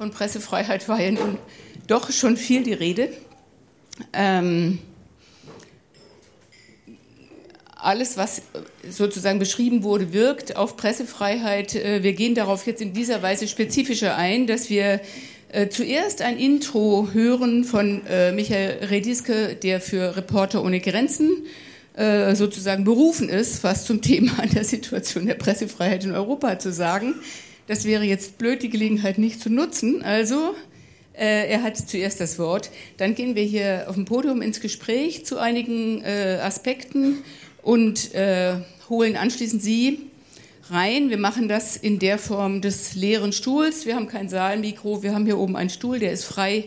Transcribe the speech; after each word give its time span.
Von 0.00 0.12
Pressefreiheit 0.12 0.88
war 0.88 0.98
ja 0.98 1.10
nun 1.10 1.36
doch 1.86 2.10
schon 2.10 2.38
viel 2.38 2.62
die 2.62 2.72
Rede. 2.72 3.10
Ähm, 4.14 4.78
alles, 7.76 8.16
was 8.16 8.40
sozusagen 8.88 9.38
beschrieben 9.38 9.82
wurde, 9.82 10.14
wirkt 10.14 10.56
auf 10.56 10.78
Pressefreiheit. 10.78 11.74
Äh, 11.74 12.02
wir 12.02 12.14
gehen 12.14 12.34
darauf 12.34 12.66
jetzt 12.66 12.80
in 12.80 12.94
dieser 12.94 13.22
Weise 13.22 13.46
spezifischer 13.46 14.16
ein, 14.16 14.46
dass 14.46 14.70
wir 14.70 15.02
äh, 15.52 15.68
zuerst 15.68 16.22
ein 16.22 16.38
Intro 16.38 17.10
hören 17.12 17.64
von 17.64 18.00
äh, 18.06 18.32
Michael 18.32 18.86
Rediske, 18.86 19.54
der 19.54 19.82
für 19.82 20.16
Reporter 20.16 20.64
ohne 20.64 20.80
Grenzen 20.80 21.30
sozusagen 22.32 22.84
berufen 22.84 23.28
ist, 23.28 23.62
was 23.62 23.84
zum 23.84 24.00
Thema 24.00 24.46
der 24.54 24.64
Situation 24.64 25.26
der 25.26 25.34
Pressefreiheit 25.34 26.04
in 26.04 26.12
Europa 26.12 26.58
zu 26.58 26.72
sagen. 26.72 27.16
Das 27.70 27.84
wäre 27.84 28.02
jetzt 28.02 28.36
blöd, 28.36 28.64
die 28.64 28.68
Gelegenheit 28.68 29.16
nicht 29.16 29.40
zu 29.40 29.48
nutzen. 29.48 30.02
Also 30.02 30.56
er 31.12 31.62
hat 31.62 31.76
zuerst 31.76 32.20
das 32.20 32.36
Wort. 32.40 32.72
Dann 32.96 33.14
gehen 33.14 33.36
wir 33.36 33.44
hier 33.44 33.84
auf 33.86 33.94
dem 33.94 34.06
Podium 34.06 34.42
ins 34.42 34.58
Gespräch 34.58 35.24
zu 35.24 35.38
einigen 35.38 36.04
Aspekten 36.04 37.18
und 37.62 38.12
äh, 38.12 38.56
holen 38.88 39.14
anschließend 39.14 39.62
Sie 39.62 40.00
rein. 40.68 41.10
Wir 41.10 41.18
machen 41.18 41.48
das 41.48 41.76
in 41.76 42.00
der 42.00 42.18
Form 42.18 42.60
des 42.60 42.96
leeren 42.96 43.32
Stuhls. 43.32 43.86
Wir 43.86 43.94
haben 43.94 44.08
kein 44.08 44.28
Saalmikro, 44.28 45.04
wir 45.04 45.14
haben 45.14 45.24
hier 45.24 45.38
oben 45.38 45.54
einen 45.54 45.70
Stuhl, 45.70 46.00
der 46.00 46.10
ist 46.10 46.24
frei 46.24 46.64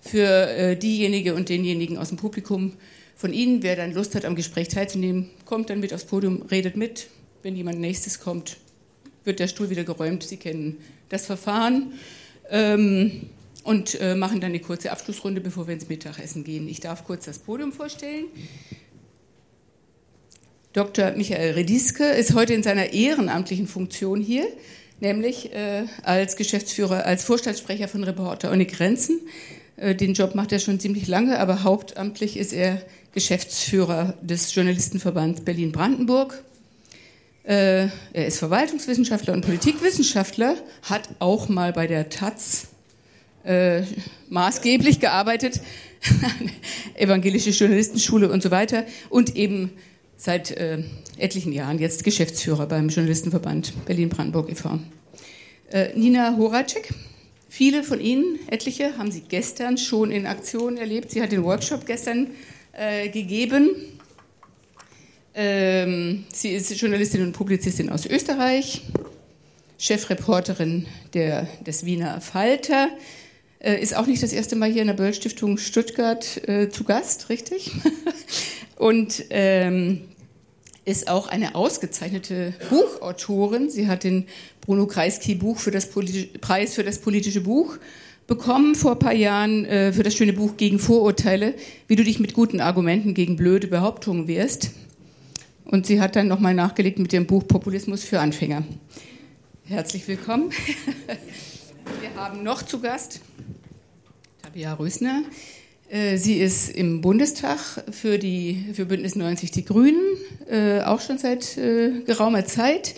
für 0.00 0.28
äh, 0.50 0.76
diejenige 0.76 1.34
und 1.34 1.48
denjenigen 1.48 1.98
aus 1.98 2.10
dem 2.10 2.16
Publikum 2.18 2.74
von 3.16 3.32
Ihnen. 3.32 3.64
Wer 3.64 3.74
dann 3.74 3.92
Lust 3.92 4.14
hat, 4.14 4.24
am 4.24 4.36
Gespräch 4.36 4.68
teilzunehmen, 4.68 5.30
kommt 5.46 5.68
dann 5.68 5.80
mit 5.80 5.92
aufs 5.92 6.04
Podium, 6.04 6.42
redet 6.42 6.76
mit. 6.76 7.08
Wenn 7.42 7.56
jemand 7.56 7.80
nächstes 7.80 8.20
kommt, 8.20 8.56
wird 9.24 9.40
der 9.40 9.48
Stuhl 9.48 9.70
wieder 9.70 9.84
geräumt. 9.84 10.22
Sie 10.22 10.36
kennen 10.36 10.78
das 11.08 11.26
Verfahren. 11.26 11.92
Ähm, 12.50 13.28
und 13.64 13.98
äh, 14.00 14.14
machen 14.14 14.40
dann 14.40 14.50
eine 14.50 14.60
kurze 14.60 14.92
Abschlussrunde, 14.92 15.40
bevor 15.40 15.66
wir 15.66 15.74
ins 15.74 15.88
Mittagessen 15.88 16.44
gehen. 16.44 16.68
Ich 16.68 16.80
darf 16.80 17.04
kurz 17.06 17.24
das 17.24 17.38
Podium 17.38 17.72
vorstellen. 17.72 18.26
Dr. 20.74 21.12
Michael 21.12 21.52
Rediske 21.52 22.04
ist 22.04 22.34
heute 22.34 22.52
in 22.52 22.62
seiner 22.62 22.92
ehrenamtlichen 22.92 23.66
Funktion 23.66 24.20
hier, 24.20 24.46
nämlich 25.00 25.52
äh, 25.52 25.84
als 26.02 26.36
Geschäftsführer, 26.36 27.06
als 27.06 27.24
Vorstandssprecher 27.24 27.88
von 27.88 28.04
Reporter 28.04 28.52
ohne 28.52 28.66
Grenzen. 28.66 29.20
Äh, 29.76 29.94
den 29.94 30.14
Job 30.14 30.34
macht 30.34 30.52
er 30.52 30.58
schon 30.58 30.78
ziemlich 30.78 31.08
lange, 31.08 31.38
aber 31.38 31.62
hauptamtlich 31.62 32.36
ist 32.36 32.52
er 32.52 32.82
Geschäftsführer 33.12 34.14
des 34.20 34.54
Journalistenverbands 34.54 35.40
Berlin-Brandenburg. 35.42 36.42
Äh, 37.44 37.88
er 38.14 38.26
ist 38.26 38.38
Verwaltungswissenschaftler 38.38 39.34
und 39.34 39.44
Politikwissenschaftler, 39.44 40.56
hat 40.82 41.10
auch 41.18 41.48
mal 41.50 41.72
bei 41.74 41.86
der 41.86 42.08
Taz 42.08 42.68
äh, 43.44 43.82
maßgeblich 44.30 44.98
gearbeitet, 44.98 45.60
evangelische 46.94 47.50
Journalistenschule 47.50 48.30
und 48.30 48.42
so 48.42 48.50
weiter 48.50 48.84
und 49.10 49.36
eben 49.36 49.70
seit 50.16 50.52
äh, 50.52 50.82
etlichen 51.18 51.52
Jahren 51.52 51.78
jetzt 51.78 52.02
Geschäftsführer 52.04 52.66
beim 52.66 52.88
Journalistenverband 52.88 53.74
Berlin-Brandenburg 53.84 54.50
e.V. 54.50 54.78
Äh, 55.70 55.88
Nina 55.98 56.36
Horacek, 56.38 56.94
viele 57.50 57.82
von 57.82 58.00
Ihnen, 58.00 58.38
etliche, 58.48 58.96
haben 58.96 59.10
Sie 59.10 59.20
gestern 59.20 59.76
schon 59.76 60.10
in 60.10 60.26
Aktion 60.26 60.78
erlebt. 60.78 61.10
Sie 61.10 61.20
hat 61.20 61.30
den 61.30 61.44
Workshop 61.44 61.84
gestern 61.84 62.30
äh, 62.72 63.10
gegeben. 63.10 63.70
Ähm, 65.34 66.24
sie 66.32 66.50
ist 66.50 66.70
Journalistin 66.80 67.22
und 67.22 67.32
Publizistin 67.32 67.90
aus 67.90 68.06
Österreich, 68.06 68.82
Chefreporterin 69.78 70.86
der, 71.12 71.48
des 71.66 71.84
Wiener 71.84 72.20
Falter, 72.20 72.88
äh, 73.58 73.80
ist 73.80 73.96
auch 73.96 74.06
nicht 74.06 74.22
das 74.22 74.32
erste 74.32 74.54
Mal 74.54 74.70
hier 74.70 74.82
in 74.82 74.88
der 74.88 74.94
Böll-Stiftung 74.94 75.58
Stuttgart 75.58 76.48
äh, 76.48 76.68
zu 76.68 76.84
Gast, 76.84 77.30
richtig? 77.30 77.72
und 78.76 79.24
ähm, 79.30 80.02
ist 80.84 81.08
auch 81.08 81.26
eine 81.26 81.56
ausgezeichnete 81.56 82.54
Buchautorin. 82.70 83.70
Sie 83.70 83.88
hat 83.88 84.04
den 84.04 84.26
Bruno 84.60 84.86
Kreisky 84.86 85.34
Buch 85.34 85.58
für 85.58 85.72
das 85.72 85.88
Preis 86.40 86.74
für 86.74 86.84
das 86.84 86.98
politische 86.98 87.40
Buch 87.40 87.78
bekommen 88.26 88.74
vor 88.74 88.92
ein 88.92 88.98
paar 88.98 89.14
Jahren 89.14 89.64
äh, 89.64 89.92
für 89.92 90.02
das 90.02 90.14
schöne 90.14 90.32
Buch 90.32 90.56
Gegen 90.56 90.78
Vorurteile, 90.78 91.54
wie 91.88 91.96
du 91.96 92.04
dich 92.04 92.20
mit 92.20 92.34
guten 92.34 92.60
Argumenten 92.60 93.14
gegen 93.14 93.36
blöde 93.36 93.66
Behauptungen 93.66 94.28
wehrst. 94.28 94.70
Und 95.64 95.86
sie 95.86 96.00
hat 96.00 96.14
dann 96.14 96.28
nochmal 96.28 96.54
nachgelegt 96.54 96.98
mit 96.98 97.12
dem 97.12 97.26
Buch 97.26 97.46
Populismus 97.46 98.04
für 98.04 98.20
Anfänger. 98.20 98.64
Herzlich 99.64 100.06
willkommen. 100.06 100.50
Wir 102.00 102.14
haben 102.16 102.42
noch 102.42 102.62
zu 102.62 102.80
Gast 102.80 103.20
Tabia 104.42 104.74
Rösner. 104.74 105.22
Äh, 105.88 106.18
sie 106.18 106.38
ist 106.38 106.68
im 106.70 107.00
Bundestag 107.00 107.58
für, 107.90 108.18
die, 108.18 108.66
für 108.74 108.84
Bündnis 108.84 109.16
90 109.16 109.50
Die 109.52 109.64
Grünen, 109.64 110.02
äh, 110.50 110.80
auch 110.80 111.00
schon 111.00 111.16
seit 111.16 111.56
äh, 111.56 112.02
geraumer 112.04 112.44
Zeit. 112.44 112.94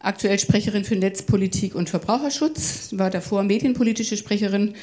Aktuell 0.00 0.38
Sprecherin 0.40 0.84
für 0.84 0.96
Netzpolitik 0.96 1.74
und 1.74 1.88
Verbraucherschutz, 1.88 2.90
war 2.92 3.10
davor 3.10 3.42
medienpolitische 3.42 4.16
Sprecherin, 4.16 4.74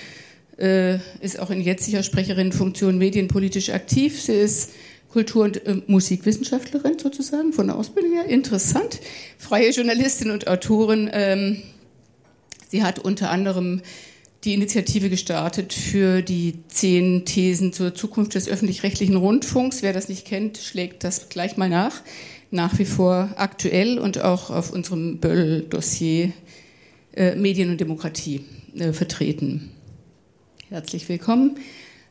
ist 0.57 1.39
auch 1.39 1.49
in 1.49 1.59
jetziger 1.59 2.01
Sprecherinnenfunktion 2.01 2.97
medienpolitisch 2.97 3.71
aktiv. 3.71 4.21
Sie 4.21 4.33
ist 4.33 4.71
Kultur- 5.15 5.45
und 5.45 5.65
äh, 5.65 5.77
Musikwissenschaftlerin 5.87 6.99
sozusagen 6.99 7.53
von 7.53 7.67
der 7.67 7.77
Ausbildung 7.77 8.11
her. 8.11 8.25
Interessant. 8.25 8.99
Freie 9.37 9.69
Journalistin 9.69 10.29
und 10.29 10.49
Autorin. 10.49 11.09
Ähm, 11.13 11.61
sie 12.67 12.83
hat 12.83 12.99
unter 12.99 13.29
anderem 13.29 13.81
die 14.43 14.53
Initiative 14.53 15.09
gestartet 15.09 15.71
für 15.71 16.21
die 16.21 16.55
zehn 16.67 17.23
Thesen 17.23 17.71
zur 17.71 17.95
Zukunft 17.95 18.35
des 18.35 18.49
öffentlich-rechtlichen 18.49 19.15
Rundfunks. 19.15 19.83
Wer 19.83 19.93
das 19.93 20.09
nicht 20.09 20.27
kennt, 20.27 20.57
schlägt 20.57 21.05
das 21.05 21.29
gleich 21.29 21.55
mal 21.55 21.69
nach. 21.69 22.01
Nach 22.51 22.77
wie 22.77 22.83
vor 22.83 23.29
aktuell 23.37 23.97
und 23.99 24.19
auch 24.19 24.49
auf 24.49 24.73
unserem 24.73 25.19
Böll-Dossier 25.19 26.33
äh, 27.15 27.35
Medien 27.35 27.69
und 27.69 27.79
Demokratie 27.79 28.41
äh, 28.77 28.91
vertreten. 28.91 29.71
Herzlich 30.67 31.07
willkommen. 31.07 31.57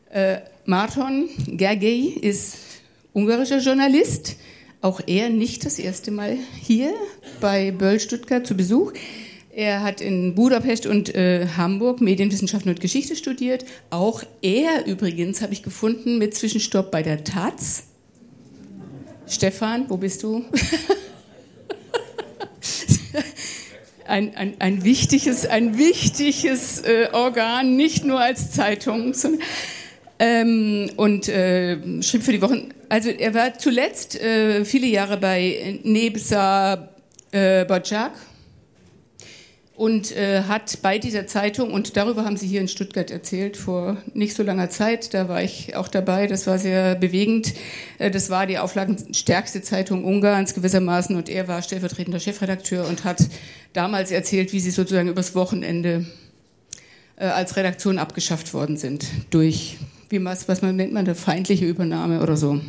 Äh, 0.09 0.39
Marton 0.65 1.29
Gergely 1.45 2.07
ist 2.07 2.74
ungarischer 3.15 3.59
Journalist. 3.59 4.35
Auch 4.81 5.01
er 5.07 5.29
nicht 5.29 5.65
das 5.65 5.79
erste 5.79 6.11
Mal 6.11 6.37
hier 6.61 6.93
bei 7.41 7.71
Böll 7.71 7.99
Stuttgart 7.99 8.45
zu 8.45 8.55
Besuch. 8.55 8.93
Er 9.51 9.81
hat 9.81 10.01
in 10.01 10.35
Budapest 10.35 10.85
und 10.85 11.15
äh, 11.15 11.47
Hamburg 11.55 12.01
Medienwissenschaften 12.01 12.69
und 12.71 12.81
Geschichte 12.81 13.15
studiert. 13.15 13.65
Auch 13.89 14.21
er 14.41 14.85
übrigens, 14.85 15.41
habe 15.41 15.53
ich 15.53 15.63
gefunden, 15.63 16.17
mit 16.17 16.35
Zwischenstopp 16.35 16.91
bei 16.91 17.01
der 17.01 17.23
Taz. 17.23 17.85
Stefan, 19.27 19.89
wo 19.89 19.95
bist 19.95 20.21
du? 20.21 20.43
ein, 24.05 24.35
ein, 24.35 24.55
ein 24.59 24.83
wichtiges, 24.83 25.45
ein 25.45 25.77
wichtiges 25.77 26.81
äh, 26.81 27.07
Organ, 27.13 27.77
nicht 27.77 28.03
nur 28.03 28.19
als 28.19 28.51
Zeitung. 28.51 29.13
Sondern, 29.13 29.41
ähm, 30.19 30.89
und 30.95 31.27
äh, 31.29 32.01
schrieb 32.01 32.23
für 32.23 32.31
die 32.31 32.41
Wochen. 32.41 32.69
Also 32.89 33.09
er 33.09 33.33
war 33.33 33.57
zuletzt 33.57 34.21
äh, 34.21 34.63
viele 34.65 34.87
Jahre 34.87 35.17
bei 35.17 35.79
Nebsa 35.83 36.89
äh, 37.31 37.65
Bajak 37.65 38.11
und 39.75 40.15
äh, 40.15 40.43
hat 40.43 40.81
bei 40.81 40.99
dieser 40.99 41.27
Zeitung, 41.27 41.71
und 41.71 41.97
darüber 41.97 42.23
haben 42.23 42.37
Sie 42.37 42.47
hier 42.47 42.61
in 42.61 42.69
Stuttgart 42.69 43.11
erzählt, 43.11 43.57
vor 43.57 43.97
nicht 44.13 44.35
so 44.35 44.41
langer 44.41 44.69
Zeit, 44.69 45.13
da 45.13 45.27
war 45.27 45.43
ich 45.43 45.75
auch 45.75 45.89
dabei, 45.89 46.27
das 46.27 46.47
war 46.47 46.57
sehr 46.57 46.95
bewegend, 46.95 47.53
äh, 47.97 48.09
das 48.09 48.29
war 48.29 48.47
die 48.47 48.57
auflagenstärkste 48.57 49.61
Zeitung 49.61 50.05
Ungarns 50.05 50.53
gewissermaßen 50.53 51.15
und 51.15 51.27
er 51.27 51.49
war 51.49 51.61
stellvertretender 51.61 52.21
Chefredakteur 52.21 52.87
und 52.87 53.03
hat 53.03 53.27
damals 53.73 54.11
erzählt, 54.11 54.53
wie 54.53 54.61
sie 54.61 54.71
sozusagen 54.71 55.09
übers 55.09 55.35
Wochenende 55.35 56.05
äh, 57.17 57.25
als 57.25 57.57
Redaktion 57.57 57.99
abgeschafft 57.99 58.53
worden 58.53 58.77
sind 58.77 59.05
durch, 59.29 59.77
wie 60.09 60.23
was, 60.23 60.47
was 60.47 60.61
man 60.61 60.75
nennt 60.75 60.93
man, 60.93 61.05
eine 61.05 61.15
feindliche 61.15 61.65
Übernahme 61.65 62.21
oder 62.21 62.37
so. 62.37 62.59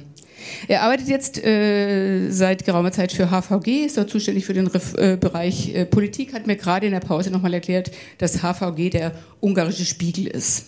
Er 0.69 0.83
arbeitet 0.83 1.09
jetzt 1.09 1.45
äh, 1.45 2.31
seit 2.31 2.65
geraumer 2.65 2.93
Zeit 2.93 3.13
für 3.13 3.31
HVG, 3.31 3.87
ist 3.87 3.97
dort 3.97 4.11
zuständig 4.11 4.45
für 4.45 4.55
den 4.55 4.67
Ref 4.67 4.95
äh, 4.95 5.17
Bereich 5.17 5.75
äh, 5.75 5.87
Politik, 5.87 6.35
hat 6.35 6.47
mir 6.47 6.57
gerade 6.57 6.87
in 6.87 6.93
der 6.93 7.01
Pause 7.01 7.31
nochmal 7.31 7.55
erklärt, 7.55 7.91
dass 8.19 8.43
HVG 8.43 8.91
der 8.91 9.13
ungarische 9.41 9.85
Spiegel 9.85 10.27
ist. 10.27 10.67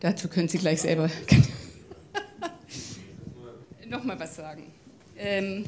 Dazu 0.00 0.28
können 0.28 0.48
Sie 0.48 0.58
gleich 0.58 0.82
selber 0.82 1.10
nochmal 3.88 4.18
was 4.18 4.36
sagen. 4.36 4.64
Ähm, 5.16 5.64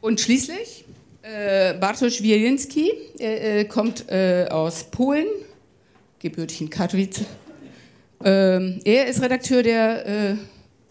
und 0.00 0.20
schließlich 0.20 0.84
äh, 1.22 1.74
Bartosz 1.74 2.22
Wielinski 2.22 2.90
äh, 3.18 3.64
kommt 3.64 4.10
äh, 4.10 4.46
aus 4.50 4.84
Polen, 4.84 5.26
gebürtig 6.18 6.60
in 6.60 6.70
Katowice. 6.70 7.24
Ähm, 8.24 8.80
er 8.84 9.06
ist 9.06 9.22
Redakteur 9.22 9.62
der 9.62 10.06
äh, 10.06 10.34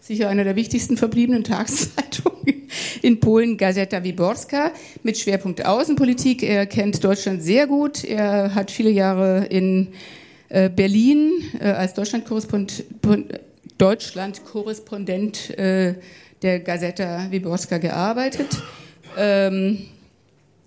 sicher 0.00 0.28
einer 0.28 0.44
der 0.44 0.56
wichtigsten 0.56 0.96
verbliebenen 0.96 1.42
Tageszeitungen 1.44 2.68
in 3.02 3.20
Polen, 3.20 3.56
Gazeta 3.56 4.02
Wyborska, 4.04 4.72
mit 5.02 5.18
Schwerpunkt 5.18 5.64
Außenpolitik. 5.64 6.42
Er 6.42 6.66
kennt 6.66 7.02
Deutschland 7.02 7.42
sehr 7.42 7.66
gut. 7.66 8.04
Er 8.04 8.54
hat 8.54 8.70
viele 8.70 8.90
Jahre 8.90 9.46
in 9.46 9.88
äh, 10.48 10.70
Berlin 10.70 11.32
äh, 11.60 11.68
als 11.68 11.94
Deutschlandkorrespondent 11.94 13.40
Deutschland 13.78 14.40
äh, 15.58 15.94
der 16.42 16.60
Gazeta 16.60 17.26
Wyborska 17.30 17.78
gearbeitet. 17.78 18.62
Ähm, 19.18 19.86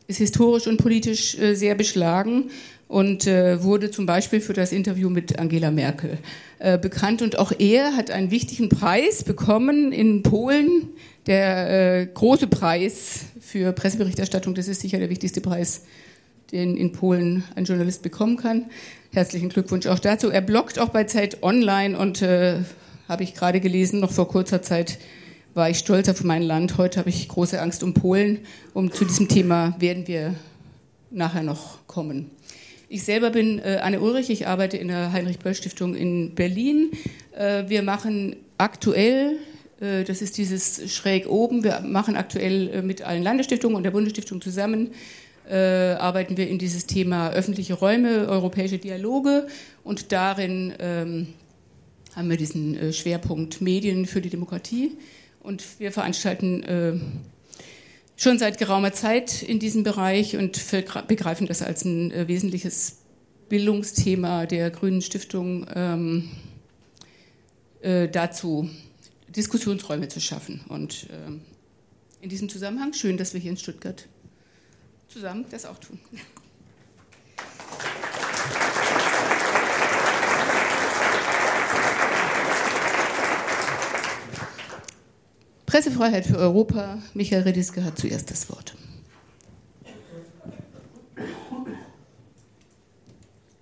ist 0.07 0.17
historisch 0.17 0.67
und 0.67 0.77
politisch 0.77 1.37
äh, 1.37 1.53
sehr 1.53 1.75
beschlagen 1.75 2.49
und 2.89 3.27
äh, 3.27 3.63
wurde 3.63 3.91
zum 3.91 4.07
Beispiel 4.07 4.41
für 4.41 4.53
das 4.53 4.71
Interview 4.71 5.11
mit 5.11 5.37
Angela 5.37 5.69
Merkel 5.69 6.17
äh, 6.57 6.77
bekannt. 6.77 7.21
Und 7.21 7.37
auch 7.37 7.53
er 7.57 7.95
hat 7.95 8.09
einen 8.09 8.31
wichtigen 8.31 8.67
Preis 8.67 9.23
bekommen 9.23 9.93
in 9.93 10.23
Polen, 10.23 10.89
der 11.27 11.99
äh, 11.99 12.07
große 12.07 12.47
Preis 12.47 13.27
für 13.39 13.73
Presseberichterstattung. 13.73 14.55
Das 14.55 14.67
ist 14.67 14.81
sicher 14.81 14.97
der 14.97 15.11
wichtigste 15.11 15.39
Preis, 15.39 15.83
den 16.51 16.75
in 16.75 16.91
Polen 16.91 17.43
ein 17.55 17.65
Journalist 17.65 18.01
bekommen 18.01 18.37
kann. 18.37 18.65
Herzlichen 19.13 19.49
Glückwunsch 19.49 19.85
auch 19.85 19.99
dazu. 19.99 20.31
Er 20.31 20.41
bloggt 20.41 20.79
auch 20.79 20.89
bei 20.89 21.03
Zeit 21.03 21.43
Online 21.43 21.95
und 21.95 22.23
äh, 22.23 22.55
habe 23.07 23.21
ich 23.21 23.35
gerade 23.35 23.59
gelesen, 23.59 23.99
noch 23.99 24.11
vor 24.11 24.27
kurzer 24.27 24.63
Zeit 24.63 24.97
war 25.53 25.69
ich 25.69 25.77
stolz 25.77 26.09
auf 26.09 26.23
mein 26.23 26.41
Land. 26.41 26.77
Heute 26.77 26.99
habe 26.99 27.09
ich 27.09 27.27
große 27.27 27.61
Angst 27.61 27.83
um 27.83 27.93
Polen. 27.93 28.39
Um 28.73 28.91
zu 28.91 29.05
diesem 29.05 29.27
Thema 29.27 29.75
werden 29.79 30.07
wir 30.07 30.33
nachher 31.11 31.43
noch 31.43 31.85
kommen. 31.85 32.31
Ich 32.91 33.03
selber 33.03 33.29
bin 33.29 33.59
äh, 33.59 33.77
Anne 33.83 33.99
Ulrich, 33.99 34.31
ich 34.31 34.47
arbeite 34.47 34.75
in 34.75 34.87
der 34.87 35.13
Heinrich-Böll-Stiftung 35.13 35.93
in 35.93 36.33
Berlin. 36.33 36.89
Äh, 37.37 37.65
wir 37.67 37.83
machen 37.83 38.35
aktuell, 38.57 39.37
äh, 39.79 40.03
das 40.03 40.23
ist 40.23 40.39
dieses 40.39 40.91
schräg 40.91 41.29
oben, 41.29 41.63
wir 41.63 41.81
machen 41.81 42.15
aktuell 42.15 42.69
äh, 42.69 42.81
mit 42.81 43.03
allen 43.03 43.21
Landesstiftungen 43.21 43.75
und 43.77 43.83
der 43.83 43.91
Bundesstiftung 43.91 44.41
zusammen, 44.41 44.89
äh, 45.47 45.55
arbeiten 45.99 46.35
wir 46.35 46.49
in 46.49 46.57
dieses 46.57 46.87
Thema 46.87 47.29
öffentliche 47.29 47.75
Räume, 47.75 48.27
europäische 48.27 48.79
Dialoge 48.79 49.45
und 49.83 50.11
darin 50.11 50.73
ähm, 50.79 51.27
haben 52.15 52.27
wir 52.27 52.37
diesen 52.37 52.75
äh, 52.75 52.91
Schwerpunkt 52.91 53.61
Medien 53.61 54.07
für 54.07 54.19
die 54.19 54.31
Demokratie 54.31 54.97
und 55.41 55.63
wir 55.79 55.91
veranstalten 55.91 56.63
schon 58.19 58.37
seit 58.37 58.57
geraumer 58.57 58.91
Zeit 58.91 59.41
in 59.41 59.59
diesem 59.59 59.83
Bereich 59.83 60.35
und 60.35 60.61
begreifen 61.07 61.47
das 61.47 61.61
als 61.61 61.85
ein 61.85 62.11
äh, 62.11 62.27
wesentliches 62.27 62.97
Bildungsthema 63.47 64.45
der 64.45 64.69
Grünen 64.71 65.01
Stiftung 65.01 65.65
ähm, 65.73 66.29
äh, 67.81 68.09
dazu, 68.09 68.69
Diskussionsräume 69.29 70.09
zu 70.09 70.19
schaffen. 70.19 70.61
Und 70.67 71.07
äh, 71.09 71.31
in 72.21 72.29
diesem 72.29 72.49
Zusammenhang 72.49 72.93
schön, 72.93 73.17
dass 73.17 73.33
wir 73.33 73.39
hier 73.39 73.51
in 73.51 73.57
Stuttgart 73.57 74.05
zusammen 75.07 75.45
das 75.49 75.65
auch 75.65 75.79
tun. 75.79 75.97
Pressefreiheit 85.69 86.25
für 86.25 86.37
Europa. 86.37 86.97
Michael 87.13 87.43
Rediske 87.43 87.83
hat 87.83 87.99
zuerst 87.99 88.31
das 88.31 88.49
Wort. 88.49 88.73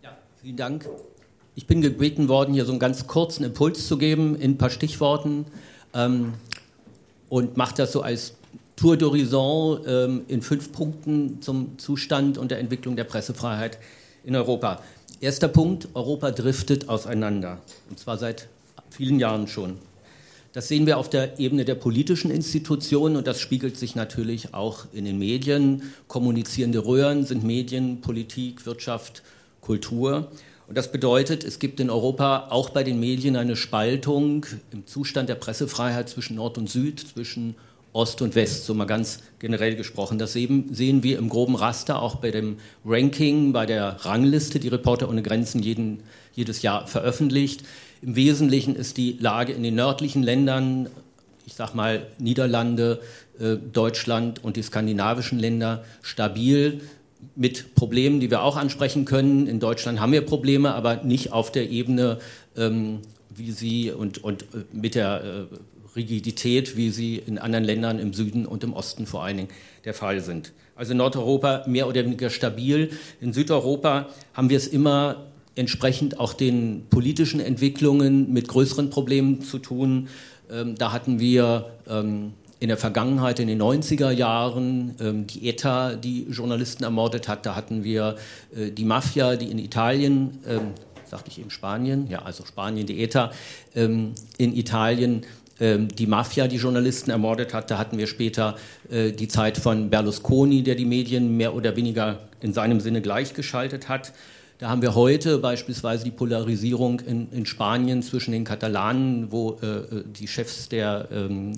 Ja, 0.01 0.17
vielen 0.41 0.55
Dank. 0.55 0.87
Ich 1.55 1.67
bin 1.67 1.81
gebeten 1.81 2.29
worden, 2.29 2.53
hier 2.53 2.63
so 2.63 2.71
einen 2.71 2.79
ganz 2.79 3.07
kurzen 3.07 3.43
Impuls 3.43 3.87
zu 3.87 3.97
geben 3.97 4.37
in 4.37 4.51
ein 4.51 4.57
paar 4.57 4.69
Stichworten 4.69 5.47
ähm, 5.93 6.35
und 7.27 7.57
mache 7.57 7.75
das 7.75 7.91
so 7.91 8.03
als 8.03 8.35
Tour 8.77 8.95
d'Horizon 8.95 9.85
ähm, 9.85 10.21
in 10.29 10.41
fünf 10.41 10.71
Punkten 10.71 11.41
zum 11.41 11.77
Zustand 11.77 12.37
und 12.37 12.51
der 12.51 12.59
Entwicklung 12.59 12.95
der 12.95 13.03
Pressefreiheit 13.03 13.79
in 14.23 14.33
Europa. 14.33 14.81
Erster 15.19 15.49
Punkt, 15.49 15.89
Europa 15.93 16.31
driftet 16.31 16.87
auseinander, 16.87 17.57
und 17.89 17.99
zwar 17.99 18.17
seit 18.17 18.47
vielen 18.91 19.19
Jahren 19.19 19.49
schon. 19.49 19.77
Das 20.57 20.69
sehen 20.69 20.87
wir 20.87 20.97
auf 20.97 21.07
der 21.07 21.37
Ebene 21.37 21.65
der 21.65 21.75
politischen 21.75 22.31
Institutionen 22.31 23.15
und 23.15 23.27
das 23.27 23.39
spiegelt 23.39 23.77
sich 23.77 23.93
natürlich 23.93 24.55
auch 24.55 24.85
in 24.91 25.05
den 25.05 25.19
Medien. 25.19 25.83
Kommunizierende 26.07 26.83
Röhren 26.83 27.25
sind 27.25 27.43
Medien, 27.43 28.01
Politik, 28.01 28.65
Wirtschaft, 28.65 29.21
Kultur. 29.61 30.31
Und 30.67 30.75
das 30.75 30.91
bedeutet, 30.91 31.43
es 31.43 31.59
gibt 31.59 31.79
in 31.79 31.91
Europa 31.91 32.47
auch 32.49 32.71
bei 32.71 32.83
den 32.83 32.99
Medien 32.99 33.35
eine 33.35 33.55
Spaltung 33.55 34.47
im 34.71 34.87
Zustand 34.87 35.29
der 35.29 35.35
Pressefreiheit 35.35 36.09
zwischen 36.09 36.37
Nord 36.37 36.57
und 36.57 36.71
Süd, 36.71 37.01
zwischen 37.01 37.53
Ost 37.93 38.23
und 38.23 38.33
West, 38.33 38.65
so 38.65 38.73
mal 38.73 38.85
ganz 38.85 39.19
generell 39.37 39.75
gesprochen. 39.75 40.17
Das 40.17 40.33
sehen, 40.33 40.69
wir 40.71 41.19
im 41.19 41.29
groben 41.29 41.55
Raster 41.55 42.01
auch 42.01 42.15
bei 42.15 42.31
dem 42.31 42.57
Ranking, 42.83 43.53
bei 43.53 43.67
der 43.67 43.97
Rangliste, 44.05 44.59
die 44.59 44.69
Reporter 44.69 45.07
ohne 45.07 45.21
Grenzen 45.21 45.61
jeden, 45.61 46.01
jedes 46.33 46.63
Jahr 46.63 46.87
veröffentlicht. 46.87 47.63
Im 48.01 48.15
Wesentlichen 48.15 48.75
ist 48.75 48.97
die 48.97 49.17
Lage 49.19 49.53
in 49.53 49.63
den 49.63 49.75
nördlichen 49.75 50.23
Ländern, 50.23 50.89
ich 51.45 51.53
sage 51.53 51.75
mal 51.75 52.07
Niederlande, 52.19 52.99
äh, 53.39 53.55
Deutschland 53.55 54.43
und 54.43 54.55
die 54.55 54.61
skandinavischen 54.61 55.39
Länder 55.39 55.83
stabil 56.01 56.81
mit 57.35 57.75
Problemen, 57.75 58.19
die 58.19 58.29
wir 58.29 58.41
auch 58.41 58.57
ansprechen 58.57 59.05
können. 59.05 59.47
In 59.47 59.59
Deutschland 59.59 59.99
haben 59.99 60.11
wir 60.11 60.21
Probleme, 60.21 60.73
aber 60.73 61.03
nicht 61.03 61.31
auf 61.31 61.51
der 61.51 61.69
Ebene, 61.69 62.19
ähm, 62.55 62.99
wie 63.29 63.51
sie 63.51 63.91
und, 63.91 64.23
und 64.23 64.43
äh, 64.43 64.45
mit 64.71 64.95
der 64.95 65.23
äh, 65.23 65.55
Rigidität, 65.95 66.77
wie 66.77 66.91
sie 66.91 67.15
in 67.15 67.39
anderen 67.39 67.63
Ländern 67.63 67.99
im 67.99 68.13
Süden 68.13 68.45
und 68.45 68.63
im 68.63 68.73
Osten 68.73 69.07
vor 69.07 69.23
allen 69.23 69.37
Dingen 69.37 69.49
der 69.85 69.93
Fall 69.93 70.21
sind. 70.21 70.53
Also 70.75 70.93
Nordeuropa 70.93 71.63
mehr 71.67 71.87
oder 71.87 72.05
weniger 72.05 72.29
stabil. 72.29 72.91
In 73.19 73.33
Südeuropa 73.33 74.09
haben 74.33 74.49
wir 74.49 74.57
es 74.57 74.67
immer 74.67 75.26
entsprechend 75.57 76.19
auch 76.19 76.33
den 76.33 76.85
politischen 76.89 77.39
Entwicklungen 77.39 78.31
mit 78.31 78.47
größeren 78.47 78.89
Problemen 78.89 79.41
zu 79.41 79.59
tun. 79.59 80.07
Ähm, 80.51 80.75
da 80.75 80.91
hatten 80.91 81.19
wir 81.19 81.71
ähm, 81.89 82.33
in 82.59 82.69
der 82.69 82.77
Vergangenheit, 82.77 83.39
in 83.39 83.47
den 83.47 83.61
90er 83.61 84.11
Jahren, 84.11 84.95
ähm, 84.99 85.27
die 85.27 85.49
ETA, 85.49 85.95
die 85.95 86.27
Journalisten 86.29 86.83
ermordet 86.83 87.27
hat. 87.27 87.45
Da 87.45 87.55
hatten 87.55 87.83
wir 87.83 88.15
äh, 88.55 88.71
die 88.71 88.85
Mafia, 88.85 89.35
die 89.35 89.51
in 89.51 89.59
Italien, 89.59 90.39
ähm, 90.47 90.71
sagte 91.05 91.29
ich 91.29 91.39
eben 91.39 91.49
Spanien, 91.49 92.07
ja, 92.09 92.23
also 92.23 92.45
Spanien, 92.45 92.85
die 92.85 93.01
ETA, 93.01 93.31
ähm, 93.75 94.13
in 94.37 94.55
Italien 94.55 95.23
ähm, 95.59 95.87
die 95.87 96.07
Mafia 96.07 96.47
die 96.47 96.57
Journalisten 96.57 97.09
ermordet 97.09 97.53
hat. 97.53 97.71
Da 97.71 97.77
hatten 97.77 97.97
wir 97.97 98.07
später 98.07 98.55
äh, 98.89 99.11
die 99.11 99.27
Zeit 99.27 99.57
von 99.57 99.89
Berlusconi, 99.89 100.63
der 100.63 100.75
die 100.75 100.85
Medien 100.85 101.35
mehr 101.35 101.55
oder 101.55 101.75
weniger 101.75 102.19
in 102.41 102.53
seinem 102.53 102.79
Sinne 102.79 103.01
gleichgeschaltet 103.01 103.89
hat. 103.89 104.13
Da 104.59 104.69
haben 104.69 104.81
wir 104.81 104.95
heute 104.95 105.37
beispielsweise 105.37 106.03
die 106.03 106.11
Polarisierung 106.11 107.01
in, 107.01 107.31
in 107.31 107.45
Spanien 107.45 108.01
zwischen 108.01 108.31
den 108.31 108.43
Katalanen, 108.43 109.31
wo 109.31 109.59
äh, 109.61 110.03
die 110.03 110.27
Chefs 110.27 110.67
der 110.67 111.09
ähm, 111.11 111.53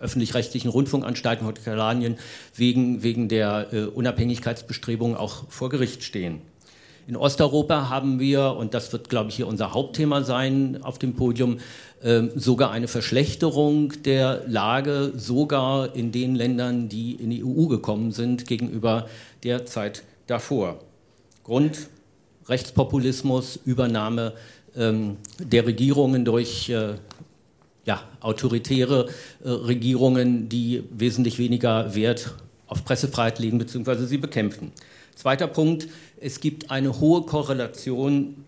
öffentlich-rechtlichen 0.00 0.68
Rundfunkanstalten 0.68 1.46
von 1.46 1.54
Katalonien 1.54 2.18
wegen, 2.54 3.02
wegen 3.02 3.28
der 3.28 3.72
äh, 3.72 3.84
Unabhängigkeitsbestrebungen 3.84 5.16
auch 5.16 5.44
vor 5.48 5.70
Gericht 5.70 6.04
stehen. 6.04 6.42
In 7.08 7.16
Osteuropa 7.16 7.88
haben 7.88 8.20
wir, 8.20 8.54
und 8.56 8.74
das 8.74 8.92
wird, 8.92 9.08
glaube 9.08 9.30
ich, 9.30 9.36
hier 9.36 9.46
unser 9.46 9.72
Hauptthema 9.72 10.22
sein 10.22 10.80
auf 10.82 10.98
dem 10.98 11.14
Podium, 11.14 11.60
äh, 12.02 12.24
sogar 12.34 12.70
eine 12.70 12.88
Verschlechterung 12.88 13.94
der 14.02 14.42
Lage, 14.46 15.12
sogar 15.16 15.96
in 15.96 16.12
den 16.12 16.34
Ländern, 16.34 16.90
die 16.90 17.14
in 17.14 17.30
die 17.30 17.42
EU 17.42 17.66
gekommen 17.68 18.12
sind, 18.12 18.46
gegenüber 18.46 19.08
der 19.42 19.64
Zeit 19.64 20.02
davor. 20.26 20.80
Grund 21.42 21.88
Rechtspopulismus, 22.48 23.58
Übernahme 23.64 24.34
ähm, 24.76 25.16
der 25.38 25.66
Regierungen 25.66 26.24
durch 26.24 26.68
äh, 26.68 26.94
ja, 27.84 28.02
autoritäre 28.20 29.08
äh, 29.44 29.48
Regierungen, 29.48 30.48
die 30.48 30.84
wesentlich 30.90 31.38
weniger 31.38 31.94
Wert 31.94 32.34
auf 32.66 32.84
Pressefreiheit 32.84 33.38
legen 33.38 33.58
bzw. 33.58 34.06
sie 34.06 34.18
bekämpfen. 34.18 34.72
Zweiter 35.14 35.46
Punkt, 35.46 35.88
es 36.20 36.40
gibt 36.40 36.70
eine 36.70 37.00
hohe 37.00 37.22
Korrelation 37.22 38.44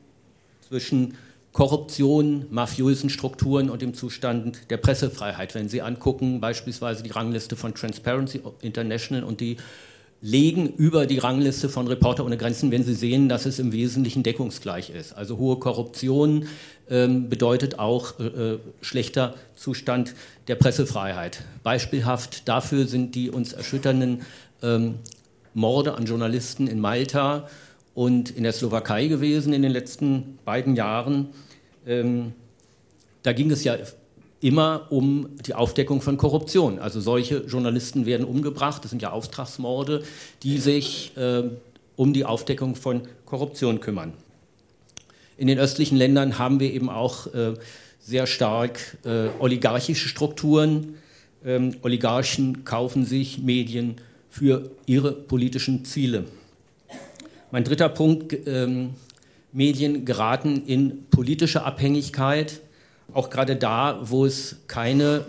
zwischen 0.69 1.14
Korruption, 1.52 2.47
mafiösen 2.50 3.11
Strukturen 3.11 3.71
und 3.71 3.81
dem 3.81 3.95
Zustand 3.95 4.71
der 4.71 4.76
Pressefreiheit. 4.76 5.55
Wenn 5.55 5.69
Sie 5.69 5.83
angucken, 5.83 6.40
beispielsweise 6.40 7.02
die 7.02 7.11
Rangliste 7.11 7.57
von 7.57 7.75
Transparency 7.75 8.43
International 8.61 9.25
und 9.25 9.40
die 9.40 9.57
legen 10.20 10.68
über 10.76 11.06
die 11.06 11.18
Rangliste 11.18 11.68
von 11.68 11.87
Reporter 11.87 12.25
ohne 12.25 12.37
Grenzen, 12.37 12.70
wenn 12.70 12.84
sie 12.84 12.94
sehen, 12.94 13.28
dass 13.28 13.46
es 13.46 13.58
im 13.58 13.72
Wesentlichen 13.72 14.22
deckungsgleich 14.22 14.90
ist. 14.90 15.12
Also 15.12 15.38
hohe 15.38 15.56
Korruption 15.58 16.48
ähm, 16.90 17.28
bedeutet 17.28 17.78
auch 17.78 18.18
äh, 18.18 18.25
äh, 18.25 18.58
schlechter 18.80 19.34
Zustand 19.54 20.14
der 20.48 20.56
Pressefreiheit. 20.56 21.44
Beispielhaft 21.62 22.48
dafür 22.48 22.87
sind 22.87 23.14
die 23.14 23.30
uns 23.30 23.52
erschütternden 23.52 24.22
ähm, 24.62 24.96
Morde 25.54 25.94
an 25.94 26.06
Journalisten 26.06 26.66
in 26.66 26.80
Malta 26.80 27.48
und 27.94 28.30
in 28.30 28.42
der 28.42 28.52
Slowakei 28.52 29.06
gewesen 29.06 29.52
in 29.52 29.62
den 29.62 29.72
letzten 29.72 30.38
beiden 30.44 30.75
Jahren. 30.75 31.28
Ähm, 31.87 32.32
da 33.22 33.32
ging 33.32 33.50
es 33.50 33.64
ja 33.64 33.76
immer 34.40 34.87
um 34.90 35.30
die 35.47 35.54
Aufdeckung 35.54 36.00
von 36.00 36.16
Korruption. 36.16 36.78
Also 36.78 37.00
solche 37.00 37.38
Journalisten 37.38 38.07
werden 38.07 38.26
umgebracht, 38.26 38.85
das 38.85 38.90
sind 38.90 39.02
ja 39.02 39.11
Auftragsmorde, 39.11 40.04
die 40.42 40.59
sich 40.59 41.16
äh, 41.16 41.45
um 41.97 42.12
die 42.12 42.25
Aufdeckung 42.25 42.76
von 42.76 43.02
Korruption 43.26 43.80
kümmern. 43.80 44.12
In 45.37 45.47
den 45.49 45.59
östlichen 45.59 45.97
Ländern 45.97 46.38
haben 46.38 46.61
wir 46.61 46.73
eben 46.73 46.88
auch 46.88 47.33
äh, 47.35 47.54
sehr 48.00 48.26
stark 48.26 48.97
äh, 49.04 49.28
oligarchische 49.38 50.09
Strukturen. 50.09 50.95
Ähm, 51.45 51.76
Oligarchen 51.83 52.64
kaufen 52.64 53.04
sich 53.04 53.38
Medien 53.38 53.97
für 54.30 54.71
ihre 54.87 55.12
politischen 55.12 55.85
Ziele. 55.85 56.25
Mein 57.50 57.64
dritter 57.64 57.88
Punkt, 57.88 58.37
ähm, 58.47 58.90
Medien 59.52 60.04
geraten 60.04 60.62
in 60.66 61.07
politische 61.11 61.64
Abhängigkeit, 61.64 62.61
auch 63.12 63.31
gerade 63.31 63.57
da, 63.57 64.00
wo 64.03 64.27
es 64.27 64.57
keine 64.67 65.25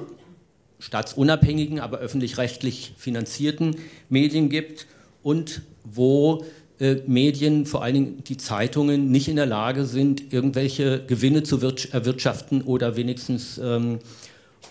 staatsunabhängigen, 0.80 1.80
aber 1.80 2.00
öffentlich-rechtlich 2.00 2.94
finanzierten 2.98 3.76
Medien 4.10 4.50
gibt 4.50 4.88
und 5.24 5.62
wo 5.84 6.46
äh, 6.80 6.98
Medien, 7.06 7.66
vor 7.66 7.84
allen 7.84 7.94
Dingen 7.94 8.24
die 8.24 8.38
Zeitungen, 8.38 9.12
nicht 9.12 9.28
in 9.28 9.36
der 9.36 9.46
Lage 9.46 9.86
sind, 9.86 10.32
irgendwelche 10.34 11.04
Gewinne 11.06 11.44
zu 11.44 11.58
erwirtschaften 11.58 12.62
oder 12.62 12.96
wenigstens 12.96 13.60
ähm, 13.62 14.00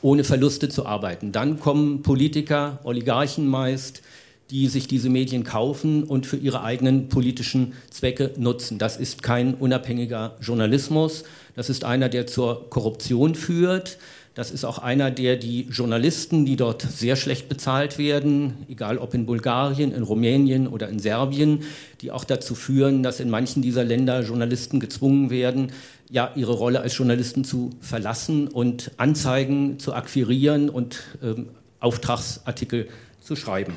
ohne 0.00 0.24
Verluste 0.24 0.68
zu 0.68 0.86
arbeiten. 0.86 1.32
Dann 1.32 1.60
kommen 1.60 2.02
Politiker, 2.02 2.78
Oligarchen 2.84 3.46
meist, 3.46 4.02
die 4.50 4.66
sich 4.68 4.86
diese 4.86 5.10
Medien 5.10 5.44
kaufen 5.44 6.04
und 6.04 6.26
für 6.26 6.38
ihre 6.38 6.62
eigenen 6.62 7.08
politischen 7.08 7.74
Zwecke 7.90 8.32
nutzen. 8.38 8.78
Das 8.78 8.96
ist 8.96 9.22
kein 9.22 9.54
unabhängiger 9.54 10.36
Journalismus, 10.40 11.24
das 11.58 11.70
ist 11.70 11.82
einer, 11.82 12.08
der 12.08 12.28
zur 12.28 12.70
Korruption 12.70 13.34
führt. 13.34 13.98
Das 14.34 14.52
ist 14.52 14.64
auch 14.64 14.78
einer, 14.78 15.10
der 15.10 15.34
die 15.34 15.62
Journalisten, 15.62 16.46
die 16.46 16.54
dort 16.54 16.82
sehr 16.82 17.16
schlecht 17.16 17.48
bezahlt 17.48 17.98
werden, 17.98 18.64
egal 18.68 18.98
ob 18.98 19.12
in 19.12 19.26
Bulgarien, 19.26 19.90
in 19.90 20.04
Rumänien 20.04 20.68
oder 20.68 20.88
in 20.88 21.00
Serbien, 21.00 21.64
die 22.00 22.12
auch 22.12 22.22
dazu 22.22 22.54
führen, 22.54 23.02
dass 23.02 23.18
in 23.18 23.28
manchen 23.28 23.60
dieser 23.60 23.82
Länder 23.82 24.22
Journalisten 24.22 24.78
gezwungen 24.78 25.30
werden, 25.30 25.72
ja, 26.08 26.30
ihre 26.36 26.52
Rolle 26.52 26.80
als 26.80 26.96
Journalisten 26.96 27.42
zu 27.42 27.70
verlassen 27.80 28.46
und 28.46 28.92
Anzeigen 28.96 29.80
zu 29.80 29.94
akquirieren 29.94 30.70
und 30.70 31.00
ähm, 31.24 31.48
Auftragsartikel 31.80 32.88
zu 33.20 33.34
schreiben. 33.34 33.72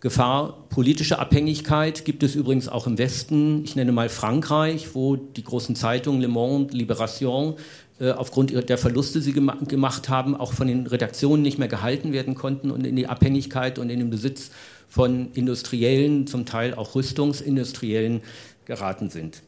Gefahr 0.00 0.68
politischer 0.68 1.18
Abhängigkeit 1.18 2.04
gibt 2.04 2.22
es 2.22 2.36
übrigens 2.36 2.68
auch 2.68 2.86
im 2.86 2.98
Westen. 2.98 3.64
Ich 3.64 3.74
nenne 3.74 3.90
mal 3.90 4.08
Frankreich, 4.08 4.94
wo 4.94 5.16
die 5.16 5.42
großen 5.42 5.74
Zeitungen 5.74 6.20
Le 6.20 6.28
Monde, 6.28 6.76
Libération 6.76 7.56
äh, 7.98 8.12
aufgrund 8.12 8.52
der 8.68 8.78
Verluste, 8.78 9.18
die 9.18 9.24
sie 9.24 9.32
gem 9.32 9.50
gemacht 9.66 10.08
haben, 10.08 10.36
auch 10.36 10.52
von 10.52 10.68
den 10.68 10.86
Redaktionen 10.86 11.42
nicht 11.42 11.58
mehr 11.58 11.66
gehalten 11.66 12.12
werden 12.12 12.36
konnten 12.36 12.70
und 12.70 12.86
in 12.86 12.94
die 12.94 13.08
Abhängigkeit 13.08 13.80
und 13.80 13.90
in 13.90 13.98
den 13.98 14.08
Besitz 14.08 14.50
von 14.88 15.32
Industriellen, 15.32 16.28
zum 16.28 16.46
Teil 16.46 16.74
auch 16.74 16.94
Rüstungsindustriellen 16.94 18.20
geraten 18.66 19.10
sind. 19.10 19.42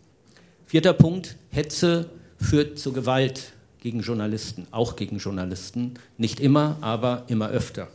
Vierter 0.66 0.94
Punkt, 0.94 1.36
Hetze 1.50 2.10
führt 2.38 2.76
zu 2.76 2.92
Gewalt 2.92 3.52
gegen 3.78 4.00
Journalisten, 4.00 4.66
auch 4.72 4.96
gegen 4.96 5.18
Journalisten. 5.18 5.94
Nicht 6.18 6.40
immer, 6.40 6.76
aber 6.80 7.22
immer 7.28 7.50
öfter. 7.50 7.86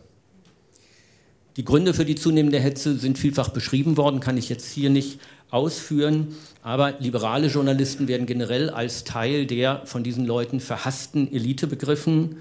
Die 1.57 1.63
Gründe 1.63 1.93
für 1.93 2.03
die 2.03 2.15
zunehmende 2.15 2.59
Hetze 2.59 2.97
sind 2.97 3.17
vielfach 3.17 3.49
beschrieben 3.49 3.95
worden, 3.95 4.19
kann 4.19 4.37
ich 4.37 4.49
jetzt 4.49 4.71
hier 4.73 4.89
nicht 4.89 5.19
ausführen. 5.51 6.35
Aber 6.61 6.95
liberale 6.99 7.47
Journalisten 7.47 8.09
werden 8.09 8.27
generell 8.27 8.69
als 8.69 9.05
Teil 9.05 9.45
der 9.45 9.81
von 9.85 10.03
diesen 10.03 10.25
Leuten 10.25 10.59
verhassten 10.59 11.31
Elite 11.31 11.67
begriffen. 11.67 12.37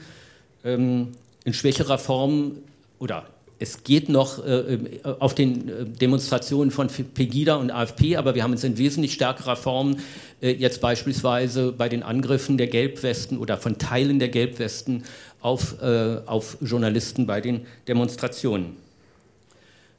Ähm, 0.64 1.08
in 1.44 1.52
schwächerer 1.52 1.98
Form 1.98 2.56
oder 2.98 3.26
es 3.60 3.84
geht 3.84 4.08
noch 4.08 4.44
äh, 4.44 4.78
auf 5.20 5.34
den 5.34 5.68
äh, 5.68 5.84
Demonstrationen 5.84 6.72
von 6.72 6.88
Pegida 6.88 7.54
und 7.54 7.70
AfP, 7.70 8.16
aber 8.16 8.34
wir 8.34 8.42
haben 8.42 8.54
es 8.54 8.64
in 8.64 8.78
wesentlich 8.78 9.12
stärkerer 9.12 9.54
Form 9.54 9.96
äh, 10.42 10.50
jetzt 10.50 10.80
beispielsweise 10.80 11.70
bei 11.70 11.88
den 11.88 12.02
Angriffen 12.02 12.58
der 12.58 12.66
Gelbwesten 12.66 13.38
oder 13.38 13.58
von 13.58 13.78
Teilen 13.78 14.18
der 14.18 14.28
Gelbwesten 14.28 15.04
auf, 15.40 15.80
äh, 15.80 16.18
auf 16.26 16.56
Journalisten 16.60 17.26
bei 17.26 17.40
den 17.40 17.66
Demonstrationen. 17.86 18.83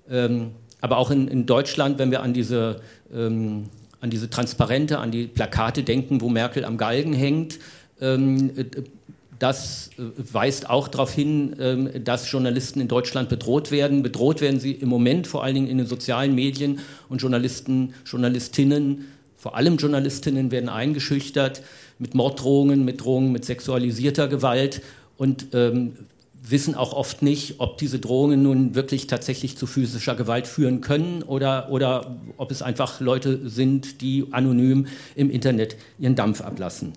Ähm, 0.10 0.52
aber 0.82 0.98
auch 0.98 1.12
in, 1.12 1.28
in, 1.28 1.46
Deutschland, 1.46 1.98
wenn 1.98 2.12
wir 2.12 2.22
an 2.22 2.34
diese, 2.34 2.82
ähm, 3.14 3.66
an 4.02 4.10
diese 4.10 4.30
Transparente, 4.30 5.00
an 5.00 5.12
die 5.12 5.26
Plakate 5.28 5.84
denken, 5.84 6.22
wo 6.22 6.30
Merkel 6.30 6.64
am 6.66 6.78
Galgen 6.78 7.14
hängt, 7.14 7.60
ähm, 8.02 8.52
äh, 8.56 8.66
das 9.40 9.90
äh, 9.98 10.04
weist 10.32 10.70
auch 10.70 10.88
darauf 10.88 11.12
hin, 11.12 11.56
ähm, 11.60 12.04
dass 12.04 12.32
Journalisten 12.32 12.80
in 12.80 12.88
Deutschland 12.88 13.30
bedroht 13.30 13.72
werden. 13.72 14.04
Bedroht 14.04 14.42
werden 14.42 14.60
sie 14.60 14.72
im 14.72 14.90
Moment 14.90 15.28
vor 15.28 15.44
allen 15.44 15.56
Dingen 15.56 15.68
in 15.68 15.78
den 15.78 15.88
sozialen 15.88 16.36
Medien 16.36 16.80
und 17.10 17.22
Journalisten, 17.22 17.94
Journalistinnen, 18.06 19.06
vor 19.38 19.56
allem 19.56 19.78
Journalistinnen 19.78 20.52
werden 20.52 20.70
eingeschüchtert 20.70 21.62
mit 22.00 22.16
Morddrohungen, 22.16 22.84
mit 22.84 23.02
Drohungen 23.02 23.32
mit 23.32 23.46
sexualisierter 23.46 24.28
Gewalt. 24.28 24.82
Und 25.18 25.48
ähm, 25.54 25.94
wissen 26.50 26.76
auch 26.76 26.94
oft 26.94 27.22
nicht, 27.22 27.60
ob 27.60 27.78
diese 27.78 28.00
Drohungen 28.00 28.44
nun 28.44 28.76
wirklich 28.76 29.08
tatsächlich 29.08 29.58
zu 29.58 29.68
physischer 29.68 30.16
Gewalt 30.16 30.48
führen 30.48 30.82
können 30.82 31.24
oder, 31.24 31.70
oder 31.72 32.18
ob 32.38 32.52
es 32.52 32.62
einfach 32.62 33.00
Leute 33.00 33.48
sind, 33.50 34.02
die 34.02 34.28
anonym 34.32 34.88
im 35.16 35.30
Internet 35.30 35.76
ihren 35.98 36.16
Dampf 36.16 36.42
ablassen. 36.42 36.94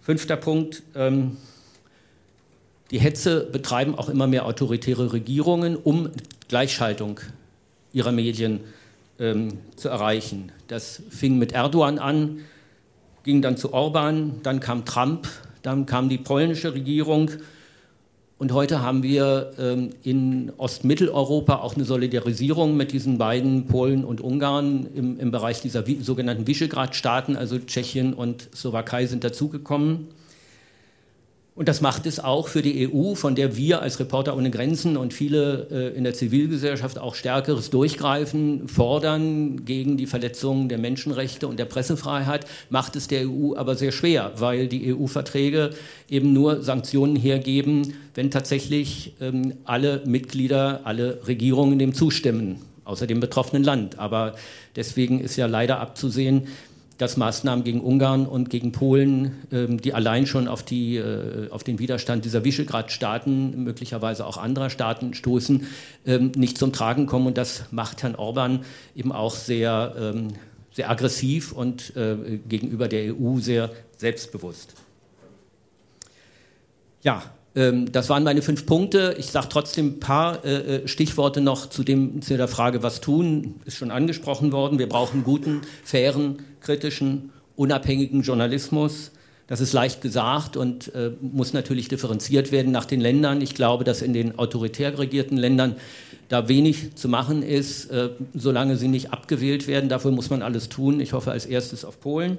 Fünfter 0.00 0.36
Punkt. 0.36 0.82
Ähm, 0.94 1.36
die 2.92 3.00
Hetze 3.00 3.48
betreiben 3.50 3.96
auch 3.96 4.08
immer 4.08 4.28
mehr 4.28 4.46
autoritäre 4.46 5.12
Regierungen, 5.12 5.74
um 5.74 6.10
Gleichschaltung 6.48 7.18
ihrer 7.92 8.12
Medien 8.12 8.60
ähm, 9.18 9.58
zu 9.74 9.88
erreichen. 9.88 10.52
Das 10.68 11.02
fing 11.10 11.38
mit 11.38 11.52
Erdogan 11.52 11.98
an, 11.98 12.40
ging 13.24 13.42
dann 13.42 13.56
zu 13.56 13.72
Orban, 13.72 14.40
dann 14.44 14.60
kam 14.60 14.84
Trump, 14.84 15.26
dann 15.62 15.86
kam 15.86 16.08
die 16.08 16.18
polnische 16.18 16.74
Regierung 16.74 17.30
und 18.38 18.52
heute 18.52 18.82
haben 18.82 19.02
wir 19.02 19.52
ähm, 19.58 19.90
in 20.02 20.52
Ostmitteleuropa 20.58 21.56
auch 21.56 21.74
eine 21.74 21.86
Solidarisierung 21.86 22.76
mit 22.76 22.92
diesen 22.92 23.16
beiden, 23.16 23.66
Polen 23.66 24.04
und 24.04 24.20
Ungarn, 24.20 24.88
im, 24.94 25.18
im 25.18 25.30
Bereich 25.30 25.62
dieser 25.62 25.84
sogenannten 26.02 26.46
Visegrad-Staaten, 26.46 27.36
also 27.36 27.58
Tschechien 27.58 28.12
und 28.12 28.48
Slowakei 28.54 29.06
sind 29.06 29.24
dazugekommen. 29.24 30.08
Und 31.56 31.68
das 31.68 31.80
macht 31.80 32.04
es 32.04 32.20
auch 32.20 32.48
für 32.48 32.60
die 32.60 32.86
EU, 32.86 33.14
von 33.14 33.34
der 33.34 33.56
wir 33.56 33.80
als 33.80 33.98
Reporter 33.98 34.36
ohne 34.36 34.50
Grenzen 34.50 34.98
und 34.98 35.14
viele 35.14 35.66
äh, 35.70 35.96
in 35.96 36.04
der 36.04 36.12
Zivilgesellschaft 36.12 36.98
auch 36.98 37.14
stärkeres 37.14 37.70
Durchgreifen 37.70 38.68
fordern 38.68 39.64
gegen 39.64 39.96
die 39.96 40.06
Verletzungen 40.06 40.68
der 40.68 40.76
Menschenrechte 40.76 41.48
und 41.48 41.58
der 41.58 41.64
Pressefreiheit, 41.64 42.44
macht 42.68 42.94
es 42.94 43.08
der 43.08 43.26
EU 43.26 43.56
aber 43.56 43.74
sehr 43.74 43.90
schwer, 43.90 44.32
weil 44.36 44.68
die 44.68 44.94
EU-Verträge 44.94 45.70
eben 46.10 46.34
nur 46.34 46.62
Sanktionen 46.62 47.16
hergeben, 47.16 47.94
wenn 48.14 48.30
tatsächlich 48.30 49.14
ähm, 49.22 49.54
alle 49.64 50.02
Mitglieder, 50.04 50.82
alle 50.84 51.26
Regierungen 51.26 51.78
dem 51.78 51.94
zustimmen, 51.94 52.60
außer 52.84 53.06
dem 53.06 53.20
betroffenen 53.20 53.64
Land. 53.64 53.98
Aber 53.98 54.34
deswegen 54.76 55.20
ist 55.20 55.36
ja 55.36 55.46
leider 55.46 55.80
abzusehen, 55.80 56.48
dass 56.98 57.16
Maßnahmen 57.16 57.64
gegen 57.64 57.80
Ungarn 57.80 58.26
und 58.26 58.48
gegen 58.48 58.72
Polen, 58.72 59.32
ähm, 59.52 59.80
die 59.80 59.92
allein 59.92 60.26
schon 60.26 60.48
auf, 60.48 60.62
die, 60.62 60.96
äh, 60.96 61.50
auf 61.50 61.62
den 61.62 61.78
Widerstand 61.78 62.24
dieser 62.24 62.44
Visegrad-Staaten, 62.44 63.64
möglicherweise 63.64 64.26
auch 64.26 64.38
anderer 64.38 64.70
Staaten 64.70 65.14
stoßen, 65.14 65.66
ähm, 66.06 66.32
nicht 66.36 66.58
zum 66.58 66.72
Tragen 66.72 67.06
kommen. 67.06 67.26
Und 67.26 67.38
das 67.38 67.64
macht 67.70 68.02
Herrn 68.02 68.14
Orban 68.14 68.64
eben 68.94 69.12
auch 69.12 69.34
sehr, 69.34 69.94
ähm, 69.98 70.28
sehr 70.72 70.90
aggressiv 70.90 71.52
und 71.52 71.94
äh, 71.96 72.38
gegenüber 72.48 72.88
der 72.88 73.14
EU 73.14 73.38
sehr 73.38 73.70
selbstbewusst. 73.96 74.74
Ja, 77.02 77.22
ähm, 77.56 77.90
das 77.90 78.10
waren 78.10 78.22
meine 78.22 78.42
fünf 78.42 78.66
Punkte. 78.66 79.16
Ich 79.18 79.26
sage 79.26 79.48
trotzdem 79.48 79.86
ein 79.86 80.00
paar 80.00 80.44
äh, 80.44 80.76
äh, 80.76 80.88
Stichworte 80.88 81.40
noch 81.40 81.70
zu, 81.70 81.82
dem, 81.82 82.20
zu 82.20 82.36
der 82.36 82.48
Frage, 82.48 82.82
was 82.82 83.00
tun. 83.00 83.54
Ist 83.64 83.78
schon 83.78 83.90
angesprochen 83.90 84.52
worden. 84.52 84.78
Wir 84.78 84.88
brauchen 84.88 85.24
guten, 85.24 85.62
fairen, 85.82 86.42
kritischen, 86.60 87.32
unabhängigen 87.56 88.22
Journalismus. 88.22 89.10
Das 89.48 89.60
ist 89.60 89.72
leicht 89.72 90.02
gesagt 90.02 90.56
und 90.56 90.94
äh, 90.94 91.12
muss 91.20 91.52
natürlich 91.52 91.88
differenziert 91.88 92.52
werden 92.52 92.72
nach 92.72 92.84
den 92.84 93.00
Ländern. 93.00 93.40
Ich 93.40 93.54
glaube, 93.54 93.84
dass 93.84 94.02
in 94.02 94.12
den 94.12 94.38
autoritär 94.38 94.98
regierten 94.98 95.38
Ländern 95.38 95.76
da 96.28 96.48
wenig 96.48 96.96
zu 96.96 97.08
machen 97.08 97.42
ist, 97.42 97.86
äh, 97.90 98.10
solange 98.34 98.76
sie 98.76 98.88
nicht 98.88 99.12
abgewählt 99.12 99.66
werden. 99.66 99.88
Dafür 99.88 100.10
muss 100.10 100.28
man 100.28 100.42
alles 100.42 100.68
tun. 100.68 101.00
Ich 101.00 101.12
hoffe 101.14 101.30
als 101.30 101.46
erstes 101.46 101.84
auf 101.84 102.00
Polen. 102.00 102.38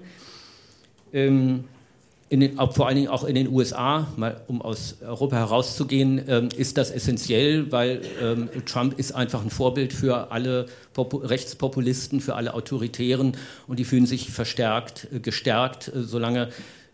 Ähm, 1.13 1.63
den, 2.29 2.57
vor 2.72 2.88
allen 2.88 2.98
Dingen 2.98 3.07
auch 3.07 3.24
in 3.24 3.36
den 3.36 3.48
USA, 3.48 4.07
mal 4.17 4.41
um 4.48 4.62
aus 4.62 4.98
Europa 5.01 5.38
herauszugehen, 5.38 6.22
ähm, 6.27 6.50
ist 6.55 6.77
das 6.77 6.91
essentiell, 6.91 7.72
weil 7.72 8.01
ähm, 8.22 8.50
Trump 8.65 9.00
ist 9.00 9.13
einfach 9.13 9.41
ein 9.41 9.50
Vorbild 9.50 9.93
für 9.93 10.31
alle 10.31 10.65
Popu 10.93 11.17
Rechtspopulisten, 11.17 12.19
für 12.19 12.36
alle 12.36 12.53
Autoritären 12.53 13.38
und 13.67 13.79
die 13.79 13.86
fühlen 13.86 14.05
sich 14.05 14.29
verstärkt, 14.29 15.07
äh, 15.13 15.19
gestärkt, 15.19 15.88
äh, 15.88 16.03
solange 16.03 16.50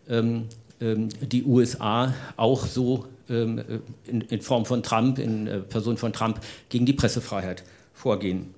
ähm, 0.08 0.44
ähm 0.80 1.08
die 1.20 1.44
USA 1.44 2.14
auch 2.36 2.66
so 2.66 3.06
ähm, 3.28 3.58
äh, 3.58 3.62
in, 4.08 4.20
in, 4.20 4.40
Form 4.40 4.66
von 4.66 4.82
Trump, 4.82 5.18
in 5.18 5.46
äh, 5.46 5.58
Person 5.60 5.96
von 5.96 6.12
Trump, 6.12 6.40
gegen 6.68 6.86
die 6.86 6.92
Pressefreiheit 6.92 7.64
vorgehen. 7.92 8.54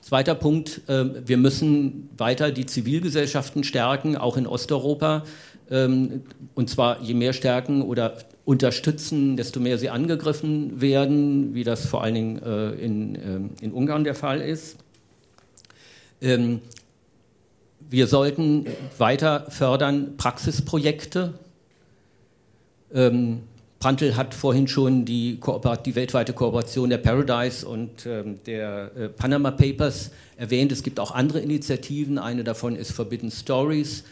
Zweiter 0.00 0.36
Punkt, 0.36 0.82
ähm, 0.86 1.16
wir 1.26 1.36
müssen 1.36 2.08
weiter 2.16 2.52
die 2.52 2.64
Zivilgesellschaften 2.64 3.64
stärken, 3.64 4.16
auch 4.16 4.36
in 4.36 4.46
Osteuropa. 4.46 5.24
Ähm, 5.70 6.22
und 6.54 6.70
zwar 6.70 7.00
je 7.02 7.14
mehr 7.14 7.32
stärken 7.32 7.82
oder 7.82 8.18
unterstützen, 8.44 9.36
desto 9.36 9.60
mehr 9.60 9.78
sie 9.78 9.90
angegriffen 9.90 10.80
werden, 10.80 11.54
wie 11.54 11.64
das 11.64 11.86
vor 11.86 12.02
allen 12.02 12.14
Dingen 12.14 12.42
äh, 12.42 12.70
in, 12.72 13.14
ähm, 13.16 13.50
in 13.60 13.72
Ungarn 13.72 14.04
der 14.04 14.14
Fall 14.14 14.40
ist. 14.40 14.78
Wir 16.18 18.06
sollten 18.06 18.64
weiter 18.96 19.50
fördern 19.50 20.16
Praxisprojekte. 20.16 21.34
Prantl 23.86 24.16
hat 24.16 24.34
vorhin 24.34 24.66
schon 24.66 25.04
die, 25.04 25.38
die, 25.84 25.94
weltweite 25.94 26.32
Kooperation 26.32 26.90
der 26.90 26.98
Paradise 26.98 27.66
und 27.68 28.06
ähm, 28.06 28.40
der 28.46 28.90
äh, 28.96 29.08
Panama 29.08 29.50
Papers 29.50 30.10
erwähnt. 30.36 30.72
Es 30.72 30.82
gibt 30.82 30.98
auch 30.98 31.12
andere 31.12 31.40
Initiativen. 31.40 32.18
Eine 32.18 32.42
davon 32.42 32.74
ist 32.74 32.92
Forbidden 32.92 33.30
Stories. 33.30 34.04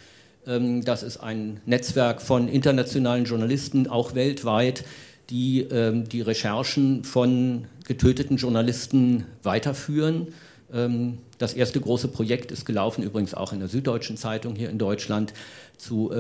Ähm, 0.46 0.84
das 0.84 1.02
ist 1.02 1.18
ein 1.18 1.60
Netzwerk 1.66 2.22
von 2.22 2.48
internationalen 2.48 3.24
Journalisten, 3.24 3.86
auch 3.88 4.14
weltweit, 4.14 4.84
die 5.30 5.60
ähm, 5.62 6.08
die 6.08 6.20
Recherchen 6.20 7.04
von 7.04 7.66
getöteten 7.86 8.36
Journalisten 8.36 9.24
weiterführen. 9.42 10.28
Ähm, 10.72 11.18
das 11.38 11.54
erste 11.54 11.80
große 11.80 12.08
Projekt 12.08 12.52
ist 12.52 12.64
gelaufen, 12.64 13.02
übrigens 13.02 13.34
auch 13.34 13.52
in 13.52 13.58
der 13.60 13.68
Süddeutschen 13.68 14.16
Zeitung 14.16 14.54
hier 14.54 14.70
in 14.70 14.78
Deutschland, 14.78 15.32
zu 15.76 16.12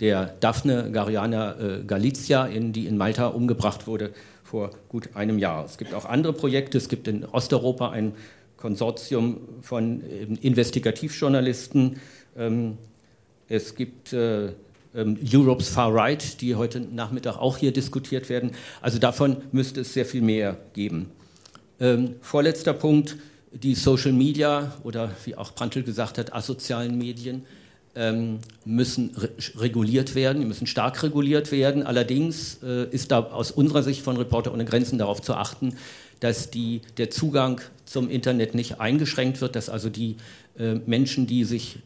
der 0.00 0.34
Daphne 0.40 0.90
Gariana 0.90 1.54
äh, 1.58 1.84
Galizia, 1.86 2.48
die 2.48 2.86
in 2.86 2.96
Malta 2.96 3.28
umgebracht 3.28 3.86
wurde 3.86 4.12
vor 4.42 4.70
gut 4.88 5.10
einem 5.14 5.38
Jahr. 5.38 5.64
Es 5.64 5.78
gibt 5.78 5.94
auch 5.94 6.04
andere 6.04 6.32
Projekte. 6.32 6.78
Es 6.78 6.88
gibt 6.88 7.06
in 7.08 7.24
Osteuropa 7.24 7.90
ein 7.90 8.12
Konsortium 8.56 9.38
von 9.62 10.00
Investigativjournalisten. 10.40 12.00
Ähm, 12.36 12.78
es 13.48 13.74
gibt 13.74 14.12
äh, 14.12 14.52
ähm, 14.94 15.18
Europe's 15.22 15.68
Far 15.68 15.94
Right, 15.94 16.40
die 16.40 16.54
heute 16.54 16.80
Nachmittag 16.80 17.36
auch 17.36 17.58
hier 17.58 17.72
diskutiert 17.72 18.28
werden. 18.28 18.52
Also 18.80 18.98
davon 18.98 19.38
müsste 19.52 19.80
es 19.80 19.92
sehr 19.92 20.06
viel 20.06 20.22
mehr 20.22 20.56
geben. 20.72 21.10
Ähm, 21.80 22.14
vorletzter 22.20 22.72
Punkt, 22.72 23.16
die 23.52 23.74
Social 23.74 24.12
Media 24.12 24.76
oder 24.82 25.10
wie 25.24 25.36
auch 25.36 25.54
Prantl 25.54 25.82
gesagt 25.82 26.18
hat, 26.18 26.32
asozialen 26.32 26.96
Medien 26.96 27.44
ähm, 27.96 28.38
müssen 28.64 29.10
re 29.16 29.30
reguliert 29.56 30.14
werden, 30.14 30.40
die 30.40 30.46
müssen 30.46 30.66
stark 30.66 31.02
reguliert 31.02 31.52
werden. 31.52 31.84
Allerdings 31.84 32.58
äh, 32.62 32.88
ist 32.90 33.12
da 33.12 33.20
aus 33.20 33.50
unserer 33.50 33.82
Sicht 33.82 34.02
von 34.02 34.16
Reporter 34.16 34.52
ohne 34.52 34.64
Grenzen 34.64 34.98
darauf 34.98 35.22
zu 35.22 35.34
achten, 35.34 35.76
dass 36.20 36.50
die, 36.50 36.82
der 36.96 37.10
Zugang 37.10 37.60
zum 37.84 38.08
Internet 38.08 38.54
nicht 38.54 38.80
eingeschränkt 38.80 39.40
wird, 39.40 39.56
dass 39.56 39.68
also 39.68 39.90
die 39.90 40.16
äh, 40.58 40.74
Menschen, 40.86 41.26
die 41.26 41.44
sich 41.44 41.78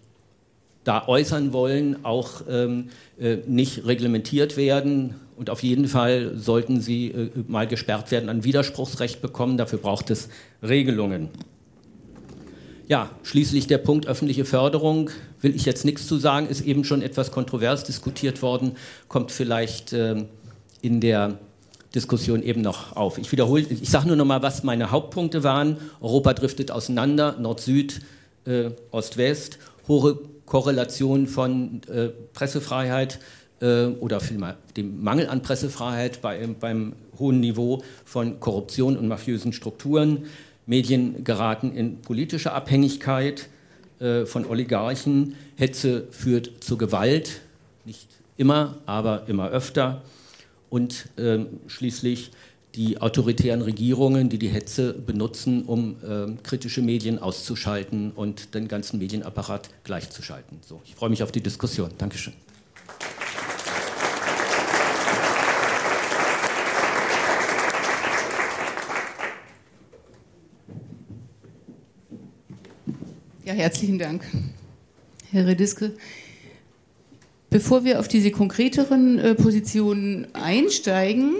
da 0.89 1.07
äußern 1.07 1.53
wollen, 1.53 2.03
auch 2.03 2.41
ähm, 2.49 2.89
äh, 3.21 3.37
nicht 3.47 3.85
reglementiert 3.85 4.57
werden. 4.57 5.17
Und 5.37 5.51
auf 5.51 5.63
jeden 5.63 5.87
Fall 5.87 6.33
sollten 6.35 6.81
sie 6.81 7.09
äh, 7.09 7.31
mal 7.47 7.67
gesperrt 7.67 8.11
werden, 8.11 8.31
ein 8.31 8.43
Widerspruchsrecht 8.43 9.21
bekommen. 9.21 9.59
Dafür 9.59 9.79
braucht 9.81 10.09
es 10.09 10.31
Regelungen. 10.63 11.29
Ja, 12.87 13.11
schließlich 13.23 13.67
der 13.67 13.77
Punkt 13.77 14.07
öffentliche 14.07 14.47
Förderung, 14.47 15.11
will 15.43 15.55
ich 15.55 15.67
jetzt 15.67 15.85
nichts 15.85 16.07
zu 16.07 16.17
sagen, 16.17 16.47
ist 16.49 16.63
eben 16.63 16.85
schon 16.85 17.03
etwas 17.03 17.33
kontrovers 17.33 17.85
diskutiert 17.85 18.41
worden, 18.41 18.73
kommt 19.09 19.31
vielleicht 19.31 19.93
äh, 19.93 20.25
in 20.81 21.03
der 21.03 21.39
Diskussion 21.95 22.43
eben 22.43 22.63
noch 22.63 22.97
auf. 22.97 23.19
Ich 23.19 23.31
wiederhole, 23.31 23.61
ich 23.63 23.91
sage 23.91 24.07
nur 24.07 24.17
noch 24.17 24.25
mal, 24.25 24.41
was 24.41 24.63
meine 24.63 24.91
Hauptpunkte 24.91 25.45
waren. 25.45 25.77
Europa 26.01 26.33
driftet 26.33 26.71
auseinander, 26.71 27.37
Nord-Süd, 27.39 28.01
äh, 28.47 28.71
Ost-West, 28.91 29.59
hohe 29.87 30.19
Korrelation 30.49 31.27
von 31.27 31.83
äh, 31.89 32.09
Pressefreiheit 32.33 33.21
äh, 33.61 33.87
oder 33.87 34.21
vielmehr 34.21 34.57
dem 34.77 35.03
Mangel 35.03 35.29
an 35.29 35.43
Pressefreiheit 35.43 36.23
bei, 36.23 36.47
beim 36.47 36.95
hohen 37.19 37.41
Niveau 37.41 37.83
von 38.05 38.41
Korruption 38.41 38.97
und 38.97 39.09
mafiösen 39.09 39.53
Strukturen. 39.53 40.25
Medien 40.67 41.23
geraten 41.23 41.73
in 41.73 42.01
politische 42.01 42.53
Abhängigkeit 42.53 43.49
äh, 44.01 44.25
von 44.25 44.47
Oligarchen. 44.47 45.35
Hetze 45.57 46.07
führt 46.11 46.65
zu 46.65 46.79
Gewalt, 46.79 47.41
nicht 47.85 48.09
immer, 48.39 48.79
aber 48.87 49.25
immer 49.29 49.51
öfter. 49.51 50.03
Und 50.71 51.09
äh, 51.19 51.41
schließlich 51.67 52.31
die 52.75 53.01
autoritären 53.01 53.63
Regierungen, 53.63 54.29
die 54.29 54.39
die 54.39 54.49
Hetze 54.49 54.93
benutzen, 54.93 55.63
um 55.65 55.97
äh, 56.03 56.33
kritische 56.43 56.83
Medien 56.83 57.19
auszuschalten 57.19 58.13
und 58.13 58.55
den 58.55 58.69
ganzen 58.69 58.99
Medienapparat 58.99 59.71
gleichzuschalten. 59.85 60.59
So, 60.67 60.81
ich 60.85 60.95
freue 60.95 61.11
mich 61.11 61.23
auf 61.23 61.33
die 61.33 61.41
Diskussion. 61.41 61.91
Dankeschön. 61.99 62.35
Ja, 73.45 73.55
herzlichen 73.55 73.99
Dank, 73.99 74.25
Herr 75.31 75.47
Rediske. 75.47 75.95
Bevor 77.49 77.83
wir 77.83 77.99
auf 77.99 78.07
diese 78.07 78.31
konkreteren 78.31 79.19
äh, 79.19 79.35
Positionen 79.35 80.27
einsteigen, 80.35 81.35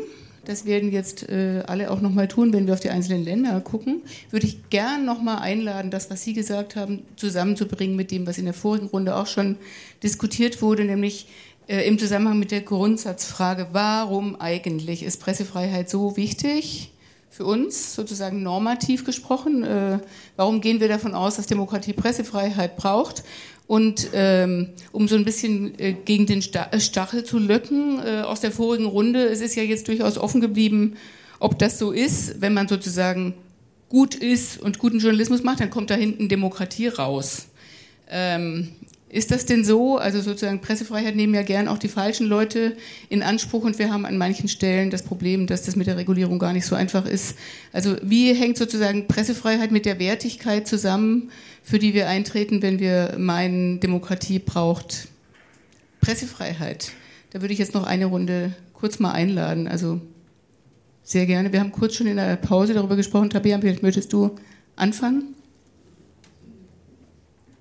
das 0.49 0.65
werden 0.65 0.91
jetzt 0.91 1.29
äh, 1.29 1.63
alle 1.67 1.91
auch 1.91 2.01
nochmal 2.01 2.27
tun, 2.27 2.55
wenn 2.55 2.67
wir 2.67 2.73
auf 2.73 2.81
die 2.81 2.89
einzelnen 2.89 3.23
Länder 3.23 3.61
gucken, 3.61 4.01
würde 4.31 4.47
ich 4.47 4.71
gern 4.71 5.05
nochmal 5.05 5.41
einladen, 5.41 5.91
das, 5.91 6.11
was 6.11 6.23
Sie 6.23 6.33
gesagt 6.33 6.75
haben, 6.75 7.03
zusammenzubringen 7.17 7.97
mit 7.97 8.11
dem, 8.11 8.27
was 8.27 8.39
in 8.39 8.47
der 8.47 8.55
vorigen 8.55 8.87
Runde 8.87 9.15
auch 9.15 9.27
schon 9.27 9.57
diskutiert 10.03 10.63
wurde, 10.63 10.87
nämlich 10.87 11.27
äh, 11.69 11.87
im 11.87 11.99
Zusammenhang 11.99 12.39
mit 12.39 12.51
der 12.51 12.63
Grundsatzfrage, 12.63 13.69
warum 13.73 14.41
eigentlich 14.41 15.03
ist 15.03 15.21
Pressefreiheit 15.21 15.91
so 15.91 16.17
wichtig? 16.17 16.93
für 17.31 17.45
uns, 17.45 17.95
sozusagen 17.95 18.43
normativ 18.43 19.05
gesprochen. 19.05 19.63
Äh, 19.63 20.01
warum 20.35 20.61
gehen 20.61 20.81
wir 20.81 20.89
davon 20.89 21.15
aus, 21.15 21.37
dass 21.37 21.47
Demokratie 21.47 21.93
Pressefreiheit 21.93 22.77
braucht? 22.77 23.23
Und 23.69 24.09
ähm, 24.15 24.71
um 24.93 25.09
so 25.09 25.15
ein 25.15 25.27
bisschen 25.27 25.79
äh, 25.79 25.93
gegen 25.93 26.25
den 26.25 26.43
äh, 26.55 26.81
Stachel 26.81 27.23
zu 27.23 27.39
löcken 27.39 28.01
äh, 28.03 28.23
aus 28.23 28.41
der 28.41 28.51
vorigen 28.51 28.87
Runde, 28.87 29.27
es 29.27 29.43
ist 29.43 29.57
ja 29.57 29.63
jetzt 29.63 29.89
durchaus 29.89 30.17
offen 30.17 30.41
geblieben, 30.41 30.97
ob 31.39 31.59
das 31.59 31.79
so 31.79 31.93
ist, 31.93 32.41
wenn 32.41 32.55
man 32.55 32.67
sozusagen 32.67 33.35
gut 33.91 34.15
ist 34.15 34.59
und 34.59 34.79
guten 34.79 35.01
Journalismus 35.01 35.43
macht, 35.43 35.61
dann 35.61 35.69
kommt 35.69 35.91
da 35.91 35.97
hinten 35.97 36.31
Demokratie 36.31 36.89
raus. 36.89 37.49
Ähm, 38.11 38.71
ist 39.11 39.31
das 39.31 39.47
denn 39.47 39.65
so? 39.65 39.97
Also 39.97 40.21
sozusagen 40.21 40.61
Pressefreiheit 40.61 41.17
nehmen 41.17 41.35
ja 41.35 41.43
gern 41.43 41.69
auch 41.69 41.79
die 41.79 41.89
falschen 41.89 42.27
Leute 42.27 42.77
in 43.09 43.23
Anspruch 43.23 43.65
und 43.65 43.79
wir 43.79 43.91
haben 43.91 44.05
an 44.05 44.19
manchen 44.19 44.49
Stellen 44.49 44.91
das 44.91 45.03
Problem, 45.03 45.47
dass 45.47 45.63
das 45.63 45.77
mit 45.77 45.87
der 45.87 45.97
Regulierung 45.97 46.39
gar 46.39 46.53
nicht 46.53 46.67
so 46.67 46.75
einfach 46.75 47.07
ist. 47.07 47.37
Also 47.73 47.97
wie 48.03 48.35
hängt 48.35 48.59
sozusagen 48.59 49.09
Pressefreiheit 49.09 49.73
mit 49.73 49.87
der 49.87 49.99
Wertigkeit 49.99 50.69
zusammen, 50.69 51.31
für 51.69 51.79
die 51.79 51.93
wir 51.93 52.09
eintreten, 52.09 52.63
wenn 52.63 52.79
wir 52.79 53.17
meinen, 53.19 53.79
Demokratie 53.79 54.39
braucht 54.39 55.09
Pressefreiheit? 56.01 56.93
Da 57.31 57.43
würde 57.43 57.53
ich 57.53 57.59
jetzt 57.59 57.75
noch 57.75 57.85
eine 57.85 58.07
Runde 58.07 58.55
kurz 58.73 58.99
mal 59.01 59.13
einladen. 59.13 59.69
Also 59.69 60.01
sehr 61.03 61.27
gerne. 61.27 61.53
Wir 61.53 61.61
haben 61.61 61.73
kurz 61.73 61.95
schon 61.95 62.07
in 62.07 62.17
der 62.17 62.37
Pause 62.37 62.73
darüber 62.73 62.97
gesprochen. 62.97 63.29
Tabea, 63.29 63.61
vielleicht 63.61 63.83
möchtest 63.83 64.15
du 64.15 64.35
anfangen? 64.77 65.35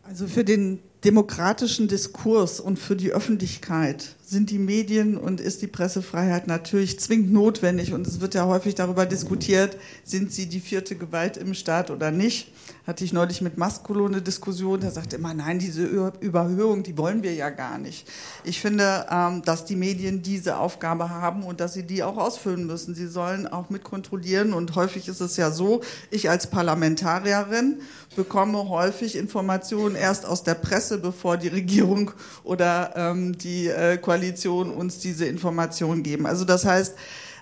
Also 0.03 0.27
für 0.27 0.45
den 0.45 0.79
demokratischen 1.03 1.89
Diskurs 1.89 2.61
und 2.61 2.79
für 2.79 2.95
die 2.95 3.11
Öffentlichkeit 3.11 4.15
sind 4.29 4.49
die 4.49 4.59
Medien 4.59 5.15
und 5.17 5.39
ist 5.39 5.61
die 5.61 5.67
Pressefreiheit 5.67 6.47
natürlich 6.47 6.99
zwingend 6.99 7.31
notwendig. 7.31 7.93
Und 7.93 8.05
es 8.05 8.19
wird 8.19 8.33
ja 8.33 8.45
häufig 8.45 8.75
darüber 8.75 9.05
diskutiert, 9.05 9.77
sind 10.03 10.33
sie 10.33 10.47
die 10.47 10.59
vierte 10.59 10.97
Gewalt 10.97 11.37
im 11.37 11.53
Staat 11.53 11.91
oder 11.91 12.11
nicht. 12.11 12.51
Hatte 12.85 13.05
ich 13.05 13.13
neulich 13.13 13.41
mit 13.41 13.57
Maskolo 13.57 14.05
eine 14.05 14.21
Diskussion, 14.21 14.81
der 14.81 14.91
sagte 14.91 15.15
immer, 15.15 15.33
nein, 15.33 15.59
diese 15.59 15.85
Überhöhung, 16.19 16.83
die 16.83 16.97
wollen 16.97 17.23
wir 17.23 17.33
ja 17.33 17.49
gar 17.49 17.77
nicht. 17.77 18.05
Ich 18.43 18.59
finde, 18.59 19.05
ähm, 19.09 19.43
dass 19.43 19.63
die 19.63 19.77
Medien 19.77 20.23
diese 20.23 20.57
Aufgabe 20.57 21.09
haben 21.09 21.43
und 21.43 21.61
dass 21.61 21.73
sie 21.73 21.83
die 21.83 22.03
auch 22.03 22.17
ausfüllen 22.17 22.65
müssen. 22.65 22.95
Sie 22.95 23.07
sollen 23.07 23.47
auch 23.47 23.69
mitkontrollieren. 23.69 24.51
Und 24.51 24.75
häufig 24.75 25.07
ist 25.07 25.21
es 25.21 25.37
ja 25.37 25.51
so, 25.51 25.81
ich 26.11 26.29
als 26.29 26.47
Parlamentarierin 26.47 27.79
bekomme 28.17 28.67
häufig 28.67 29.15
Informationen 29.15 29.95
erst 29.95 30.25
aus 30.25 30.43
der 30.43 30.55
Presse, 30.55 30.97
bevor 30.97 31.37
die 31.37 31.47
Regierung 31.49 32.11
oder 32.43 32.93
ähm, 32.97 33.37
die 33.37 33.67
äh, 33.67 33.97
Koalition 34.17 34.71
uns 34.71 34.97
diese 34.97 35.25
Informationen 35.25 36.01
geben. 36.01 36.25
Also 36.25 36.43
das 36.43 36.65
heißt, 36.65 36.95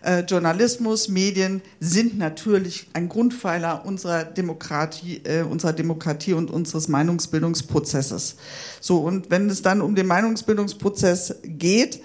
äh, 0.03 0.19
Journalismus, 0.19 1.07
Medien 1.07 1.61
sind 1.79 2.17
natürlich 2.17 2.87
ein 2.91 3.07
Grundpfeiler 3.07 3.85
unserer 3.85 4.25
Demokratie, 4.25 5.21
äh, 5.23 5.43
unserer 5.43 5.71
Demokratie 5.71 6.33
und 6.33 6.51
unseres 6.51 6.89
Meinungsbildungsprozesses. 6.89 8.35
So, 8.81 8.99
und 8.99 9.31
wenn 9.31 9.49
es 9.49 9.61
dann 9.61 9.79
um 9.79 9.95
den 9.95 10.05
Meinungsbildungsprozess 10.05 11.35
geht, 11.43 12.01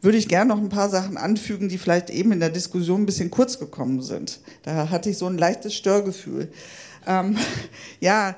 würde 0.00 0.16
ich 0.16 0.28
gerne 0.28 0.54
noch 0.54 0.60
ein 0.60 0.68
paar 0.68 0.90
Sachen 0.90 1.16
anfügen, 1.16 1.68
die 1.68 1.78
vielleicht 1.78 2.10
eben 2.10 2.30
in 2.30 2.38
der 2.38 2.50
Diskussion 2.50 3.02
ein 3.02 3.06
bisschen 3.06 3.32
kurz 3.32 3.58
gekommen 3.58 4.00
sind. 4.00 4.38
Da 4.62 4.90
hatte 4.90 5.10
ich 5.10 5.18
so 5.18 5.26
ein 5.26 5.38
leichtes 5.38 5.74
Störgefühl. 5.74 6.52
Ähm, 7.04 7.36
ja, 8.00 8.36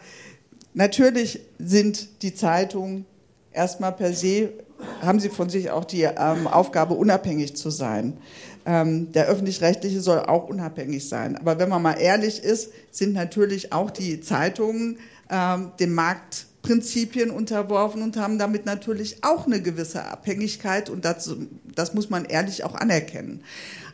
natürlich 0.73 1.41
sind 1.59 2.23
die 2.23 2.35
Zeitungen 2.35 3.05
erstmal 3.53 3.93
per 3.93 4.15
se, 4.15 4.53
haben 5.03 5.21
sie 5.21 5.29
von 5.29 5.49
sich 5.49 5.71
auch 5.71 5.85
die 5.85 6.03
ähm, 6.03 6.47
Aufgabe, 6.47 6.95
unabhängig 6.95 7.57
zu 7.57 7.71
sein. 7.71 8.17
Ähm, 8.65 9.13
der 9.13 9.27
öffentlich-rechtliche 9.27 10.01
soll 10.01 10.21
auch 10.21 10.49
unabhängig 10.49 11.09
sein. 11.09 11.37
Aber 11.37 11.59
wenn 11.59 11.69
man 11.69 11.83
mal 11.83 11.95
ehrlich 11.95 12.43
ist, 12.43 12.71
sind 12.91 13.15
natürlich 13.15 13.73
auch 13.73 13.91
die 13.91 14.21
Zeitungen 14.21 14.99
ähm, 15.31 15.73
dem 15.79 15.95
Marktprinzipien 15.95 17.31
unterworfen 17.31 18.03
und 18.03 18.17
haben 18.17 18.39
damit 18.39 18.67
natürlich 18.67 19.23
auch 19.23 19.47
eine 19.47 19.63
gewisse 19.63 20.05
Abhängigkeit 20.05 20.91
und 20.91 21.05
das, 21.05 21.35
das 21.75 21.95
muss 21.95 22.11
man 22.11 22.25
ehrlich 22.25 22.65
auch 22.65 22.75
anerkennen. 22.75 23.43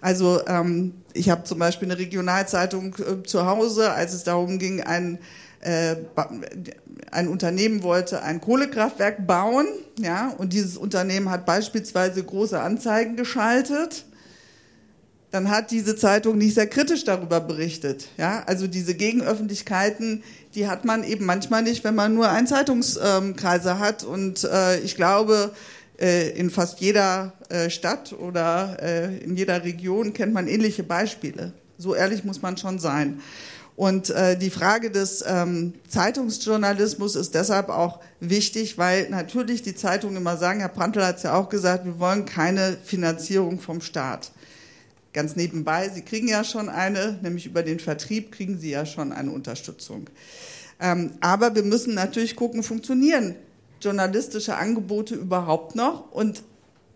Also 0.00 0.40
ähm, 0.46 0.94
ich 1.12 1.30
habe 1.30 1.44
zum 1.44 1.58
Beispiel 1.58 1.90
eine 1.90 1.98
Regionalzeitung 1.98 2.96
äh, 2.96 3.22
zu 3.22 3.46
Hause, 3.46 3.92
als 3.92 4.14
es 4.14 4.24
darum 4.24 4.58
ging, 4.58 4.80
ein 4.80 5.18
äh, 5.62 5.96
ein 7.10 7.28
Unternehmen 7.28 7.82
wollte 7.82 8.22
ein 8.22 8.40
Kohlekraftwerk 8.40 9.26
bauen, 9.26 9.66
ja, 9.98 10.34
und 10.38 10.52
dieses 10.52 10.76
Unternehmen 10.76 11.30
hat 11.30 11.46
beispielsweise 11.46 12.22
große 12.22 12.60
Anzeigen 12.60 13.16
geschaltet 13.16 14.04
dann 15.32 15.48
hat 15.48 15.70
diese 15.70 15.96
Zeitung 15.96 16.36
nicht 16.36 16.54
sehr 16.54 16.66
kritisch 16.66 17.04
darüber 17.04 17.40
berichtet. 17.40 18.08
Ja, 18.18 18.42
also 18.46 18.66
diese 18.66 18.94
Gegenöffentlichkeiten, 18.94 20.22
die 20.54 20.68
hat 20.68 20.84
man 20.84 21.02
eben 21.04 21.24
manchmal 21.24 21.62
nicht, 21.62 21.84
wenn 21.84 21.94
man 21.94 22.14
nur 22.14 22.30
einen 22.30 22.46
Zeitungskreise 22.46 23.78
hat. 23.78 24.04
Und 24.04 24.44
äh, 24.44 24.78
ich 24.80 24.94
glaube, 24.94 25.52
äh, 25.98 26.28
in 26.38 26.50
fast 26.50 26.80
jeder 26.80 27.32
äh, 27.48 27.70
Stadt 27.70 28.12
oder 28.12 28.76
äh, 28.82 29.16
in 29.24 29.34
jeder 29.34 29.64
Region 29.64 30.12
kennt 30.12 30.34
man 30.34 30.48
ähnliche 30.48 30.82
Beispiele. 30.82 31.52
So 31.78 31.94
ehrlich 31.94 32.24
muss 32.24 32.42
man 32.42 32.58
schon 32.58 32.78
sein. 32.78 33.20
Und 33.82 34.10
äh, 34.10 34.38
die 34.38 34.50
Frage 34.50 34.92
des 34.92 35.24
ähm, 35.26 35.74
Zeitungsjournalismus 35.88 37.16
ist 37.16 37.34
deshalb 37.34 37.68
auch 37.68 37.98
wichtig, 38.20 38.78
weil 38.78 39.10
natürlich 39.10 39.62
die 39.62 39.74
Zeitungen 39.74 40.18
immer 40.18 40.36
sagen, 40.36 40.60
Herr 40.60 40.68
Prantl 40.68 41.04
hat 41.04 41.16
es 41.16 41.24
ja 41.24 41.34
auch 41.34 41.48
gesagt, 41.48 41.84
wir 41.84 41.98
wollen 41.98 42.24
keine 42.24 42.76
Finanzierung 42.84 43.58
vom 43.58 43.80
Staat. 43.80 44.30
Ganz 45.12 45.34
nebenbei, 45.34 45.88
Sie 45.88 46.02
kriegen 46.02 46.28
ja 46.28 46.44
schon 46.44 46.68
eine, 46.68 47.18
nämlich 47.22 47.44
über 47.44 47.64
den 47.64 47.80
Vertrieb 47.80 48.30
kriegen 48.30 48.56
Sie 48.56 48.70
ja 48.70 48.86
schon 48.86 49.10
eine 49.10 49.32
Unterstützung. 49.32 50.08
Ähm, 50.78 51.14
aber 51.20 51.56
wir 51.56 51.64
müssen 51.64 51.94
natürlich 51.94 52.36
gucken, 52.36 52.62
funktionieren 52.62 53.34
journalistische 53.80 54.58
Angebote 54.58 55.16
überhaupt 55.16 55.74
noch 55.74 56.12
und 56.12 56.44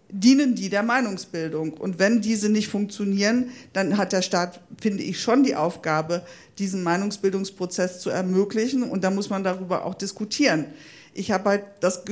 dienen 0.09 0.55
die 0.55 0.69
der 0.69 0.83
Meinungsbildung? 0.83 1.73
Und 1.75 1.99
wenn 1.99 2.21
diese 2.21 2.49
nicht 2.49 2.69
funktionieren, 2.69 3.51
dann 3.73 3.97
hat 3.97 4.13
der 4.13 4.23
Staat, 4.23 4.61
finde 4.81 5.03
ich, 5.03 5.21
schon 5.21 5.43
die 5.43 5.57
Aufgabe, 5.57 6.23
diesen 6.59 6.83
Meinungsbildungsprozess 6.83 8.01
zu 8.01 8.11
ermöglichen. 8.11 8.83
Und 8.83 9.05
da 9.05 9.11
muss 9.11 9.31
man 9.31 9.45
darüber 9.45 9.85
auch 9.85 9.95
diskutieren. 9.95 10.67
Ich 11.15 11.31
habe 11.31 11.51
halt 11.51 11.65
das 11.81 12.03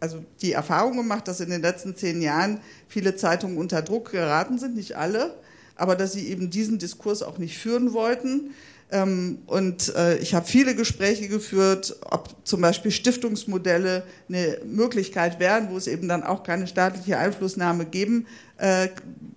also 0.00 0.24
die 0.40 0.52
Erfahrung 0.52 0.96
gemacht, 0.96 1.28
dass 1.28 1.40
in 1.40 1.50
den 1.50 1.60
letzten 1.60 1.94
zehn 1.94 2.22
Jahren 2.22 2.60
viele 2.88 3.16
Zeitungen 3.16 3.58
unter 3.58 3.82
Druck 3.82 4.12
geraten 4.12 4.58
sind, 4.58 4.76
nicht 4.76 4.96
alle 4.96 5.34
aber 5.80 5.96
dass 5.96 6.12
sie 6.12 6.28
eben 6.28 6.50
diesen 6.50 6.78
Diskurs 6.78 7.22
auch 7.22 7.38
nicht 7.38 7.58
führen 7.58 7.94
wollten. 7.94 8.54
Ähm, 8.92 9.38
und 9.46 9.94
äh, 9.94 10.18
ich 10.18 10.34
habe 10.34 10.46
viele 10.46 10.74
Gespräche 10.74 11.28
geführt, 11.28 11.96
ob 12.02 12.36
zum 12.44 12.60
Beispiel 12.60 12.90
Stiftungsmodelle 12.90 14.02
eine 14.28 14.58
Möglichkeit 14.66 15.40
wären, 15.40 15.70
wo 15.70 15.78
es 15.78 15.86
eben 15.86 16.06
dann 16.06 16.22
auch 16.22 16.42
keine 16.42 16.66
staatliche 16.66 17.16
Einflussnahme 17.16 17.86
geben 17.86 18.26
äh, 18.60 18.88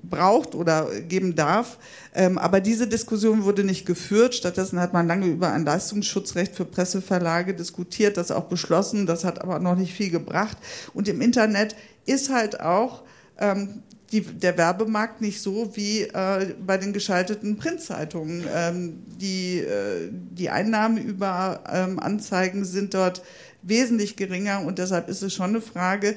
braucht 0.03 0.53
oder 0.53 0.89
geben 1.01 1.35
darf. 1.35 1.77
Ähm, 2.13 2.37
aber 2.37 2.59
diese 2.59 2.87
Diskussion 2.87 3.43
wurde 3.43 3.63
nicht 3.63 3.85
geführt. 3.85 4.35
Stattdessen 4.35 4.79
hat 4.79 4.93
man 4.93 5.07
lange 5.07 5.25
über 5.25 5.51
ein 5.51 5.65
Leistungsschutzrecht 5.65 6.55
für 6.55 6.65
Presseverlage 6.65 7.55
diskutiert, 7.55 8.17
das 8.17 8.31
auch 8.31 8.45
beschlossen. 8.45 9.07
Das 9.07 9.23
hat 9.23 9.41
aber 9.41 9.59
noch 9.59 9.75
nicht 9.75 9.93
viel 9.93 10.11
gebracht. 10.11 10.57
Und 10.93 11.07
im 11.07 11.21
Internet 11.21 11.75
ist 12.05 12.29
halt 12.29 12.59
auch 12.59 13.03
ähm, 13.39 13.81
die, 14.11 14.21
der 14.21 14.57
Werbemarkt 14.57 15.21
nicht 15.21 15.41
so 15.41 15.75
wie 15.75 16.01
äh, 16.01 16.53
bei 16.65 16.77
den 16.77 16.93
geschalteten 16.93 17.57
Printzeitungen. 17.57 18.45
Ähm, 18.53 19.03
die, 19.07 19.59
äh, 19.59 20.09
die 20.11 20.51
Einnahmen 20.51 20.97
über 20.97 21.63
ähm, 21.71 21.99
Anzeigen 21.99 22.63
sind 22.63 22.93
dort 22.93 23.23
wesentlich 23.63 24.15
geringer 24.15 24.61
und 24.61 24.77
deshalb 24.77 25.09
ist 25.09 25.23
es 25.23 25.33
schon 25.33 25.49
eine 25.49 25.61
Frage, 25.61 26.15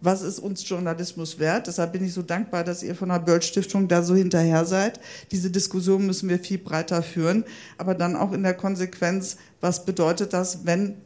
was 0.00 0.22
ist 0.22 0.38
uns 0.38 0.68
Journalismus 0.68 1.38
wert? 1.38 1.66
Deshalb 1.66 1.92
bin 1.92 2.04
ich 2.04 2.12
so 2.12 2.22
dankbar, 2.22 2.64
dass 2.64 2.82
ihr 2.82 2.94
von 2.94 3.08
der 3.08 3.18
Böll 3.18 3.42
Stiftung 3.42 3.88
da 3.88 4.02
so 4.02 4.14
hinterher 4.14 4.64
seid. 4.64 5.00
Diese 5.32 5.50
Diskussion 5.50 6.06
müssen 6.06 6.28
wir 6.28 6.38
viel 6.38 6.58
breiter 6.58 7.02
führen, 7.02 7.44
aber 7.78 7.94
dann 7.94 8.14
auch 8.14 8.32
in 8.32 8.42
der 8.42 8.54
Konsequenz, 8.54 9.36
was 9.60 9.84
bedeutet 9.84 10.32
das, 10.32 10.64
wenn 10.64 10.96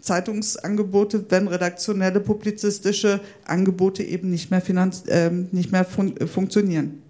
Zeitungsangebote, 0.00 1.26
wenn 1.30 1.48
redaktionelle, 1.48 2.20
publizistische 2.20 3.20
Angebote 3.44 4.02
eben 4.02 4.30
nicht 4.30 4.50
mehr, 4.50 4.60
finanz, 4.60 5.04
äh, 5.06 5.30
nicht 5.30 5.72
mehr 5.72 5.84
fun 5.84 6.16
äh, 6.16 6.26
funktionieren. 6.26 7.02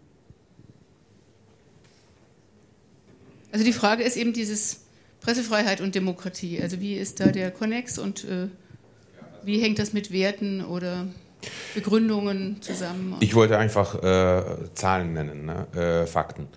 Also 3.50 3.64
die 3.64 3.72
Frage 3.72 4.02
ist 4.02 4.16
eben 4.16 4.32
dieses 4.32 4.80
Pressefreiheit 5.20 5.80
und 5.80 5.94
Demokratie. 5.94 6.60
Also 6.62 6.80
wie 6.80 6.94
ist 6.94 7.20
da 7.20 7.26
der 7.26 7.50
Konnex 7.50 7.98
und 7.98 8.24
äh, 8.24 8.48
wie 9.44 9.60
hängt 9.60 9.78
das 9.78 9.92
mit 9.92 10.12
Werten 10.12 10.64
oder 10.64 11.08
Begründungen 11.74 12.60
zusammen? 12.60 13.16
Ich 13.20 13.34
wollte 13.34 13.58
einfach 13.58 14.02
äh, 14.02 14.42
Zahlen 14.74 15.12
nennen, 15.12 15.46
ne? 15.46 16.02
Äh, 16.02 16.06
Fakten. 16.06 16.48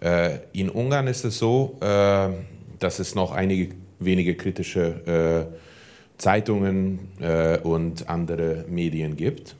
Äh, 0.00 0.38
in 0.52 0.70
Ungarn 0.70 1.06
ist 1.06 1.24
es 1.24 1.38
so, 1.38 1.78
dass 1.80 2.98
es 2.98 3.14
noch 3.14 3.32
einige 3.32 3.74
wenige 3.98 4.34
kritische 4.34 5.48
Zeitungen 6.18 6.98
äh, 7.20 7.58
und 7.58 8.08
andere 8.08 8.64
Medien 8.68 9.16
gibt. 9.16 9.54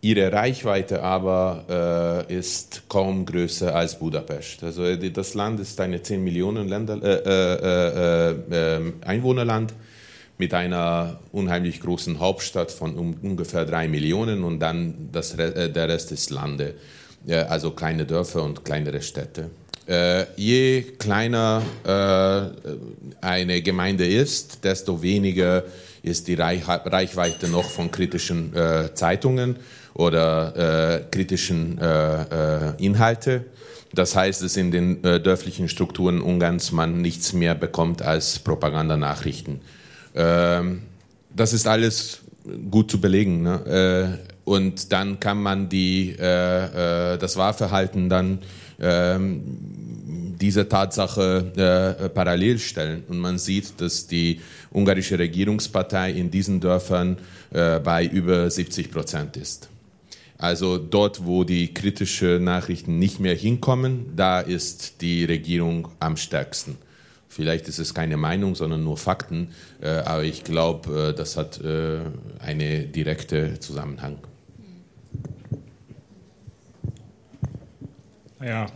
Ihre 0.00 0.32
Reichweite 0.32 1.02
aber 1.02 2.26
äh, 2.28 2.34
ist 2.34 2.84
kaum 2.88 3.26
größer 3.26 3.74
als 3.74 3.98
Budapest. 3.98 4.62
Also 4.62 4.84
äh, 4.84 5.10
das 5.10 5.34
Land 5.34 5.58
ist 5.60 5.80
ein 5.80 6.02
10 6.02 6.22
Millionen 6.22 6.68
Länder, 6.68 7.00
äh, 7.02 8.36
äh, 8.52 8.76
äh, 8.76 8.92
Einwohnerland 9.04 9.74
mit 10.38 10.54
einer 10.54 11.18
unheimlich 11.32 11.80
großen 11.80 12.20
Hauptstadt 12.20 12.70
von 12.70 12.96
um, 12.96 13.16
ungefähr 13.22 13.64
3 13.64 13.88
Millionen 13.88 14.44
und 14.44 14.60
dann 14.60 15.10
das, 15.12 15.36
der 15.36 15.88
Rest 15.88 16.12
ist 16.12 16.30
Lande, 16.30 16.74
also 17.26 17.72
kleine 17.72 18.06
Dörfer 18.06 18.44
und 18.44 18.64
kleinere 18.64 19.02
Städte. 19.02 19.50
Äh, 19.88 20.26
je 20.36 20.82
kleiner 20.82 21.62
äh, 21.84 23.24
eine 23.24 23.62
Gemeinde 23.62 24.06
ist, 24.06 24.62
desto 24.62 25.00
weniger 25.00 25.64
ist 26.02 26.28
die 26.28 26.34
Reichweite 26.34 27.48
noch 27.48 27.64
von 27.64 27.90
kritischen 27.90 28.54
äh, 28.54 28.92
Zeitungen 28.94 29.56
oder 29.94 30.98
äh, 30.98 31.04
kritischen 31.10 31.78
äh, 31.78 32.22
äh, 32.68 32.84
Inhalte. 32.84 33.46
Das 33.94 34.14
heißt, 34.14 34.42
dass 34.42 34.58
in 34.58 34.70
den 34.70 35.00
dörflichen 35.00 35.70
Strukturen 35.70 36.20
Ungarns 36.20 36.72
man 36.72 37.00
nichts 37.00 37.32
mehr 37.32 37.54
bekommt 37.54 38.02
als 38.02 38.38
Propagandanachrichten. 38.38 39.62
Ähm, 40.14 40.82
das 41.34 41.52
ist 41.52 41.66
alles 41.66 42.20
gut 42.70 42.90
zu 42.90 43.00
belegen. 43.00 43.42
Ne? 43.42 44.18
und 44.44 44.92
dann 44.92 45.20
kann 45.20 45.42
man 45.42 45.68
die, 45.68 46.16
das 46.16 47.36
Wahlverhalten 47.36 48.08
dann 48.08 48.38
ähm, 48.80 49.42
diese 50.40 50.68
Tatsache 50.68 51.96
äh, 52.00 52.08
parallel 52.08 52.58
stellen. 52.58 53.04
Und 53.08 53.18
man 53.18 53.38
sieht, 53.38 53.80
dass 53.80 54.06
die 54.06 54.40
ungarische 54.70 55.18
Regierungspartei 55.18 56.12
in 56.12 56.30
diesen 56.30 56.60
Dörfern 56.60 57.18
äh, 57.50 57.80
bei 57.80 58.06
über 58.06 58.50
70 58.50 58.90
Prozent 58.90 59.36
ist. 59.36 59.68
Also 60.38 60.78
dort, 60.78 61.26
wo 61.26 61.42
die 61.42 61.74
kritischen 61.74 62.44
Nachrichten 62.44 62.98
nicht 63.00 63.18
mehr 63.18 63.34
hinkommen, 63.34 64.12
da 64.14 64.40
ist 64.40 65.00
die 65.00 65.24
Regierung 65.24 65.88
am 65.98 66.16
stärksten. 66.16 66.76
Vielleicht 67.28 67.68
ist 67.68 67.78
es 67.78 67.94
keine 67.94 68.16
Meinung, 68.16 68.54
sondern 68.54 68.82
nur 68.82 68.96
Fakten, 68.96 69.50
äh, 69.80 69.88
aber 69.88 70.24
ich 70.24 70.44
glaube, 70.44 71.10
äh, 71.10 71.14
das 71.14 71.36
hat 71.36 71.60
äh, 71.60 72.00
einen 72.40 72.90
direkten 72.92 73.60
Zusammenhang. 73.60 74.18
Ja, 78.40 78.66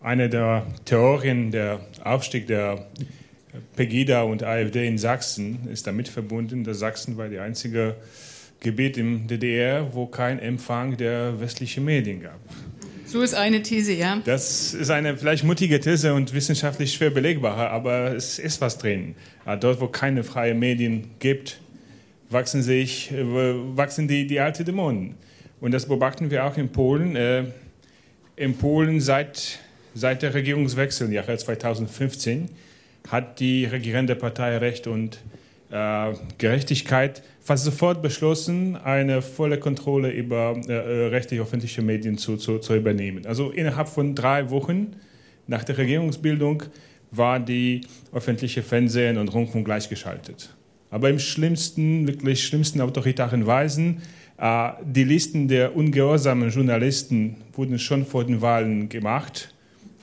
eine 0.00 0.28
der 0.28 0.66
Theorien 0.84 1.50
der 1.50 1.80
Aufstieg 2.02 2.46
der 2.46 2.86
Pegida 3.76 4.22
und 4.22 4.42
AfD 4.42 4.86
in 4.86 4.98
Sachsen 4.98 5.68
ist 5.68 5.86
damit 5.86 6.08
verbunden, 6.08 6.64
dass 6.64 6.78
Sachsen 6.78 7.16
war 7.16 7.28
die 7.28 7.38
einzige 7.38 7.96
Gebiet 8.60 8.96
im 8.96 9.28
DDR, 9.28 9.94
wo 9.94 10.06
kein 10.06 10.38
Empfang 10.38 10.96
der 10.96 11.38
westlichen 11.40 11.84
Medien 11.84 12.22
gab. 12.22 12.40
So 13.08 13.22
ist 13.22 13.34
eine 13.34 13.62
These, 13.62 13.94
ja. 13.94 14.20
Das 14.22 14.74
ist 14.74 14.90
eine 14.90 15.16
vielleicht 15.16 15.42
mutige 15.42 15.80
These 15.80 16.12
und 16.12 16.34
wissenschaftlich 16.34 16.92
schwer 16.92 17.08
belegbar, 17.08 17.70
aber 17.70 18.14
es 18.14 18.38
ist 18.38 18.60
was 18.60 18.76
drin. 18.76 19.14
Dort, 19.60 19.80
wo 19.80 19.86
keine 19.86 20.22
freien 20.24 20.58
Medien 20.58 21.12
gibt, 21.18 21.58
wachsen, 22.28 22.62
sich, 22.62 23.10
wachsen 23.14 24.08
die, 24.08 24.26
die 24.26 24.40
alten 24.40 24.66
Dämonen. 24.66 25.14
Und 25.58 25.72
das 25.72 25.86
beobachten 25.86 26.30
wir 26.30 26.44
auch 26.44 26.58
in 26.58 26.70
Polen. 26.70 27.16
Äh, 27.16 27.44
in 28.36 28.58
Polen 28.58 29.00
seit, 29.00 29.58
seit 29.94 30.20
der 30.20 30.34
Regierungswechsel 30.34 31.06
im 31.06 31.14
Jahre 31.14 31.36
2015 31.36 32.50
hat 33.10 33.40
die 33.40 33.64
regierende 33.64 34.16
Partei 34.16 34.58
Recht 34.58 34.86
und 34.86 35.18
äh, 35.70 36.12
Gerechtigkeit 36.36 37.22
fast 37.48 37.64
sofort 37.64 38.02
beschlossen, 38.02 38.76
eine 38.76 39.22
volle 39.22 39.58
Kontrolle 39.58 40.10
über 40.10 40.60
äh, 40.68 40.72
äh, 40.72 41.06
rechtlich 41.06 41.40
öffentliche 41.40 41.80
Medien 41.80 42.18
zu, 42.18 42.36
zu, 42.36 42.58
zu 42.58 42.76
übernehmen. 42.76 43.24
Also 43.24 43.48
innerhalb 43.48 43.88
von 43.88 44.14
drei 44.14 44.50
Wochen 44.50 44.88
nach 45.46 45.64
der 45.64 45.78
Regierungsbildung 45.78 46.64
war 47.10 47.40
die 47.40 47.80
öffentliche 48.12 48.62
Fernsehen 48.62 49.16
und 49.16 49.32
Rundfunk 49.32 49.64
gleichgeschaltet. 49.64 50.54
Aber 50.90 51.08
im 51.08 51.18
schlimmsten, 51.18 52.06
wirklich 52.06 52.46
schlimmsten 52.46 52.82
autoritären 52.82 53.46
Weisen, 53.46 54.02
äh, 54.36 54.72
die 54.84 55.04
Listen 55.04 55.48
der 55.48 55.74
ungehorsamen 55.74 56.50
Journalisten 56.50 57.36
wurden 57.54 57.78
schon 57.78 58.04
vor 58.04 58.24
den 58.24 58.42
Wahlen 58.42 58.90
gemacht 58.90 59.54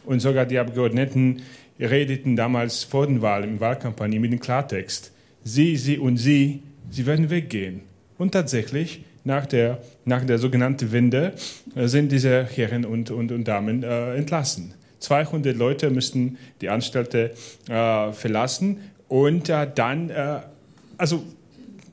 und 0.07 0.19
sogar 0.19 0.47
die 0.47 0.57
Abgeordneten 0.57 1.43
redeten 1.79 2.35
damals 2.35 2.83
vor 2.83 3.05
den 3.05 3.21
Wahlen 3.21 3.49
im 3.49 3.59
Wahlkampagne 3.59 4.19
mit 4.19 4.31
dem 4.31 4.39
Klartext. 4.39 5.11
Sie, 5.43 5.77
Sie 5.77 5.99
und 5.99 6.17
Sie, 6.17 6.63
Sie 6.89 7.05
werden 7.05 7.29
weggehen. 7.29 7.81
Und 8.17 8.31
tatsächlich, 8.31 9.03
nach 9.23 9.45
der, 9.45 9.81
nach 10.05 10.23
der 10.23 10.37
sogenannten 10.37 10.91
Wende, 10.91 11.33
äh, 11.75 11.87
sind 11.87 12.11
diese 12.11 12.43
Herren 12.45 12.85
und, 12.85 13.11
und, 13.11 13.31
und 13.31 13.43
Damen 13.47 13.83
äh, 13.83 14.15
entlassen. 14.15 14.73
200 14.99 15.55
Leute 15.55 15.89
müssten 15.89 16.37
die 16.61 16.69
Anstalten 16.69 17.29
äh, 17.69 18.11
verlassen 18.13 18.79
und 19.07 19.49
äh, 19.49 19.67
dann, 19.73 20.09
äh, 20.09 20.39
also 20.97 21.23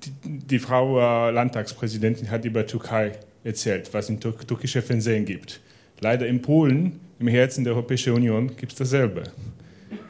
die, 0.04 0.10
die 0.24 0.58
Frau 0.58 0.98
äh, 0.98 1.30
Landtagspräsidentin 1.30 2.30
hat 2.30 2.44
über 2.44 2.66
Türkei 2.66 3.12
erzählt, 3.44 3.92
was 3.92 4.08
im 4.08 4.20
türkischen 4.20 4.82
Fernsehen 4.82 5.24
gibt. 5.24 5.60
Leider 6.00 6.26
in 6.26 6.42
Polen, 6.42 7.00
im 7.18 7.28
Herzen 7.28 7.64
der 7.64 7.74
Europäischen 7.74 8.12
Union, 8.12 8.56
gibt 8.56 8.72
es 8.72 8.78
dasselbe. 8.78 9.24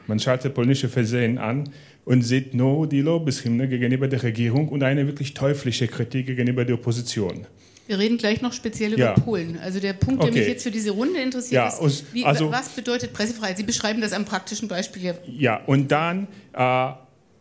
Man 0.07 0.19
schaltet 0.19 0.55
polnische 0.55 0.89
Fernsehen 0.89 1.39
an 1.39 1.69
und 2.05 2.23
sieht 2.23 2.55
nur 2.55 2.87
die 2.87 3.01
Lobeshymne 3.01 3.69
gegenüber 3.69 4.09
der 4.09 4.23
Regierung 4.23 4.69
und 4.69 4.83
eine 4.83 5.07
wirklich 5.07 5.35
teuflische 5.35 5.87
Kritik 5.87 6.27
gegenüber 6.27 6.65
der 6.65 6.75
Opposition. 6.77 7.47
Wir 7.87 7.99
reden 7.99 8.17
gleich 8.17 8.41
noch 8.43 8.53
speziell 8.53 8.93
über 8.93 9.03
ja. 9.03 9.13
Polen. 9.13 9.59
Also 9.59 9.81
der 9.81 9.93
Punkt, 9.93 10.23
der 10.23 10.31
okay. 10.31 10.39
mich 10.39 10.49
jetzt 10.49 10.63
für 10.63 10.71
diese 10.71 10.93
Runde 10.93 11.21
interessiert, 11.21 11.53
ja, 11.53 11.87
ist, 11.87 12.13
wie, 12.15 12.25
also, 12.25 12.51
was 12.51 12.69
bedeutet 12.71 13.13
Pressefreiheit? 13.13 13.57
Sie 13.57 13.65
beschreiben 13.65 14.01
das 14.01 14.13
am 14.13 14.25
praktischen 14.25 14.69
Beispiel 14.69 15.03
hier. 15.03 15.19
Ja, 15.27 15.63
und 15.67 15.91
dann, 15.91 16.29
äh, 16.53 16.91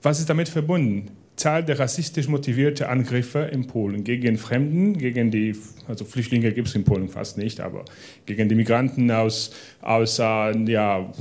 was 0.02 0.20
ist 0.20 0.30
damit 0.30 0.50
verbunden? 0.50 1.12
Zahl 1.36 1.64
der 1.64 1.80
rassistisch 1.80 2.28
motivierten 2.28 2.86
Angriffe 2.86 3.40
in 3.52 3.66
Polen 3.66 4.04
gegen 4.04 4.38
Fremden, 4.38 4.98
gegen 4.98 5.32
die, 5.32 5.56
also 5.88 6.06
Flüchtlinge 6.06 6.52
gibt 6.52 6.68
es 6.68 6.76
in 6.76 6.84
Polen 6.84 7.08
fast 7.08 7.38
nicht, 7.38 7.60
aber 7.62 7.86
gegen 8.26 8.50
die 8.50 8.56
Migranten 8.56 9.10
aus, 9.10 9.52
aus 9.82 10.20
äh, 10.20 10.72
ja, 10.72 11.12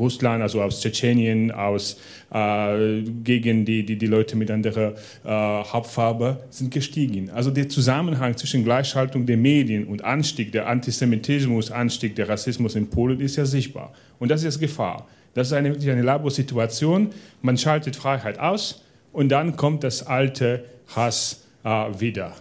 Russland, 0.00 0.42
also 0.42 0.60
aus 0.62 0.80
Tschetschenien, 0.80 1.52
aus, 1.52 1.98
äh, 2.32 3.02
gegen 3.22 3.64
die, 3.64 3.84
die, 3.86 3.96
die 3.96 4.06
Leute 4.06 4.36
mit 4.36 4.50
anderer 4.50 4.94
äh, 5.24 5.28
Hauptfarbe 5.28 6.40
sind 6.50 6.72
gestiegen. 6.72 7.30
Also 7.30 7.50
der 7.50 7.68
Zusammenhang 7.68 8.36
zwischen 8.36 8.64
Gleichschaltung 8.64 9.26
der 9.26 9.36
Medien 9.36 9.86
und 9.86 10.02
Anstieg 10.02 10.50
der 10.52 10.66
Antisemitismus, 10.66 11.70
Anstieg 11.70 12.16
der 12.16 12.28
Rassismus 12.28 12.74
in 12.74 12.90
Polen 12.90 13.20
ist 13.20 13.36
ja 13.36 13.44
sichtbar. 13.44 13.92
Und 14.18 14.30
das 14.30 14.42
ist 14.42 14.58
Gefahr. 14.58 15.06
Das 15.34 15.48
ist 15.48 15.52
eine, 15.52 15.70
wirklich 15.70 15.90
eine 15.90 16.02
Labor-Situation. 16.02 17.10
Man 17.42 17.56
schaltet 17.56 17.96
Freiheit 17.96 18.38
aus 18.38 18.82
und 19.12 19.28
dann 19.28 19.56
kommt 19.56 19.84
das 19.84 20.06
alte 20.06 20.64
Hass 20.94 21.44
äh, 21.64 21.68
wieder. 21.98 22.32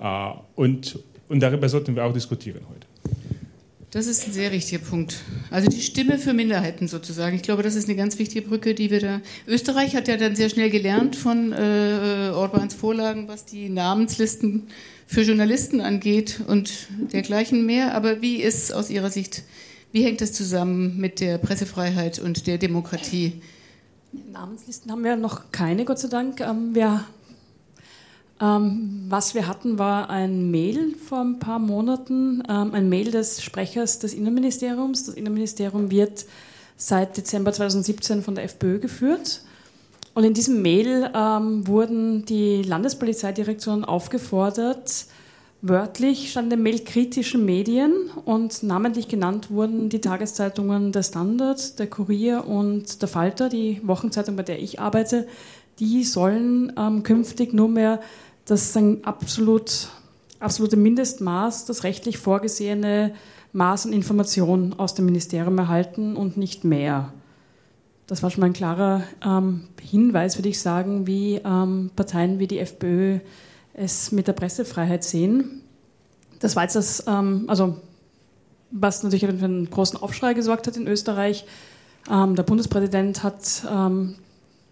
Äh, 0.00 0.30
und, 0.54 0.98
und 1.28 1.40
darüber 1.40 1.68
sollten 1.68 1.94
wir 1.94 2.04
auch 2.04 2.12
diskutieren 2.12 2.62
heute. 2.68 2.87
Das 3.98 4.06
ist 4.06 4.28
ein 4.28 4.32
sehr 4.32 4.52
wichtiger 4.52 4.78
Punkt. 4.78 5.16
Also 5.50 5.68
die 5.68 5.80
Stimme 5.80 6.20
für 6.20 6.32
Minderheiten 6.32 6.86
sozusagen. 6.86 7.34
Ich 7.34 7.42
glaube, 7.42 7.64
das 7.64 7.74
ist 7.74 7.88
eine 7.88 7.96
ganz 7.96 8.16
wichtige 8.20 8.42
Brücke, 8.46 8.72
die 8.72 8.92
wir 8.92 9.00
da. 9.00 9.20
Österreich 9.48 9.96
hat 9.96 10.06
ja 10.06 10.16
dann 10.16 10.36
sehr 10.36 10.48
schnell 10.50 10.70
gelernt 10.70 11.16
von 11.16 11.52
äh, 11.52 12.30
Orbans 12.32 12.74
Vorlagen, 12.74 13.26
was 13.26 13.44
die 13.44 13.68
Namenslisten 13.68 14.68
für 15.08 15.22
Journalisten 15.22 15.80
angeht 15.80 16.42
und 16.46 16.86
dergleichen 17.12 17.66
mehr. 17.66 17.92
Aber 17.96 18.22
wie 18.22 18.36
ist 18.36 18.72
aus 18.72 18.88
Ihrer 18.88 19.10
Sicht, 19.10 19.42
wie 19.90 20.04
hängt 20.04 20.20
das 20.20 20.32
zusammen 20.32 20.96
mit 20.98 21.18
der 21.18 21.38
Pressefreiheit 21.38 22.20
und 22.20 22.46
der 22.46 22.58
Demokratie? 22.58 23.42
Namenslisten 24.32 24.92
haben 24.92 25.02
wir 25.02 25.16
noch 25.16 25.50
keine, 25.50 25.84
Gott 25.84 25.98
sei 25.98 26.06
Dank. 26.06 26.38
Ähm, 26.40 26.72
wir 26.72 27.04
ähm, 28.40 29.06
was 29.08 29.34
wir 29.34 29.48
hatten, 29.48 29.78
war 29.78 30.10
ein 30.10 30.50
Mail 30.50 30.94
vor 30.96 31.20
ein 31.20 31.38
paar 31.38 31.58
Monaten, 31.58 32.42
ähm, 32.48 32.72
ein 32.72 32.88
Mail 32.88 33.10
des 33.10 33.42
Sprechers 33.42 33.98
des 33.98 34.14
Innenministeriums. 34.14 35.04
Das 35.04 35.14
Innenministerium 35.14 35.90
wird 35.90 36.24
seit 36.76 37.16
Dezember 37.16 37.52
2017 37.52 38.22
von 38.22 38.34
der 38.34 38.44
FPÖ 38.44 38.78
geführt. 38.78 39.42
Und 40.14 40.24
in 40.24 40.34
diesem 40.34 40.62
Mail 40.62 41.10
ähm, 41.14 41.66
wurden 41.66 42.24
die 42.24 42.62
Landespolizeidirektionen 42.62 43.84
aufgefordert, 43.84 45.06
wörtlich 45.60 46.30
stand 46.30 46.46
in 46.46 46.50
der 46.50 46.58
Mail 46.58 46.84
kritischen 46.84 47.44
Medien 47.44 47.92
und 48.24 48.62
namentlich 48.62 49.08
genannt 49.08 49.50
wurden 49.50 49.88
die 49.88 50.00
Tageszeitungen 50.00 50.92
Der 50.92 51.02
Standard, 51.02 51.78
der 51.78 51.88
Kurier 51.88 52.46
und 52.46 53.02
der 53.02 53.08
Falter, 53.08 53.48
die 53.48 53.80
Wochenzeitung, 53.84 54.36
bei 54.36 54.44
der 54.44 54.60
ich 54.60 54.78
arbeite, 54.78 55.26
die 55.78 56.04
sollen 56.04 56.72
ähm, 56.76 57.02
künftig 57.02 57.52
nur 57.54 57.68
mehr 57.68 58.00
das 58.48 58.62
ist 58.62 58.76
ein 58.76 59.04
absolut, 59.04 59.88
absolute 60.40 60.76
Mindestmaß, 60.76 61.66
das 61.66 61.84
rechtlich 61.84 62.16
vorgesehene 62.16 63.14
Maß 63.52 63.86
an 63.86 63.92
Information 63.92 64.74
aus 64.78 64.94
dem 64.94 65.04
Ministerium 65.04 65.58
erhalten 65.58 66.16
und 66.16 66.36
nicht 66.38 66.64
mehr. 66.64 67.12
Das 68.06 68.22
war 68.22 68.30
schon 68.30 68.40
mal 68.40 68.46
ein 68.46 68.54
klarer 68.54 69.02
ähm, 69.22 69.68
Hinweis, 69.82 70.38
würde 70.38 70.48
ich 70.48 70.60
sagen, 70.60 71.06
wie 71.06 71.42
ähm, 71.44 71.90
Parteien 71.94 72.38
wie 72.38 72.46
die 72.46 72.58
FPÖ 72.58 73.18
es 73.74 74.12
mit 74.12 74.26
der 74.26 74.32
Pressefreiheit 74.32 75.04
sehen. 75.04 75.60
Das 76.40 76.56
war 76.56 76.62
jetzt 76.62 76.76
das, 76.76 77.04
ähm, 77.06 77.44
also 77.48 77.76
was 78.70 79.02
natürlich 79.02 79.26
für 79.26 79.44
einen 79.44 79.68
großen 79.68 80.00
Aufschrei 80.00 80.32
gesorgt 80.32 80.66
hat 80.66 80.76
in 80.78 80.88
Österreich. 80.88 81.44
Ähm, 82.10 82.34
der 82.34 82.44
Bundespräsident 82.44 83.22
hat 83.22 83.62
ähm, 83.70 84.14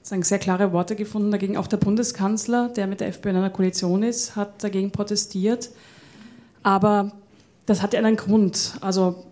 sagen, 0.08 0.22
sehr 0.22 0.38
klare 0.38 0.72
Worte 0.72 0.94
gefunden 0.94 1.30
dagegen. 1.30 1.56
Auch 1.56 1.66
der 1.66 1.78
Bundeskanzler, 1.78 2.68
der 2.68 2.86
mit 2.86 3.00
der 3.00 3.08
FPÖ 3.08 3.30
in 3.30 3.36
einer 3.36 3.50
Koalition 3.50 4.02
ist, 4.02 4.36
hat 4.36 4.62
dagegen 4.62 4.90
protestiert. 4.90 5.70
Aber 6.62 7.12
das 7.66 7.82
hat 7.82 7.92
ja 7.92 8.00
einen 8.00 8.16
Grund. 8.16 8.74
Also 8.80 9.24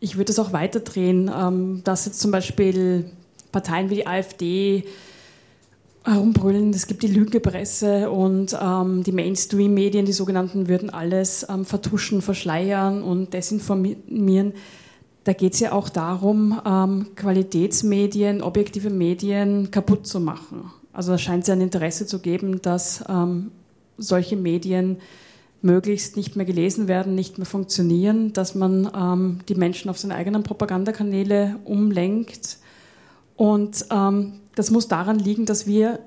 ich 0.00 0.16
würde 0.16 0.32
es 0.32 0.38
auch 0.38 0.52
weiterdrehen, 0.52 1.30
ähm, 1.34 1.82
dass 1.84 2.06
jetzt 2.06 2.20
zum 2.20 2.30
Beispiel 2.30 3.10
Parteien 3.52 3.90
wie 3.90 3.96
die 3.96 4.06
AfD 4.06 4.84
herumbrüllen, 6.04 6.70
es 6.70 6.86
gibt 6.86 7.02
die 7.02 7.08
Lügepresse 7.08 8.10
und 8.10 8.56
ähm, 8.58 9.02
die 9.04 9.12
Mainstream-Medien, 9.12 10.06
die 10.06 10.12
sogenannten, 10.12 10.66
würden 10.66 10.88
alles 10.88 11.46
ähm, 11.50 11.66
vertuschen, 11.66 12.22
verschleiern 12.22 13.02
und 13.02 13.34
desinformieren 13.34 14.54
da 15.24 15.32
geht 15.32 15.54
es 15.54 15.60
ja 15.60 15.72
auch 15.72 15.88
darum, 15.88 16.60
ähm, 16.64 17.08
Qualitätsmedien, 17.14 18.42
objektive 18.42 18.90
Medien 18.90 19.70
kaputt 19.70 20.06
zu 20.06 20.20
machen. 20.20 20.70
Also 20.92 21.12
da 21.12 21.18
scheint 21.18 21.42
es 21.42 21.48
ja 21.48 21.54
ein 21.54 21.60
Interesse 21.60 22.06
zu 22.06 22.20
geben, 22.20 22.62
dass 22.62 23.04
ähm, 23.08 23.50
solche 23.98 24.36
Medien 24.36 24.98
möglichst 25.62 26.16
nicht 26.16 26.36
mehr 26.36 26.46
gelesen 26.46 26.88
werden, 26.88 27.14
nicht 27.14 27.38
mehr 27.38 27.46
funktionieren, 27.46 28.32
dass 28.32 28.54
man 28.54 28.90
ähm, 28.96 29.40
die 29.48 29.54
Menschen 29.54 29.90
auf 29.90 29.98
seine 29.98 30.14
eigenen 30.14 30.42
Propagandakanäle 30.42 31.56
umlenkt. 31.64 32.58
Und 33.36 33.86
ähm, 33.90 34.40
das 34.54 34.70
muss 34.70 34.88
daran 34.88 35.18
liegen, 35.18 35.44
dass 35.44 35.66
wir 35.66 36.00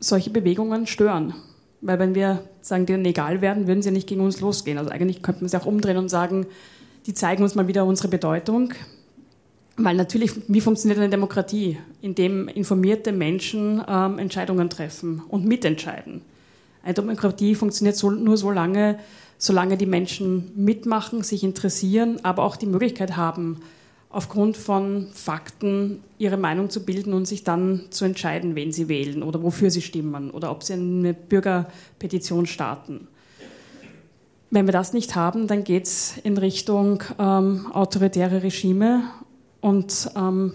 solche 0.00 0.30
Bewegungen 0.30 0.86
stören. 0.86 1.34
Weil 1.80 1.98
wenn 1.98 2.14
wir 2.14 2.42
sagen, 2.62 2.86
denen 2.86 3.04
egal 3.04 3.40
werden, 3.40 3.68
würden 3.68 3.82
sie 3.82 3.92
nicht 3.92 4.08
gegen 4.08 4.20
uns 4.20 4.40
losgehen. 4.40 4.78
Also 4.78 4.90
eigentlich 4.90 5.22
könnte 5.22 5.42
man 5.42 5.46
es 5.46 5.54
auch 5.54 5.66
umdrehen 5.66 5.98
und 5.98 6.08
sagen, 6.08 6.46
die 7.06 7.14
zeigen 7.14 7.42
uns 7.42 7.54
mal 7.54 7.68
wieder 7.68 7.84
unsere 7.84 8.08
Bedeutung. 8.08 8.74
Weil 9.76 9.96
natürlich, 9.96 10.32
wie 10.48 10.60
funktioniert 10.60 10.98
eine 10.98 11.10
Demokratie? 11.10 11.78
Indem 12.00 12.48
informierte 12.48 13.12
Menschen 13.12 13.82
ähm, 13.86 14.18
Entscheidungen 14.18 14.70
treffen 14.70 15.22
und 15.28 15.44
mitentscheiden. 15.44 16.22
Eine 16.82 16.94
Demokratie 16.94 17.54
funktioniert 17.54 17.96
so, 17.96 18.10
nur 18.10 18.36
so 18.36 18.50
lange, 18.50 18.98
solange 19.38 19.76
die 19.76 19.86
Menschen 19.86 20.50
mitmachen, 20.56 21.22
sich 21.22 21.44
interessieren, 21.44 22.20
aber 22.22 22.42
auch 22.42 22.56
die 22.56 22.66
Möglichkeit 22.66 23.16
haben, 23.16 23.60
aufgrund 24.08 24.56
von 24.56 25.08
Fakten 25.12 26.00
ihre 26.16 26.38
Meinung 26.38 26.70
zu 26.70 26.84
bilden 26.84 27.12
und 27.12 27.26
sich 27.26 27.44
dann 27.44 27.82
zu 27.90 28.06
entscheiden, 28.06 28.54
wen 28.54 28.72
sie 28.72 28.88
wählen 28.88 29.22
oder 29.22 29.42
wofür 29.42 29.70
sie 29.70 29.82
stimmen 29.82 30.30
oder 30.30 30.50
ob 30.50 30.62
sie 30.62 30.72
eine 30.72 31.12
Bürgerpetition 31.12 32.46
starten. 32.46 33.08
Wenn 34.50 34.66
wir 34.66 34.72
das 34.72 34.92
nicht 34.92 35.16
haben, 35.16 35.48
dann 35.48 35.64
geht 35.64 35.84
es 35.84 36.14
in 36.22 36.38
Richtung 36.38 37.02
ähm, 37.18 37.66
autoritäre 37.72 38.42
Regime 38.42 39.02
und 39.60 40.10
ähm, 40.16 40.54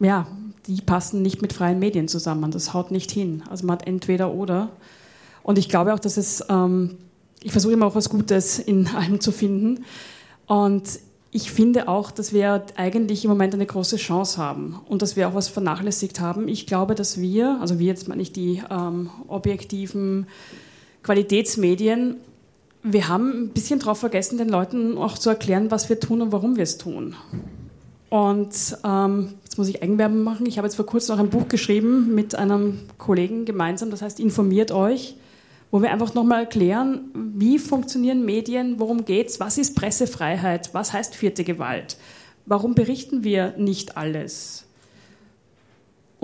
ja, 0.00 0.26
die 0.66 0.80
passen 0.80 1.22
nicht 1.22 1.42
mit 1.42 1.52
freien 1.52 1.78
Medien 1.78 2.08
zusammen. 2.08 2.50
Das 2.50 2.74
haut 2.74 2.90
nicht 2.90 3.10
hin. 3.10 3.42
Also 3.48 3.66
man 3.66 3.78
hat 3.78 3.86
entweder 3.86 4.32
oder. 4.32 4.70
Und 5.42 5.58
ich 5.58 5.68
glaube 5.68 5.94
auch, 5.94 6.00
dass 6.00 6.16
es, 6.16 6.44
ähm, 6.48 6.96
ich 7.42 7.52
versuche 7.52 7.72
immer 7.72 7.86
auch 7.86 7.94
was 7.94 8.10
Gutes 8.10 8.58
in 8.58 8.88
allem 8.96 9.20
zu 9.20 9.30
finden. 9.30 9.84
Und 10.46 10.98
ich 11.30 11.50
finde 11.50 11.86
auch, 11.88 12.10
dass 12.10 12.32
wir 12.32 12.64
eigentlich 12.76 13.24
im 13.24 13.30
Moment 13.30 13.54
eine 13.54 13.66
große 13.66 13.96
Chance 13.96 14.38
haben 14.38 14.80
und 14.88 15.02
dass 15.02 15.16
wir 15.16 15.28
auch 15.28 15.34
was 15.34 15.48
vernachlässigt 15.48 16.18
haben. 16.18 16.48
Ich 16.48 16.66
glaube, 16.66 16.94
dass 16.94 17.20
wir, 17.20 17.58
also 17.60 17.78
wir 17.78 17.86
jetzt 17.86 18.08
meine 18.08 18.22
ich 18.22 18.32
die 18.32 18.62
ähm, 18.70 19.10
objektiven 19.28 20.26
Qualitätsmedien, 21.02 22.16
wir 22.88 23.08
haben 23.08 23.44
ein 23.44 23.48
bisschen 23.48 23.80
darauf 23.80 23.98
vergessen, 23.98 24.38
den 24.38 24.48
Leuten 24.48 24.96
auch 24.96 25.18
zu 25.18 25.28
erklären, 25.28 25.70
was 25.70 25.88
wir 25.88 25.98
tun 25.98 26.22
und 26.22 26.32
warum 26.32 26.56
wir 26.56 26.62
es 26.62 26.78
tun. 26.78 27.16
Und 28.08 28.78
ähm, 28.84 29.34
jetzt 29.42 29.58
muss 29.58 29.68
ich 29.68 29.82
Eigenwerbung 29.82 30.22
machen. 30.22 30.46
Ich 30.46 30.58
habe 30.58 30.68
jetzt 30.68 30.76
vor 30.76 30.86
kurzem 30.86 31.16
noch 31.16 31.24
ein 31.24 31.30
Buch 31.30 31.48
geschrieben 31.48 32.14
mit 32.14 32.36
einem 32.36 32.78
Kollegen 32.98 33.44
gemeinsam, 33.44 33.90
das 33.90 34.02
heißt 34.02 34.20
Informiert 34.20 34.70
euch, 34.70 35.16
wo 35.72 35.82
wir 35.82 35.90
einfach 35.90 36.14
nochmal 36.14 36.40
erklären, 36.40 37.10
wie 37.34 37.58
funktionieren 37.58 38.24
Medien, 38.24 38.78
worum 38.78 39.04
geht 39.04 39.28
es, 39.28 39.40
was 39.40 39.58
ist 39.58 39.74
Pressefreiheit, 39.74 40.72
was 40.72 40.92
heißt 40.92 41.16
vierte 41.16 41.42
Gewalt, 41.42 41.96
warum 42.46 42.76
berichten 42.76 43.24
wir 43.24 43.54
nicht 43.58 43.96
alles 43.96 44.65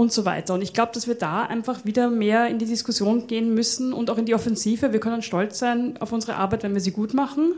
und 0.03 0.12
so 0.12 0.25
weiter. 0.25 0.55
Und 0.55 0.62
ich 0.62 0.75
glaube, 0.75 0.93
dass 0.93 1.07
wir 1.07 1.15
da 1.15 1.45
einfach 1.45 1.85
wieder 1.85 2.11
mehr 2.11 2.49
in 2.49 2.59
die 2.59 2.67
Diskussion 2.67 3.29
gehen 3.29 3.55
müssen 3.55 3.93
und 3.93 4.11
auch 4.11 4.19
in 4.19 4.27
die 4.27 4.35
Offensive. 4.35 4.93
Wir 4.93 5.01
können 5.01 5.23
stolz 5.23 5.59
sein 5.61 5.97
auf 6.01 6.12
unsere 6.12 6.37
Arbeit, 6.37 6.65
wenn 6.65 6.75
wir 6.75 6.81
sie 6.81 6.91
gut 6.91 7.15
machen. 7.15 7.55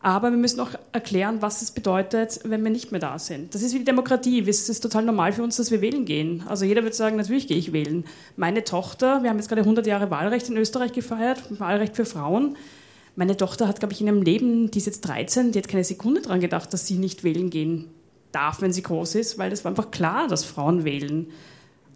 Aber 0.00 0.30
wir 0.30 0.38
müssen 0.38 0.60
auch 0.60 0.70
erklären, 0.92 1.38
was 1.40 1.62
es 1.62 1.70
bedeutet, 1.70 2.40
wenn 2.44 2.62
wir 2.62 2.70
nicht 2.70 2.92
mehr 2.92 3.00
da 3.00 3.18
sind. 3.18 3.54
Das 3.54 3.62
ist 3.62 3.74
wie 3.74 3.78
die 3.78 3.84
Demokratie. 3.84 4.46
Es 4.46 4.68
ist 4.68 4.80
total 4.80 5.02
normal 5.04 5.32
für 5.32 5.42
uns, 5.42 5.56
dass 5.56 5.70
wir 5.70 5.80
wählen 5.80 6.04
gehen. 6.04 6.44
Also 6.46 6.64
jeder 6.64 6.84
wird 6.84 6.94
sagen, 6.94 7.16
natürlich 7.16 7.48
gehe 7.48 7.56
ich 7.56 7.72
wählen. 7.72 8.04
Meine 8.36 8.62
Tochter, 8.64 9.22
wir 9.22 9.30
haben 9.30 9.38
jetzt 9.38 9.48
gerade 9.48 9.62
100 9.62 9.86
Jahre 9.86 10.10
Wahlrecht 10.10 10.48
in 10.48 10.56
Österreich 10.56 10.92
gefeiert, 10.92 11.42
Wahlrecht 11.58 11.96
für 11.96 12.04
Frauen. 12.04 12.56
Meine 13.16 13.36
Tochter 13.36 13.66
hat, 13.66 13.80
glaube 13.80 13.94
ich, 13.94 14.00
in 14.00 14.06
ihrem 14.06 14.22
Leben, 14.22 14.70
die 14.70 14.78
ist 14.78 14.86
jetzt 14.86 15.00
13, 15.02 15.52
die 15.52 15.58
hat 15.58 15.68
keine 15.68 15.84
Sekunde 15.84 16.20
daran 16.20 16.40
gedacht, 16.40 16.72
dass 16.72 16.86
sie 16.86 16.98
nicht 16.98 17.24
wählen 17.24 17.50
gehen 17.50 17.86
darf, 18.30 18.60
wenn 18.60 18.72
sie 18.72 18.82
groß 18.82 19.14
ist, 19.14 19.38
weil 19.38 19.52
es 19.52 19.64
war 19.64 19.70
einfach 19.70 19.90
klar, 19.90 20.28
dass 20.28 20.44
Frauen 20.44 20.84
wählen. 20.84 21.28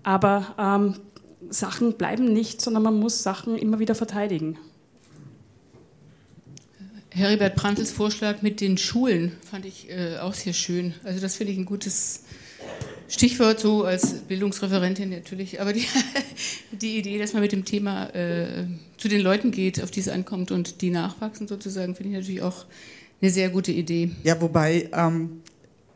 Aber 0.09 0.55
ähm, 0.59 0.95
Sachen 1.51 1.93
bleiben 1.93 2.33
nicht, 2.33 2.63
sondern 2.63 2.83
man 2.83 2.99
muss 2.99 3.23
Sachen 3.23 3.59
immer 3.59 3.79
wieder 3.79 3.95
verteidigen. 3.95 4.57
Heribert 7.11 7.57
Prantls 7.57 7.93
Vorschlag 7.93 8.41
mit 8.41 8.63
den 8.63 8.79
Schulen 8.79 9.33
fand 9.51 9.67
ich 9.67 9.91
äh, 9.91 10.17
auch 10.17 10.33
sehr 10.33 10.55
schön. 10.55 10.95
Also 11.05 11.21
das 11.21 11.37
finde 11.37 11.53
ich 11.53 11.59
ein 11.59 11.67
gutes 11.67 12.23
Stichwort 13.11 13.61
so 13.61 13.85
als 13.85 14.15
Bildungsreferentin 14.21 15.11
natürlich. 15.11 15.61
Aber 15.61 15.75
die, 15.75 15.85
die 16.73 16.97
Idee, 16.97 17.19
dass 17.19 17.35
man 17.35 17.43
mit 17.43 17.53
dem 17.53 17.67
Thema 17.67 18.09
äh, 18.15 18.65
zu 18.97 19.09
den 19.09 19.21
Leuten 19.21 19.51
geht, 19.51 19.83
auf 19.83 19.91
die 19.91 20.01
es 20.01 20.09
ankommt 20.09 20.51
und 20.53 20.81
die 20.81 20.89
nachwachsen 20.89 21.49
sozusagen, 21.49 21.95
finde 21.95 22.13
ich 22.13 22.17
natürlich 22.17 22.41
auch 22.41 22.65
eine 23.21 23.31
sehr 23.31 23.51
gute 23.51 23.73
Idee. 23.73 24.13
Ja, 24.25 24.41
wobei 24.41 24.89
ähm, 24.91 25.43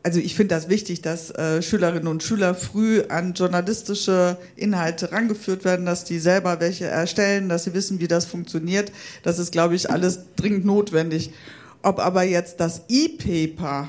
also 0.03 0.19
ich 0.19 0.35
finde 0.35 0.53
das 0.53 0.67
wichtig, 0.67 1.01
dass 1.01 1.31
äh, 1.31 1.61
Schülerinnen 1.61 2.07
und 2.07 2.23
Schüler 2.23 2.55
früh 2.55 3.03
an 3.07 3.33
journalistische 3.33 4.37
Inhalte 4.57 5.13
rangeführt 5.13 5.63
werden, 5.63 5.85
dass 5.85 6.03
die 6.03 6.19
selber 6.19 6.59
welche 6.59 6.85
erstellen, 6.85 7.47
dass 7.47 7.63
sie 7.63 7.73
wissen, 7.73 8.01
wie 8.01 8.09
das 8.09 8.25
funktioniert. 8.25 8.91
Das 9.23 9.39
ist, 9.39 9.53
glaube 9.53 9.75
ich, 9.75 9.89
alles 9.89 10.19
dringend 10.35 10.65
notwendig. 10.65 11.31
Ob 11.81 11.99
aber 11.99 12.23
jetzt 12.23 12.59
das 12.59 12.81
E-Paper 12.89 13.87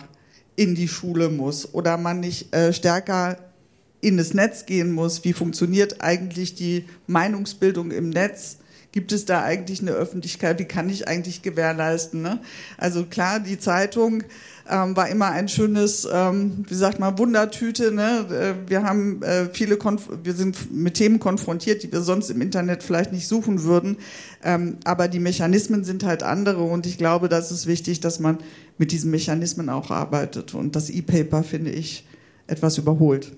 in 0.55 0.77
die 0.77 0.88
Schule 0.88 1.31
muss 1.31 1.74
oder 1.74 1.96
man 1.96 2.20
nicht 2.20 2.55
äh, 2.55 2.72
stärker 2.72 3.37
in 4.00 4.16
das 4.16 4.35
Netz 4.35 4.66
gehen 4.66 4.92
muss, 4.92 5.24
wie 5.24 5.33
funktioniert 5.33 6.00
eigentlich 6.00 6.55
die 6.55 6.85
Meinungsbildung 7.07 7.90
im 7.90 8.11
Netz, 8.11 8.59
gibt 8.92 9.11
es 9.11 9.24
da 9.24 9.42
eigentlich 9.42 9.81
eine 9.81 9.90
Öffentlichkeit, 9.90 10.61
wie 10.61 10.66
kann 10.66 10.88
ich 10.88 11.09
eigentlich 11.09 11.42
gewährleisten. 11.42 12.22
Ne? 12.22 12.38
Also 12.77 13.05
klar, 13.05 13.40
die 13.40 13.59
Zeitung 13.59 14.22
ähm, 14.68 14.96
war 14.96 15.09
immer 15.09 15.31
ein 15.31 15.48
schönes, 15.48 16.09
ähm, 16.11 16.64
wie 16.68 16.74
sagt 16.74 16.98
man, 16.98 17.18
Wundertüte. 17.18 17.92
Ne? 17.92 18.27
Äh, 18.31 18.70
wir 18.70 18.83
haben 18.83 19.22
äh, 19.22 19.46
viele, 19.53 19.77
Konf 19.77 20.09
wir 20.22 20.33
sind 20.33 20.72
mit 20.72 20.94
Themen 20.94 21.18
konfrontiert, 21.18 21.83
die 21.83 21.92
wir 21.92 22.00
sonst 22.00 22.31
im 22.31 22.40
Internet 22.40 22.83
vielleicht 22.83 23.12
nicht 23.12 23.29
suchen 23.29 23.64
würden. 23.64 23.96
Ähm, 24.42 24.79
aber 24.85 25.09
die 25.09 25.20
Mechanismen 25.20 25.85
sind 25.85 26.05
halt 26.05 26.22
andere 26.22 26.62
und 26.62 26.87
ich 26.87 26.96
glaube, 26.96 27.29
das 27.29 27.53
ist 27.53 27.66
wichtig, 27.66 28.00
dass 28.00 28.20
man 28.20 28.38
mit 28.79 28.92
diesen 28.92 29.11
Mechanismen 29.11 29.68
auch 29.68 29.90
arbeitet. 29.90 30.55
Und 30.55 30.77
das 30.77 30.88
E-Paper 30.88 31.42
finde 31.42 31.70
ich 31.70 32.05
etwas 32.46 32.79
überholt. 32.79 33.33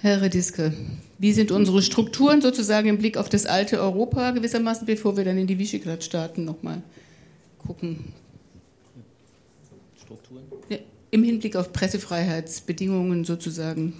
Herr 0.00 0.22
Rediske, 0.22 0.72
wie 1.18 1.32
sind 1.32 1.50
unsere 1.50 1.82
Strukturen 1.82 2.40
sozusagen 2.40 2.88
im 2.88 2.98
Blick 2.98 3.16
auf 3.16 3.28
das 3.28 3.46
alte 3.46 3.80
Europa 3.80 4.30
gewissermaßen, 4.30 4.86
bevor 4.86 5.16
wir 5.16 5.24
dann 5.24 5.38
in 5.38 5.48
die 5.48 5.58
Visegrad-Staaten 5.58 6.44
nochmal 6.44 6.82
gucken? 7.58 8.12
Im 11.10 11.22
Hinblick 11.22 11.56
auf 11.56 11.72
Pressefreiheitsbedingungen 11.72 13.24
sozusagen. 13.24 13.94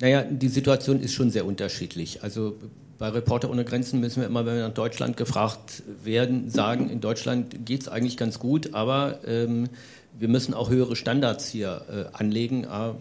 Naja, 0.00 0.22
die 0.22 0.48
Situation 0.48 1.00
ist 1.00 1.12
schon 1.12 1.30
sehr 1.30 1.46
unterschiedlich. 1.46 2.22
Also 2.22 2.56
bei 2.98 3.08
Reporter 3.08 3.50
ohne 3.50 3.64
Grenzen 3.64 4.00
müssen 4.00 4.20
wir 4.20 4.26
immer, 4.26 4.46
wenn 4.46 4.56
wir 4.56 4.68
nach 4.68 4.74
Deutschland 4.74 5.16
gefragt 5.16 5.82
werden, 6.02 6.50
sagen, 6.50 6.90
in 6.90 7.00
Deutschland 7.00 7.66
geht 7.66 7.82
es 7.82 7.88
eigentlich 7.88 8.16
ganz 8.16 8.38
gut, 8.38 8.74
aber 8.74 9.20
ähm, 9.26 9.68
wir 10.18 10.28
müssen 10.28 10.54
auch 10.54 10.70
höhere 10.70 10.96
Standards 10.96 11.48
hier 11.48 11.82
äh, 11.90 12.16
anlegen. 12.16 12.66
A, 12.66 12.96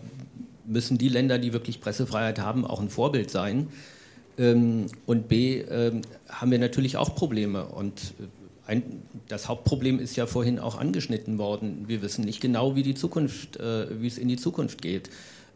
müssen 0.65 0.97
die 0.97 1.09
Länder, 1.09 1.37
die 1.37 1.53
wirklich 1.53 1.79
Pressefreiheit 1.79 2.39
haben, 2.39 2.65
auch 2.65 2.81
ein 2.81 2.89
Vorbild 2.89 3.31
sein. 3.31 3.67
Ähm, 4.37 4.87
und 5.05 5.27
B, 5.27 5.61
ähm, 5.61 6.01
haben 6.27 6.51
wir 6.51 6.59
natürlich 6.59 6.97
auch 6.97 7.15
Probleme. 7.15 7.65
Und 7.65 8.13
äh, 8.19 8.23
ein, 8.67 9.03
das 9.27 9.47
Hauptproblem 9.47 9.99
ist 9.99 10.15
ja 10.15 10.25
vorhin 10.25 10.59
auch 10.59 10.77
angeschnitten 10.77 11.37
worden. 11.37 11.85
Wir 11.87 12.01
wissen 12.01 12.25
nicht 12.25 12.41
genau, 12.41 12.75
wie 12.75 12.83
die 12.83 12.95
Zukunft, 12.95 13.57
äh, 13.57 14.01
wie 14.01 14.07
es 14.07 14.17
in 14.17 14.27
die 14.27 14.37
Zukunft 14.37 14.81
geht. 14.81 15.09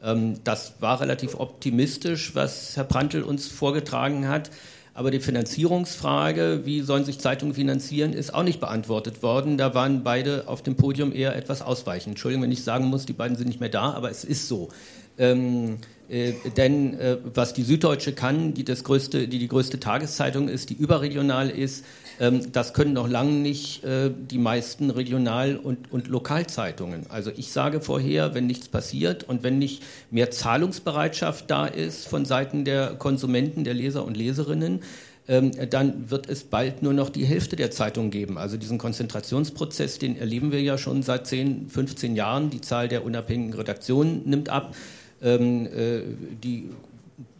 Ähm, 0.03 0.39
das 0.43 0.73
war 0.79 1.01
relativ 1.01 1.35
optimistisch, 1.35 2.35
was 2.35 2.77
Herr 2.77 2.83
Prantl 2.83 3.23
uns 3.23 3.47
vorgetragen 3.47 4.27
hat. 4.27 4.51
Aber 4.93 5.11
die 5.11 5.19
Finanzierungsfrage, 5.21 6.61
wie 6.65 6.81
sollen 6.81 7.05
sich 7.05 7.19
Zeitungen 7.19 7.53
finanzieren, 7.53 8.11
ist 8.11 8.33
auch 8.33 8.43
nicht 8.43 8.59
beantwortet 8.59 9.23
worden. 9.23 9.57
Da 9.57 9.73
waren 9.73 10.03
beide 10.03 10.47
auf 10.47 10.61
dem 10.61 10.75
Podium 10.75 11.13
eher 11.13 11.35
etwas 11.35 11.61
ausweichend. 11.61 12.13
Entschuldigung, 12.13 12.43
wenn 12.43 12.51
ich 12.51 12.63
sagen 12.63 12.85
muss, 12.85 13.05
die 13.05 13.13
beiden 13.13 13.37
sind 13.37 13.47
nicht 13.47 13.59
mehr 13.61 13.69
da, 13.69 13.93
aber 13.93 14.11
es 14.11 14.23
ist 14.23 14.47
so. 14.47 14.69
Ähm, 15.17 15.77
äh, 16.09 16.33
denn 16.57 16.99
äh, 16.99 17.17
was 17.33 17.53
die 17.53 17.63
Süddeutsche 17.63 18.13
kann, 18.13 18.53
die, 18.53 18.63
das 18.63 18.83
größte, 18.83 19.27
die 19.27 19.39
die 19.39 19.47
größte 19.47 19.79
Tageszeitung 19.79 20.49
ist, 20.49 20.69
die 20.69 20.73
überregional 20.73 21.49
ist, 21.49 21.85
ähm, 22.19 22.51
das 22.51 22.73
können 22.73 22.93
noch 22.93 23.07
lange 23.07 23.31
nicht 23.31 23.83
äh, 23.83 24.11
die 24.13 24.39
meisten 24.39 24.89
Regional- 24.89 25.57
und, 25.57 25.91
und 25.91 26.07
Lokalzeitungen. 26.07 27.05
Also 27.09 27.31
ich 27.35 27.51
sage 27.51 27.79
vorher, 27.81 28.33
wenn 28.33 28.47
nichts 28.47 28.67
passiert 28.67 29.23
und 29.23 29.43
wenn 29.43 29.59
nicht 29.59 29.83
mehr 30.11 30.31
Zahlungsbereitschaft 30.31 31.49
da 31.49 31.65
ist 31.65 32.07
von 32.07 32.25
Seiten 32.25 32.65
der 32.65 32.95
Konsumenten, 32.95 33.63
der 33.63 33.73
Leser 33.73 34.03
und 34.03 34.17
Leserinnen, 34.17 34.81
ähm, 35.27 35.51
dann 35.69 36.09
wird 36.09 36.27
es 36.27 36.43
bald 36.43 36.81
nur 36.81 36.93
noch 36.93 37.09
die 37.09 37.23
Hälfte 37.23 37.55
der 37.55 37.69
Zeitungen 37.69 38.09
geben. 38.09 38.39
Also 38.39 38.57
diesen 38.57 38.79
Konzentrationsprozess, 38.79 39.99
den 39.99 40.17
erleben 40.17 40.51
wir 40.51 40.61
ja 40.61 40.79
schon 40.79 41.03
seit 41.03 41.27
10, 41.27 41.69
15 41.69 42.15
Jahren. 42.15 42.49
Die 42.49 42.61
Zahl 42.61 42.87
der 42.87 43.05
unabhängigen 43.05 43.53
Redaktionen 43.53 44.23
nimmt 44.25 44.49
ab 44.49 44.73
ähm, 45.21 45.65
äh, 45.65 46.01
die 46.43 46.69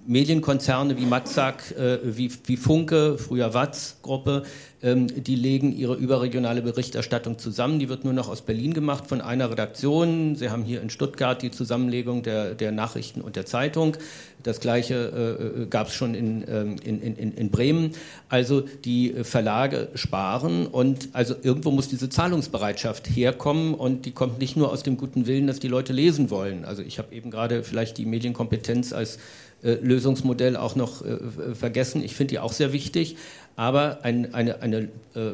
Medienkonzerne 0.10 0.98
wie 0.98 1.06
Matzak, 1.06 1.72
äh, 1.78 2.00
wie, 2.04 2.32
wie, 2.46 2.58
Funke, 2.58 3.20
früher 3.20 3.54
Watz-Gruppe, 3.54 4.42
ähm, 4.82 5.06
die 5.06 5.36
legen 5.36 5.72
ihre 5.72 5.94
überregionale 5.94 6.64
Berichterstattung 6.64 7.38
zusammen. 7.38 7.78
Die 7.78 7.90
wird 7.90 8.06
nur 8.06 8.14
noch 8.14 8.28
aus 8.28 8.42
Berlin 8.42 8.74
gemacht 8.74 9.06
von 9.06 9.22
einer 9.22 9.52
Redaktion. 9.52 10.36
Sie 10.36 10.50
haben 10.50 10.64
hier 10.64 10.82
in 10.82 10.90
Stuttgart 10.90 11.40
die 11.44 11.52
Zusammenlegung 11.52 12.24
der, 12.24 12.56
der 12.56 12.72
Nachrichten 12.72 13.22
und 13.22 13.36
der 13.36 13.46
Zeitung. 13.46 13.98
Das 14.42 14.60
gleiche 14.62 15.60
äh, 15.62 15.66
gab 15.68 15.90
es 15.90 15.94
schon 15.94 16.16
in, 16.16 16.44
ähm, 16.48 16.78
in, 16.84 17.02
in, 17.04 17.34
in 17.34 17.52
Bremen. 17.52 17.92
Also 18.30 18.62
die 18.62 19.14
Verlage 19.22 19.90
sparen 19.94 20.66
und 20.66 21.10
also 21.14 21.36
irgendwo 21.40 21.70
muss 21.70 21.88
diese 21.88 22.10
Zahlungsbereitschaft 22.10 23.08
herkommen 23.08 23.76
und 23.76 24.08
die 24.08 24.12
kommt 24.12 24.40
nicht 24.40 24.58
nur 24.58 24.72
aus 24.72 24.82
dem 24.82 24.98
guten 24.98 25.28
Willen, 25.28 25.46
dass 25.46 25.60
die 25.60 25.68
Leute 25.68 25.94
lesen 25.94 26.32
wollen. 26.32 26.66
Also 26.66 26.82
ich 26.82 26.98
habe 26.98 27.14
eben 27.14 27.30
gerade 27.30 27.62
vielleicht 27.64 28.00
die 28.00 28.06
Medienkompetenz 28.06 28.92
als 28.92 29.18
äh, 29.18 29.20
Lösungsmodell 29.62 30.56
auch 30.56 30.76
noch 30.76 31.04
äh, 31.06 31.56
vergessen. 31.56 32.04
Ich 32.04 32.16
finde 32.16 32.32
die 32.32 32.40
auch 32.40 32.54
sehr 32.54 32.74
wichtig, 32.74 33.18
aber 33.56 34.00
ein, 34.04 34.34
eine, 34.34 34.62
eine, 34.62 34.78
äh, 35.16 35.32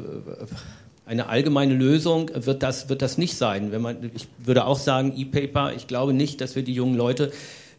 eine 1.05 1.27
allgemeine 1.27 1.75
Lösung 1.75 2.31
wird 2.33 2.63
das, 2.63 2.89
wird 2.89 3.01
das 3.01 3.17
nicht 3.17 3.37
sein. 3.37 3.71
Wenn 3.71 3.81
man, 3.81 3.97
ich 4.15 4.27
würde 4.43 4.65
auch 4.65 4.79
sagen, 4.79 5.13
E-Paper, 5.15 5.73
ich 5.75 5.87
glaube 5.87 6.13
nicht, 6.13 6.41
dass 6.41 6.55
wir 6.55 6.63
die 6.63 6.73
jungen 6.73 6.95
Leute 6.95 7.31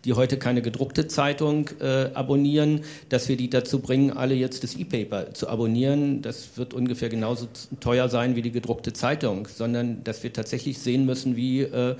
die 0.07 0.13
heute 0.13 0.39
keine 0.39 0.63
gedruckte 0.63 1.09
Zeitung 1.09 1.69
äh, 1.81 2.11
abonnieren, 2.15 2.83
dass 3.09 3.29
wir 3.29 3.37
die 3.37 3.51
dazu 3.51 3.81
bringen, 3.81 4.13
alle 4.13 4.37
jetzt 4.37 4.63
das 4.63 4.77
E-Paper 4.77 5.35
zu 5.35 5.49
abonnieren. 5.49 6.23
Das 6.23 6.57
wird 6.57 6.75
ungefähr 6.75 7.09
genauso 7.09 7.49
teuer 7.81 8.09
sein 8.09 8.37
wie 8.37 8.43
die 8.43 8.53
gedruckte 8.53 8.93
Zeitung, 8.93 9.49
sondern 9.53 10.05
dass 10.05 10.23
wir 10.23 10.33
tatsächlich 10.33 10.79
sehen 10.79 11.07
müssen, 11.07 11.35
wie, 11.35 11.63
äh, 11.63 11.97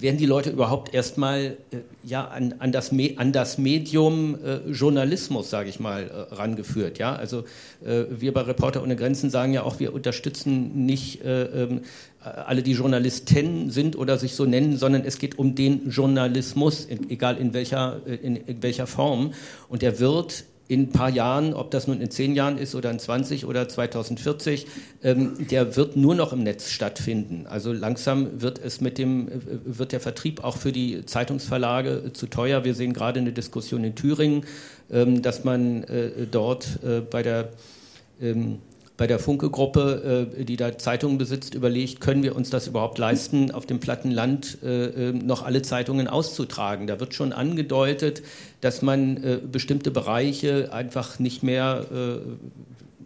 werden 0.00 0.16
die 0.16 0.26
Leute 0.26 0.50
überhaupt 0.50 0.94
erstmal 0.94 1.56
äh, 1.70 1.78
ja, 2.04 2.26
an, 2.26 2.54
an, 2.58 2.72
das 2.72 2.90
an 3.16 3.32
das 3.32 3.58
Medium 3.58 4.38
äh, 4.44 4.70
Journalismus, 4.70 5.50
sage 5.50 5.68
ich 5.68 5.80
mal, 5.80 6.02
äh, 6.04 6.34
rangeführt. 6.34 6.98
Ja? 6.98 7.14
Also 7.14 7.44
äh, 7.84 8.04
wir 8.10 8.32
bei 8.32 8.42
Reporter 8.42 8.82
ohne 8.82 8.96
Grenzen 8.96 9.30
sagen 9.30 9.52
ja 9.52 9.62
auch, 9.62 9.80
wir 9.80 9.92
unterstützen 9.92 10.86
nicht 10.86 11.22
äh, 11.22 11.44
ähm, 11.44 11.80
alle, 12.22 12.62
die 12.62 12.72
Journalisten 12.72 13.70
sind 13.70 13.96
oder 13.96 14.18
sich 14.18 14.34
so 14.34 14.44
nennen, 14.44 14.76
sondern 14.76 15.04
es 15.04 15.18
geht 15.18 15.38
um 15.38 15.54
den 15.54 15.88
Journalismus, 15.88 16.86
egal 17.08 17.38
in 17.38 17.54
welcher, 17.54 18.00
äh, 18.06 18.14
in, 18.14 18.36
in 18.36 18.62
welcher 18.62 18.86
Form. 18.86 19.32
Und 19.68 19.82
der 19.82 19.98
wird 20.00 20.44
in 20.70 20.82
ein 20.82 20.90
paar 20.90 21.10
Jahren, 21.10 21.52
ob 21.52 21.72
das 21.72 21.88
nun 21.88 22.00
in 22.00 22.12
zehn 22.12 22.36
Jahren 22.36 22.56
ist 22.56 22.76
oder 22.76 22.92
in 22.92 23.00
20 23.00 23.44
oder 23.44 23.68
2040, 23.68 24.68
ähm, 25.02 25.48
der 25.50 25.74
wird 25.74 25.96
nur 25.96 26.14
noch 26.14 26.32
im 26.32 26.44
Netz 26.44 26.70
stattfinden. 26.70 27.48
Also 27.48 27.72
langsam 27.72 28.40
wird 28.40 28.60
es 28.64 28.80
mit 28.80 28.96
dem, 28.96 29.26
äh, 29.26 29.32
wird 29.64 29.90
der 29.90 29.98
Vertrieb 29.98 30.44
auch 30.44 30.56
für 30.56 30.70
die 30.70 31.04
Zeitungsverlage 31.04 32.12
zu 32.12 32.28
teuer. 32.28 32.64
Wir 32.64 32.74
sehen 32.74 32.92
gerade 32.92 33.18
eine 33.18 33.32
Diskussion 33.32 33.82
in 33.82 33.96
Thüringen, 33.96 34.46
ähm, 34.92 35.22
dass 35.22 35.42
man 35.42 35.82
äh, 35.84 36.28
dort 36.30 36.78
äh, 36.84 37.00
bei 37.00 37.24
der 37.24 37.48
ähm, 38.22 38.58
bei 39.00 39.06
der 39.06 39.18
Funke-Gruppe, 39.18 40.28
äh, 40.38 40.44
die 40.44 40.58
da 40.58 40.76
Zeitungen 40.76 41.16
besitzt, 41.16 41.54
überlegt, 41.54 42.02
können 42.02 42.22
wir 42.22 42.36
uns 42.36 42.50
das 42.50 42.66
überhaupt 42.66 42.98
leisten, 42.98 43.50
auf 43.50 43.64
dem 43.64 43.80
platten 43.80 44.10
Land 44.10 44.58
äh, 44.62 45.08
äh, 45.08 45.12
noch 45.14 45.42
alle 45.42 45.62
Zeitungen 45.62 46.06
auszutragen. 46.06 46.86
Da 46.86 47.00
wird 47.00 47.14
schon 47.14 47.32
angedeutet, 47.32 48.22
dass 48.60 48.82
man 48.82 49.40
bestimmte 49.50 49.90
Bereiche 49.90 50.70
einfach 50.74 51.18
nicht 51.18 51.42
mehr 51.42 51.86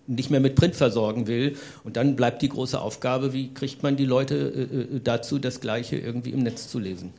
nicht 0.09 0.31
mehr 0.31 0.41
mit 0.41 0.57
Print 0.57 0.75
versorgen 0.75 1.29
will. 1.29 1.57
Und 1.85 1.97
dann 1.97 2.17
bleibt 2.17 2.43
die 2.43 2.49
große 2.49 2.81
Aufgabe, 2.81 3.33
wie 3.33 3.55
kriegt 3.55 3.85
man 3.85 3.95
die 3.95 4.05
Leute 4.05 5.01
dazu, 5.05 5.39
das 5.39 5.61
Gleiche 5.61 5.97
irgendwie 5.97 6.31
im 6.31 6.41
Netz 6.41 6.69
zu 6.69 6.81
lesen. 6.81 7.13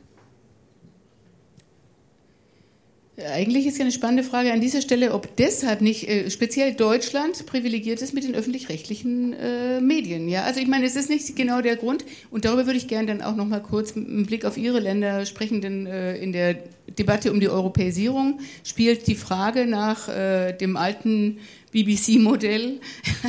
Eigentlich 3.18 3.66
ist 3.66 3.78
ja 3.78 3.84
eine 3.84 3.94
spannende 3.94 4.24
Frage 4.24 4.52
an 4.52 4.60
dieser 4.60 4.82
Stelle, 4.82 5.14
ob 5.14 5.38
deshalb 5.38 5.80
nicht 5.80 6.10
äh, 6.10 6.30
speziell 6.30 6.74
Deutschland 6.74 7.46
privilegiert 7.46 8.02
ist 8.02 8.14
mit 8.14 8.26
den 8.26 8.36
öffentlich-rechtlichen 8.36 9.32
äh, 9.32 9.80
Medien. 9.80 10.28
Ja, 10.28 10.44
also 10.44 10.60
ich 10.60 10.68
meine, 10.68 10.86
es 10.86 10.98
ist 10.98 11.10
nicht 11.10 11.34
genau 11.34 11.62
der 11.62 11.78
Grund. 11.78 12.04
Und 12.30 12.44
darüber 12.44 12.66
würde 12.66 12.78
ich 12.78 12.90
gerne 12.90 13.08
dann 13.08 13.22
auch 13.22 13.38
noch 13.38 13.46
mal 13.46 13.62
kurz 13.62 13.96
mit 13.96 14.08
einem 14.08 14.26
Blick 14.26 14.44
auf 14.44 14.58
Ihre 14.58 14.82
Länder 14.82 15.26
sprechen, 15.26 15.62
denn 15.62 15.88
äh, 15.88 16.18
in 16.18 16.34
der 16.34 16.58
Debatte 17.00 17.32
um 17.32 17.40
die 17.40 17.48
Europäisierung 17.48 18.42
spielt 18.66 19.08
die 19.08 19.16
Frage 19.16 19.66
nach 19.66 20.10
äh, 20.10 20.52
dem 20.52 20.76
alten 20.76 21.38
BBC-Modell, 21.76 22.80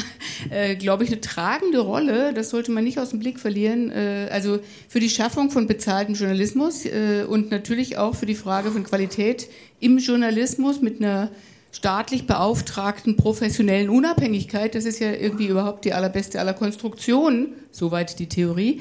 äh, 0.51 0.77
glaube 0.77 1.03
ich, 1.03 1.11
eine 1.11 1.21
tragende 1.21 1.81
Rolle. 1.81 2.33
Das 2.33 2.51
sollte 2.51 2.71
man 2.71 2.85
nicht 2.85 2.99
aus 2.99 3.11
dem 3.11 3.19
Blick 3.19 3.41
verlieren. 3.41 3.91
Äh, 3.91 4.29
also 4.31 4.61
für 4.89 5.01
die 5.01 5.11
Schaffung 5.11 5.51
von 5.51 5.67
bezahltem 5.67 6.15
Journalismus 6.15 6.87
äh, 6.87 7.25
und 7.29 7.51
natürlich 7.51 7.99
auch 7.99 8.15
für 8.15 8.27
die 8.27 8.37
Frage 8.37 8.71
von 8.71 8.85
Qualität 8.85 9.49
im 9.81 9.99
Journalismus 9.99 10.81
mit 10.81 11.01
einer 11.01 11.31
staatlich 11.73 12.29
beauftragten 12.29 13.17
professionellen 13.17 13.91
Unabhängigkeit. 13.91 14.77
Das 14.77 14.85
ist 14.85 15.01
ja 15.01 15.13
irgendwie 15.13 15.49
überhaupt 15.49 15.85
die 15.85 15.93
allerbeste 15.93 16.39
aller 16.39 16.55
Konstruktionen, 16.55 17.49
soweit 17.73 18.21
die 18.21 18.29
Theorie. 18.29 18.81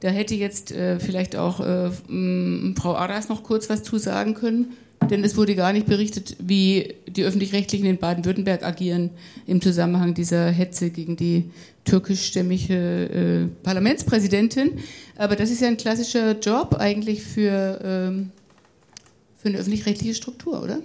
Da 0.00 0.08
hätte 0.08 0.34
jetzt 0.34 0.74
vielleicht 0.98 1.36
auch 1.36 1.58
Frau 1.58 2.96
Aras 2.96 3.28
noch 3.28 3.44
kurz 3.44 3.70
was 3.70 3.84
zu 3.84 3.98
sagen 3.98 4.34
können 4.34 4.72
denn 5.10 5.24
es 5.24 5.36
wurde 5.36 5.54
gar 5.54 5.72
nicht 5.72 5.86
berichtet, 5.86 6.36
wie 6.38 6.94
die 7.06 7.24
öffentlich-rechtlichen 7.24 7.86
in 7.86 7.98
Baden-Württemberg 7.98 8.62
agieren 8.62 9.10
im 9.46 9.60
Zusammenhang 9.60 10.14
dieser 10.14 10.50
Hetze 10.50 10.90
gegen 10.90 11.16
die 11.16 11.50
türkischstämmige 11.84 12.74
äh, 12.74 13.46
Parlamentspräsidentin. 13.62 14.78
Aber 15.16 15.36
das 15.36 15.50
ist 15.50 15.60
ja 15.60 15.68
ein 15.68 15.76
klassischer 15.76 16.38
Job 16.38 16.76
eigentlich 16.78 17.22
für, 17.22 17.80
ähm, 17.84 18.30
für 19.38 19.48
eine 19.48 19.58
öffentlich-rechtliche 19.58 20.14
Struktur, 20.14 20.62
oder? 20.62 20.78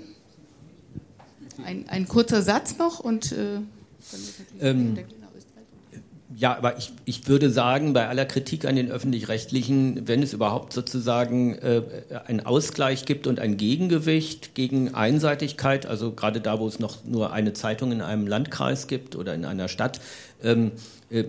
Ein, 1.65 1.86
ein 1.89 2.07
kurzer 2.07 2.41
Satz 2.41 2.78
noch 2.78 2.99
und 2.99 3.32
äh, 3.32 3.59
ähm, 4.61 4.97
ja, 6.38 6.55
aber 6.55 6.77
ich, 6.77 6.91
ich 7.05 7.27
würde 7.27 7.49
sagen, 7.49 7.93
bei 7.93 8.07
aller 8.07 8.25
Kritik 8.25 8.65
an 8.65 8.75
den 8.75 8.91
öffentlich-rechtlichen, 8.91 10.07
wenn 10.07 10.21
es 10.21 10.33
überhaupt 10.33 10.71
sozusagen 10.71 11.55
äh, 11.55 11.81
einen 12.27 12.41
Ausgleich 12.41 13.05
gibt 13.05 13.25
und 13.25 13.39
ein 13.39 13.57
Gegengewicht 13.57 14.53
gegen 14.53 14.93
Einseitigkeit, 14.93 15.88
also 15.88 16.11
gerade 16.11 16.39
da, 16.39 16.59
wo 16.59 16.67
es 16.67 16.77
noch 16.77 17.03
nur 17.05 17.33
eine 17.33 17.53
Zeitung 17.53 17.91
in 17.91 18.01
einem 18.01 18.27
Landkreis 18.27 18.85
gibt 18.85 19.15
oder 19.15 19.33
in 19.33 19.45
einer 19.45 19.67
Stadt, 19.67 19.99
ähm, 20.43 20.73
äh, 21.09 21.23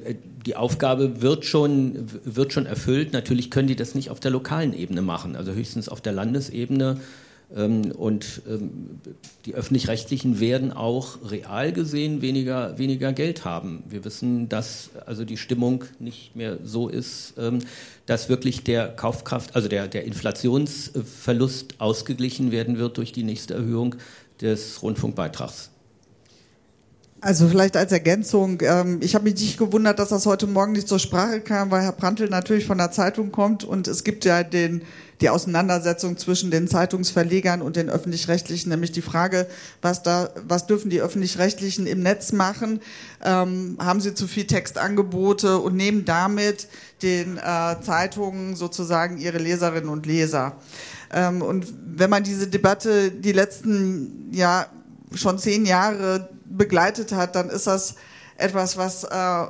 die 0.44 0.56
Aufgabe 0.56 1.22
wird 1.22 1.46
schon, 1.46 2.10
wird 2.24 2.52
schon 2.52 2.66
erfüllt. 2.66 3.14
Natürlich 3.14 3.50
können 3.50 3.68
die 3.68 3.76
das 3.76 3.94
nicht 3.94 4.10
auf 4.10 4.20
der 4.20 4.30
lokalen 4.30 4.74
Ebene 4.74 5.00
machen, 5.00 5.36
also 5.36 5.52
höchstens 5.52 5.88
auf 5.88 6.02
der 6.02 6.12
Landesebene 6.12 7.00
und 7.50 8.42
ähm, 8.46 9.00
die 9.46 9.54
öffentlich-rechtlichen 9.54 10.38
werden 10.38 10.70
auch 10.70 11.30
real 11.30 11.72
gesehen 11.72 12.20
weniger, 12.20 12.76
weniger 12.76 13.14
Geld 13.14 13.46
haben. 13.46 13.82
Wir 13.88 14.04
wissen, 14.04 14.50
dass 14.50 14.90
also 15.06 15.24
die 15.24 15.38
Stimmung 15.38 15.84
nicht 15.98 16.36
mehr 16.36 16.58
so 16.62 16.88
ist, 16.88 17.34
ähm, 17.38 17.60
dass 18.04 18.28
wirklich 18.28 18.64
der 18.64 18.88
Kaufkraft, 18.88 19.56
also 19.56 19.66
der, 19.66 19.88
der 19.88 20.04
Inflationsverlust 20.04 21.76
ausgeglichen 21.78 22.52
werden 22.52 22.78
wird 22.78 22.98
durch 22.98 23.12
die 23.12 23.22
nächste 23.22 23.54
Erhöhung 23.54 23.94
des 24.42 24.82
Rundfunkbeitrags. 24.82 25.70
Also 27.20 27.48
vielleicht 27.48 27.76
als 27.76 27.90
Ergänzung, 27.90 28.60
ich 29.00 29.16
habe 29.16 29.24
mich 29.24 29.34
nicht 29.34 29.58
gewundert, 29.58 29.98
dass 29.98 30.10
das 30.10 30.24
heute 30.24 30.46
Morgen 30.46 30.70
nicht 30.70 30.86
zur 30.86 31.00
Sprache 31.00 31.40
kam, 31.40 31.72
weil 31.72 31.82
Herr 31.82 31.90
Prantl 31.90 32.28
natürlich 32.28 32.64
von 32.64 32.78
der 32.78 32.92
Zeitung 32.92 33.32
kommt 33.32 33.64
und 33.64 33.88
es 33.88 34.04
gibt 34.04 34.24
ja 34.24 34.44
den 34.44 34.82
die 35.20 35.30
Auseinandersetzung 35.30 36.16
zwischen 36.16 36.50
den 36.50 36.68
Zeitungsverlegern 36.68 37.62
und 37.62 37.76
den 37.76 37.90
öffentlich-rechtlichen, 37.90 38.70
nämlich 38.70 38.92
die 38.92 39.02
Frage, 39.02 39.46
was 39.82 40.02
da, 40.02 40.30
was 40.46 40.66
dürfen 40.66 40.90
die 40.90 41.00
öffentlich-rechtlichen 41.00 41.86
im 41.86 42.02
Netz 42.02 42.32
machen? 42.32 42.80
Ähm, 43.24 43.76
haben 43.80 44.00
sie 44.00 44.14
zu 44.14 44.28
viel 44.28 44.46
Textangebote 44.46 45.58
und 45.58 45.74
nehmen 45.74 46.04
damit 46.04 46.68
den 47.02 47.38
äh, 47.38 47.76
Zeitungen 47.82 48.56
sozusagen 48.56 49.18
ihre 49.18 49.38
Leserinnen 49.38 49.88
und 49.88 50.06
Leser? 50.06 50.56
Ähm, 51.12 51.42
und 51.42 51.66
wenn 51.84 52.10
man 52.10 52.22
diese 52.22 52.46
Debatte 52.46 53.10
die 53.10 53.32
letzten 53.32 54.30
ja 54.32 54.66
schon 55.14 55.38
zehn 55.38 55.66
Jahre 55.66 56.28
begleitet 56.44 57.12
hat, 57.12 57.34
dann 57.34 57.50
ist 57.50 57.66
das 57.66 57.96
etwas, 58.36 58.76
was 58.76 59.04
äh, 59.04 59.46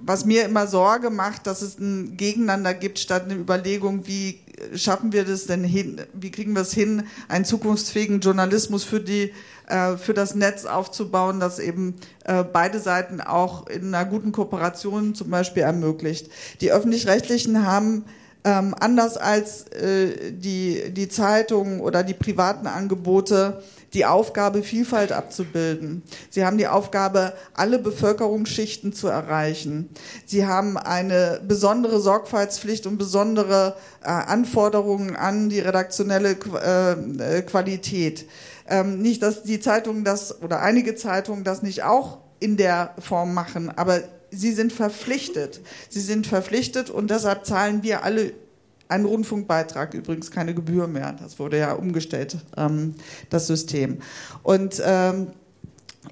was 0.00 0.24
mir 0.24 0.44
immer 0.44 0.66
Sorge 0.66 1.10
macht, 1.10 1.46
dass 1.46 1.62
es 1.62 1.78
ein 1.78 2.16
Gegeneinander 2.16 2.74
gibt, 2.74 2.98
statt 2.98 3.24
eine 3.24 3.34
Überlegung, 3.34 4.06
wie 4.06 4.40
schaffen 4.74 5.12
wir 5.12 5.24
das 5.24 5.46
denn 5.46 5.64
hin, 5.64 6.00
wie 6.12 6.30
kriegen 6.30 6.54
wir 6.54 6.62
es 6.62 6.72
hin, 6.72 7.04
einen 7.28 7.44
zukunftsfähigen 7.44 8.20
Journalismus 8.20 8.84
für 8.84 9.00
die 9.00 9.32
äh, 9.68 9.96
für 9.96 10.14
das 10.14 10.34
Netz 10.34 10.64
aufzubauen, 10.64 11.40
das 11.40 11.58
eben 11.58 11.96
äh, 12.24 12.44
beide 12.44 12.78
Seiten 12.78 13.20
auch 13.20 13.66
in 13.66 13.94
einer 13.94 14.04
guten 14.04 14.32
Kooperation 14.32 15.14
zum 15.14 15.30
Beispiel 15.30 15.64
ermöglicht. 15.64 16.30
Die 16.60 16.70
öffentlich-rechtlichen 16.70 17.66
haben 17.66 18.04
ähm, 18.44 18.76
anders 18.78 19.16
als 19.16 19.66
äh, 19.72 20.30
die, 20.30 20.92
die 20.92 21.08
Zeitungen 21.08 21.80
oder 21.80 22.04
die 22.04 22.14
privaten 22.14 22.68
Angebote 22.68 23.60
die 23.94 24.04
Aufgabe, 24.04 24.62
Vielfalt 24.62 25.12
abzubilden. 25.12 26.02
Sie 26.30 26.44
haben 26.44 26.58
die 26.58 26.68
Aufgabe, 26.68 27.32
alle 27.54 27.78
Bevölkerungsschichten 27.78 28.92
zu 28.92 29.08
erreichen. 29.08 29.90
Sie 30.24 30.46
haben 30.46 30.76
eine 30.76 31.40
besondere 31.46 32.00
Sorgfaltspflicht 32.00 32.86
und 32.86 32.98
besondere 32.98 33.76
äh, 34.02 34.08
Anforderungen 34.08 35.16
an 35.16 35.48
die 35.48 35.60
redaktionelle 35.60 36.36
äh, 36.62 37.38
äh, 37.38 37.42
Qualität. 37.42 38.26
Ähm, 38.68 39.00
nicht, 39.00 39.22
dass 39.22 39.44
die 39.44 39.60
Zeitungen 39.60 40.04
das 40.04 40.42
oder 40.42 40.60
einige 40.60 40.96
Zeitungen 40.96 41.44
das 41.44 41.62
nicht 41.62 41.84
auch 41.84 42.18
in 42.40 42.56
der 42.56 42.94
Form 42.98 43.32
machen, 43.32 43.70
aber 43.70 44.02
sie 44.30 44.52
sind 44.52 44.72
verpflichtet. 44.72 45.60
Sie 45.88 46.00
sind 46.00 46.26
verpflichtet 46.26 46.90
und 46.90 47.10
deshalb 47.10 47.46
zahlen 47.46 47.82
wir 47.82 48.04
alle 48.04 48.32
ein 48.88 49.04
Rundfunkbeitrag, 49.04 49.94
übrigens 49.94 50.30
keine 50.30 50.54
Gebühr 50.54 50.86
mehr. 50.86 51.16
Das 51.20 51.38
wurde 51.38 51.58
ja 51.58 51.72
umgestellt, 51.72 52.38
ähm, 52.56 52.94
das 53.30 53.46
System. 53.46 53.98
Und 54.42 54.82
ähm, 54.84 55.28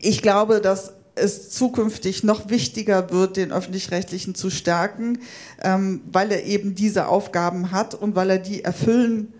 ich 0.00 0.22
glaube, 0.22 0.60
dass 0.60 0.94
es 1.14 1.50
zukünftig 1.50 2.24
noch 2.24 2.50
wichtiger 2.50 3.10
wird, 3.10 3.36
den 3.36 3.52
öffentlich-rechtlichen 3.52 4.34
zu 4.34 4.50
stärken, 4.50 5.20
ähm, 5.62 6.00
weil 6.10 6.32
er 6.32 6.44
eben 6.44 6.74
diese 6.74 7.06
Aufgaben 7.06 7.70
hat 7.70 7.94
und 7.94 8.16
weil 8.16 8.30
er 8.30 8.38
die 8.38 8.64
erfüllen 8.64 9.32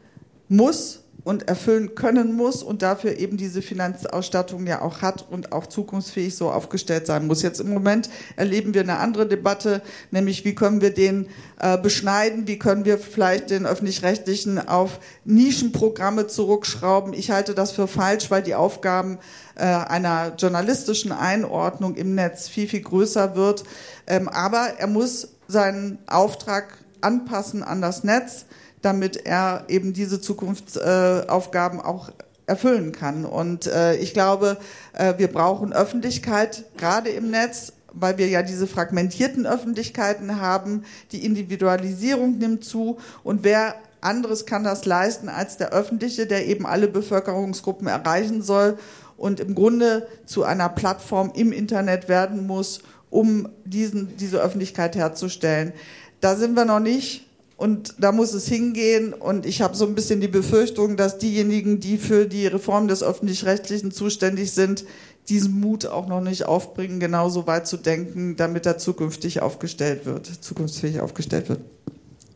muss 0.48 1.03
und 1.24 1.48
erfüllen 1.48 1.94
können 1.94 2.34
muss 2.34 2.62
und 2.62 2.82
dafür 2.82 3.18
eben 3.18 3.38
diese 3.38 3.62
Finanzausstattung 3.62 4.66
ja 4.66 4.82
auch 4.82 5.00
hat 5.00 5.26
und 5.28 5.52
auch 5.52 5.66
zukunftsfähig 5.66 6.36
so 6.36 6.50
aufgestellt 6.50 7.06
sein 7.06 7.26
muss. 7.26 7.42
Jetzt 7.42 7.60
im 7.60 7.70
Moment 7.70 8.10
erleben 8.36 8.74
wir 8.74 8.82
eine 8.82 8.98
andere 8.98 9.26
Debatte, 9.26 9.80
nämlich 10.10 10.44
wie 10.44 10.54
können 10.54 10.82
wir 10.82 10.92
den 10.92 11.28
äh, 11.58 11.78
beschneiden, 11.78 12.46
wie 12.46 12.58
können 12.58 12.84
wir 12.84 12.98
vielleicht 12.98 13.48
den 13.50 13.64
öffentlich-rechtlichen 13.64 14.68
auf 14.68 15.00
Nischenprogramme 15.24 16.26
zurückschrauben. 16.26 17.14
Ich 17.14 17.30
halte 17.30 17.54
das 17.54 17.72
für 17.72 17.88
falsch, 17.88 18.30
weil 18.30 18.42
die 18.42 18.54
Aufgaben 18.54 19.18
äh, 19.54 19.64
einer 19.64 20.34
journalistischen 20.36 21.12
Einordnung 21.12 21.94
im 21.94 22.14
Netz 22.14 22.48
viel, 22.48 22.68
viel 22.68 22.82
größer 22.82 23.34
wird. 23.34 23.64
Ähm, 24.06 24.28
aber 24.28 24.74
er 24.78 24.88
muss 24.88 25.28
seinen 25.48 25.98
Auftrag 26.06 26.78
anpassen 27.00 27.62
an 27.62 27.80
das 27.80 28.04
Netz, 28.04 28.46
damit 28.84 29.16
er 29.24 29.64
eben 29.68 29.92
diese 29.92 30.20
Zukunftsaufgaben 30.20 31.80
auch 31.80 32.10
erfüllen 32.46 32.92
kann. 32.92 33.24
Und 33.24 33.66
äh, 33.66 33.96
ich 33.96 34.12
glaube, 34.12 34.58
äh, 34.92 35.14
wir 35.16 35.28
brauchen 35.28 35.72
Öffentlichkeit, 35.72 36.64
gerade 36.76 37.10
im 37.10 37.30
Netz, 37.30 37.72
weil 37.92 38.18
wir 38.18 38.28
ja 38.28 38.42
diese 38.42 38.66
fragmentierten 38.66 39.46
Öffentlichkeiten 39.46 40.40
haben. 40.40 40.84
Die 41.12 41.24
Individualisierung 41.24 42.38
nimmt 42.38 42.64
zu. 42.64 42.98
Und 43.22 43.44
wer 43.44 43.76
anderes 44.00 44.44
kann 44.44 44.64
das 44.64 44.84
leisten 44.84 45.28
als 45.28 45.56
der 45.56 45.70
öffentliche, 45.72 46.26
der 46.26 46.46
eben 46.46 46.66
alle 46.66 46.88
Bevölkerungsgruppen 46.88 47.86
erreichen 47.86 48.42
soll 48.42 48.76
und 49.16 49.40
im 49.40 49.54
Grunde 49.54 50.06
zu 50.26 50.44
einer 50.44 50.68
Plattform 50.68 51.32
im 51.34 51.52
Internet 51.52 52.08
werden 52.08 52.46
muss, 52.46 52.82
um 53.10 53.48
diesen, 53.64 54.16
diese 54.18 54.42
Öffentlichkeit 54.42 54.96
herzustellen. 54.96 55.72
Da 56.20 56.36
sind 56.36 56.54
wir 56.54 56.64
noch 56.64 56.80
nicht 56.80 57.26
und 57.56 57.94
da 57.98 58.12
muss 58.12 58.34
es 58.34 58.48
hingehen. 58.48 59.12
Und 59.12 59.46
ich 59.46 59.62
habe 59.62 59.76
so 59.76 59.86
ein 59.86 59.94
bisschen 59.94 60.20
die 60.20 60.28
Befürchtung, 60.28 60.96
dass 60.96 61.18
diejenigen, 61.18 61.80
die 61.80 61.98
für 61.98 62.26
die 62.26 62.46
Reform 62.46 62.88
des 62.88 63.02
öffentlich-rechtlichen 63.02 63.92
zuständig 63.92 64.52
sind, 64.52 64.84
diesen 65.28 65.60
Mut 65.60 65.86
auch 65.86 66.06
noch 66.06 66.20
nicht 66.20 66.46
aufbringen, 66.46 67.00
genauso 67.00 67.46
weit 67.46 67.66
zu 67.66 67.76
denken, 67.76 68.36
damit 68.36 68.66
er 68.66 68.78
zukünftig 68.78 69.40
aufgestellt 69.40 70.04
wird, 70.04 70.26
zukunftsfähig 70.26 71.00
aufgestellt 71.00 71.48
wird. 71.48 71.60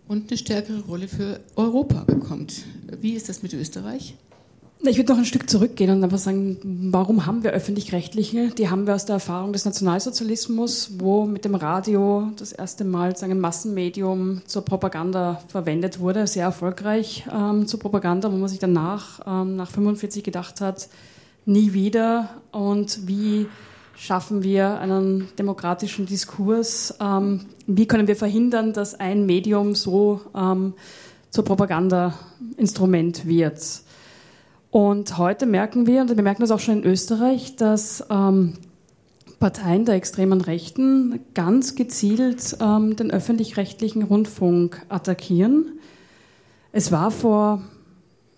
Und 0.06 0.30
eine 0.30 0.38
stärkere 0.38 0.80
Rolle 0.86 1.06
für 1.06 1.40
Europa 1.56 2.04
bekommt. 2.04 2.64
Wie 3.00 3.12
ist 3.12 3.28
das 3.28 3.42
mit 3.42 3.52
Österreich? 3.52 4.14
Ich 4.80 4.96
würde 4.96 5.10
noch 5.10 5.18
ein 5.18 5.24
Stück 5.24 5.50
zurückgehen 5.50 5.90
und 5.90 6.04
einfach 6.04 6.18
sagen, 6.18 6.56
warum 6.92 7.26
haben 7.26 7.42
wir 7.42 7.50
öffentlich-rechtliche? 7.50 8.50
Die 8.50 8.70
haben 8.70 8.86
wir 8.86 8.94
aus 8.94 9.06
der 9.06 9.14
Erfahrung 9.14 9.52
des 9.52 9.64
Nationalsozialismus, 9.64 10.92
wo 10.98 11.26
mit 11.26 11.44
dem 11.44 11.56
Radio 11.56 12.30
das 12.36 12.52
erste 12.52 12.84
Mal 12.84 13.12
ein 13.20 13.40
Massenmedium 13.40 14.42
zur 14.46 14.64
Propaganda 14.64 15.42
verwendet 15.48 15.98
wurde, 15.98 16.28
sehr 16.28 16.44
erfolgreich 16.44 17.26
ähm, 17.32 17.66
zur 17.66 17.80
Propaganda, 17.80 18.30
wo 18.30 18.36
man 18.36 18.48
sich 18.48 18.60
danach, 18.60 19.20
ähm, 19.26 19.56
nach 19.56 19.70
45 19.72 20.22
gedacht 20.22 20.60
hat, 20.60 20.88
nie 21.44 21.72
wieder 21.72 22.30
und 22.52 23.08
wie 23.08 23.48
schaffen 23.96 24.44
wir 24.44 24.78
einen 24.78 25.26
demokratischen 25.40 26.06
Diskurs, 26.06 26.94
ähm, 27.00 27.46
wie 27.66 27.88
können 27.88 28.06
wir 28.06 28.16
verhindern, 28.16 28.72
dass 28.72 28.94
ein 28.94 29.26
Medium 29.26 29.74
so 29.74 30.20
ähm, 30.36 30.74
zur 31.30 31.44
Propagandainstrument 31.44 33.26
wird. 33.26 33.87
Und 34.70 35.16
heute 35.16 35.46
merken 35.46 35.86
wir, 35.86 36.02
und 36.02 36.14
wir 36.14 36.22
merken 36.22 36.42
das 36.42 36.50
auch 36.50 36.60
schon 36.60 36.82
in 36.82 36.84
Österreich, 36.84 37.56
dass 37.56 38.04
ähm, 38.10 38.54
Parteien 39.40 39.84
der 39.84 39.94
extremen 39.94 40.40
Rechten 40.40 41.20
ganz 41.34 41.74
gezielt 41.74 42.56
ähm, 42.60 42.96
den 42.96 43.10
öffentlich-rechtlichen 43.10 44.02
Rundfunk 44.02 44.84
attackieren. 44.88 45.78
Es 46.72 46.92
war 46.92 47.10
vor 47.10 47.62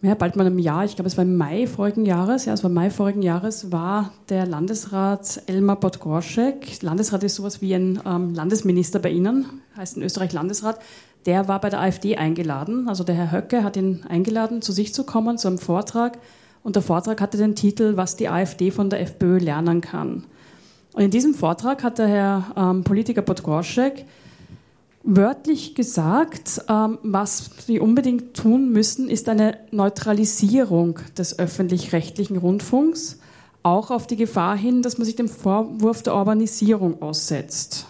ja, 0.02 0.14
bald 0.14 0.36
mal 0.36 0.46
einem 0.46 0.58
Jahr, 0.58 0.84
ich 0.84 0.94
glaube 0.94 1.08
es 1.08 1.18
war 1.18 1.24
im 1.24 1.36
Mai 1.36 1.66
vorigen 1.66 2.06
Jahres, 2.06 2.46
ja, 2.46 2.54
es 2.54 2.62
war 2.62 2.70
Mai 2.70 2.90
vorigen 2.90 3.20
Jahres, 3.20 3.70
war 3.70 4.12
der 4.30 4.46
Landesrat 4.46 5.42
Elmar 5.46 5.76
Podgorschek, 5.76 6.80
Landesrat 6.82 7.22
ist 7.22 7.34
sowas 7.34 7.60
wie 7.60 7.74
ein 7.74 8.00
ähm, 8.06 8.34
Landesminister 8.34 8.98
bei 8.98 9.10
Ihnen, 9.10 9.46
heißt 9.76 9.98
in 9.98 10.02
Österreich 10.02 10.32
Landesrat, 10.32 10.80
der 11.26 11.48
war 11.48 11.60
bei 11.60 11.70
der 11.70 11.80
AfD 11.80 12.16
eingeladen. 12.16 12.88
Also 12.88 13.04
der 13.04 13.14
Herr 13.14 13.32
Höcke 13.32 13.62
hat 13.62 13.76
ihn 13.76 14.04
eingeladen, 14.08 14.62
zu 14.62 14.72
sich 14.72 14.94
zu 14.94 15.04
kommen, 15.04 15.38
zu 15.38 15.48
einem 15.48 15.58
Vortrag. 15.58 16.18
Und 16.62 16.76
der 16.76 16.82
Vortrag 16.82 17.20
hatte 17.20 17.38
den 17.38 17.54
Titel, 17.54 17.96
was 17.96 18.16
die 18.16 18.28
AfD 18.28 18.70
von 18.70 18.90
der 18.90 19.00
FPÖ 19.00 19.38
lernen 19.38 19.80
kann. 19.80 20.24
Und 20.92 21.02
in 21.02 21.10
diesem 21.10 21.34
Vortrag 21.34 21.82
hat 21.82 21.98
der 21.98 22.08
Herr 22.08 22.44
ähm, 22.56 22.84
Politiker 22.84 23.22
Podgorschek 23.22 24.04
wörtlich 25.02 25.74
gesagt, 25.74 26.62
ähm, 26.68 26.98
was 27.02 27.50
sie 27.66 27.80
unbedingt 27.80 28.34
tun 28.34 28.70
müssen, 28.70 29.08
ist 29.08 29.28
eine 29.28 29.58
Neutralisierung 29.70 30.98
des 31.16 31.38
öffentlich-rechtlichen 31.38 32.36
Rundfunks, 32.36 33.18
auch 33.62 33.90
auf 33.90 34.06
die 34.06 34.16
Gefahr 34.16 34.56
hin, 34.56 34.82
dass 34.82 34.98
man 34.98 35.04
sich 35.04 35.16
dem 35.16 35.28
Vorwurf 35.28 36.02
der 36.02 36.14
Urbanisierung 36.14 37.00
aussetzt. 37.02 37.86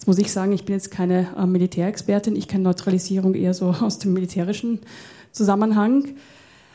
Jetzt 0.00 0.06
muss 0.06 0.16
ich 0.16 0.32
sagen, 0.32 0.52
ich 0.52 0.64
bin 0.64 0.76
jetzt 0.76 0.90
keine 0.90 1.28
äh, 1.36 1.44
Militärexpertin, 1.44 2.34
ich 2.34 2.48
kenne 2.48 2.64
Neutralisierung 2.64 3.34
eher 3.34 3.52
so 3.52 3.66
aus 3.80 3.98
dem 3.98 4.14
militärischen 4.14 4.78
Zusammenhang. 5.30 6.14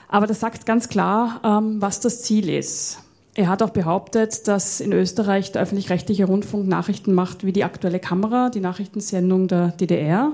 Aber 0.07 0.27
das 0.27 0.39
sagt 0.39 0.67
ganz 0.67 0.89
klar, 0.89 1.41
ähm, 1.43 1.81
was 1.81 1.99
das 1.99 2.21
Ziel 2.21 2.49
ist. 2.49 2.99
Er 3.33 3.49
hat 3.49 3.63
auch 3.63 3.71
behauptet, 3.71 4.47
dass 4.47 4.79
in 4.79 4.93
Österreich 4.93 5.51
der 5.51 5.63
öffentlich-rechtliche 5.63 6.25
Rundfunk 6.25 6.67
Nachrichten 6.67 7.15
macht 7.15 7.43
wie 7.43 7.51
die 7.51 7.63
aktuelle 7.63 7.99
Kamera, 7.99 8.51
die 8.51 8.59
Nachrichtensendung 8.59 9.47
der 9.47 9.69
DDR. 9.69 10.31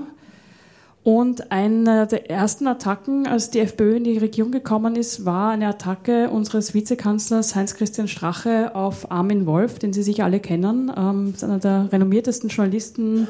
Und 1.04 1.50
eine 1.50 2.06
der 2.06 2.30
ersten 2.30 2.68
Attacken, 2.68 3.26
als 3.26 3.50
die 3.50 3.58
FPÖ 3.58 3.96
in 3.96 4.04
die 4.04 4.18
Regierung 4.18 4.52
gekommen 4.52 4.94
ist, 4.94 5.24
war 5.24 5.50
eine 5.50 5.66
Attacke 5.66 6.30
unseres 6.30 6.74
Vizekanzlers 6.74 7.56
Heinz-Christian 7.56 8.06
Strache 8.06 8.76
auf 8.76 9.10
Armin 9.10 9.44
Wolf, 9.44 9.80
den 9.80 9.92
Sie 9.92 10.04
sicher 10.04 10.24
alle 10.24 10.38
kennen. 10.38 10.92
Ähm, 10.96 11.32
ist 11.34 11.42
einer 11.42 11.58
der 11.58 11.88
renommiertesten 11.90 12.50
Journalisten 12.50 13.26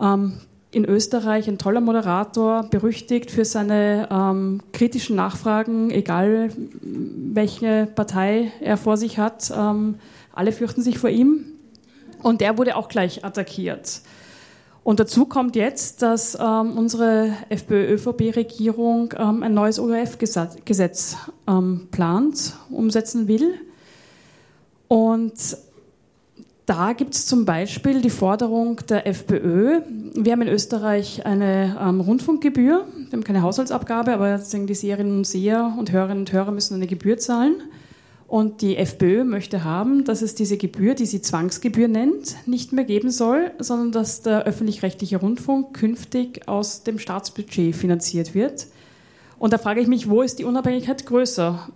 ähm, 0.00 0.40
in 0.72 0.84
Österreich, 0.84 1.48
ein 1.48 1.56
toller 1.56 1.80
Moderator, 1.80 2.64
berüchtigt 2.64 3.30
für 3.30 3.44
seine 3.44 4.08
ähm, 4.10 4.60
kritischen 4.72 5.14
Nachfragen, 5.14 5.90
egal 5.90 6.50
welche 6.82 7.86
Partei 7.94 8.50
er 8.60 8.76
vor 8.76 8.96
sich 8.96 9.18
hat. 9.18 9.52
Ähm, 9.56 9.94
alle 10.32 10.50
fürchten 10.50 10.82
sich 10.82 10.98
vor 10.98 11.10
ihm. 11.10 11.44
Und 12.24 12.40
der 12.40 12.58
wurde 12.58 12.74
auch 12.74 12.88
gleich 12.88 13.24
attackiert. 13.24 14.02
Und 14.88 15.00
dazu 15.00 15.26
kommt 15.26 15.54
jetzt, 15.54 16.00
dass 16.00 16.34
ähm, 16.34 16.78
unsere 16.78 17.34
FPÖ-ÖVP-Regierung 17.50 19.12
ähm, 19.18 19.42
ein 19.42 19.52
neues 19.52 19.78
ORF-Gesetz 19.78 21.16
ähm, 21.46 21.88
plant, 21.90 22.54
umsetzen 22.70 23.28
will. 23.28 23.52
Und 24.88 25.58
da 26.64 26.94
gibt 26.94 27.14
es 27.14 27.26
zum 27.26 27.44
Beispiel 27.44 28.00
die 28.00 28.08
Forderung 28.08 28.80
der 28.88 29.06
FPÖ. 29.06 29.82
Wir 30.14 30.32
haben 30.32 30.40
in 30.40 30.48
Österreich 30.48 31.26
eine 31.26 31.76
ähm, 31.78 32.00
Rundfunkgebühr. 32.00 32.86
Wir 32.96 33.12
haben 33.12 33.24
keine 33.24 33.42
Haushaltsabgabe, 33.42 34.14
aber 34.14 34.38
die 34.38 34.74
Seherinnen 34.74 35.18
und 35.18 35.26
Seher 35.26 35.70
und 35.78 35.92
Hörerinnen 35.92 36.20
und 36.20 36.32
Hörer 36.32 36.50
müssen 36.50 36.76
eine 36.76 36.86
Gebühr 36.86 37.18
zahlen. 37.18 37.56
Und 38.28 38.60
die 38.60 38.76
FPÖ 38.76 39.24
möchte 39.24 39.64
haben, 39.64 40.04
dass 40.04 40.20
es 40.20 40.34
diese 40.34 40.58
Gebühr, 40.58 40.94
die 40.94 41.06
sie 41.06 41.22
Zwangsgebühr 41.22 41.88
nennt, 41.88 42.36
nicht 42.46 42.74
mehr 42.74 42.84
geben 42.84 43.10
soll, 43.10 43.52
sondern 43.58 43.90
dass 43.90 44.20
der 44.20 44.44
öffentlich-rechtliche 44.44 45.16
Rundfunk 45.16 45.72
künftig 45.72 46.46
aus 46.46 46.82
dem 46.82 46.98
Staatsbudget 46.98 47.74
finanziert 47.74 48.34
wird. 48.34 48.66
Und 49.38 49.54
da 49.54 49.58
frage 49.58 49.80
ich 49.80 49.88
mich, 49.88 50.10
wo 50.10 50.20
ist 50.20 50.38
die 50.38 50.44
Unabhängigkeit 50.44 51.06
größer? 51.06 51.70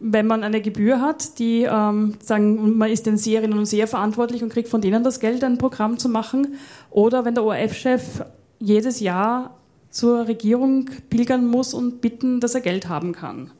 Wenn 0.00 0.26
man 0.26 0.42
eine 0.42 0.60
Gebühr 0.60 1.00
hat, 1.00 1.38
die 1.38 1.68
ähm, 1.70 2.14
sagen, 2.20 2.76
man 2.76 2.90
ist 2.90 3.06
den 3.06 3.16
Seherinnen 3.16 3.56
und 3.56 3.66
Seher 3.66 3.86
verantwortlich 3.86 4.42
und 4.42 4.48
kriegt 4.48 4.68
von 4.68 4.80
denen 4.80 5.04
das 5.04 5.20
Geld, 5.20 5.44
ein 5.44 5.56
Programm 5.56 5.98
zu 5.98 6.08
machen, 6.08 6.56
oder 6.90 7.24
wenn 7.24 7.36
der 7.36 7.44
ORF-Chef 7.44 8.24
jedes 8.58 8.98
Jahr 8.98 9.56
zur 9.90 10.26
Regierung 10.26 10.86
pilgern 11.10 11.46
muss 11.46 11.74
und 11.74 12.00
bitten, 12.00 12.40
dass 12.40 12.56
er 12.56 12.60
Geld 12.60 12.88
haben 12.88 13.12
kann. 13.12 13.52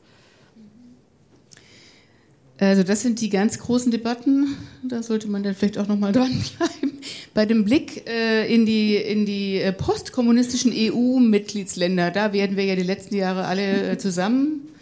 Also 2.69 2.83
das 2.83 3.01
sind 3.01 3.21
die 3.21 3.29
ganz 3.29 3.59
großen 3.59 3.91
Debatten. 3.91 4.55
Da 4.83 5.03
sollte 5.03 5.27
man 5.27 5.43
dann 5.43 5.55
vielleicht 5.55 5.77
auch 5.77 5.87
noch 5.87 5.97
mal 5.97 6.11
dranbleiben. 6.11 6.99
Bei 7.33 7.45
dem 7.45 7.65
Blick 7.65 8.07
äh, 8.07 8.53
in 8.53 8.65
die, 8.65 8.95
in 8.95 9.25
die 9.25 9.57
äh, 9.57 9.71
postkommunistischen 9.71 10.71
EU-Mitgliedsländer, 10.73 12.11
da 12.11 12.33
werden 12.33 12.57
wir 12.57 12.65
ja 12.65 12.75
die 12.75 12.83
letzten 12.83 13.15
Jahre 13.15 13.45
alle 13.45 13.91
äh, 13.91 13.97
zusammen 13.97 14.72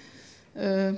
äh, 0.61 0.93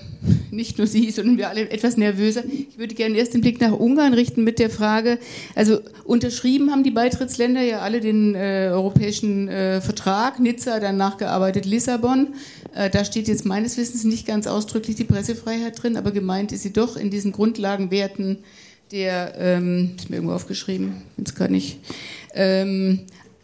nicht 0.51 0.77
nur 0.77 0.87
Sie, 0.87 1.09
sondern 1.11 1.37
wir 1.37 1.49
alle 1.49 1.69
etwas 1.69 1.97
nervöser. 1.97 2.43
Ich 2.45 2.77
würde 2.77 2.95
gerne 2.95 3.17
erst 3.17 3.33
den 3.33 3.41
Blick 3.41 3.61
nach 3.61 3.71
Ungarn 3.71 4.13
richten 4.13 4.43
mit 4.43 4.59
der 4.59 4.69
Frage, 4.69 5.19
also 5.55 5.79
unterschrieben 6.03 6.71
haben 6.71 6.83
die 6.83 6.91
Beitrittsländer 6.91 7.61
ja 7.61 7.79
alle 7.79 8.01
den 8.01 8.35
äh, 8.35 8.69
europäischen 8.71 9.47
äh, 9.47 9.81
Vertrag, 9.81 10.39
Nizza, 10.39 10.79
dann 10.79 10.97
nachgearbeitet 10.97 11.65
Lissabon. 11.65 12.35
Äh, 12.75 12.89
da 12.89 13.05
steht 13.05 13.27
jetzt 13.27 13.45
meines 13.45 13.77
Wissens 13.77 14.03
nicht 14.03 14.27
ganz 14.27 14.47
ausdrücklich 14.47 14.95
die 14.95 15.05
Pressefreiheit 15.05 15.81
drin, 15.81 15.97
aber 15.97 16.11
gemeint 16.11 16.51
ist 16.51 16.63
sie 16.63 16.73
doch 16.73 16.97
in 16.97 17.09
diesen 17.09 17.31
Grundlagenwerten 17.31 18.39
der, 18.91 19.33
ähm, 19.39 19.93
ist 19.97 20.09
mir 20.09 20.17
irgendwo 20.17 20.35
aufgeschrieben, 20.35 21.01
jetzt 21.17 21.35
gar 21.35 21.47
nicht, 21.47 21.79
ähm, 22.35 22.99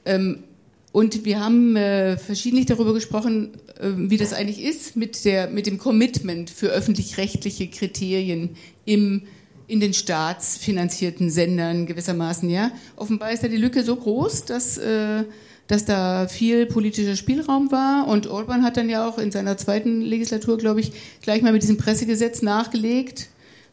ähm, 0.05 0.43
und 0.91 1.23
wir 1.25 1.39
haben 1.39 1.75
äh, 1.75 2.17
verschiedentlich 2.17 2.65
darüber 2.65 2.93
gesprochen, 2.93 3.51
wie 3.79 4.17
das 4.17 4.33
eigentlich 4.33 4.61
ist 4.61 4.95
mit, 4.95 5.23
der, 5.25 5.49
mit 5.49 5.65
dem 5.65 5.77
Commitment 5.77 6.49
für 6.49 6.67
öffentlich-rechtliche 6.67 7.69
Kriterien 7.69 8.51
im, 8.85 9.23
in 9.67 9.79
den 9.79 9.93
staatsfinanzierten 9.93 11.29
Sendern 11.29 11.85
gewissermaßen. 11.85 12.49
Ja? 12.49 12.71
Offenbar 12.97 13.31
ist 13.31 13.43
da 13.43 13.47
die 13.47 13.57
Lücke 13.57 13.83
so 13.83 13.95
groß, 13.95 14.45
dass, 14.45 14.77
äh, 14.77 15.23
dass 15.67 15.85
da 15.85 16.27
viel 16.27 16.65
politischer 16.65 17.15
Spielraum 17.15 17.71
war. 17.71 18.07
Und 18.07 18.27
Orban 18.27 18.63
hat 18.63 18.75
dann 18.75 18.89
ja 18.89 19.07
auch 19.07 19.17
in 19.17 19.31
seiner 19.31 19.55
zweiten 19.57 20.01
Legislatur, 20.01 20.57
glaube 20.57 20.81
ich, 20.81 20.91
gleich 21.21 21.41
mal 21.41 21.53
mit 21.53 21.63
diesem 21.63 21.77
Pressegesetz 21.77 22.41
nachgelegt 22.41 23.29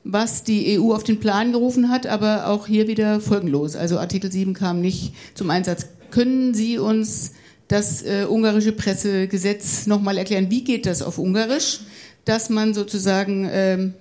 was 0.09 0.45
die 0.45 0.79
EU 0.79 0.95
auf 0.95 1.03
den 1.03 1.19
Plan 1.19 1.51
gerufen 1.51 1.89
hat, 1.89 2.07
aber 2.07 2.47
auch 2.47 2.69
hier 2.69 2.87
wieder 2.87 3.21
folgenlos. 3.21 3.75
Also 3.75 3.99
Artikel 3.99 4.31
7 4.31 4.55
kam 4.55 4.81
nicht 4.81 5.13
zum 5.35 5.51
Einsatz. 5.51 5.89
Können 6.13 6.55
Sie 6.55 6.79
uns 6.79 7.33
das 7.69 8.03
äh, 8.03 8.27
ungarische 8.29 8.73
Pressegesetz 8.73 9.87
nochmal 9.87 10.19
erklären. 10.19 10.51
Wie 10.51 10.62
geht 10.62 10.87
das 10.87 11.03
auf 11.03 11.19
Ungarisch, 11.19 11.81
dass 12.25 12.51
man 12.51 12.75
sozusagen 12.75 13.49
ähm, 13.51 13.95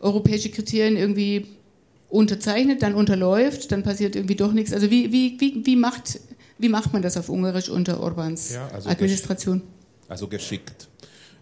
europäische 0.00 0.50
Kriterien 0.50 0.96
irgendwie 0.96 1.46
unterzeichnet, 2.08 2.82
dann 2.82 2.94
unterläuft, 2.94 3.72
dann 3.72 3.82
passiert 3.82 4.16
irgendwie 4.16 4.36
doch 4.36 4.52
nichts. 4.52 4.72
Also 4.72 4.90
wie, 4.90 5.12
wie, 5.12 5.36
wie, 5.40 5.64
wie, 5.64 5.76
macht, 5.76 6.20
wie 6.58 6.68
macht 6.68 6.92
man 6.92 7.02
das 7.02 7.16
auf 7.16 7.28
Ungarisch 7.28 7.68
unter 7.68 8.00
Orbans 8.00 8.54
ja, 8.54 8.68
also 8.68 8.88
Administration? 8.88 9.58
Gesch 9.58 10.08
also 10.08 10.28
geschickt. 10.28 10.88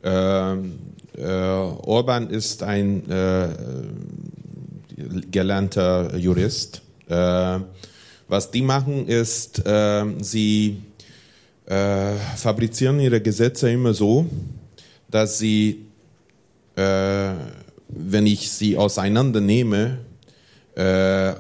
Ähm, 0.02 0.78
äh, 1.16 1.24
Orban 1.26 2.30
ist 2.30 2.62
ein 2.62 3.08
äh, 3.10 3.48
gelernter 5.30 6.16
Jurist. 6.16 6.82
Äh, 7.08 7.60
was 8.28 8.50
die 8.50 8.62
machen 8.62 9.06
ist, 9.06 9.64
äh, 9.66 10.04
sie 10.20 10.78
äh, 11.66 12.14
fabrizieren 12.36 13.00
ihre 13.00 13.20
Gesetze 13.20 13.70
immer 13.70 13.94
so, 13.94 14.26
dass 15.10 15.38
sie, 15.38 15.86
äh, 16.76 17.30
wenn 17.88 18.26
ich 18.26 18.50
sie 18.50 18.76
auseinandernehme, 18.76 19.98
äh, 20.74 21.32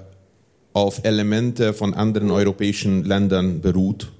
auf 0.72 1.04
Elemente 1.04 1.72
von 1.72 1.94
anderen 1.94 2.30
europäischen 2.30 3.04
Ländern 3.04 3.60
beruht. 3.60 4.10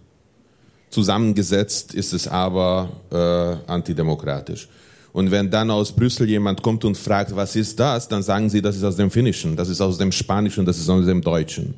Zusammengesetzt 0.90 1.94
ist 1.94 2.12
es 2.12 2.28
aber 2.28 2.90
äh, 3.10 3.70
antidemokratisch. 3.70 4.68
Und 5.12 5.30
wenn 5.30 5.50
dann 5.50 5.70
aus 5.70 5.92
Brüssel 5.92 6.28
jemand 6.28 6.62
kommt 6.62 6.84
und 6.84 6.96
fragt, 6.96 7.34
was 7.34 7.56
ist 7.56 7.78
das, 7.78 8.08
dann 8.08 8.22
sagen 8.22 8.50
sie, 8.50 8.62
das 8.62 8.76
ist 8.76 8.84
aus 8.84 8.96
dem 8.96 9.10
Finnischen, 9.10 9.56
das 9.56 9.68
ist 9.68 9.80
aus 9.80 9.98
dem 9.98 10.12
Spanischen, 10.12 10.64
das 10.64 10.78
ist 10.78 10.88
aus 10.88 11.06
dem 11.06 11.20
Deutschen. 11.20 11.74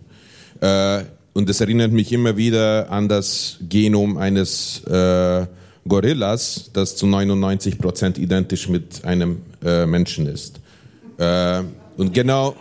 Äh, 0.61 1.05
und 1.37 1.51
das 1.51 1.61
erinnert 1.61 1.93
mich 1.93 2.13
immer 2.13 2.39
wieder 2.39 2.91
an 2.91 3.11
das 3.11 3.59
Genom 3.69 4.17
eines 4.17 4.83
äh, 4.85 5.47
Gorillas, 5.87 6.71
das 6.73 6.97
zu 6.97 7.07
99 7.07 7.77
Prozent 7.77 8.17
identisch 8.17 8.71
mit 8.71 9.05
einem 9.05 9.43
äh, 9.63 9.85
Menschen 9.85 10.27
ist. 10.29 10.59
Äh, 11.19 11.63
und 11.99 12.15
genau, 12.15 12.57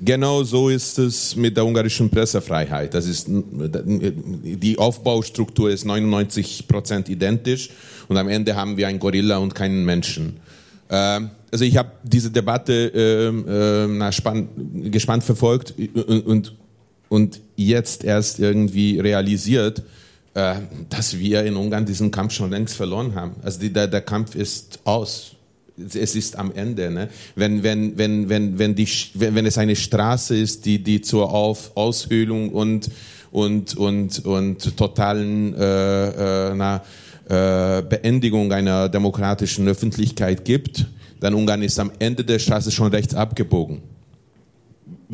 genau 0.00 0.42
so 0.42 0.70
ist 0.70 0.98
es 0.98 1.36
mit 1.36 1.56
der 1.56 1.64
ungarischen 1.64 2.10
Pressefreiheit. 2.10 2.94
Das 2.94 3.06
ist, 3.06 3.28
die 3.28 4.76
Aufbaustruktur 4.76 5.70
ist 5.70 5.84
99 5.84 6.66
Prozent 6.66 7.08
identisch 7.08 7.70
und 8.08 8.16
am 8.16 8.28
Ende 8.28 8.56
haben 8.56 8.76
wir 8.76 8.88
einen 8.88 8.98
Gorilla 8.98 9.36
und 9.36 9.54
keinen 9.54 9.84
Menschen. 9.84 10.40
Äh, 10.88 11.20
also 11.52 11.64
ich 11.64 11.76
habe 11.76 11.92
diese 12.02 12.32
Debatte 12.32 12.72
äh, 12.92 14.12
spann, 14.12 14.48
gespannt 14.90 15.22
verfolgt 15.22 15.74
und, 15.78 16.26
und 16.26 16.54
und 17.14 17.40
jetzt 17.54 18.02
erst 18.02 18.40
irgendwie 18.40 18.98
realisiert, 18.98 19.84
äh, 20.34 20.56
dass 20.90 21.16
wir 21.16 21.44
in 21.44 21.54
Ungarn 21.54 21.86
diesen 21.86 22.10
Kampf 22.10 22.32
schon 22.32 22.50
längst 22.50 22.74
verloren 22.74 23.14
haben. 23.14 23.36
Also 23.44 23.60
die, 23.60 23.72
der, 23.72 23.86
der 23.86 24.00
Kampf 24.00 24.34
ist 24.34 24.80
aus. 24.82 25.36
Es 25.76 26.16
ist 26.16 26.36
am 26.36 26.50
Ende. 26.52 26.90
Ne? 26.90 27.08
Wenn, 27.36 27.62
wenn, 27.62 27.96
wenn, 27.96 28.28
wenn, 28.28 28.58
wenn, 28.58 28.74
die, 28.74 28.88
wenn, 29.14 29.36
wenn 29.36 29.46
es 29.46 29.58
eine 29.58 29.76
Straße 29.76 30.36
ist, 30.36 30.64
die, 30.64 30.82
die 30.82 31.02
zur 31.02 31.32
Auf, 31.32 31.70
Aushöhlung 31.76 32.50
und, 32.50 32.90
und, 33.30 33.76
und, 33.76 34.24
und 34.26 34.76
totalen 34.76 35.54
äh, 35.54 36.48
äh, 36.48 36.54
na, 36.56 36.82
äh, 37.28 37.82
Beendigung 37.82 38.52
einer 38.52 38.88
demokratischen 38.88 39.68
Öffentlichkeit 39.68 40.44
gibt, 40.44 40.86
dann 41.20 41.34
Ungarn 41.34 41.62
ist 41.62 41.78
am 41.78 41.92
Ende 42.00 42.24
der 42.24 42.40
Straße 42.40 42.72
schon 42.72 42.88
rechts 42.88 43.14
abgebogen 43.14 43.93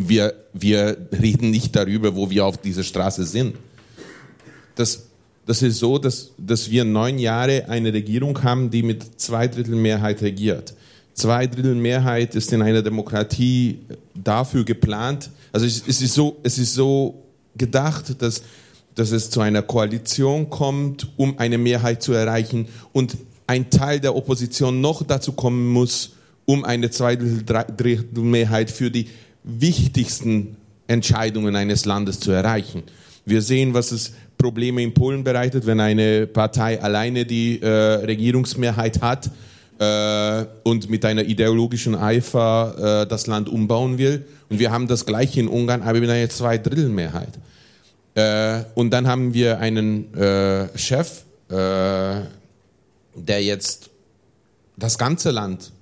wir, 0.09 0.35
wir 0.53 0.97
reden 1.13 1.51
nicht 1.51 1.75
darüber, 1.77 2.15
wo 2.15 2.31
wir 2.31 2.47
auf 2.47 2.59
dieser 2.59 2.83
Straße 2.83 3.25
sind. 3.25 3.57
Das, 4.75 5.07
das 5.47 5.63
ist 5.63 5.79
so, 5.79 5.99
dass, 5.99 6.31
dass 6.39 6.71
wir 6.71 6.85
neun 6.85 7.19
Jahre 7.19 7.69
eine 7.69 7.93
Regierung 7.93 8.43
haben, 8.43 8.71
die 8.71 8.83
mit 8.83 9.21
zwei 9.21 9.49
Drittel 9.49 9.75
Mehrheit 9.75 10.23
regiert. 10.23 10.75
Zwei 11.15 11.47
Drittel 11.47 11.75
Mehrheit 11.75 12.35
ist 12.35 12.53
in 12.53 12.63
einer 12.63 12.83
Demokratie 12.83 13.81
dafür 14.15 14.65
geplant. 14.65 15.31
Also 15.53 15.67
es, 15.67 15.83
es, 15.87 16.01
ist, 16.01 16.15
so, 16.15 16.39
es 16.43 16.57
ist 16.57 16.75
so 16.75 17.23
gedacht, 17.57 18.23
dass, 18.23 18.43
dass 18.95 19.11
es 19.11 19.31
zu 19.31 19.41
einer 19.41 19.63
Koalition 19.63 20.49
kommt, 20.49 21.09
um 21.17 21.39
eine 21.39 21.59
Mehrheit 21.59 22.03
zu 22.03 22.13
erreichen 22.13 22.69
und 22.93 23.17
ein 23.47 23.69
Teil 23.69 23.99
der 23.99 24.15
Opposition 24.15 24.81
noch 24.81 25.03
dazu 25.03 25.33
kommen 25.33 25.69
muss, 25.69 26.13
um 26.47 26.65
eine 26.65 26.91
Zweidrittelmehrheit 26.91 28.71
für 28.71 28.91
die 28.91 29.09
wichtigsten 29.43 30.57
Entscheidungen 30.87 31.57
eines 31.57 31.85
Landes 31.85 32.21
zu 32.21 32.31
erreichen. 32.31 32.83
Wir 33.25 33.43
sehen, 33.43 33.75
was 33.75 33.93
es 33.93 34.13
Probleme 34.39 34.83
in 34.83 34.95
Polen 34.95 35.23
bereitet, 35.23 35.67
wenn 35.67 35.81
eine 35.81 36.27
Partei 36.27 36.81
alleine 36.83 37.27
die 37.27 37.61
äh, 37.61 37.69
Regierungsmehrheit 37.69 39.03
hat 39.03 39.31
äh, 39.79 40.47
und 40.63 40.89
mit 40.89 41.05
einer 41.05 41.23
ideologischen 41.23 41.95
Eifer 41.95 43.03
äh, 43.03 43.07
das 43.07 43.27
Land 43.27 43.49
umbauen 43.49 43.99
will. 43.99 44.25
Und 44.49 44.59
wir 44.59 44.71
haben 44.71 44.89
das 44.89 45.05
gleiche 45.05 45.41
in 45.41 45.49
Ungarn, 45.49 45.83
aber 45.83 46.01
mit 46.01 46.11
einer 46.11 46.29
Zweidrittelmehrheit. 46.29 47.39
Äh, 48.15 48.65
und 48.75 48.91
dann 48.91 49.07
haben 49.07 49.35
wir 49.35 49.59
einen 49.61 50.13
äh, 50.15 50.77
Chef, 50.77 51.23
äh, 51.49 51.55
der 53.15 53.43
jetzt 53.43 53.91
das 54.77 54.99
ganze 54.99 55.31
Land 55.31 55.73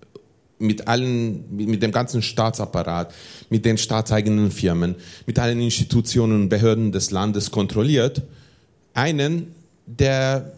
mit 0.58 0.88
allen, 0.88 1.44
mit 1.56 1.82
dem 1.82 1.92
ganzen 1.92 2.22
Staatsapparat, 2.22 3.14
mit 3.50 3.64
den 3.64 3.78
staatseigenen 3.78 4.50
Firmen, 4.50 4.96
mit 5.26 5.38
allen 5.38 5.60
Institutionen 5.60 6.42
und 6.42 6.48
Behörden 6.48 6.92
des 6.92 7.10
Landes 7.10 7.50
kontrolliert, 7.50 8.22
einen, 8.94 9.54
der, 9.86 10.52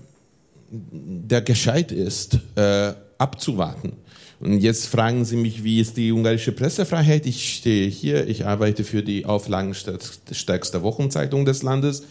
der 0.71 1.43
gescheit 1.43 1.93
ist, 1.93 2.39
äh, 2.57 2.93
abzuwarten. 3.19 3.93
Und 4.41 4.61
jetzt 4.61 4.87
fragen 4.87 5.27
Sie 5.27 5.37
mich, 5.37 5.65
wie 5.65 5.81
ist 5.81 5.99
die 5.99 6.13
ungarische 6.13 6.53
Pressefreiheit? 6.53 7.27
Ich 7.27 7.57
stehe 7.57 7.89
hier, 7.89 8.27
ich 8.27 8.47
arbeite 8.47 8.85
für 8.85 9.03
die 9.03 9.27
auflagenstärkste 9.27 10.83
Wochenzeitung 10.83 11.45
des 11.45 11.63
Landes. 11.63 12.05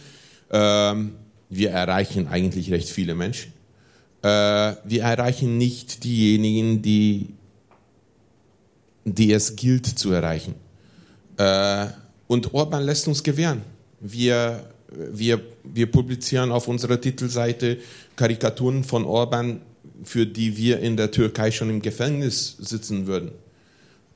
Ähm, 0.52 1.14
wir 1.48 1.70
erreichen 1.70 2.28
eigentlich 2.28 2.70
recht 2.70 2.88
viele 2.88 3.16
Menschen. 3.16 3.52
Äh, 4.22 4.28
wir 4.84 5.02
erreichen 5.02 5.58
nicht 5.58 6.04
diejenigen, 6.04 6.82
die 6.82 7.30
die 9.04 9.32
es 9.32 9.56
gilt 9.56 9.86
zu 9.86 10.12
erreichen. 10.12 10.54
Äh, 11.36 11.86
und 12.26 12.54
Orban 12.54 12.84
lässt 12.84 13.08
uns 13.08 13.22
gewähren. 13.22 13.62
Wir, 14.00 14.64
wir, 14.88 15.40
wir 15.64 15.90
publizieren 15.90 16.52
auf 16.52 16.68
unserer 16.68 17.00
Titelseite 17.00 17.78
Karikaturen 18.16 18.84
von 18.84 19.04
Orban, 19.04 19.60
für 20.04 20.26
die 20.26 20.56
wir 20.56 20.80
in 20.80 20.96
der 20.96 21.10
Türkei 21.10 21.50
schon 21.50 21.70
im 21.70 21.82
Gefängnis 21.82 22.56
sitzen 22.58 23.06
würden. 23.06 23.32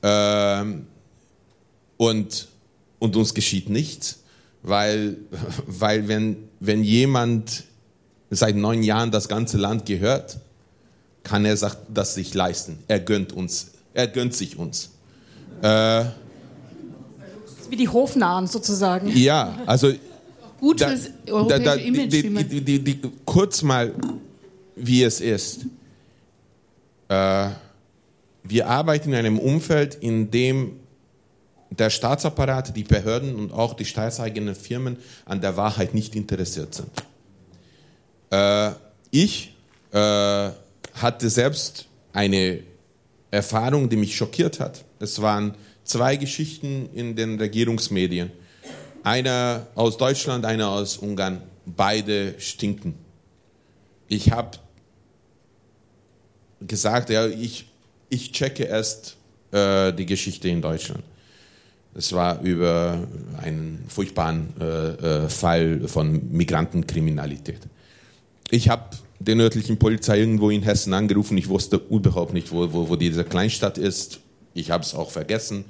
Ähm, 0.01 0.87
und, 1.97 2.47
und 2.99 3.15
uns 3.15 3.33
geschieht 3.33 3.69
nichts, 3.69 4.23
weil, 4.63 5.17
weil 5.65 6.07
wenn, 6.07 6.37
wenn 6.59 6.83
jemand 6.83 7.63
seit 8.29 8.55
neun 8.55 8.83
Jahren 8.83 9.11
das 9.11 9.27
ganze 9.27 9.57
Land 9.57 9.85
gehört, 9.85 10.39
kann 11.23 11.45
er 11.45 11.57
das 11.93 12.15
sich 12.15 12.33
leisten. 12.33 12.79
Er 12.87 12.99
gönnt 12.99 13.33
uns 13.33 13.71
er 13.95 14.07
gönnt 14.07 14.35
sich 14.35 14.57
uns. 14.57 14.91
Äh, 15.61 16.05
wie 17.69 17.75
die 17.77 17.89
Hofnahen 17.89 18.45
sozusagen. 18.45 19.07
Ja, 19.15 19.57
also. 19.65 19.91
Gut 20.59 20.81
da, 20.81 20.89
fürs 20.89 21.09
europäische 21.27 21.63
da, 21.63 21.75
da, 21.75 21.81
Image. 21.81 22.11
Die, 22.11 22.61
die, 22.61 22.83
die, 22.83 23.01
kurz 23.25 23.61
mal, 23.61 23.93
wie 24.75 25.03
es 25.03 25.21
ist. 25.21 25.65
Äh, 27.07 27.49
wir 28.43 28.67
arbeiten 28.67 29.09
in 29.09 29.15
einem 29.15 29.39
Umfeld, 29.39 29.95
in 29.95 30.29
dem 30.29 30.79
der 31.71 31.89
Staatsapparat, 31.89 32.75
die 32.75 32.83
Behörden 32.83 33.35
und 33.35 33.51
auch 33.51 33.73
die 33.73 33.85
staatseigenen 33.85 34.55
Firmen 34.55 34.97
an 35.25 35.41
der 35.41 35.57
Wahrheit 35.57 35.93
nicht 35.93 36.15
interessiert 36.15 36.75
sind. 36.75 36.89
Äh, 38.29 38.71
ich 39.11 39.55
äh, 39.91 39.97
hatte 40.93 41.29
selbst 41.29 41.87
eine 42.13 42.59
Erfahrung, 43.31 43.89
die 43.89 43.97
mich 43.97 44.15
schockiert 44.15 44.59
hat. 44.59 44.85
Es 44.99 45.21
waren 45.21 45.55
zwei 45.83 46.15
Geschichten 46.15 46.89
in 46.93 47.15
den 47.15 47.39
Regierungsmedien. 47.39 48.31
Einer 49.03 49.67
aus 49.75 49.97
Deutschland, 49.97 50.45
einer 50.45 50.69
aus 50.69 50.97
Ungarn. 50.97 51.41
Beide 51.65 52.35
stinken. 52.39 52.95
Ich 54.07 54.31
habe 54.31 54.57
gesagt, 56.61 57.09
ja, 57.09 57.27
ich, 57.27 57.67
ich 58.09 58.31
checke 58.31 58.63
erst 58.63 59.17
äh, 59.51 59.91
die 59.93 60.05
Geschichte 60.05 60.47
in 60.47 60.61
Deutschland. 60.61 61.03
Es 61.93 62.11
war 62.11 62.41
über 62.41 63.07
einen 63.41 63.85
furchtbaren 63.87 64.53
äh, 64.59 64.65
äh, 64.65 65.29
Fall 65.29 65.87
von 65.87 66.29
Migrantenkriminalität. 66.31 67.61
Ich 68.51 68.69
habe 68.69 68.83
der 69.19 69.35
nördlichen 69.35 69.77
Polizei 69.77 70.19
irgendwo 70.19 70.49
in 70.49 70.63
Hessen 70.63 70.93
angerufen. 70.93 71.37
Ich 71.37 71.49
wusste 71.49 71.81
überhaupt 71.89 72.33
nicht, 72.33 72.51
wo, 72.51 72.71
wo, 72.73 72.89
wo 72.89 72.95
diese 72.95 73.23
Kleinstadt 73.23 73.77
ist. 73.77 74.19
Ich 74.53 74.71
habe 74.71 74.83
es 74.83 74.93
auch 74.93 75.11
vergessen. 75.11 75.65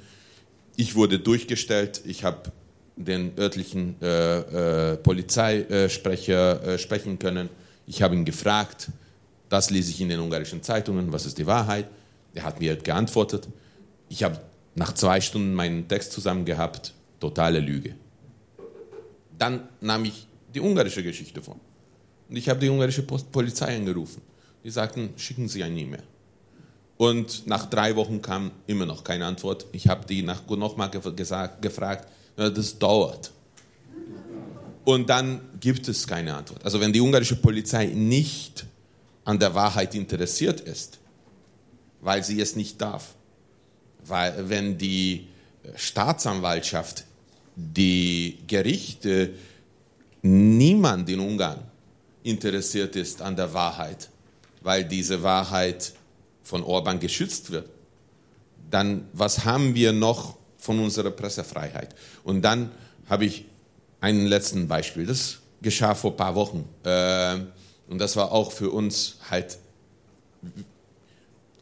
Ich 0.75 0.95
wurde 0.95 1.19
durchgestellt. 1.19 2.01
Ich 2.05 2.23
habe 2.23 2.51
den 2.95 3.37
örtlichen 3.37 3.95
äh, 4.01 4.93
äh, 4.93 4.97
Polizeisprecher 4.97 6.63
äh, 6.63 6.79
sprechen 6.79 7.19
können. 7.19 7.49
Ich 7.87 8.01
habe 8.01 8.15
ihn 8.15 8.25
gefragt, 8.25 8.89
das 9.49 9.69
lese 9.69 9.91
ich 9.91 10.01
in 10.01 10.09
den 10.09 10.19
ungarischen 10.19 10.63
Zeitungen, 10.63 11.11
was 11.11 11.25
ist 11.25 11.37
die 11.37 11.45
Wahrheit? 11.45 11.87
Er 12.33 12.43
hat 12.43 12.59
mir 12.59 12.75
geantwortet. 12.75 13.47
Ich 14.09 14.23
habe 14.23 14.39
nach 14.75 14.93
zwei 14.93 15.21
Stunden 15.21 15.53
meinen 15.53 15.87
Text 15.87 16.11
zusammen 16.11 16.45
gehabt, 16.45 16.93
totale 17.19 17.59
Lüge. 17.59 17.95
Dann 19.37 19.67
nahm 19.81 20.05
ich 20.05 20.27
die 20.53 20.61
ungarische 20.61 21.03
Geschichte 21.03 21.41
vor. 21.41 21.59
Und 22.29 22.35
ich 22.35 22.49
habe 22.49 22.59
die 22.59 22.69
ungarische 22.69 23.03
Polizei 23.03 23.75
angerufen. 23.75 24.21
Die 24.63 24.69
sagten, 24.69 25.13
schicken 25.15 25.47
Sie 25.47 25.63
ein 25.63 25.77
E-Mail. 25.77 26.03
Und 26.97 27.45
nach 27.45 27.69
drei 27.69 27.95
Wochen 27.95 28.21
kam 28.21 28.51
immer 28.67 28.85
noch 28.85 29.03
keine 29.03 29.25
Antwort. 29.25 29.65
Ich 29.73 29.87
habe 29.87 30.05
die 30.07 30.21
nochmal 30.23 30.89
gefragt, 30.89 32.07
das 32.35 32.79
dauert. 32.79 33.31
Und 34.85 35.09
dann 35.09 35.41
gibt 35.59 35.87
es 35.87 36.07
keine 36.07 36.35
Antwort. 36.35 36.63
Also 36.63 36.79
wenn 36.79 36.93
die 36.93 37.01
ungarische 37.01 37.35
Polizei 37.35 37.87
nicht 37.87 38.65
an 39.23 39.39
der 39.39 39.53
Wahrheit 39.53 39.93
interessiert 39.95 40.61
ist, 40.61 40.99
weil 42.01 42.23
sie 42.23 42.39
es 42.39 42.55
nicht 42.55 42.79
darf, 42.79 43.15
weil 44.05 44.47
wenn 44.49 44.77
die 44.77 45.27
Staatsanwaltschaft, 45.75 47.05
die 47.55 48.37
Gerichte, 48.47 49.33
niemand 50.21 51.09
in 51.09 51.19
Ungarn 51.19 51.59
interessiert 52.25 52.95
ist 52.95 53.21
an 53.21 53.35
der 53.35 53.53
Wahrheit, 53.53 54.09
weil 54.61 54.83
diese 54.83 55.21
Wahrheit 55.21 55.93
von 56.43 56.63
Orban 56.63 56.99
geschützt 56.99 57.51
wird, 57.51 57.69
dann 58.71 59.07
was 59.13 59.45
haben 59.45 59.75
wir 59.75 59.93
noch 59.93 60.35
von 60.57 60.79
unserer 60.79 61.11
Pressefreiheit? 61.11 61.95
Und 62.23 62.41
dann 62.41 62.71
habe 63.07 63.25
ich 63.25 63.45
ein 64.01 64.25
letzten 64.25 64.67
Beispiel. 64.67 65.05
Das 65.05 65.39
geschah 65.61 65.93
vor 65.95 66.11
ein 66.11 66.17
paar 66.17 66.35
Wochen. 66.35 66.67
Äh, 66.83 67.37
und 67.87 67.99
das 67.99 68.15
war 68.15 68.31
auch 68.31 68.51
für 68.51 68.71
uns 68.71 69.17
halt 69.29 69.57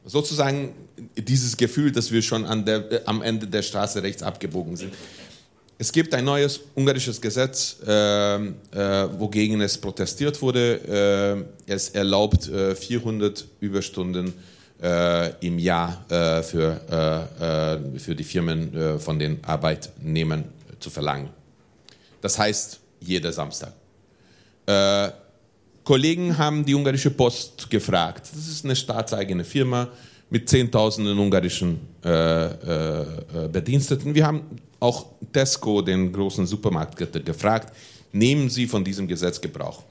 sozusagen 0.06 0.74
dieses 1.18 1.58
Gefühl, 1.58 1.92
dass 1.92 2.12
wir 2.12 2.22
schon 2.22 2.66
der, 2.66 2.92
äh, 2.92 3.02
am 3.06 3.22
Ende 3.22 3.48
der 3.48 3.62
Straße 3.62 4.02
rechts 4.02 4.24
abgebogen 4.24 4.76
sind. 4.76 4.94
Es 5.78 5.92
gibt 5.92 6.14
ein 6.14 6.24
neues 6.24 6.60
ungarisches 6.76 7.20
Gesetz, 7.20 7.78
äh, 7.86 8.36
äh, 8.36 8.50
wogegen 9.20 9.60
es 9.62 9.78
protestiert 9.78 10.42
wurde. 10.42 11.46
Äh, 11.68 11.72
es 11.72 11.90
erlaubt 11.90 12.50
400 12.76 13.42
äh, 13.42 13.66
Überstunden 13.66 14.34
äh, 14.82 15.32
im 15.46 15.58
Jahr 15.60 16.06
für, 16.44 17.28
für 17.98 18.16
die 18.16 18.24
Firmen 18.24 19.00
von 19.00 19.18
den 19.18 19.44
Arbeitnehmern 19.44 20.46
zu 20.80 20.90
verlangen. 20.90 21.30
Das 22.22 22.38
heißt, 22.38 22.80
jeder 23.00 23.32
Samstag. 23.32 23.74
Kollegen 25.84 26.38
haben 26.38 26.66
die 26.66 26.76
ungarische 26.76 27.12
Post 27.12 27.70
gefragt. 27.70 28.30
Das 28.34 28.48
ist 28.48 28.64
eine 28.64 28.76
staatseigene 28.76 29.44
Firma 29.44 29.90
mit 30.34 30.50
Zehntausenden 30.50 31.20
ungarischen 31.20 31.80
äh, 32.04 32.46
äh, 32.46 33.06
Bediensteten. 33.52 34.16
Wir 34.16 34.26
haben 34.26 34.42
auch 34.84 35.06
Tesco, 35.32 35.82
den 35.82 36.12
großen 36.12 36.46
Supermarkt, 36.46 36.98
gefragt, 37.26 37.74
nehmen 38.12 38.50
Sie 38.50 38.68
von 38.68 38.84
diesem 38.84 39.08
Gesetz 39.08 39.40
Gebrauch? 39.40 39.84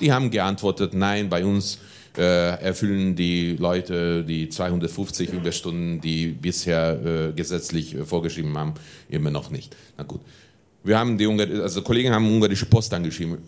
Die 0.00 0.12
haben 0.12 0.30
geantwortet, 0.30 0.94
nein, 0.94 1.28
bei 1.28 1.44
uns 1.44 1.78
äh, 2.16 2.60
erfüllen 2.60 3.14
die 3.14 3.56
Leute 3.56 4.24
die 4.24 4.48
250 4.48 5.32
Überstunden, 5.32 6.00
die 6.00 6.28
bisher 6.28 7.28
äh, 7.28 7.32
gesetzlich 7.32 7.94
äh, 7.94 8.04
vorgeschrieben 8.04 8.56
haben, 8.56 8.74
immer 9.08 9.30
noch 9.30 9.50
nicht. 9.50 9.76
Na 9.96 10.04
gut. 10.04 10.20
Wir 10.82 10.98
haben 10.98 11.18
die 11.18 11.26
Ungar 11.26 11.46
also 11.62 11.82
Kollegen 11.82 12.12
haben 12.12 12.26
ungarische 12.26 12.66
Post 12.66 12.92
angeschrieben 12.94 13.38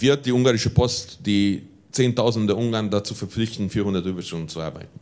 wird 0.00 0.26
die 0.26 0.32
ungarische 0.32 0.70
Post 0.70 1.18
die 1.24 1.68
Zehntausende 1.92 2.56
Ungarn 2.56 2.90
dazu 2.90 3.14
verpflichten, 3.14 3.70
400 3.70 4.04
Überstunden 4.04 4.48
zu 4.48 4.60
arbeiten. 4.60 4.98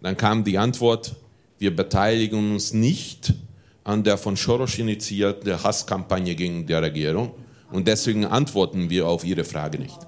Dann 0.00 0.16
kam 0.16 0.44
die 0.44 0.56
Antwort, 0.56 1.16
wir 1.60 1.76
beteiligen 1.76 2.52
uns 2.52 2.72
nicht 2.72 3.34
an 3.84 4.02
der 4.02 4.16
von 4.16 4.34
Soros 4.34 4.78
initiierten 4.78 5.62
Hasskampagne 5.62 6.34
gegen 6.34 6.66
die 6.66 6.72
Regierung 6.72 7.32
und 7.70 7.86
deswegen 7.86 8.24
antworten 8.24 8.88
wir 8.88 9.06
auf 9.06 9.24
Ihre 9.24 9.44
Frage 9.44 9.78
nicht. 9.78 9.98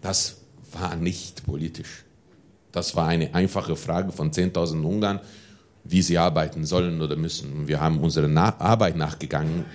Das 0.00 0.38
war 0.72 0.96
nicht 0.96 1.44
politisch. 1.44 2.04
Das 2.72 2.96
war 2.96 3.08
eine 3.08 3.34
einfache 3.34 3.76
Frage 3.76 4.10
von 4.10 4.32
10.000 4.32 4.82
Ungarn, 4.82 5.20
wie 5.84 6.00
sie 6.00 6.16
arbeiten 6.16 6.64
sollen 6.64 7.02
oder 7.02 7.16
müssen. 7.16 7.68
Wir 7.68 7.78
haben 7.78 8.00
unsere 8.00 8.34
Arbeit 8.58 8.96
nachgegangen 8.96 9.66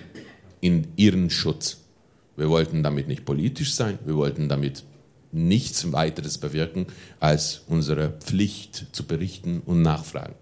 in 0.60 0.88
ihren 0.96 1.30
Schutz. 1.30 1.78
Wir 2.36 2.48
wollten 2.50 2.82
damit 2.82 3.06
nicht 3.06 3.24
politisch 3.24 3.74
sein, 3.74 4.00
wir 4.04 4.16
wollten 4.16 4.48
damit 4.48 4.82
nichts 5.32 5.92
weiteres 5.92 6.38
bewirken, 6.38 6.86
als 7.20 7.62
unsere 7.68 8.10
Pflicht 8.20 8.86
zu 8.92 9.04
berichten 9.04 9.62
und 9.64 9.82
nachfragen. 9.82 10.34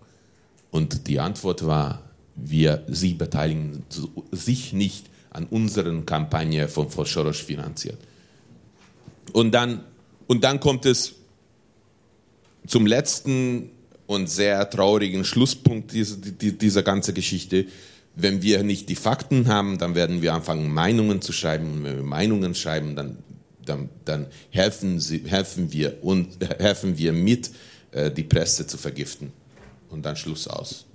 Und 0.70 1.08
die 1.08 1.20
Antwort 1.20 1.66
war, 1.66 2.02
wir, 2.34 2.84
Sie 2.88 3.14
beteiligen 3.14 3.84
sich 4.30 4.72
nicht 4.72 5.06
an 5.30 5.46
unseren 5.46 6.06
Kampagne 6.06 6.68
von 6.68 6.88
Soros 6.88 7.38
finanziert. 7.38 7.98
Und 9.32 9.52
dann, 9.52 9.84
und 10.26 10.44
dann 10.44 10.60
kommt 10.60 10.86
es 10.86 11.14
zum 12.66 12.86
letzten 12.86 13.70
und 14.06 14.30
sehr 14.30 14.68
traurigen 14.70 15.24
Schlusspunkt 15.24 15.92
dieser, 15.92 16.16
dieser 16.16 16.82
ganzen 16.82 17.14
Geschichte. 17.14 17.66
Wenn 18.14 18.40
wir 18.42 18.62
nicht 18.62 18.88
die 18.88 18.96
Fakten 18.96 19.48
haben, 19.48 19.78
dann 19.78 19.94
werden 19.94 20.22
wir 20.22 20.32
anfangen, 20.32 20.72
Meinungen 20.72 21.20
zu 21.20 21.32
schreiben. 21.32 21.70
Und 21.72 21.84
wenn 21.84 21.96
wir 21.96 22.02
Meinungen 22.02 22.54
schreiben, 22.54 22.96
dann, 22.96 23.18
dann, 23.68 23.88
dann 24.04 24.26
helfen, 24.50 25.00
sie, 25.00 25.22
helfen, 25.26 25.72
wir 25.72 25.98
und, 26.02 26.28
helfen 26.58 26.96
wir 26.98 27.12
mit, 27.12 27.50
äh, 27.92 28.10
die 28.10 28.24
Presse 28.24 28.66
zu 28.66 28.78
vergiften. 28.78 29.32
Und 29.88 30.04
dann 30.04 30.16
Schluss 30.16 30.48
aus. 30.48 30.86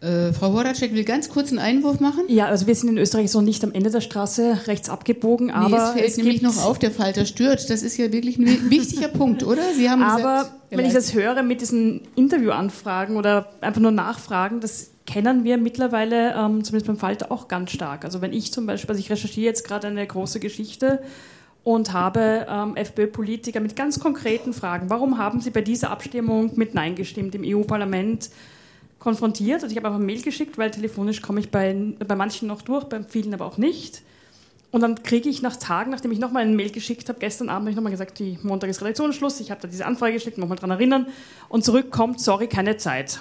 Äh, 0.00 0.34
Frau 0.34 0.52
Horacek 0.52 0.92
will 0.92 1.04
ganz 1.04 1.30
kurz 1.30 1.48
einen 1.48 1.58
Einwurf 1.58 2.00
machen. 2.00 2.24
Ja, 2.28 2.46
also 2.46 2.66
wir 2.66 2.74
sind 2.74 2.90
in 2.90 2.98
Österreich 2.98 3.30
so 3.30 3.40
nicht 3.40 3.64
am 3.64 3.72
Ende 3.72 3.90
der 3.90 4.02
Straße 4.02 4.60
rechts 4.66 4.90
abgebogen, 4.90 5.50
aber 5.50 5.68
nee, 5.68 5.76
es 5.76 5.90
fällt 5.90 6.08
es 6.08 6.16
nämlich 6.18 6.42
noch 6.42 6.62
auf, 6.62 6.78
der 6.78 6.90
Falter 6.90 7.24
stört. 7.24 7.70
Das 7.70 7.82
ist 7.82 7.96
ja 7.96 8.12
wirklich 8.12 8.36
ein 8.36 8.70
wichtiger 8.70 9.08
Punkt, 9.08 9.42
oder? 9.42 9.62
Sie 9.74 9.88
haben 9.88 10.02
aber 10.02 10.38
gesagt, 10.38 10.52
wenn 10.70 10.84
ich 10.84 10.92
das 10.92 11.14
höre 11.14 11.42
mit 11.42 11.62
diesen 11.62 12.02
Interviewanfragen 12.14 13.16
oder 13.16 13.50
einfach 13.62 13.80
nur 13.80 13.90
Nachfragen, 13.90 14.60
das 14.60 14.90
kennen 15.06 15.44
wir 15.44 15.56
mittlerweile, 15.56 16.34
ähm, 16.34 16.64
zumindest 16.64 16.86
beim 16.86 16.96
Falter, 16.96 17.32
auch 17.32 17.48
ganz 17.48 17.70
stark. 17.70 18.04
Also 18.04 18.20
wenn 18.20 18.32
ich 18.32 18.52
zum 18.52 18.66
Beispiel, 18.66 18.90
also 18.90 19.00
ich 19.00 19.10
recherchiere 19.10 19.46
jetzt 19.46 19.66
gerade 19.66 19.86
eine 19.86 20.06
große 20.06 20.40
Geschichte 20.40 21.02
und 21.64 21.92
habe 21.92 22.46
ähm, 22.48 22.76
FPÖ-Politiker 22.76 23.60
mit 23.60 23.76
ganz 23.76 23.98
konkreten 23.98 24.52
Fragen. 24.52 24.90
Warum 24.90 25.18
haben 25.18 25.40
Sie 25.40 25.50
bei 25.50 25.62
dieser 25.62 25.90
Abstimmung 25.90 26.52
mit 26.56 26.74
Nein 26.74 26.94
gestimmt 26.94 27.34
im 27.34 27.42
EU-Parlament? 27.44 28.30
konfrontiert. 28.98 29.62
Also 29.62 29.72
ich 29.72 29.76
habe 29.76 29.86
einfach 29.86 30.00
ein 30.00 30.06
Mail 30.06 30.20
geschickt, 30.20 30.58
weil 30.58 30.70
telefonisch 30.72 31.22
komme 31.22 31.38
ich 31.38 31.50
bei, 31.50 31.94
bei 32.06 32.16
manchen 32.16 32.48
noch 32.48 32.62
durch, 32.62 32.84
bei 32.84 33.04
vielen 33.04 33.32
aber 33.34 33.44
auch 33.44 33.56
nicht. 33.56 34.02
Und 34.72 34.80
dann 34.80 35.02
kriege 35.04 35.28
ich 35.28 35.42
nach 35.42 35.56
Tagen, 35.56 35.92
nachdem 35.92 36.10
ich 36.10 36.18
nochmal 36.18 36.42
ein 36.42 36.56
Mail 36.56 36.70
geschickt 36.70 37.08
habe, 37.08 37.20
gestern 37.20 37.48
Abend 37.48 37.62
habe 37.62 37.70
ich 37.70 37.76
nochmal 37.76 37.92
gesagt, 37.92 38.18
die 38.18 38.36
Montag 38.42 38.68
ist 38.68 38.80
Redaktionsschluss, 38.80 39.38
ich 39.38 39.52
habe 39.52 39.60
da 39.60 39.68
diese 39.68 39.86
Anfrage 39.86 40.14
geschickt, 40.14 40.38
nochmal 40.38 40.56
daran 40.56 40.72
erinnern 40.72 41.06
und 41.48 41.64
zurückkommt, 41.64 42.20
sorry, 42.20 42.48
keine 42.48 42.78
Zeit 42.78 43.20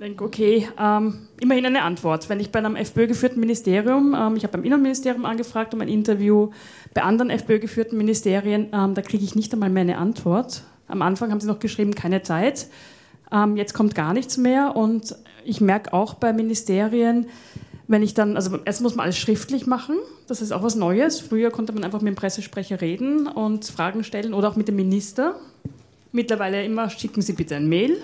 denke, 0.00 0.24
okay, 0.24 0.68
ähm, 0.78 1.28
immerhin 1.40 1.66
eine 1.66 1.82
Antwort. 1.82 2.28
Wenn 2.28 2.40
ich 2.40 2.50
bei 2.50 2.58
einem 2.58 2.74
FPÖ-geführten 2.74 3.38
Ministerium, 3.38 4.16
ähm, 4.18 4.36
ich 4.36 4.44
habe 4.44 4.56
beim 4.56 4.64
Innenministerium 4.64 5.24
angefragt 5.24 5.74
um 5.74 5.80
ein 5.80 5.88
Interview, 5.88 6.50
bei 6.94 7.02
anderen 7.02 7.30
FPÖ-geführten 7.30 7.96
Ministerien, 7.96 8.68
ähm, 8.72 8.94
da 8.94 9.02
kriege 9.02 9.22
ich 9.22 9.34
nicht 9.34 9.52
einmal 9.52 9.68
mehr 9.68 9.82
eine 9.82 9.98
Antwort. 9.98 10.62
Am 10.88 11.02
Anfang 11.02 11.30
haben 11.30 11.40
sie 11.40 11.46
noch 11.46 11.60
geschrieben, 11.60 11.94
keine 11.94 12.22
Zeit. 12.22 12.68
Ähm, 13.30 13.56
jetzt 13.56 13.74
kommt 13.74 13.94
gar 13.94 14.12
nichts 14.14 14.38
mehr 14.38 14.74
und 14.74 15.14
ich 15.44 15.60
merke 15.60 15.92
auch 15.92 16.14
bei 16.14 16.32
Ministerien, 16.32 17.26
wenn 17.86 18.02
ich 18.02 18.14
dann, 18.14 18.36
also 18.36 18.58
erst 18.64 18.80
muss 18.80 18.94
man 18.94 19.04
alles 19.04 19.18
schriftlich 19.18 19.66
machen, 19.66 19.96
das 20.26 20.40
ist 20.40 20.52
auch 20.52 20.62
was 20.62 20.76
Neues. 20.76 21.20
Früher 21.20 21.50
konnte 21.50 21.72
man 21.72 21.84
einfach 21.84 22.00
mit 22.00 22.14
dem 22.14 22.16
Pressesprecher 22.16 22.80
reden 22.80 23.26
und 23.26 23.64
Fragen 23.66 24.02
stellen 24.04 24.32
oder 24.32 24.48
auch 24.48 24.56
mit 24.56 24.68
dem 24.68 24.76
Minister. 24.76 25.34
Mittlerweile 26.12 26.64
immer 26.64 26.88
schicken 26.88 27.20
Sie 27.20 27.34
bitte 27.34 27.56
ein 27.56 27.68
Mail. 27.68 27.96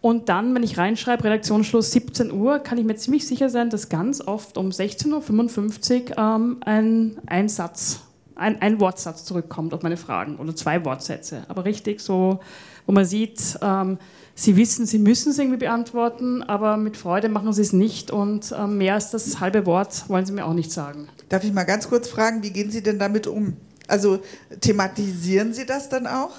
Und 0.00 0.30
dann, 0.30 0.54
wenn 0.54 0.62
ich 0.62 0.78
reinschreibe, 0.78 1.24
Redaktionsschluss 1.24 1.92
17 1.92 2.32
Uhr, 2.32 2.58
kann 2.60 2.78
ich 2.78 2.84
mir 2.84 2.96
ziemlich 2.96 3.26
sicher 3.26 3.50
sein, 3.50 3.68
dass 3.68 3.90
ganz 3.90 4.20
oft 4.20 4.56
um 4.56 4.70
16.55 4.70 6.10
Uhr 6.10 6.18
ähm, 6.18 6.56
ein, 6.64 7.18
ein 7.26 7.48
Satz, 7.50 8.00
ein, 8.34 8.62
ein 8.62 8.80
Wortsatz 8.80 9.24
zurückkommt 9.24 9.74
auf 9.74 9.82
meine 9.82 9.98
Fragen 9.98 10.36
oder 10.36 10.56
zwei 10.56 10.84
Wortsätze. 10.86 11.44
Aber 11.48 11.66
richtig 11.66 12.00
so, 12.00 12.40
wo 12.86 12.92
man 12.92 13.04
sieht, 13.04 13.58
ähm, 13.60 13.98
Sie 14.34 14.56
wissen, 14.56 14.86
Sie 14.86 14.98
müssen 14.98 15.32
es 15.32 15.38
irgendwie 15.38 15.58
beantworten, 15.58 16.42
aber 16.42 16.78
mit 16.78 16.96
Freude 16.96 17.28
machen 17.28 17.52
Sie 17.52 17.60
es 17.60 17.74
nicht 17.74 18.10
und 18.10 18.54
ähm, 18.58 18.78
mehr 18.78 18.94
als 18.94 19.10
das 19.10 19.38
halbe 19.38 19.66
Wort 19.66 20.08
wollen 20.08 20.24
Sie 20.24 20.32
mir 20.32 20.46
auch 20.46 20.54
nicht 20.54 20.72
sagen. 20.72 21.08
Darf 21.28 21.44
ich 21.44 21.52
mal 21.52 21.64
ganz 21.64 21.90
kurz 21.90 22.08
fragen, 22.08 22.42
wie 22.42 22.50
gehen 22.50 22.70
Sie 22.70 22.82
denn 22.82 22.98
damit 22.98 23.26
um? 23.26 23.58
Also 23.86 24.20
thematisieren 24.62 25.52
Sie 25.52 25.66
das 25.66 25.90
dann 25.90 26.06
auch? 26.06 26.30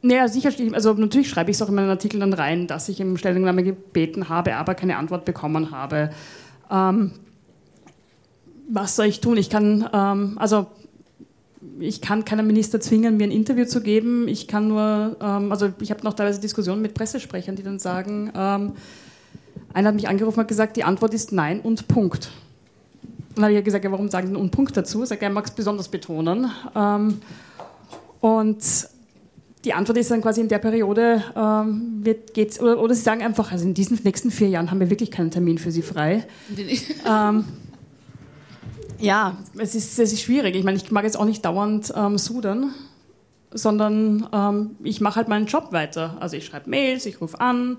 Naja, 0.00 0.28
sicher. 0.28 0.50
Also 0.72 0.92
natürlich 0.94 1.28
schreibe 1.28 1.50
ich 1.50 1.56
es 1.56 1.62
auch 1.62 1.68
in 1.68 1.74
meinen 1.74 1.90
Artikeln 1.90 2.20
dann 2.20 2.32
rein, 2.32 2.66
dass 2.66 2.88
ich 2.88 3.00
im 3.00 3.16
Stellungnahme 3.16 3.64
gebeten 3.64 4.28
habe, 4.28 4.54
aber 4.56 4.74
keine 4.74 4.96
Antwort 4.96 5.24
bekommen 5.24 5.70
habe. 5.70 6.10
Ähm, 6.70 7.12
was 8.68 8.96
soll 8.96 9.06
ich 9.06 9.20
tun? 9.20 9.36
Ich 9.36 9.50
kann, 9.50 9.88
ähm, 9.92 10.36
also 10.36 10.66
ich 11.80 12.00
kann 12.00 12.24
keinen 12.24 12.46
Minister 12.46 12.80
zwingen, 12.80 13.16
mir 13.16 13.24
ein 13.24 13.32
Interview 13.32 13.64
zu 13.64 13.80
geben. 13.80 14.28
Ich 14.28 14.46
kann 14.46 14.68
nur, 14.68 15.16
ähm, 15.20 15.50
also 15.50 15.72
ich 15.80 15.90
habe 15.90 16.04
noch 16.04 16.14
teilweise 16.14 16.40
Diskussionen 16.40 16.82
mit 16.82 16.94
Pressesprechern, 16.94 17.56
die 17.56 17.62
dann 17.62 17.78
sagen, 17.78 18.30
ähm, 18.36 18.72
einer 19.72 19.88
hat 19.88 19.94
mich 19.94 20.08
angerufen 20.08 20.40
und 20.40 20.48
gesagt, 20.48 20.76
die 20.76 20.84
Antwort 20.84 21.14
ist 21.14 21.32
nein 21.32 21.60
und 21.60 21.88
Punkt. 21.88 22.30
dann 23.34 23.44
habe 23.44 23.54
ich 23.54 23.64
gesagt, 23.64 23.84
ja, 23.84 23.90
warum 23.90 24.08
sagen 24.08 24.28
Sie 24.28 24.34
und 24.34 24.50
Punkt 24.50 24.76
dazu? 24.76 25.04
Sagt 25.04 25.22
er, 25.22 25.30
mag 25.30 25.44
es 25.44 25.50
besonders 25.50 25.88
betonen. 25.88 26.50
Ähm, 26.74 27.20
und 28.20 28.62
die 29.64 29.74
Antwort 29.74 29.98
ist 29.98 30.10
dann 30.10 30.22
quasi 30.22 30.40
in 30.40 30.48
der 30.48 30.58
Periode, 30.58 31.22
ähm, 31.36 32.00
wird, 32.02 32.32
geht's, 32.34 32.60
oder, 32.60 32.80
oder, 32.80 32.94
Sie 32.94 33.02
sagen 33.02 33.22
einfach, 33.22 33.50
also 33.50 33.64
in 33.64 33.74
diesen 33.74 33.98
nächsten 34.04 34.30
vier 34.30 34.48
Jahren 34.48 34.70
haben 34.70 34.80
wir 34.80 34.90
wirklich 34.90 35.10
keinen 35.10 35.30
Termin 35.30 35.58
für 35.58 35.72
Sie 35.72 35.82
frei. 35.82 36.26
ähm, 37.08 37.44
ja, 39.00 39.36
es 39.56 39.74
ist, 39.74 39.98
es 39.98 40.12
ist 40.12 40.22
schwierig. 40.22 40.54
Ich 40.54 40.64
meine, 40.64 40.76
ich 40.76 40.90
mag 40.90 41.04
jetzt 41.04 41.18
auch 41.18 41.24
nicht 41.24 41.44
dauernd 41.44 41.92
ähm, 41.96 42.18
sudern, 42.18 42.72
sondern 43.52 44.28
ähm, 44.32 44.76
ich 44.82 45.00
mache 45.00 45.16
halt 45.16 45.28
meinen 45.28 45.46
Job 45.46 45.72
weiter. 45.72 46.16
Also 46.20 46.36
ich 46.36 46.44
schreibe 46.44 46.70
Mails, 46.70 47.06
ich 47.06 47.20
rufe 47.20 47.40
an, 47.40 47.78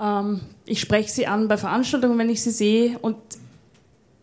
ähm, 0.00 0.40
ich 0.64 0.80
spreche 0.80 1.10
sie 1.10 1.26
an 1.26 1.48
bei 1.48 1.56
Veranstaltungen, 1.56 2.18
wenn 2.18 2.30
ich 2.30 2.42
sie 2.42 2.50
sehe. 2.50 2.98
Und 2.98 3.16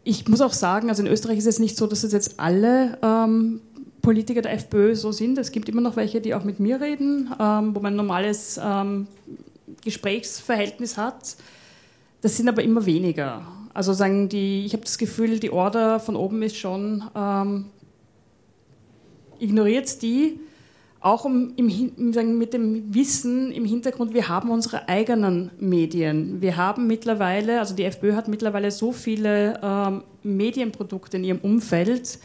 ich 0.04 0.28
muss 0.28 0.42
auch 0.42 0.54
sagen, 0.54 0.90
also 0.90 1.04
in 1.04 1.12
Österreich 1.12 1.38
ist 1.38 1.48
es 1.48 1.60
nicht 1.60 1.78
so, 1.78 1.88
dass 1.88 2.04
es 2.04 2.12
jetzt 2.12 2.40
alle 2.40 2.98
ähm, 3.02 3.62
Politiker 4.02 4.42
der 4.42 4.54
FPÖ 4.54 4.96
so 4.96 5.12
sind. 5.12 5.38
Es 5.38 5.52
gibt 5.52 5.70
immer 5.70 5.82
noch 5.82 5.96
welche, 5.96 6.22
die 6.22 6.34
auch 6.34 6.44
mit 6.44 6.60
mir 6.60 6.82
reden, 6.82 7.32
ähm, 7.40 7.76
wo 7.76 7.80
man 7.80 7.94
ein 7.94 7.98
normales 7.98 8.60
ähm, 8.64 9.08
Gesprächsverhältnis 9.84 10.98
hat. 10.98 11.36
Das 12.22 12.36
sind 12.38 12.50
aber 12.50 12.64
immer 12.64 12.86
weniger. 12.86 13.46
Also 13.74 13.94
sagen 13.94 14.30
die, 14.30 14.66
ich 14.66 14.74
habe 14.74 14.84
das 14.84 14.98
Gefühl, 14.98 15.40
die 15.40 15.52
Order 15.52 16.00
von 16.00 16.16
oben 16.16 16.42
ist 16.42 16.58
schon, 16.58 17.04
ähm, 17.16 17.66
ignoriert 19.40 20.02
die, 20.02 20.40
auch 21.02 21.26
im, 21.26 21.54
im, 21.56 22.12
sagen, 22.14 22.38
mit 22.38 22.54
dem 22.54 22.94
Wissen 22.94 23.52
im 23.52 23.64
Hintergrund, 23.64 24.14
wir 24.14 24.28
haben 24.28 24.50
unsere 24.50 24.90
eigenen 24.90 25.50
Medien. 25.60 26.42
Wir 26.42 26.58
haben 26.58 26.88
mittlerweile, 26.88 27.60
also 27.60 27.74
die 27.74 27.86
FPÖ 27.86 28.16
hat 28.16 28.28
mittlerweile 28.28 28.70
so 28.70 28.92
viele 28.92 29.60
ähm, 29.64 30.04
Medienprodukte 30.24 31.16
in 31.18 31.24
ihrem 31.24 31.40
Umfeld, 31.40 32.20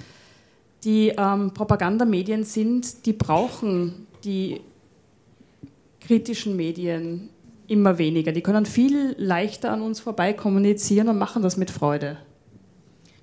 die 0.85 1.13
ähm, 1.17 1.53
Propagandamedien 1.55 2.45
sind, 2.45 3.07
die 3.07 3.13
brauchen 3.13 4.07
die 4.25 4.61
kritischen 6.01 6.57
Medien 6.57 7.31
immer 7.67 7.99
weniger. 7.99 8.33
Die 8.33 8.43
können 8.43 8.67
viel 8.67 9.15
leichter 9.19 9.73
an 9.73 9.81
uns 9.81 10.01
vorbei 10.01 10.33
kommunizieren 10.33 11.09
und 11.09 11.19
machen 11.19 11.43
das 11.43 11.57
mit 11.57 11.71
Freude. 11.71 12.19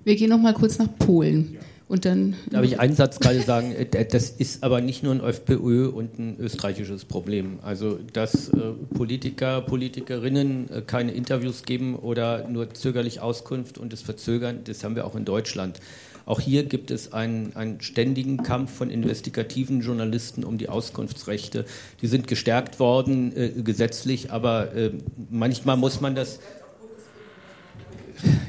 Wir 0.04 0.16
gehen 0.16 0.30
noch 0.30 0.38
mal 0.38 0.54
kurz 0.54 0.78
nach 0.78 0.88
Polen. 0.98 1.58
Und 1.92 2.06
dann 2.06 2.36
Darf 2.50 2.64
ich 2.64 2.80
einen 2.80 2.94
Satz 2.94 3.20
gerade 3.20 3.42
sagen? 3.42 3.72
Äh, 3.72 4.06
das 4.06 4.30
ist 4.30 4.64
aber 4.64 4.80
nicht 4.80 5.02
nur 5.02 5.12
ein 5.12 5.20
FPÖ 5.20 5.88
und 5.88 6.18
ein 6.18 6.36
österreichisches 6.40 7.04
Problem. 7.04 7.58
Also, 7.62 7.98
dass 8.14 8.48
äh, 8.48 8.72
Politiker, 8.94 9.60
Politikerinnen 9.60 10.70
äh, 10.70 10.80
keine 10.80 11.12
Interviews 11.12 11.64
geben 11.64 11.96
oder 11.96 12.48
nur 12.48 12.72
zögerlich 12.72 13.20
Auskunft 13.20 13.76
und 13.76 13.92
es 13.92 14.00
verzögern, 14.00 14.60
das 14.64 14.82
haben 14.84 14.96
wir 14.96 15.06
auch 15.06 15.14
in 15.14 15.26
Deutschland. 15.26 15.80
Auch 16.24 16.40
hier 16.40 16.64
gibt 16.64 16.90
es 16.90 17.12
einen, 17.12 17.56
einen 17.56 17.80
ständigen 17.80 18.42
Kampf 18.42 18.72
von 18.72 18.90
investigativen 18.90 19.80
Journalisten 19.80 20.44
um 20.44 20.58
die 20.58 20.68
Auskunftsrechte. 20.68 21.64
Die 22.00 22.06
sind 22.06 22.28
gestärkt 22.28 22.78
worden 22.78 23.36
äh, 23.36 23.50
gesetzlich, 23.62 24.30
aber 24.30 24.74
äh, 24.74 24.92
manchmal 25.30 25.76
muss 25.76 26.00
man 26.00 26.14
das 26.14 26.38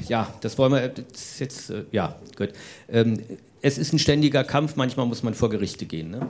ja, 0.08 0.32
das 0.40 0.58
wollen 0.58 0.72
wir 0.72 0.88
das 0.88 1.38
jetzt, 1.38 1.70
äh, 1.70 1.84
ja, 1.90 2.16
gut. 2.36 2.50
Ähm, 2.88 3.20
es 3.62 3.78
ist 3.78 3.92
ein 3.92 3.98
ständiger 3.98 4.44
Kampf, 4.44 4.76
manchmal 4.76 5.06
muss 5.06 5.22
man 5.22 5.34
vor 5.34 5.50
Gerichte 5.50 5.86
gehen. 5.86 6.10
Ne? 6.10 6.28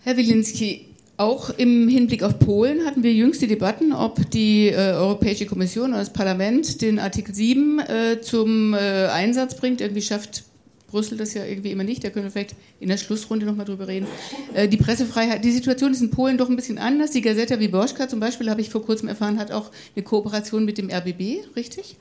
Herr 0.00 0.16
Wilinski, 0.16 0.86
auch 1.18 1.50
im 1.50 1.88
Hinblick 1.88 2.22
auf 2.22 2.38
Polen 2.38 2.86
hatten 2.86 3.02
wir 3.02 3.12
jüngste 3.12 3.48
Debatten, 3.48 3.92
ob 3.92 4.30
die 4.30 4.68
äh, 4.68 4.92
Europäische 4.92 5.46
Kommission 5.46 5.90
oder 5.90 5.98
das 5.98 6.12
Parlament 6.12 6.80
den 6.80 6.98
Artikel 6.98 7.34
7 7.34 7.80
äh, 7.80 8.20
zum 8.20 8.72
äh, 8.72 9.06
Einsatz 9.06 9.56
bringt. 9.56 9.80
Irgendwie 9.80 10.00
schafft 10.00 10.44
Brüssel 10.86 11.18
das 11.18 11.34
ja 11.34 11.44
irgendwie 11.44 11.72
immer 11.72 11.84
nicht. 11.84 12.04
Da 12.04 12.10
können 12.10 12.26
wir 12.26 12.30
vielleicht 12.30 12.54
in 12.80 12.88
der 12.88 12.96
Schlussrunde 12.96 13.46
nochmal 13.46 13.66
drüber 13.66 13.88
reden. 13.88 14.06
Äh, 14.54 14.68
die 14.68 14.76
Pressefreiheit, 14.76 15.44
die 15.44 15.50
Situation 15.50 15.92
ist 15.92 16.00
in 16.00 16.10
Polen 16.10 16.38
doch 16.38 16.48
ein 16.48 16.56
bisschen 16.56 16.78
anders. 16.78 17.10
Die 17.10 17.20
Gazeta 17.20 17.58
Wyborska 17.58 18.08
zum 18.08 18.20
Beispiel, 18.20 18.48
habe 18.48 18.60
ich 18.60 18.70
vor 18.70 18.84
kurzem 18.84 19.08
erfahren, 19.08 19.38
hat 19.38 19.50
auch 19.50 19.70
eine 19.96 20.04
Kooperation 20.04 20.64
mit 20.64 20.78
dem 20.78 20.88
RBB, 20.88 21.56
richtig? 21.56 21.96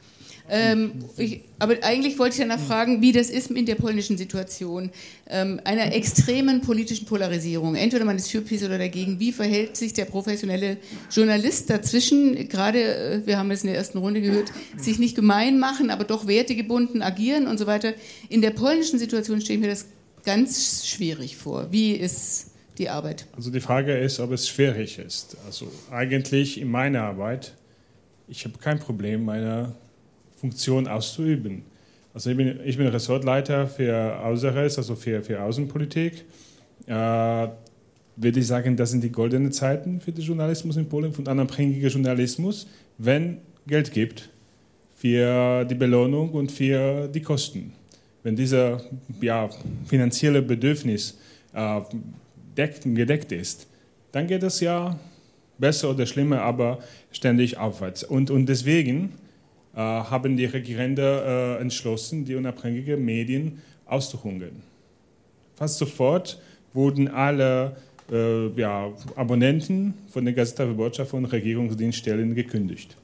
Ähm, 0.49 1.03
ich, 1.17 1.41
aber 1.59 1.75
eigentlich 1.81 2.17
wollte 2.19 2.35
ich 2.35 2.41
danach 2.41 2.59
fragen, 2.59 3.01
wie 3.01 3.11
das 3.11 3.29
ist 3.29 3.51
in 3.51 3.65
der 3.65 3.75
polnischen 3.75 4.17
Situation, 4.17 4.91
ähm, 5.29 5.59
einer 5.63 5.93
extremen 5.93 6.61
politischen 6.61 7.05
Polarisierung. 7.05 7.75
Entweder 7.75 8.05
man 8.05 8.15
ist 8.15 8.31
für 8.31 8.41
PiS 8.41 8.63
oder 8.63 8.77
dagegen. 8.77 9.19
Wie 9.19 9.31
verhält 9.31 9.75
sich 9.75 9.93
der 9.93 10.05
professionelle 10.05 10.77
Journalist 11.11 11.69
dazwischen? 11.69 12.47
Gerade, 12.47 12.81
äh, 12.83 13.21
wir 13.25 13.37
haben 13.37 13.51
es 13.51 13.63
in 13.63 13.67
der 13.67 13.77
ersten 13.77 13.97
Runde 13.97 14.21
gehört, 14.21 14.51
sich 14.77 14.99
nicht 14.99 15.15
gemein 15.15 15.59
machen, 15.59 15.89
aber 15.89 16.03
doch 16.03 16.27
wertegebunden 16.27 17.01
agieren 17.01 17.47
und 17.47 17.57
so 17.57 17.67
weiter. 17.67 17.93
In 18.29 18.41
der 18.41 18.51
polnischen 18.51 18.99
Situation 18.99 19.41
stelle 19.41 19.55
ich 19.55 19.61
mir 19.61 19.69
das 19.69 19.85
ganz 20.23 20.85
schwierig 20.85 21.37
vor. 21.37 21.71
Wie 21.71 21.91
ist 21.93 22.51
die 22.77 22.89
Arbeit? 22.89 23.25
Also 23.35 23.49
die 23.49 23.59
Frage 23.59 23.97
ist, 23.97 24.19
ob 24.19 24.31
es 24.31 24.47
schwierig 24.47 24.99
ist. 24.99 25.37
Also 25.45 25.71
eigentlich 25.91 26.59
in 26.59 26.69
meiner 26.69 27.03
Arbeit, 27.03 27.53
ich 28.27 28.45
habe 28.45 28.57
kein 28.59 28.79
Problem, 28.79 29.25
meine 29.25 29.75
Funktion 30.37 30.87
auszuüben. 30.87 31.63
Also 32.13 32.29
ich 32.29 32.37
bin, 32.37 32.59
ich 32.63 32.77
bin 32.77 32.87
Ressortleiter 32.87 33.67
für 33.67 34.19
Außeres, 34.23 34.77
also 34.77 34.95
für, 34.95 35.21
für 35.21 35.41
Außenpolitik. 35.41 36.25
Äh, 36.87 37.47
würde 38.19 38.39
ich 38.39 38.47
sagen, 38.47 38.75
das 38.75 38.91
sind 38.91 39.03
die 39.03 39.11
goldenen 39.11 39.51
Zeiten 39.51 40.01
für 40.01 40.11
den 40.11 40.23
Journalismus 40.23 40.77
in 40.77 40.89
Polen, 40.89 41.13
von 41.13 41.27
unabhängiger 41.27 41.89
Journalismus, 41.89 42.67
wenn 42.97 43.37
Geld 43.67 43.91
gibt 43.91 44.29
für 44.95 45.63
die 45.65 45.75
Belohnung 45.75 46.31
und 46.31 46.51
für 46.51 47.07
die 47.07 47.21
Kosten. 47.21 47.73
Wenn 48.23 48.35
dieser 48.35 48.81
ja, 49.21 49.49
finanzielle 49.85 50.41
Bedürfnis 50.41 51.19
äh, 51.53 51.81
deckt, 52.57 52.83
gedeckt 52.83 53.31
ist, 53.31 53.67
dann 54.11 54.25
geht 54.25 54.41
es 54.41 54.59
ja 54.59 54.99
besser 55.59 55.91
oder 55.91 56.05
schlimmer, 56.07 56.41
aber 56.41 56.79
ständig 57.11 57.57
aufwärts. 57.57 58.03
Und, 58.03 58.31
und 58.31 58.47
deswegen 58.47 59.13
haben 59.81 60.37
die 60.37 60.45
Regierende 60.45 61.57
äh, 61.57 61.61
entschlossen, 61.61 62.25
die 62.25 62.35
unabhängigen 62.35 63.03
Medien 63.03 63.61
auszuhungern. 63.85 64.63
Fast 65.55 65.77
sofort 65.77 66.41
wurden 66.73 67.07
alle 67.07 67.77
äh, 68.11 68.47
ja, 68.59 68.91
Abonnenten 69.15 69.93
von 70.09 70.25
der 70.25 70.33
Gazeta 70.33 70.67
Wyborcza 70.67 71.05
von 71.05 71.25
Regierungsdienststellen 71.25 72.35
gekündigt. 72.35 72.97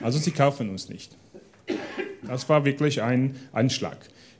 Also 0.00 0.18
sie 0.18 0.32
kaufen 0.32 0.70
uns 0.70 0.88
nicht. 0.88 1.16
Das 2.26 2.48
war 2.48 2.64
wirklich 2.64 3.02
ein 3.02 3.36
Anschlag. 3.52 3.96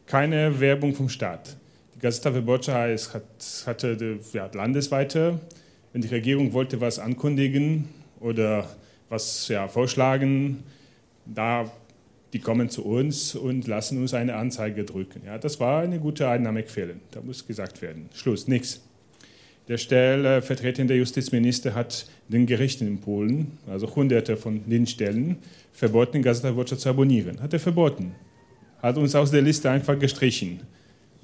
Keine 0.07 0.61
Werbung 0.61 0.95
vom 0.95 1.09
Staat. 1.09 1.57
Die 1.95 2.01
Gazeta 2.01 2.35
Wyborcza 2.35 2.89
hat, 3.15 3.23
hatte 3.67 4.19
ja, 4.33 4.51
landesweite, 4.53 5.41
wenn 5.93 6.03
die 6.03 6.09
Regierung 6.09 6.53
wollte 6.53 6.81
was 6.81 6.99
ankündigen 6.99 7.89
oder 8.21 8.69
was 9.09 9.49
ja, 9.49 9.69
vorschlagen, 9.69 10.63
da, 11.27 11.71
die 12.33 12.39
kommen 12.39 12.71
zu 12.71 12.85
uns 12.85 13.35
und 13.35 13.67
lassen 13.67 13.99
uns 13.99 14.15
eine 14.15 14.35
Anzeige 14.35 14.85
drücken. 14.85 15.23
Ja, 15.27 15.39
das 15.39 15.61
war 15.61 15.83
eine 15.83 15.99
gute 15.99 16.29
Einnahmequelle, 16.29 16.97
da 17.11 17.21
muss 17.21 17.47
gesagt 17.47 17.83
werden. 17.83 18.09
Schluss, 18.15 18.49
nichts. 18.49 18.81
Der 19.69 19.79
stellvertretende 19.79 20.95
Justizminister 20.95 21.75
hat 21.75 22.07
den 22.29 22.47
Gerichten 22.47 22.87
in 22.87 22.99
Polen, 22.99 23.59
also 23.69 23.95
hunderte 23.95 24.37
von 24.37 24.69
den 24.69 24.87
Stellen, 24.87 25.37
verboten, 25.73 26.21
Gazeta 26.21 26.51
Wyborcza 26.51 26.77
zu 26.77 26.89
abonnieren. 26.89 27.41
Hat 27.41 27.53
er 27.53 27.61
verboten. 27.61 28.13
Hat 28.81 28.97
uns 28.97 29.15
aus 29.15 29.31
der 29.31 29.43
Liste 29.43 29.71
einfach 29.71 29.97
gestrichen. 29.99 30.61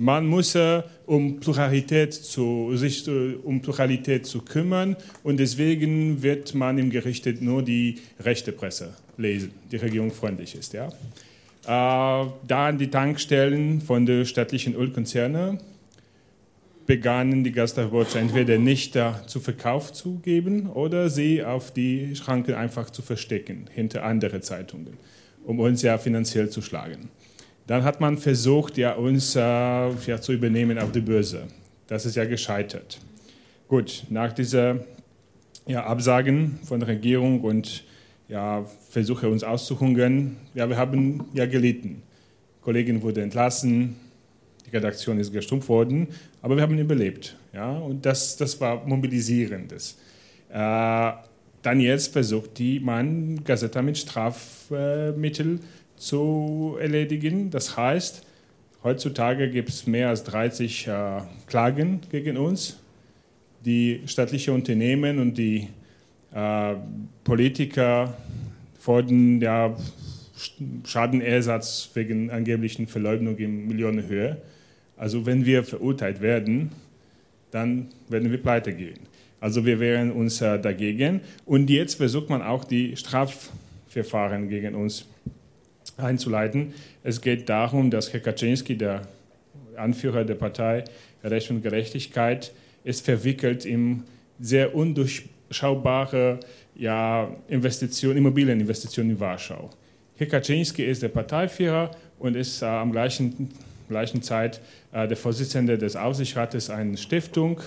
Man 0.00 0.28
muss 0.28 0.54
äh, 0.54 0.82
um 1.06 1.40
Pluralität 1.40 2.14
zu, 2.14 2.76
sich 2.76 3.08
äh, 3.08 3.34
um 3.42 3.60
Pluralität 3.60 4.26
zu 4.26 4.42
kümmern 4.42 4.96
und 5.24 5.40
deswegen 5.40 6.22
wird 6.22 6.54
man 6.54 6.78
im 6.78 6.90
Gericht 6.90 7.26
nur 7.42 7.64
die 7.64 7.96
rechte 8.20 8.52
Presse 8.52 8.94
lesen, 9.18 9.52
die 9.70 9.76
regierungsfreundlich 9.76 10.54
ist. 10.54 10.72
Ja. 10.72 10.88
Äh, 10.88 12.30
da 12.46 12.68
an 12.68 12.78
die 12.78 12.90
Tankstellen 12.90 13.82
von 13.82 14.06
den 14.06 14.24
staatlichen 14.24 14.74
Ölkonzernen 14.74 15.60
begannen 16.86 17.44
die 17.44 17.52
Gasthausbotschaften 17.52 18.22
entweder 18.22 18.58
nicht 18.58 18.96
zu 19.26 19.40
Verkauf 19.40 19.92
zu 19.92 20.20
geben 20.20 20.70
oder 20.70 21.10
sie 21.10 21.44
auf 21.44 21.70
die 21.70 22.16
Schranken 22.16 22.54
einfach 22.54 22.88
zu 22.88 23.02
verstecken 23.02 23.66
hinter 23.74 24.04
andere 24.04 24.40
Zeitungen, 24.40 24.96
um 25.44 25.60
uns 25.60 25.82
ja 25.82 25.98
finanziell 25.98 26.48
zu 26.48 26.62
schlagen. 26.62 27.10
Dann 27.66 27.84
hat 27.84 28.00
man 28.00 28.16
versucht, 28.16 28.78
ja, 28.78 28.94
uns 28.94 29.36
äh, 29.36 29.40
ja, 29.40 30.20
zu 30.22 30.32
übernehmen 30.32 30.78
auf 30.78 30.90
die 30.90 31.02
Börse. 31.02 31.48
Das 31.86 32.06
ist 32.06 32.16
ja 32.16 32.24
gescheitert. 32.24 32.98
Gut, 33.68 34.04
nach 34.08 34.32
dieser 34.32 34.80
ja, 35.66 35.84
Absagen 35.84 36.58
von 36.64 36.80
der 36.80 36.88
Regierung 36.88 37.42
und 37.42 37.84
ja, 38.28 38.64
Versuche, 38.98 39.28
uns 39.28 39.44
auszuhungern, 39.44 40.36
ja, 40.54 40.68
wir 40.68 40.76
haben 40.76 41.24
ja 41.32 41.46
gelitten. 41.46 42.02
Die 42.58 42.64
Kollegin 42.64 43.00
wurde 43.00 43.22
entlassen, 43.22 43.94
die 44.66 44.70
Redaktion 44.74 45.20
ist 45.20 45.32
gestumpft 45.32 45.68
worden, 45.68 46.08
aber 46.42 46.56
wir 46.56 46.64
haben 46.64 46.76
überlebt. 46.76 47.36
Ja, 47.52 47.78
und 47.78 48.04
das, 48.04 48.36
das 48.36 48.60
war 48.60 48.84
mobilisierendes. 48.84 49.98
Äh, 50.50 51.12
dann 51.62 51.78
jetzt 51.80 52.12
versucht 52.12 52.58
die 52.58 52.80
man 52.80 53.44
Gazeta 53.44 53.82
mit 53.82 53.98
Strafmitteln 53.98 55.60
zu 55.94 56.76
erledigen. 56.80 57.50
Das 57.50 57.76
heißt, 57.76 58.26
heutzutage 58.82 59.48
gibt 59.48 59.68
es 59.68 59.86
mehr 59.86 60.08
als 60.08 60.24
30 60.24 60.88
äh, 60.88 61.20
Klagen 61.46 62.00
gegen 62.10 62.36
uns. 62.36 62.80
Die 63.64 64.02
staatlichen 64.06 64.54
Unternehmen 64.54 65.20
und 65.20 65.38
die 65.38 65.68
äh, 66.32 66.74
Politiker 67.22 68.16
fordern 68.78 69.40
ja, 69.40 69.76
Schadenersatz 70.84 71.90
wegen 71.94 72.30
angeblichen 72.30 72.86
Verleugnung 72.86 73.36
in 73.38 73.66
Millionenhöhe. 73.66 74.38
Also 74.96 75.26
wenn 75.26 75.44
wir 75.44 75.64
verurteilt 75.64 76.20
werden, 76.20 76.70
dann 77.50 77.88
werden 78.08 78.30
wir 78.30 78.38
pleite 78.38 78.72
gehen. 78.72 78.98
Also 79.40 79.64
wir 79.64 79.78
wehren 79.78 80.10
uns 80.10 80.40
äh, 80.40 80.58
dagegen. 80.58 81.20
Und 81.44 81.70
jetzt 81.70 81.94
versucht 81.94 82.28
man 82.28 82.42
auch 82.42 82.64
die 82.64 82.96
Strafverfahren 82.96 84.48
gegen 84.48 84.74
uns 84.74 85.06
einzuleiten. 85.96 86.74
Es 87.04 87.20
geht 87.20 87.48
darum, 87.48 87.90
dass 87.90 88.12
Herr 88.12 88.20
Kaczynski, 88.20 88.76
der 88.76 89.02
Anführer 89.76 90.24
der 90.24 90.34
Partei 90.34 90.84
Recht 91.22 91.50
und 91.50 91.62
Gerechtigkeit, 91.62 92.52
ist 92.84 93.04
verwickelt 93.04 93.64
in 93.64 94.04
sehr 94.40 94.74
undurchschaubare 94.74 96.40
ja, 96.78 97.28
Investition, 97.48 98.16
Immobilieninvestitionen 98.16 99.12
in 99.12 99.20
Warschau. 99.20 99.68
Herr 100.16 100.26
Kaczynski 100.26 100.84
ist 100.84 101.02
der 101.02 101.08
Parteiführer 101.08 101.90
und 102.18 102.34
ist 102.34 102.62
äh, 102.62 102.66
am 102.66 102.92
gleichen 102.92 103.50
gleichen 103.88 104.22
Zeit 104.22 104.60
äh, 104.92 105.08
der 105.08 105.16
Vorsitzende 105.16 105.78
des 105.78 105.96
Aufsichtsrates 105.96 106.70
einer 106.70 106.96
Stiftung. 106.96 107.60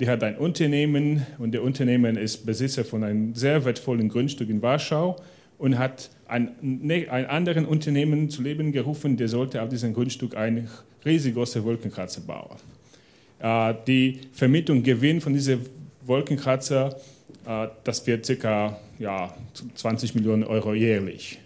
Die 0.00 0.08
hat 0.08 0.22
ein 0.22 0.36
Unternehmen 0.36 1.26
und 1.38 1.52
der 1.52 1.62
Unternehmen 1.62 2.16
ist 2.16 2.44
Besitzer 2.46 2.84
von 2.84 3.04
einem 3.04 3.34
sehr 3.34 3.64
wertvollen 3.64 4.08
Grundstück 4.08 4.48
in 4.48 4.62
Warschau 4.62 5.16
und 5.58 5.78
hat 5.78 6.10
ein, 6.26 6.52
ne, 6.60 7.08
ein 7.10 7.26
anderen 7.26 7.66
Unternehmen 7.66 8.30
zu 8.30 8.42
Leben 8.42 8.72
gerufen, 8.72 9.16
der 9.16 9.28
sollte 9.28 9.62
auf 9.62 9.68
diesem 9.68 9.94
Grundstück 9.94 10.36
eine 10.36 10.66
riesengroße 11.04 11.62
Wolkenkratzer 11.64 12.22
bauen. 12.22 12.56
Äh, 13.38 13.74
die 13.86 14.20
Vermietung 14.32 14.82
Gewinn 14.82 15.20
von 15.20 15.32
diesem 15.32 15.60
Wolkenkratzer, 16.04 16.96
das 17.44 18.06
wird 18.06 18.26
ca. 18.40 18.78
Ja, 18.98 19.34
20 19.74 20.14
Millionen 20.14 20.44
Euro 20.44 20.74
jährlich. 20.74 21.38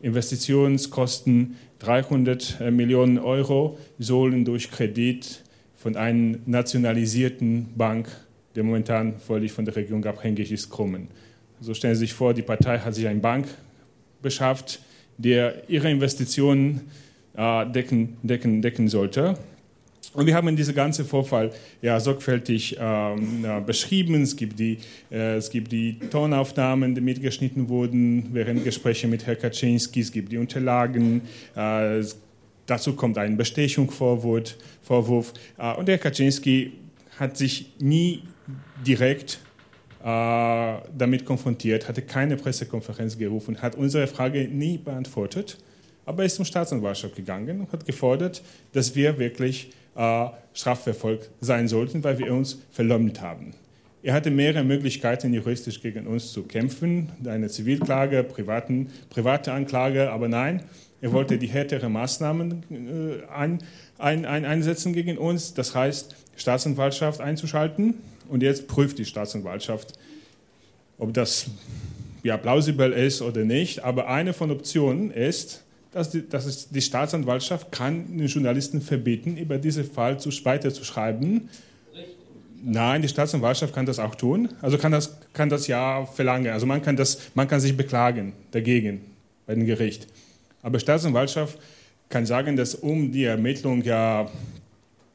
Investitionskosten 0.00 1.56
300 1.78 2.60
äh, 2.60 2.70
Millionen 2.70 3.18
Euro 3.18 3.78
sollen 3.98 4.44
durch 4.44 4.70
Kredit 4.70 5.42
von 5.76 5.96
einer 5.96 6.38
nationalisierten 6.46 7.68
Bank, 7.76 8.08
der 8.54 8.62
momentan 8.62 9.18
völlig 9.18 9.52
von 9.52 9.64
der 9.64 9.74
Regierung 9.74 10.04
abhängig 10.04 10.52
ist, 10.52 10.70
kommen. 10.70 11.08
So 11.60 11.74
stellen 11.74 11.94
Sie 11.94 12.00
sich 12.00 12.12
vor, 12.12 12.34
die 12.34 12.42
Partei 12.42 12.78
hat 12.78 12.94
sich 12.94 13.06
eine 13.06 13.20
Bank 13.20 13.48
beschafft, 14.20 14.80
der 15.18 15.68
ihre 15.68 15.90
Investitionen 15.90 16.82
äh, 17.34 17.66
decken, 17.66 18.16
decken, 18.22 18.62
decken 18.62 18.88
sollte. 18.88 19.36
Und 20.14 20.26
wir 20.26 20.34
haben 20.34 20.54
diesen 20.54 20.74
ganzen 20.74 21.06
Vorfall 21.06 21.52
ja, 21.80 21.98
sorgfältig 21.98 22.76
ähm, 22.78 23.44
ja, 23.44 23.60
beschrieben. 23.60 24.22
Es 24.22 24.36
gibt, 24.36 24.58
die, 24.58 24.78
äh, 25.10 25.36
es 25.36 25.48
gibt 25.48 25.72
die 25.72 25.98
Tonaufnahmen, 25.98 26.94
die 26.94 27.00
mitgeschnitten 27.00 27.68
wurden 27.68 28.28
während 28.32 28.62
Gespräche 28.62 29.08
mit 29.08 29.26
Herrn 29.26 29.38
Kaczynski. 29.38 30.00
Es 30.00 30.12
gibt 30.12 30.30
die 30.30 30.36
Unterlagen. 30.36 31.22
Äh, 31.56 32.02
dazu 32.66 32.94
kommt 32.94 33.16
ein 33.16 33.36
Bestechungsvorwurf. 33.36 34.56
Vorwurf. 34.82 35.32
Äh, 35.56 35.74
und 35.74 35.88
Herr 35.88 35.98
Kaczynski 35.98 36.72
hat 37.18 37.38
sich 37.38 37.72
nie 37.78 38.22
direkt 38.86 39.38
äh, 40.02 40.74
damit 40.98 41.24
konfrontiert, 41.24 41.88
hatte 41.88 42.02
keine 42.02 42.36
Pressekonferenz 42.36 43.16
gerufen, 43.16 43.62
hat 43.62 43.76
unsere 43.76 44.06
Frage 44.08 44.48
nie 44.48 44.76
beantwortet. 44.76 45.58
Aber 46.04 46.24
er 46.24 46.26
ist 46.26 46.36
zum 46.36 46.44
Staatsanwaltschaft 46.44 47.14
gegangen 47.14 47.60
und 47.60 47.72
hat 47.72 47.86
gefordert, 47.86 48.42
dass 48.72 48.94
wir 48.96 49.18
wirklich 49.18 49.70
äh, 49.94 50.26
strafverfolgt 50.54 51.30
sein 51.40 51.68
sollten, 51.68 52.02
weil 52.04 52.18
wir 52.18 52.32
uns 52.32 52.58
verleumdet 52.70 53.20
haben. 53.20 53.54
Er 54.02 54.14
hatte 54.14 54.30
mehrere 54.30 54.64
Möglichkeiten, 54.64 55.32
juristisch 55.32 55.80
gegen 55.80 56.06
uns 56.06 56.32
zu 56.32 56.42
kämpfen, 56.42 57.10
eine 57.24 57.48
Zivilklage, 57.48 58.24
privaten, 58.24 58.88
private 59.10 59.52
Anklage, 59.52 60.10
aber 60.10 60.28
nein, 60.28 60.62
er 61.00 61.12
wollte 61.12 61.36
die 61.36 61.48
härtere 61.48 61.88
Maßnahmen 61.88 62.62
äh, 62.70 63.32
ein, 63.32 63.58
ein, 63.98 64.24
ein, 64.24 64.44
einsetzen 64.44 64.92
gegen 64.92 65.18
uns, 65.18 65.54
das 65.54 65.74
heißt, 65.74 66.14
Staatsanwaltschaft 66.36 67.20
einzuschalten. 67.20 67.94
Und 68.28 68.42
jetzt 68.42 68.68
prüft 68.68 68.98
die 68.98 69.04
Staatsanwaltschaft, 69.04 69.92
ob 70.98 71.12
das 71.12 71.46
ja, 72.22 72.36
plausibel 72.36 72.92
ist 72.92 73.20
oder 73.20 73.44
nicht. 73.44 73.84
Aber 73.84 74.08
eine 74.08 74.32
von 74.32 74.50
Optionen 74.50 75.10
ist, 75.10 75.64
dass 75.92 76.10
die, 76.10 76.28
dass 76.28 76.68
die 76.70 76.80
Staatsanwaltschaft 76.80 77.70
kann 77.70 78.16
den 78.16 78.26
Journalisten 78.26 78.80
verbieten, 78.80 79.36
über 79.36 79.58
diesen 79.58 79.84
Fall 79.84 80.18
zu, 80.18 80.30
weiter 80.44 80.72
zu 80.72 80.84
schreiben. 80.84 81.48
Nein, 82.64 83.02
die 83.02 83.08
Staatsanwaltschaft 83.08 83.74
kann 83.74 83.86
das 83.86 83.98
auch 83.98 84.14
tun. 84.14 84.48
Also 84.62 84.78
kann 84.78 84.92
das, 84.92 85.18
kann 85.32 85.48
das 85.48 85.66
ja 85.66 86.06
verlangen. 86.06 86.52
Also 86.52 86.64
man 86.64 86.80
kann, 86.80 86.96
das, 86.96 87.18
man 87.34 87.48
kann 87.48 87.60
sich 87.60 87.76
beklagen 87.76 88.32
dagegen 88.52 89.02
bei 89.46 89.54
dem 89.54 89.66
Gericht. 89.66 90.06
Aber 90.62 90.78
die 90.78 90.82
Staatsanwaltschaft 90.82 91.58
kann 92.08 92.24
sagen, 92.24 92.56
dass 92.56 92.74
um 92.74 93.10
die 93.10 93.24
Ermittlung 93.24 93.82
ja 93.82 94.30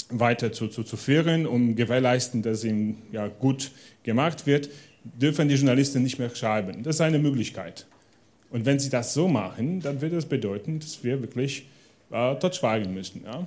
weiter 0.09 0.51
zu, 0.51 0.67
zu, 0.67 0.83
zu 0.83 0.97
führen, 0.97 1.45
um 1.45 1.75
gewährleisten, 1.75 2.41
dass 2.41 2.61
sie 2.61 2.95
ja 3.11 3.27
gut 3.27 3.71
gemacht 4.03 4.45
wird, 4.45 4.69
dürfen 5.03 5.47
die 5.47 5.55
Journalisten 5.55 6.03
nicht 6.03 6.19
mehr 6.19 6.33
schreiben. 6.35 6.83
Das 6.83 6.95
ist 6.95 7.01
eine 7.01 7.19
Möglichkeit. 7.19 7.85
Und 8.49 8.65
wenn 8.65 8.79
sie 8.79 8.89
das 8.89 9.13
so 9.13 9.27
machen, 9.27 9.81
dann 9.81 10.01
wird 10.01 10.13
das 10.13 10.25
bedeuten, 10.25 10.79
dass 10.79 11.03
wir 11.03 11.21
wirklich 11.21 11.65
äh, 12.11 12.35
dort 12.39 12.55
schweigen 12.55 12.93
müssen. 12.93 13.23
Ja? 13.25 13.45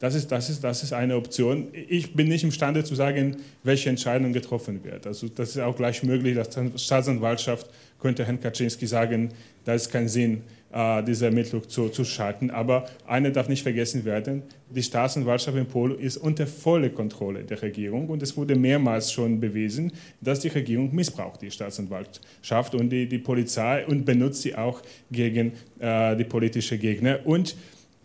Das, 0.00 0.14
ist, 0.14 0.30
das, 0.30 0.48
ist, 0.50 0.62
das 0.62 0.82
ist 0.82 0.92
eine 0.92 1.16
Option. 1.16 1.68
Ich 1.72 2.14
bin 2.14 2.28
nicht 2.28 2.44
imstande 2.44 2.84
zu 2.84 2.94
sagen, 2.94 3.36
welche 3.62 3.90
Entscheidung 3.90 4.32
getroffen 4.32 4.84
wird. 4.84 5.06
Also 5.06 5.28
das 5.28 5.50
ist 5.50 5.58
auch 5.58 5.76
gleich 5.76 6.02
möglich, 6.02 6.36
dass 6.36 6.50
die 6.50 6.70
Staatsanwaltschaft 6.76 7.68
könnte 8.00 8.24
Herrn 8.24 8.40
Kaczynski 8.40 8.86
sagen, 8.86 9.30
da 9.64 9.74
ist 9.74 9.90
kein 9.90 10.08
Sinn, 10.08 10.42
äh, 10.72 11.02
diese 11.02 11.26
Ermittlung 11.26 11.68
zu, 11.68 11.88
zu 11.88 12.04
schalten. 12.04 12.50
Aber 12.50 12.88
eine 13.06 13.32
darf 13.32 13.48
nicht 13.48 13.62
vergessen 13.62 14.04
werden, 14.04 14.42
die 14.70 14.82
Staatsanwaltschaft 14.82 15.56
in 15.56 15.66
Polen 15.66 15.98
ist 15.98 16.18
unter 16.18 16.46
voller 16.46 16.90
Kontrolle 16.90 17.44
der 17.44 17.62
Regierung 17.62 18.08
und 18.08 18.22
es 18.22 18.36
wurde 18.36 18.54
mehrmals 18.54 19.10
schon 19.10 19.40
bewiesen, 19.40 19.92
dass 20.20 20.40
die 20.40 20.48
Regierung 20.48 20.94
missbraucht 20.94 21.40
die 21.40 21.50
Staatsanwaltschaft 21.50 22.74
und 22.74 22.90
die, 22.90 23.08
die 23.08 23.18
Polizei 23.18 23.86
und 23.86 24.04
benutzt 24.04 24.42
sie 24.42 24.54
auch 24.54 24.82
gegen 25.10 25.52
äh, 25.78 26.16
die 26.16 26.24
politischen 26.24 26.78
Gegner. 26.78 27.20
Und 27.24 27.56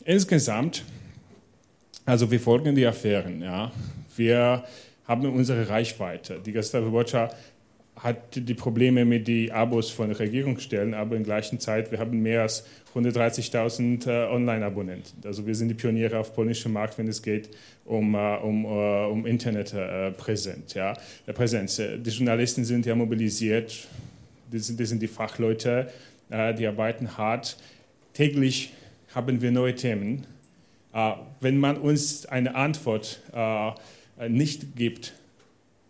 insgesamt, 0.05 0.83
also 2.05 2.29
wir 2.31 2.39
folgen 2.39 2.75
die 2.75 2.85
Affären, 2.85 3.41
ja. 3.41 3.71
Wir 4.15 4.63
haben 5.05 5.25
unsere 5.33 5.67
Reichweite. 5.67 6.39
Die 6.45 6.51
Gestapo 6.51 6.91
hat 8.03 8.35
die 8.35 8.53
Probleme 8.53 9.05
mit 9.05 9.29
den 9.29 9.51
Abos 9.51 9.89
von 9.89 10.11
Regierungsstellen, 10.11 10.93
aber 10.93 11.15
in 11.15 11.23
gleicher 11.23 11.57
Zeit, 11.57 11.89
wir 11.89 11.99
haben 11.99 12.21
mehr 12.21 12.41
als 12.41 12.65
130.000 12.93 14.07
äh, 14.07 14.29
Online-Abonnenten. 14.29 15.25
Also 15.25 15.47
wir 15.47 15.55
sind 15.55 15.69
die 15.69 15.73
Pioniere 15.73 16.19
auf 16.19 16.35
polnischem 16.35 16.73
Markt, 16.73 16.97
wenn 16.97 17.07
es 17.07 17.21
geht 17.21 17.49
um, 17.85 18.13
äh, 18.13 18.35
um, 18.35 18.65
uh, 18.65 19.07
um 19.09 19.25
Internetpräsenz. 19.25 20.75
Äh, 20.75 20.79
ja. 20.79 20.93
Präsenz. 21.33 21.77
Die 21.77 22.09
Journalisten 22.09 22.65
sind 22.65 22.85
ja 22.85 22.93
mobilisiert, 22.93 23.87
die 24.51 24.59
sind, 24.59 24.81
die 24.81 24.85
sind 24.85 25.01
die 25.01 25.07
Fachleute, 25.07 25.89
äh, 26.29 26.53
die 26.53 26.67
arbeiten 26.67 27.17
hart. 27.17 27.57
Täglich 28.13 28.73
haben 29.15 29.41
wir 29.41 29.51
neue 29.51 29.75
Themen. 29.75 30.27
Äh, 30.93 31.13
wenn 31.39 31.57
man 31.57 31.77
uns 31.77 32.25
eine 32.25 32.53
Antwort 32.55 33.21
nicht 34.27 34.75
gibt, 34.75 35.13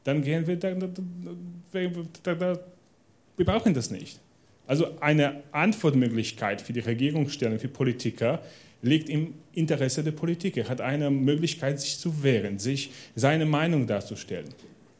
dann 0.03 0.21
gehen 0.21 0.47
wir, 0.47 0.57
da, 0.57 0.73
da, 0.73 0.87
da, 2.35 2.59
wir 3.37 3.45
brauchen 3.45 3.73
das 3.73 3.89
nicht. 3.91 4.19
Also 4.67 4.87
eine 4.99 5.43
Antwortmöglichkeit 5.51 6.61
für 6.61 6.73
die 6.73 6.79
Regierungsstellen, 6.79 7.59
für 7.59 7.67
Politiker 7.67 8.41
liegt 8.81 9.09
im 9.09 9.33
Interesse 9.53 10.03
der 10.03 10.11
Politik. 10.11 10.57
Er 10.57 10.69
hat 10.69 10.81
eine 10.81 11.09
Möglichkeit, 11.09 11.79
sich 11.79 11.97
zu 11.99 12.23
wehren, 12.23 12.59
sich 12.59 12.91
seine 13.15 13.45
Meinung 13.45 13.87
darzustellen. 13.87 14.49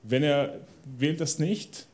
Wenn 0.04 0.24
er 0.24 0.60
will 0.98 1.16
das 1.16 1.40
nicht, 1.40 1.88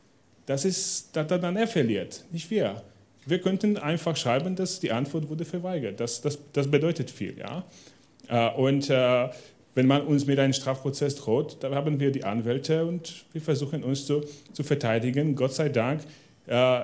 das 0.46 0.64
ist, 0.64 1.10
dann 1.12 1.56
er 1.56 1.68
verliert, 1.68 2.24
nicht 2.32 2.50
wir. 2.50 2.82
Wir 3.26 3.40
könnten 3.40 3.76
einfach 3.76 4.16
schreiben, 4.16 4.56
dass 4.56 4.80
die 4.80 4.90
Antwort 4.90 5.28
wurde 5.28 5.44
verweigert. 5.44 6.00
Das, 6.00 6.20
das, 6.20 6.38
das 6.52 6.68
bedeutet 6.68 7.10
viel. 7.10 7.36
Ja? 7.38 7.64
Äh, 8.28 8.54
und 8.56 8.90
äh, 8.90 9.28
wenn 9.74 9.86
man 9.86 10.02
uns 10.02 10.26
mit 10.26 10.38
einem 10.38 10.52
Strafprozess 10.52 11.16
droht, 11.16 11.58
da 11.60 11.70
haben 11.70 12.00
wir 12.00 12.10
die 12.10 12.24
Anwälte 12.24 12.84
und 12.86 13.24
wir 13.32 13.40
versuchen 13.40 13.84
uns 13.84 14.06
zu, 14.06 14.22
zu 14.52 14.62
verteidigen. 14.62 15.36
Gott 15.36 15.54
sei 15.54 15.68
Dank, 15.68 16.02
äh, 16.46 16.80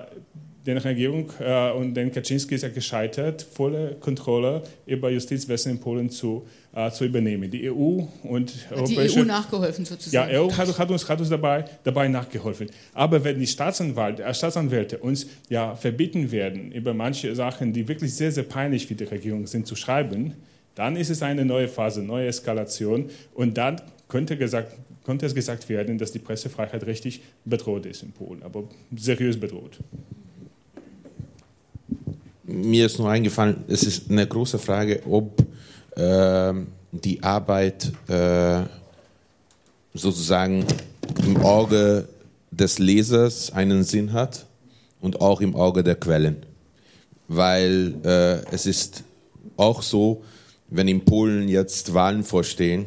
die 0.66 0.72
Regierung 0.72 1.30
äh, 1.38 1.70
und 1.70 1.94
den 1.94 2.10
Kaczynski 2.10 2.54
ist 2.56 2.62
ja 2.62 2.68
gescheitert, 2.68 3.42
volle 3.42 3.96
Kontrolle 4.00 4.62
über 4.84 5.10
Justizwesen 5.10 5.72
in 5.72 5.80
Polen 5.80 6.10
zu, 6.10 6.44
äh, 6.74 6.90
zu 6.90 7.04
übernehmen. 7.04 7.50
Die 7.50 7.70
EU 7.70 8.02
und 8.24 8.52
hat 8.70 8.88
die 8.88 8.98
EU 8.98 9.24
nachgeholfen 9.24 9.84
sozusagen. 9.84 10.30
Ja, 10.30 10.42
EU 10.42 10.50
hat, 10.50 10.78
hat 10.78 10.90
uns, 10.90 11.08
hat 11.08 11.20
uns 11.20 11.28
dabei, 11.28 11.64
dabei 11.84 12.08
nachgeholfen. 12.08 12.68
Aber 12.94 13.22
wenn 13.22 13.38
die 13.38 13.46
Staatsanwalt, 13.46 14.20
äh, 14.20 14.34
Staatsanwälte 14.34 14.98
uns 14.98 15.26
ja 15.48 15.74
verbieten 15.76 16.32
werden, 16.32 16.72
über 16.72 16.94
manche 16.94 17.34
Sachen, 17.34 17.72
die 17.72 17.86
wirklich 17.86 18.14
sehr, 18.14 18.32
sehr 18.32 18.44
peinlich 18.44 18.86
für 18.86 18.94
die 18.94 19.04
Regierung 19.04 19.46
sind, 19.46 19.66
zu 19.66 19.76
schreiben, 19.76 20.34
dann 20.76 20.94
ist 20.94 21.10
es 21.10 21.22
eine 21.22 21.44
neue 21.44 21.68
Phase, 21.68 22.02
neue 22.02 22.28
Eskalation 22.28 23.10
und 23.34 23.56
dann 23.56 23.80
könnte, 24.08 24.36
gesagt, 24.36 24.72
könnte 25.04 25.26
es 25.26 25.34
gesagt 25.34 25.68
werden, 25.68 25.98
dass 25.98 26.12
die 26.12 26.20
Pressefreiheit 26.20 26.86
richtig 26.86 27.22
bedroht 27.44 27.86
ist 27.86 28.04
in 28.04 28.12
Polen, 28.12 28.42
aber 28.42 28.64
seriös 28.94 29.40
bedroht. 29.40 29.78
Mir 32.44 32.86
ist 32.86 32.98
nur 32.98 33.10
eingefallen, 33.10 33.64
es 33.66 33.82
ist 33.82 34.10
eine 34.10 34.26
große 34.26 34.58
Frage, 34.58 35.02
ob 35.08 35.44
äh, 35.96 36.52
die 36.92 37.22
Arbeit 37.22 37.90
äh, 38.08 38.60
sozusagen 39.94 40.64
im 41.24 41.38
Auge 41.38 42.06
des 42.50 42.78
Lesers 42.78 43.50
einen 43.52 43.82
Sinn 43.82 44.12
hat 44.12 44.46
und 45.00 45.20
auch 45.22 45.40
im 45.40 45.56
Auge 45.56 45.82
der 45.82 45.94
Quellen. 45.96 46.36
Weil 47.28 47.94
äh, 48.04 48.54
es 48.54 48.66
ist 48.66 49.02
auch 49.56 49.82
so, 49.82 50.22
wenn 50.68 50.88
in 50.88 51.04
Polen 51.04 51.48
jetzt 51.48 51.94
Wahlen 51.94 52.24
vorstehen 52.24 52.86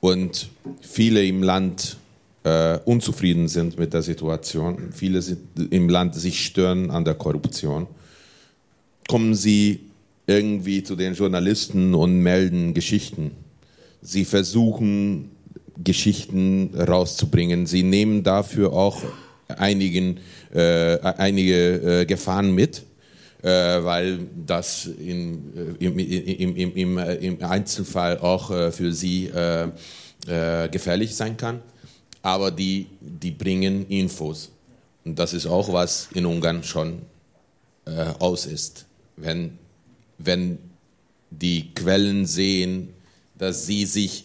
und 0.00 0.48
viele 0.80 1.24
im 1.24 1.42
Land 1.42 1.96
äh, 2.44 2.78
unzufrieden 2.84 3.48
sind 3.48 3.78
mit 3.78 3.92
der 3.92 4.02
Situation, 4.02 4.90
viele 4.92 5.20
im 5.70 5.88
Land 5.88 6.14
sich 6.14 6.44
stören 6.44 6.90
an 6.90 7.04
der 7.04 7.14
Korruption, 7.14 7.86
kommen 9.08 9.34
sie 9.34 9.80
irgendwie 10.26 10.82
zu 10.82 10.96
den 10.96 11.14
Journalisten 11.14 11.94
und 11.94 12.20
melden 12.20 12.74
Geschichten. 12.74 13.32
Sie 14.02 14.24
versuchen 14.24 15.30
Geschichten 15.82 16.70
rauszubringen. 16.74 17.66
Sie 17.66 17.82
nehmen 17.82 18.22
dafür 18.22 18.72
auch 18.72 19.02
einigen, 19.48 20.18
äh, 20.52 20.98
einige 21.00 22.00
äh, 22.00 22.06
Gefahren 22.06 22.54
mit 22.54 22.82
weil 23.42 24.26
das 24.46 24.86
in, 24.86 25.76
im, 25.78 25.98
im, 25.98 26.56
im, 26.76 26.98
im, 26.98 27.44
Einzelfall 27.44 28.18
auch 28.18 28.50
äh, 28.50 28.72
für 28.72 28.92
sie 28.92 29.26
äh, 29.26 29.68
gefährlich 30.70 31.14
sein 31.14 31.36
kann. 31.36 31.60
Aber 32.22 32.50
die, 32.50 32.86
die 33.00 33.30
bringen 33.30 33.86
Infos. 33.88 34.50
Und 35.04 35.18
das 35.18 35.32
ist 35.32 35.46
auch, 35.46 35.72
was 35.72 36.08
in 36.14 36.26
Ungarn 36.26 36.64
schon 36.64 37.02
aus 38.18 38.46
ist. 38.46 38.86
Wenn, 39.16 39.58
wenn 40.18 40.58
die 41.30 41.72
Quellen 41.74 42.26
sehen, 42.26 42.92
dass 43.38 43.66
sie 43.66 43.84
sich, 43.84 44.24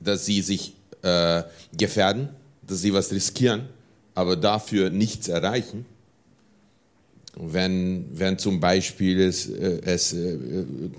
dass 0.00 0.26
sie 0.26 0.42
sich 0.42 0.74
äh, 1.02 1.42
gefährden, 1.76 2.28
dass 2.66 2.80
sie 2.80 2.92
was 2.92 3.12
riskieren, 3.12 3.68
aber 4.14 4.36
dafür 4.36 4.90
nichts 4.90 5.28
erreichen, 5.28 5.86
wenn, 7.34 8.06
wenn 8.12 8.38
zum 8.38 8.60
Beispiel 8.60 9.20
es, 9.22 9.48
äh, 9.48 9.80
es 9.84 10.12
äh, 10.12 10.36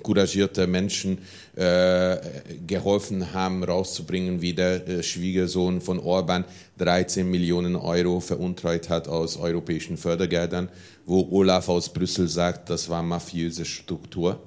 couragierte 0.01 0.65
Menschen 0.65 1.19
äh, 1.55 2.17
geholfen 2.65 3.33
haben, 3.33 3.63
rauszubringen, 3.63 4.41
wie 4.41 4.53
der 4.53 4.87
äh, 4.87 5.03
Schwiegersohn 5.03 5.79
von 5.79 5.99
Orban 5.99 6.43
13 6.79 7.29
Millionen 7.29 7.75
Euro 7.75 8.19
veruntreut 8.19 8.89
hat 8.89 9.07
aus 9.07 9.37
europäischen 9.37 9.97
Fördergeldern, 9.97 10.69
wo 11.05 11.27
Olaf 11.29 11.69
aus 11.69 11.93
Brüssel 11.93 12.27
sagt, 12.27 12.69
das 12.69 12.89
war 12.89 13.03
mafiöse 13.03 13.65
Struktur. 13.65 14.41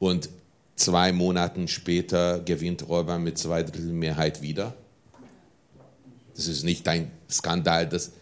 Und 0.00 0.30
zwei 0.74 1.12
Monate 1.12 1.68
später 1.68 2.40
gewinnt 2.40 2.88
Orban 2.88 3.22
mit 3.22 3.38
zwei 3.38 3.62
Drittel 3.62 3.92
Mehrheit 3.92 4.42
wieder. 4.42 4.74
Das 6.34 6.48
ist 6.48 6.64
nicht 6.64 6.88
ein 6.88 7.10
Skandal, 7.30 7.88
das 7.88 8.12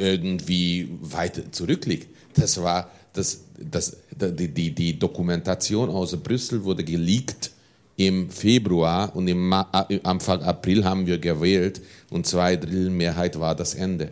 irgendwie 0.00 0.88
weit 1.00 1.54
zurückliegt. 1.54 2.08
Das 2.34 2.60
war 2.62 2.90
das, 3.12 3.44
das, 3.58 3.96
die, 4.10 4.48
die, 4.48 4.74
die 4.74 4.98
Dokumentation 4.98 5.90
aus 5.90 6.16
Brüssel 6.16 6.64
wurde 6.64 6.84
geleakt 6.84 7.50
im 7.96 8.30
Februar 8.30 9.14
und 9.14 9.28
im 9.28 9.52
Anfang 9.52 10.42
April 10.42 10.84
haben 10.84 11.06
wir 11.06 11.18
gewählt 11.18 11.82
und 12.10 12.26
zwei 12.26 12.56
Drittel 12.56 12.88
Mehrheit 12.88 13.38
war 13.38 13.54
das 13.54 13.74
Ende. 13.74 14.10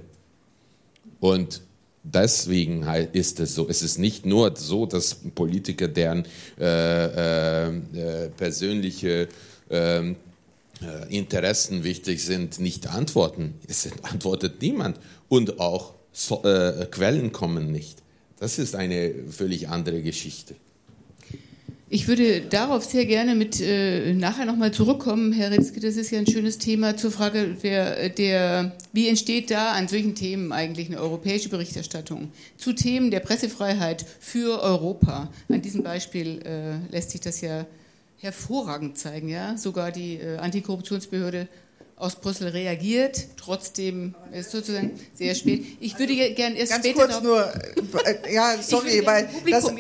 Und 1.20 1.62
deswegen 2.02 2.82
ist 3.12 3.40
es 3.40 3.54
so. 3.54 3.66
Es 3.68 3.82
ist 3.82 3.98
nicht 3.98 4.26
nur 4.26 4.54
so, 4.56 4.84
dass 4.84 5.14
Politiker, 5.14 5.88
deren 5.88 6.24
äh, 6.60 7.66
äh, 7.66 7.68
äh 7.68 8.28
persönliche 8.36 9.28
äh, 9.70 10.14
Interessen 11.08 11.84
wichtig 11.84 12.24
sind, 12.24 12.60
nicht 12.60 12.88
antworten. 12.88 13.54
Es 13.66 13.88
antwortet 14.02 14.62
niemand 14.62 14.98
und 15.28 15.60
auch 15.60 15.94
so, 16.12 16.42
äh, 16.44 16.86
Quellen 16.90 17.32
kommen 17.32 17.72
nicht. 17.72 18.02
Das 18.38 18.58
ist 18.58 18.74
eine 18.74 19.12
völlig 19.30 19.68
andere 19.68 20.02
Geschichte. 20.02 20.54
Ich 21.90 22.06
würde 22.06 22.42
darauf 22.42 22.84
sehr 22.84 23.06
gerne 23.06 23.34
mit 23.34 23.62
äh, 23.62 24.12
nachher 24.12 24.44
nochmal 24.44 24.72
zurückkommen, 24.72 25.32
Herr 25.32 25.50
Ritzke. 25.50 25.80
Das 25.80 25.96
ist 25.96 26.10
ja 26.10 26.18
ein 26.18 26.26
schönes 26.26 26.58
Thema 26.58 26.98
zur 26.98 27.10
Frage, 27.10 27.56
wer, 27.62 28.10
der, 28.10 28.76
wie 28.92 29.08
entsteht 29.08 29.50
da 29.50 29.72
an 29.72 29.88
solchen 29.88 30.14
Themen 30.14 30.52
eigentlich 30.52 30.88
eine 30.88 31.00
europäische 31.00 31.48
Berichterstattung 31.48 32.30
zu 32.58 32.74
Themen 32.74 33.10
der 33.10 33.20
Pressefreiheit 33.20 34.04
für 34.20 34.60
Europa. 34.62 35.30
An 35.48 35.62
diesem 35.62 35.82
Beispiel 35.82 36.42
äh, 36.44 36.92
lässt 36.92 37.10
sich 37.10 37.22
das 37.22 37.40
ja 37.40 37.64
hervorragend 38.18 38.98
zeigen. 38.98 39.28
Ja? 39.28 39.56
Sogar 39.56 39.92
die 39.92 40.16
äh, 40.16 40.38
Antikorruptionsbehörde 40.38 41.48
aus 41.98 42.16
Brüssel 42.16 42.48
reagiert. 42.48 43.26
Trotzdem 43.36 44.14
ist 44.32 44.50
sozusagen 44.50 44.98
sehr 45.14 45.34
spät. 45.34 45.64
Ich 45.80 45.98
würde 45.98 46.14
gerne 46.34 46.56
erst 46.56 46.72
Ganz 46.72 46.86
später 46.86 47.08
kurz 47.08 47.22
nur, 47.22 47.52
äh, 48.04 48.34
ja, 48.34 48.54
sorry, 48.62 49.02
weil 49.04 49.28
das, 49.50 49.72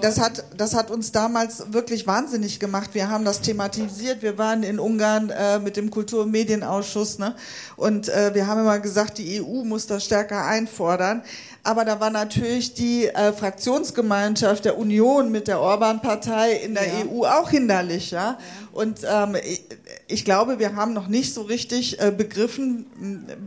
das, 0.00 0.20
hat, 0.20 0.44
das 0.56 0.74
hat 0.74 0.90
uns 0.90 1.12
damals 1.12 1.72
wirklich 1.72 2.06
wahnsinnig 2.06 2.60
gemacht. 2.60 2.90
Wir 2.94 3.10
haben 3.10 3.24
das 3.24 3.42
thematisiert. 3.42 4.22
Wir 4.22 4.38
waren 4.38 4.62
in 4.62 4.78
Ungarn 4.78 5.30
äh, 5.30 5.58
mit 5.58 5.76
dem 5.76 5.90
Kultur- 5.90 6.22
und 6.22 6.30
Medienausschuss 6.30 7.18
ne? 7.18 7.34
und 7.76 8.08
äh, 8.08 8.34
wir 8.34 8.46
haben 8.46 8.60
immer 8.60 8.78
gesagt, 8.78 9.18
die 9.18 9.42
EU 9.42 9.64
muss 9.64 9.86
das 9.86 10.04
stärker 10.04 10.46
einfordern 10.46 11.22
aber 11.66 11.84
da 11.84 11.98
war 11.98 12.10
natürlich 12.10 12.74
die 12.74 13.08
äh, 13.08 13.32
Fraktionsgemeinschaft 13.32 14.64
der 14.64 14.78
Union 14.78 15.32
mit 15.32 15.48
der 15.48 15.60
Orban-Partei 15.60 16.52
in 16.52 16.74
der 16.74 16.86
ja. 16.86 17.04
EU 17.10 17.24
auch 17.24 17.50
hinderlich. 17.50 18.12
Ja? 18.12 18.18
ja. 18.20 18.38
Und 18.72 19.00
ähm, 19.02 19.36
ich, 19.44 19.64
ich, 20.06 20.24
glaube, 20.24 20.60
wir 20.60 20.76
haben 20.76 20.92
noch 20.92 21.08
nicht 21.08 21.34
so 21.34 21.42
richtig 21.42 22.00
äh, 22.00 22.12
begriffen, 22.16 22.86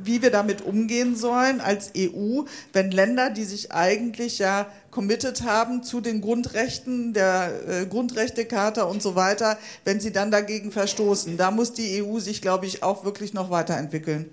wie 0.03 0.21
wir 0.21 0.31
damit 0.31 0.61
umgehen 0.61 1.15
sollen 1.15 1.61
als 1.61 1.91
EU, 1.95 2.41
wenn 2.73 2.91
Länder, 2.91 3.29
die 3.29 3.45
sich 3.45 3.71
eigentlich 3.71 4.37
ja 4.37 4.67
committed 4.91 5.43
haben 5.43 5.81
zu 5.83 6.01
den 6.01 6.19
Grundrechten, 6.19 7.13
der 7.13 7.51
äh, 7.69 7.85
Grundrechtecharta 7.85 8.83
und 8.83 9.01
so 9.01 9.15
weiter, 9.15 9.57
wenn 9.85 10.01
sie 10.01 10.11
dann 10.11 10.29
dagegen 10.29 10.73
verstoßen. 10.73 11.37
Da 11.37 11.51
muss 11.51 11.71
die 11.71 12.03
EU 12.03 12.19
sich, 12.19 12.41
glaube 12.41 12.65
ich, 12.65 12.83
auch 12.83 13.05
wirklich 13.05 13.33
noch 13.33 13.49
weiterentwickeln. 13.49 14.25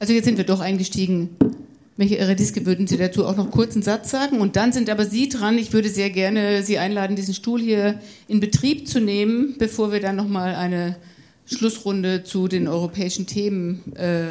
Also 0.00 0.12
jetzt 0.12 0.24
sind 0.24 0.38
wir 0.38 0.46
doch 0.46 0.60
eingestiegen 0.60 1.36
Michael 1.98 2.26
Rediske, 2.26 2.64
würden 2.64 2.86
Sie 2.86 2.96
dazu 2.96 3.26
auch 3.26 3.36
noch 3.36 3.50
kurz 3.50 3.74
einen 3.74 3.82
Satz 3.82 4.12
sagen? 4.12 4.40
Und 4.40 4.54
dann 4.54 4.70
sind 4.72 4.88
aber 4.88 5.04
Sie 5.04 5.28
dran. 5.28 5.58
Ich 5.58 5.72
würde 5.72 5.88
sehr 5.88 6.10
gerne 6.10 6.62
Sie 6.62 6.78
einladen, 6.78 7.16
diesen 7.16 7.34
Stuhl 7.34 7.60
hier 7.60 7.98
in 8.28 8.38
Betrieb 8.38 8.86
zu 8.86 9.00
nehmen, 9.00 9.56
bevor 9.58 9.90
wir 9.90 9.98
dann 9.98 10.14
nochmal 10.14 10.54
eine 10.54 10.94
Schlussrunde 11.46 12.22
zu 12.22 12.46
den 12.46 12.68
europäischen 12.68 13.26
Themen 13.26 13.96
äh, 13.96 14.28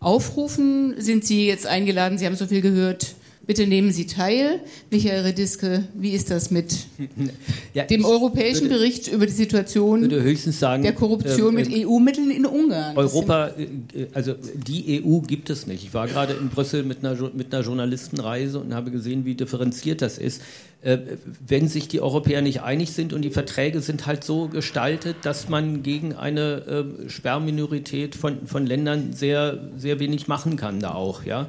aufrufen. 0.00 0.94
Sind 0.96 1.26
Sie 1.26 1.46
jetzt 1.46 1.66
eingeladen? 1.66 2.16
Sie 2.16 2.24
haben 2.24 2.36
so 2.36 2.46
viel 2.46 2.62
gehört. 2.62 3.16
Bitte 3.44 3.66
nehmen 3.66 3.90
Sie 3.90 4.06
teil. 4.06 4.60
Michael 4.90 5.22
Rediske, 5.22 5.84
wie 5.94 6.10
ist 6.10 6.30
das 6.30 6.52
mit 6.52 6.86
ja, 7.74 7.84
dem 7.84 8.04
europäischen 8.04 8.68
würde, 8.68 8.76
Bericht 8.76 9.08
über 9.08 9.26
die 9.26 9.32
Situation 9.32 10.08
sagen, 10.36 10.84
der 10.84 10.92
Korruption 10.92 11.56
äh, 11.56 11.64
mit 11.64 11.72
äh, 11.72 11.84
EU-Mitteln 11.84 12.30
in 12.30 12.46
Ungarn? 12.46 12.96
Europa, 12.96 13.48
äh, 13.48 14.06
also 14.14 14.34
die 14.54 15.02
EU 15.04 15.20
gibt 15.20 15.50
es 15.50 15.66
nicht. 15.66 15.82
Ich 15.84 15.92
war 15.92 16.06
gerade 16.06 16.34
in 16.34 16.50
Brüssel 16.50 16.84
mit 16.84 17.04
einer, 17.04 17.16
mit 17.34 17.52
einer 17.52 17.64
Journalistenreise 17.64 18.60
und 18.60 18.74
habe 18.74 18.92
gesehen, 18.92 19.24
wie 19.24 19.34
differenziert 19.34 20.02
das 20.02 20.18
ist. 20.18 20.40
Äh, 20.82 20.98
wenn 21.44 21.68
sich 21.68 21.88
die 21.88 22.00
Europäer 22.00 22.42
nicht 22.42 22.62
einig 22.62 22.92
sind 22.92 23.12
und 23.12 23.22
die 23.22 23.30
Verträge 23.30 23.80
sind 23.80 24.06
halt 24.06 24.22
so 24.22 24.48
gestaltet, 24.48 25.16
dass 25.22 25.48
man 25.48 25.82
gegen 25.82 26.14
eine 26.14 26.96
äh, 27.06 27.08
Sperrminorität 27.08 28.14
von, 28.14 28.46
von 28.46 28.66
Ländern 28.66 29.12
sehr, 29.12 29.70
sehr 29.76 29.98
wenig 29.98 30.28
machen 30.28 30.56
kann 30.56 30.78
da 30.78 30.94
auch, 30.94 31.24
ja. 31.24 31.48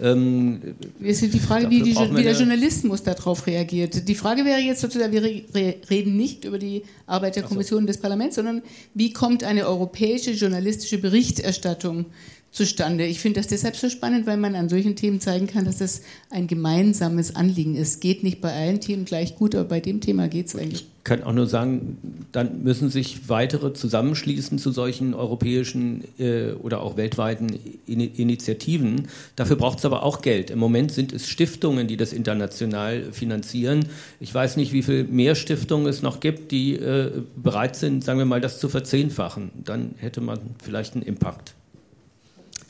Ähm, 0.00 0.60
es 1.02 1.22
ist 1.22 1.34
die 1.34 1.40
Frage, 1.40 1.70
wie, 1.70 1.82
die, 1.82 1.94
wie 1.96 2.22
der 2.22 2.34
Journalismus 2.34 3.02
darauf 3.02 3.46
reagiert. 3.46 4.08
Die 4.08 4.14
Frage 4.14 4.44
wäre 4.44 4.60
jetzt 4.60 4.80
sozusagen, 4.80 5.12
wir 5.12 5.22
re 5.22 5.74
reden 5.90 6.16
nicht 6.16 6.44
über 6.44 6.58
die 6.58 6.82
Arbeit 7.06 7.36
der 7.36 7.42
Kommission 7.42 7.82
so. 7.82 7.86
des 7.86 7.98
Parlaments, 7.98 8.36
sondern 8.36 8.62
wie 8.94 9.12
kommt 9.12 9.44
eine 9.44 9.66
europäische 9.66 10.32
journalistische 10.32 10.98
Berichterstattung 10.98 12.06
zustande. 12.50 13.06
Ich 13.06 13.20
finde 13.20 13.40
das 13.40 13.46
deshalb 13.46 13.76
so 13.76 13.88
spannend, 13.88 14.26
weil 14.26 14.36
man 14.36 14.54
an 14.54 14.68
solchen 14.68 14.96
Themen 14.96 15.20
zeigen 15.20 15.46
kann, 15.46 15.64
dass 15.64 15.78
das 15.78 16.02
ein 16.30 16.46
gemeinsames 16.46 17.36
Anliegen 17.36 17.74
ist. 17.76 18.00
Geht 18.00 18.24
nicht 18.24 18.40
bei 18.40 18.52
allen 18.52 18.80
Themen 18.80 19.04
gleich 19.04 19.36
gut, 19.36 19.54
aber 19.54 19.68
bei 19.68 19.80
dem 19.80 20.00
Thema 20.00 20.28
geht 20.28 20.46
es 20.46 20.56
eigentlich. 20.56 20.82
Ich 20.82 21.04
kann 21.04 21.22
auch 21.22 21.32
nur 21.32 21.46
sagen, 21.46 21.96
dann 22.32 22.62
müssen 22.64 22.90
sich 22.90 23.28
weitere 23.28 23.72
zusammenschließen 23.72 24.58
zu 24.58 24.72
solchen 24.72 25.14
europäischen 25.14 26.04
äh, 26.18 26.52
oder 26.52 26.82
auch 26.82 26.96
weltweiten 26.96 27.58
In 27.86 28.00
Initiativen. 28.00 29.08
Dafür 29.36 29.56
braucht 29.56 29.78
es 29.78 29.84
aber 29.86 30.02
auch 30.02 30.20
Geld. 30.20 30.50
Im 30.50 30.58
Moment 30.58 30.92
sind 30.92 31.12
es 31.12 31.28
Stiftungen, 31.28 31.86
die 31.86 31.96
das 31.96 32.12
international 32.12 33.12
finanzieren. 33.12 33.86
Ich 34.20 34.34
weiß 34.34 34.56
nicht, 34.56 34.72
wie 34.72 34.82
viel 34.82 35.04
mehr 35.04 35.34
Stiftungen 35.34 35.86
es 35.86 36.02
noch 36.02 36.20
gibt, 36.20 36.50
die 36.50 36.74
äh, 36.74 37.22
bereit 37.36 37.76
sind, 37.76 38.04
sagen 38.04 38.18
wir 38.18 38.26
mal, 38.26 38.40
das 38.40 38.58
zu 38.58 38.68
verzehnfachen. 38.68 39.50
Dann 39.64 39.94
hätte 39.98 40.20
man 40.20 40.40
vielleicht 40.62 40.94
einen 40.94 41.04
Impact. 41.04 41.54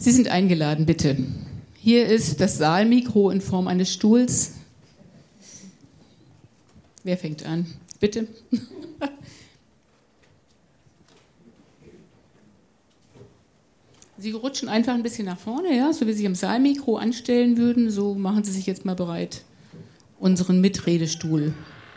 Sie 0.00 0.12
sind 0.12 0.28
eingeladen, 0.28 0.86
bitte. 0.86 1.16
Hier 1.74 2.06
ist 2.06 2.40
das 2.40 2.56
Saalmikro 2.56 3.30
in 3.30 3.40
Form 3.40 3.66
eines 3.66 3.92
Stuhls. 3.92 4.52
Wer 7.02 7.18
fängt 7.18 7.44
an? 7.44 7.66
Bitte. 7.98 8.28
Sie 14.18 14.30
rutschen 14.30 14.68
einfach 14.68 14.94
ein 14.94 15.02
bisschen 15.02 15.26
nach 15.26 15.38
vorne, 15.38 15.76
ja, 15.76 15.92
so 15.92 16.06
wie 16.06 16.12
Sie 16.12 16.18
sich 16.18 16.26
am 16.26 16.36
Saalmikro 16.36 16.96
anstellen 16.96 17.56
würden. 17.56 17.90
So 17.90 18.14
machen 18.14 18.44
Sie 18.44 18.52
sich 18.52 18.66
jetzt 18.66 18.84
mal 18.84 18.94
bereit, 18.94 19.42
unseren 20.20 20.60
Mitredestuhl 20.60 21.54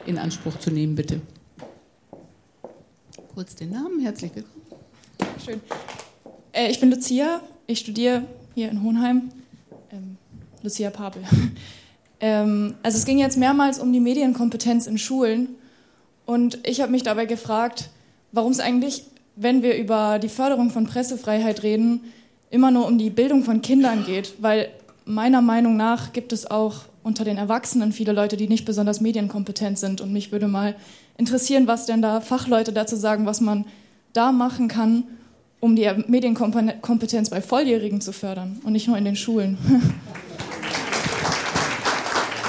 in 0.08 0.18
Anspruch 0.18 0.58
zu 0.58 0.72
nehmen, 0.72 0.96
bitte. 0.96 1.22
Kurz 3.36 3.56
den 3.56 3.70
Namen, 3.72 4.00
herzlich 4.00 4.32
willkommen. 4.34 4.66
Schön. 5.44 5.62
Äh, 6.52 6.70
ich 6.70 6.80
bin 6.80 6.92
Lucia, 6.92 7.42
ich 7.68 7.80
studiere 7.80 8.24
hier 8.56 8.70
in 8.70 8.84
Hohenheim. 8.84 9.30
Ähm, 9.92 10.18
Lucia 10.64 10.90
Papel. 10.90 11.24
ähm, 12.20 12.76
also 12.84 12.98
es 12.98 13.06
ging 13.06 13.20
jetzt 13.20 13.38
mehrmals 13.38 13.80
um 13.80 13.92
die 13.92 14.00
Medienkompetenz 14.00 14.88
in 14.88 14.98
Schulen 14.98 15.50
und 16.26 16.60
ich 16.68 16.82
habe 16.82 16.92
mich 16.92 17.04
dabei 17.04 17.26
gefragt, 17.26 17.90
warum 18.32 18.52
es 18.52 18.60
eigentlich, 18.60 19.04
wenn 19.36 19.64
wir 19.64 19.78
über 19.78 20.20
die 20.20 20.30
Förderung 20.30 20.70
von 20.70 20.86
Pressefreiheit 20.86 21.64
reden, 21.64 22.02
immer 22.50 22.72
nur 22.72 22.86
um 22.86 22.98
die 22.98 23.10
Bildung 23.10 23.44
von 23.44 23.62
Kindern 23.62 24.06
geht, 24.06 24.36
weil 24.40 24.70
meiner 25.06 25.42
Meinung 25.42 25.78
nach 25.78 26.14
gibt 26.14 26.32
es 26.34 26.50
auch 26.50 26.82
unter 27.04 27.24
den 27.24 27.38
Erwachsenen 27.38 27.92
viele 27.92 28.14
Leute, 28.14 28.38
die 28.38 28.48
nicht 28.48 28.66
besonders 28.66 29.02
medienkompetent 29.02 29.80
sind. 29.80 30.02
Und 30.02 30.14
mich 30.14 30.32
würde 30.32 30.48
mal 30.48 30.76
interessieren, 31.18 31.66
was 31.66 31.86
denn 31.86 32.02
da 32.02 32.22
Fachleute 32.22 32.74
dazu 32.74 32.96
sagen, 32.96 33.26
was 33.26 33.42
man 33.42 33.66
da 34.14 34.32
machen 34.32 34.68
kann, 34.68 35.04
um 35.62 35.78
die 35.78 35.90
Medienkompetenz 36.08 37.30
bei 37.30 37.42
Volljährigen 37.42 38.02
zu 38.02 38.12
fördern 38.12 38.60
und 38.66 38.74
nicht 38.74 38.88
nur 38.88 38.98
in 38.98 39.06
den 39.06 39.16
Schulen. 39.16 39.58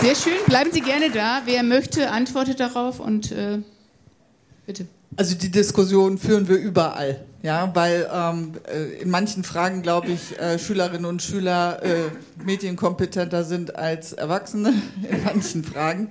Sehr 0.03 0.17
schön, 0.17 0.45
bleiben 0.47 0.73
Sie 0.73 0.81
gerne 0.81 1.11
da. 1.11 1.43
Wer 1.45 1.63
möchte, 1.63 2.11
antwortet 2.11 2.59
darauf 2.59 2.99
und 2.99 3.31
äh, 3.31 3.59
bitte. 4.67 4.87
Also 5.17 5.37
die 5.37 5.51
Diskussion 5.51 6.19
führen 6.19 6.49
wir 6.49 6.57
überall, 6.57 7.21
ja, 7.43 7.71
weil 7.75 8.09
ähm, 8.13 8.55
äh, 8.67 9.03
in 9.03 9.11
manchen 9.11 9.45
Fragen, 9.45 9.83
glaube 9.83 10.09
ich, 10.09 10.37
äh, 10.41 10.59
Schülerinnen 10.59 11.05
und 11.05 11.23
Schüler 11.23 11.83
äh, 11.85 12.11
medienkompetenter 12.43 13.45
sind 13.45 13.77
als 13.77 14.15
Erwachsene 14.15 14.71
in 15.09 15.23
manchen 15.23 15.63
Fragen. 15.63 16.11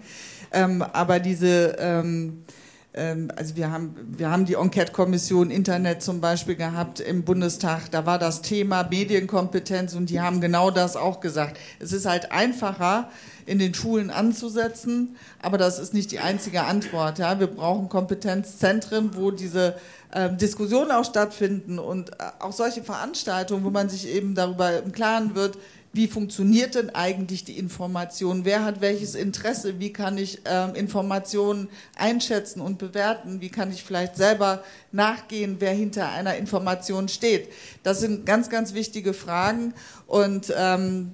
Ähm, 0.54 0.84
aber 0.84 1.20
diese 1.20 1.76
ähm, 1.80 2.44
ähm, 2.44 2.44
also 2.94 3.56
wir 3.56 3.72
haben, 3.72 3.96
wir 4.18 4.30
haben 4.30 4.46
die 4.46 4.56
Enquete-Kommission 4.56 5.50
Internet 5.50 6.02
zum 6.02 6.20
Beispiel 6.20 6.56
gehabt 6.56 7.00
im 7.00 7.24
Bundestag, 7.24 7.90
da 7.92 8.06
war 8.06 8.20
das 8.20 8.42
Thema 8.42 8.84
Medienkompetenz 8.84 9.94
und 9.94 10.10
die 10.10 10.20
haben 10.20 10.42
genau 10.42 10.72
das 10.72 10.98
auch 10.98 11.22
gesagt. 11.22 11.58
Es 11.80 11.94
ist 11.94 12.06
halt 12.06 12.34
einfacher, 12.34 13.10
in 13.46 13.60
den 13.60 13.74
Schulen 13.74 14.10
anzusetzen, 14.10 15.16
aber 15.42 15.58
das 15.58 15.80
ist 15.80 15.94
nicht 15.94 16.12
die 16.12 16.20
einzige 16.20 16.64
Antwort. 16.64 17.20
Ja? 17.20 17.40
Wir 17.40 17.48
brauchen 17.48 17.90
Kompetenzzentren, 17.90 19.16
wo 19.16 19.32
diese 19.32 19.76
äh, 20.12 20.30
Diskussionen 20.34 20.92
auch 20.92 21.06
stattfinden 21.06 21.80
und 21.80 22.12
äh, 22.12 22.26
auch 22.40 22.52
solche 22.52 22.84
Veranstaltungen, 22.84 23.64
wo 23.64 23.70
man 23.70 23.90
sich 23.90 24.08
eben 24.08 24.36
darüber 24.36 24.84
im 24.84 24.92
Klaren 24.92 25.36
wird, 25.36 25.58
wie 25.94 26.08
funktioniert 26.08 26.76
denn 26.76 26.90
eigentlich 26.90 27.44
die 27.44 27.58
Information? 27.58 28.46
Wer 28.46 28.64
hat 28.64 28.80
welches 28.80 29.14
Interesse? 29.14 29.80
Wie 29.80 29.92
kann 29.92 30.18
ich 30.18 30.42
ähm, 30.46 30.74
Informationen 30.76 31.68
einschätzen 31.98 32.62
und 32.62 32.78
bewerten? 32.78 33.42
Wie 33.42 33.50
kann 33.50 33.72
ich 33.72 33.84
vielleicht 33.84 34.16
selber 34.16 34.64
nachgehen, 34.94 35.58
wer 35.60 35.74
hinter 35.74 36.10
einer 36.10 36.36
Information 36.36 37.10
steht? 37.10 37.50
Das 37.84 38.00
sind 38.00 38.26
ganz, 38.26 38.50
ganz 38.50 38.74
wichtige 38.74 39.14
Fragen 39.14 39.74
und 40.08 40.54
ähm, 40.56 41.14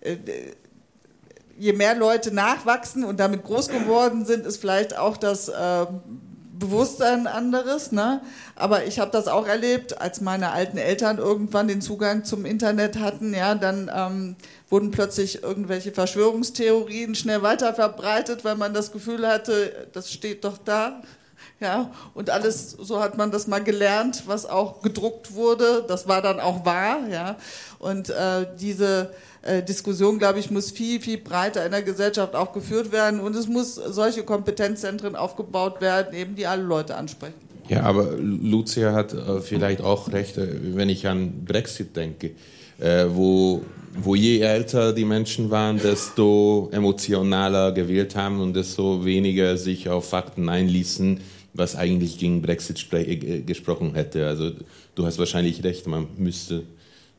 äh, 0.00 0.16
je 1.58 1.74
mehr 1.74 1.94
Leute 1.94 2.32
nachwachsen 2.32 3.04
und 3.04 3.20
damit 3.20 3.44
groß 3.44 3.68
geworden 3.68 4.24
sind, 4.24 4.46
ist 4.46 4.56
vielleicht 4.56 4.96
auch 4.96 5.18
das 5.18 5.48
äh, 5.48 5.86
Bewusstsein 6.58 7.26
anderes. 7.26 7.92
Ne? 7.92 8.20
Aber 8.56 8.84
ich 8.84 8.98
habe 8.98 9.10
das 9.10 9.28
auch 9.28 9.46
erlebt, 9.46 10.00
als 10.00 10.20
meine 10.20 10.52
alten 10.52 10.78
Eltern 10.78 11.18
irgendwann 11.18 11.68
den 11.68 11.80
Zugang 11.80 12.24
zum 12.24 12.44
Internet 12.44 12.98
hatten, 12.98 13.34
ja, 13.34 13.54
dann 13.54 13.90
ähm, 13.94 14.36
wurden 14.70 14.90
plötzlich 14.90 15.42
irgendwelche 15.42 15.92
Verschwörungstheorien 15.92 17.14
schnell 17.14 17.42
weiter 17.42 17.74
verbreitet, 17.74 18.44
weil 18.44 18.56
man 18.56 18.74
das 18.74 18.92
Gefühl 18.92 19.26
hatte, 19.26 19.88
das 19.92 20.12
steht 20.12 20.44
doch 20.44 20.58
da. 20.58 21.02
Ja, 21.60 21.90
und 22.14 22.30
alles, 22.30 22.72
so 22.72 23.00
hat 23.00 23.16
man 23.16 23.30
das 23.30 23.46
mal 23.46 23.62
gelernt, 23.62 24.24
was 24.26 24.44
auch 24.44 24.82
gedruckt 24.82 25.34
wurde, 25.34 25.84
das 25.86 26.08
war 26.08 26.20
dann 26.20 26.40
auch 26.40 26.64
wahr. 26.64 27.06
Ja. 27.08 27.36
Und 27.78 28.10
äh, 28.10 28.46
diese 28.58 29.10
äh, 29.44 29.62
Diskussion, 29.62 30.18
glaube 30.18 30.38
ich, 30.38 30.50
muss 30.50 30.70
viel, 30.70 31.00
viel 31.00 31.18
breiter 31.18 31.64
in 31.64 31.72
der 31.72 31.82
Gesellschaft 31.82 32.34
auch 32.34 32.52
geführt 32.52 32.92
werden 32.92 33.20
und 33.20 33.36
es 33.36 33.46
muss 33.46 33.74
solche 33.74 34.22
Kompetenzzentren 34.22 35.16
aufgebaut 35.16 35.80
werden, 35.80 36.14
eben 36.14 36.34
die 36.34 36.46
alle 36.46 36.62
Leute 36.62 36.96
ansprechen. 36.96 37.34
Ja, 37.68 37.82
aber 37.82 38.12
Lucia 38.18 38.92
hat 38.92 39.14
äh, 39.14 39.40
vielleicht 39.40 39.80
auch 39.80 40.12
recht, 40.12 40.36
äh, 40.36 40.48
wenn 40.74 40.88
ich 40.88 41.06
an 41.06 41.44
Brexit 41.44 41.96
denke, 41.96 42.32
äh, 42.78 43.06
wo, 43.08 43.62
wo 43.96 44.14
je 44.14 44.40
älter 44.40 44.92
die 44.92 45.04
Menschen 45.04 45.50
waren, 45.50 45.78
desto 45.78 46.68
emotionaler 46.72 47.72
gewählt 47.72 48.16
haben 48.16 48.40
und 48.40 48.54
desto 48.54 49.04
weniger 49.04 49.56
sich 49.56 49.88
auf 49.88 50.08
Fakten 50.08 50.48
einließen, 50.48 51.20
was 51.54 51.76
eigentlich 51.76 52.18
gegen 52.18 52.42
Brexit 52.42 52.84
gesprochen 53.46 53.94
hätte. 53.94 54.26
Also 54.26 54.50
du 54.94 55.06
hast 55.06 55.18
wahrscheinlich 55.18 55.62
recht, 55.62 55.86
man 55.86 56.08
müsste 56.18 56.64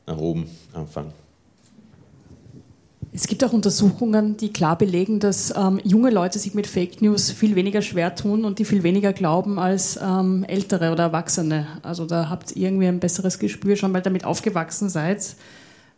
nach 0.06 0.18
oben 0.18 0.48
anfangen. 0.72 1.12
Es 3.16 3.26
gibt 3.26 3.42
auch 3.44 3.54
Untersuchungen, 3.54 4.36
die 4.36 4.52
klar 4.52 4.76
belegen, 4.76 5.20
dass 5.20 5.50
ähm, 5.56 5.80
junge 5.82 6.10
Leute 6.10 6.38
sich 6.38 6.52
mit 6.52 6.66
Fake 6.66 7.00
News 7.00 7.30
viel 7.30 7.56
weniger 7.56 7.80
schwer 7.80 8.14
tun 8.14 8.44
und 8.44 8.58
die 8.58 8.66
viel 8.66 8.82
weniger 8.82 9.14
glauben 9.14 9.58
als 9.58 9.98
ähm, 10.02 10.44
ältere 10.46 10.92
oder 10.92 11.04
Erwachsene. 11.04 11.66
Also 11.82 12.04
da 12.04 12.28
habt 12.28 12.54
ihr 12.54 12.66
irgendwie 12.66 12.88
ein 12.88 13.00
besseres 13.00 13.38
Gespür 13.38 13.76
schon, 13.76 13.94
weil 13.94 14.02
damit 14.02 14.26
aufgewachsen 14.26 14.90
seid, 14.90 15.34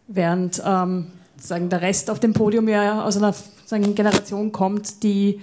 während 0.07 0.62
ähm, 0.65 1.09
sagen, 1.40 1.69
der 1.70 1.82
Rest 1.82 2.09
auf 2.09 2.20
dem 2.20 2.35
Podium 2.35 2.69
ja 2.69 3.05
aus 3.05 3.16
einer 3.16 3.35
sagen, 3.66 3.97
Generation 3.97 4.53
kommt, 4.53 5.03
die 5.03 5.40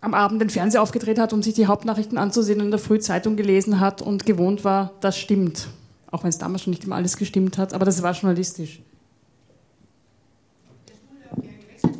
am 0.00 0.14
Abend 0.14 0.40
den 0.40 0.48
Fernseher 0.48 0.80
aufgedreht 0.80 1.18
hat, 1.18 1.34
um 1.34 1.42
sich 1.42 1.52
die 1.52 1.66
Hauptnachrichten 1.66 2.16
anzusehen 2.16 2.60
und 2.60 2.66
in 2.66 2.70
der 2.70 2.80
Früh 2.80 3.00
Zeitung 3.00 3.36
gelesen 3.36 3.80
hat 3.80 4.00
und 4.00 4.24
gewohnt 4.24 4.64
war, 4.64 4.92
das 5.00 5.18
stimmt. 5.18 5.68
Auch 6.10 6.22
wenn 6.22 6.30
es 6.30 6.38
damals 6.38 6.62
schon 6.62 6.70
nicht 6.70 6.84
immer 6.84 6.96
alles 6.96 7.18
gestimmt 7.18 7.58
hat, 7.58 7.74
aber 7.74 7.84
das 7.84 8.02
war 8.02 8.14
journalistisch 8.14 8.80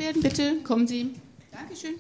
werden. 0.04 0.22
Bitte 0.22 0.56
kommen 0.62 0.86
Sie. 0.86 1.10
Dankeschön. 1.50 1.94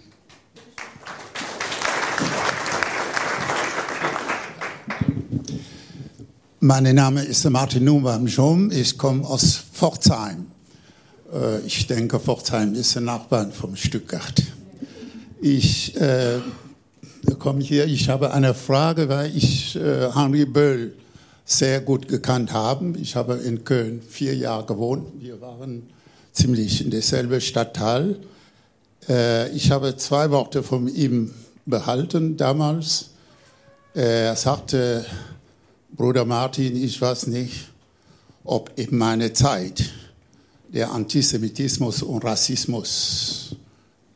Mein 6.60 6.94
Name 6.94 7.22
ist 7.22 7.48
Martin 7.48 7.84
Numbam-Schum. 7.84 8.70
Ich 8.70 8.96
komme 8.96 9.26
aus 9.26 9.56
Pforzheim. 9.56 10.46
Äh, 11.32 11.60
ich 11.66 11.86
denke, 11.86 12.18
Pforzheim 12.20 12.74
ist 12.74 12.96
ein 12.96 13.04
Nachbarn 13.04 13.52
vom 13.52 13.76
Stuttgart. 13.76 14.42
Ich 15.40 15.96
äh, 15.96 16.40
komme 17.38 17.60
hier, 17.60 17.86
ich 17.86 18.08
habe 18.08 18.32
eine 18.32 18.54
Frage, 18.54 19.08
weil 19.08 19.36
ich 19.36 19.76
äh, 19.76 20.10
Henri 20.14 20.46
Böll 20.46 20.94
sehr 21.44 21.80
gut 21.80 22.08
gekannt 22.08 22.52
habe. 22.52 22.94
Ich 22.98 23.16
habe 23.16 23.34
in 23.34 23.64
Köln 23.64 24.00
vier 24.02 24.34
Jahre 24.34 24.64
gewohnt. 24.64 25.06
Wir 25.20 25.40
waren 25.42 25.82
ziemlich 26.34 26.84
in 26.84 26.90
derselben 26.90 27.40
Stadtteil. 27.40 28.18
Äh, 29.08 29.50
ich 29.50 29.70
habe 29.70 29.96
zwei 29.96 30.30
Worte 30.30 30.62
von 30.62 30.88
ihm 30.88 31.32
behalten 31.64 32.36
damals. 32.36 33.10
Er 33.94 34.36
sagte, 34.36 35.06
Bruder 35.92 36.24
Martin, 36.24 36.76
ich 36.76 37.00
weiß 37.00 37.28
nicht, 37.28 37.68
ob 38.42 38.72
in 38.76 38.96
meiner 38.98 39.32
Zeit 39.32 39.84
der 40.68 40.90
Antisemitismus 40.90 42.02
und 42.02 42.24
Rassismus 42.24 43.54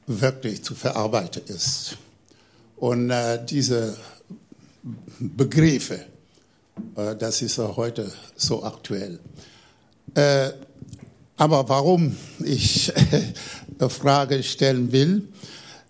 wirklich 0.06 0.64
zu 0.64 0.74
verarbeiten 0.74 1.42
ist. 1.46 1.96
Und 2.76 3.10
äh, 3.10 3.44
diese 3.44 3.96
Begriffe, 5.20 6.04
äh, 6.96 7.14
das 7.16 7.42
ist 7.42 7.58
auch 7.60 7.76
heute 7.76 8.10
so 8.36 8.64
aktuell. 8.64 9.20
Äh, 10.14 10.50
aber 11.38 11.68
warum 11.68 12.16
ich 12.44 12.92
eine 12.94 13.88
Frage 13.88 14.42
stellen 14.42 14.92
will, 14.92 15.28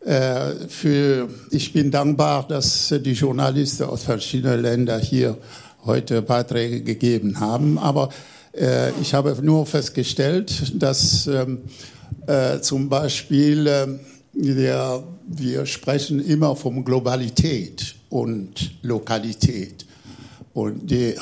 äh, 0.04 0.68
für, 0.68 1.28
ich 1.50 1.72
bin 1.72 1.90
dankbar, 1.90 2.46
dass 2.46 2.94
die 3.00 3.12
Journalisten 3.12 3.84
aus 3.84 4.04
verschiedenen 4.04 4.60
Ländern 4.60 5.00
hier 5.00 5.38
heute 5.84 6.22
Beiträge 6.22 6.82
gegeben 6.82 7.40
haben. 7.40 7.78
Aber 7.78 8.10
äh, 8.52 8.90
ich 9.00 9.14
habe 9.14 9.36
nur 9.42 9.66
festgestellt, 9.66 10.74
dass 10.80 11.26
ähm, 11.26 11.62
äh, 12.26 12.60
zum 12.60 12.88
Beispiel 12.88 13.66
äh, 13.66 13.86
der, 14.34 15.02
wir 15.26 15.66
sprechen 15.66 16.24
immer 16.24 16.56
von 16.56 16.84
Globalität 16.84 17.96
und 18.10 18.72
Lokalität. 18.82 19.86
Und 20.52 20.90
die 20.90 21.14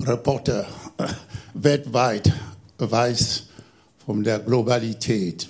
Reporter 0.00 0.66
äh, 0.98 1.06
weltweit 1.54 2.32
weiß 2.78 3.49
von 4.10 4.24
der 4.24 4.40
Globalität. 4.40 5.48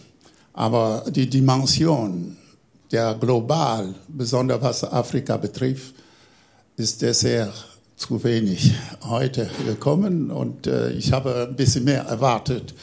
Aber 0.52 1.04
die 1.08 1.30
Dimension 1.30 2.36
der 2.92 3.14
global, 3.14 3.94
besonders 4.06 4.60
was 4.60 4.84
Afrika 4.84 5.38
betrifft, 5.38 5.94
ist 6.76 7.00
sehr 7.00 7.50
zu 7.96 8.22
wenig 8.22 8.74
heute 9.04 9.48
gekommen 9.64 10.30
und 10.30 10.66
äh, 10.66 10.90
ich 10.90 11.10
habe 11.10 11.48
ein 11.48 11.56
bisschen 11.56 11.84
mehr 11.84 12.02
erwartet. 12.02 12.74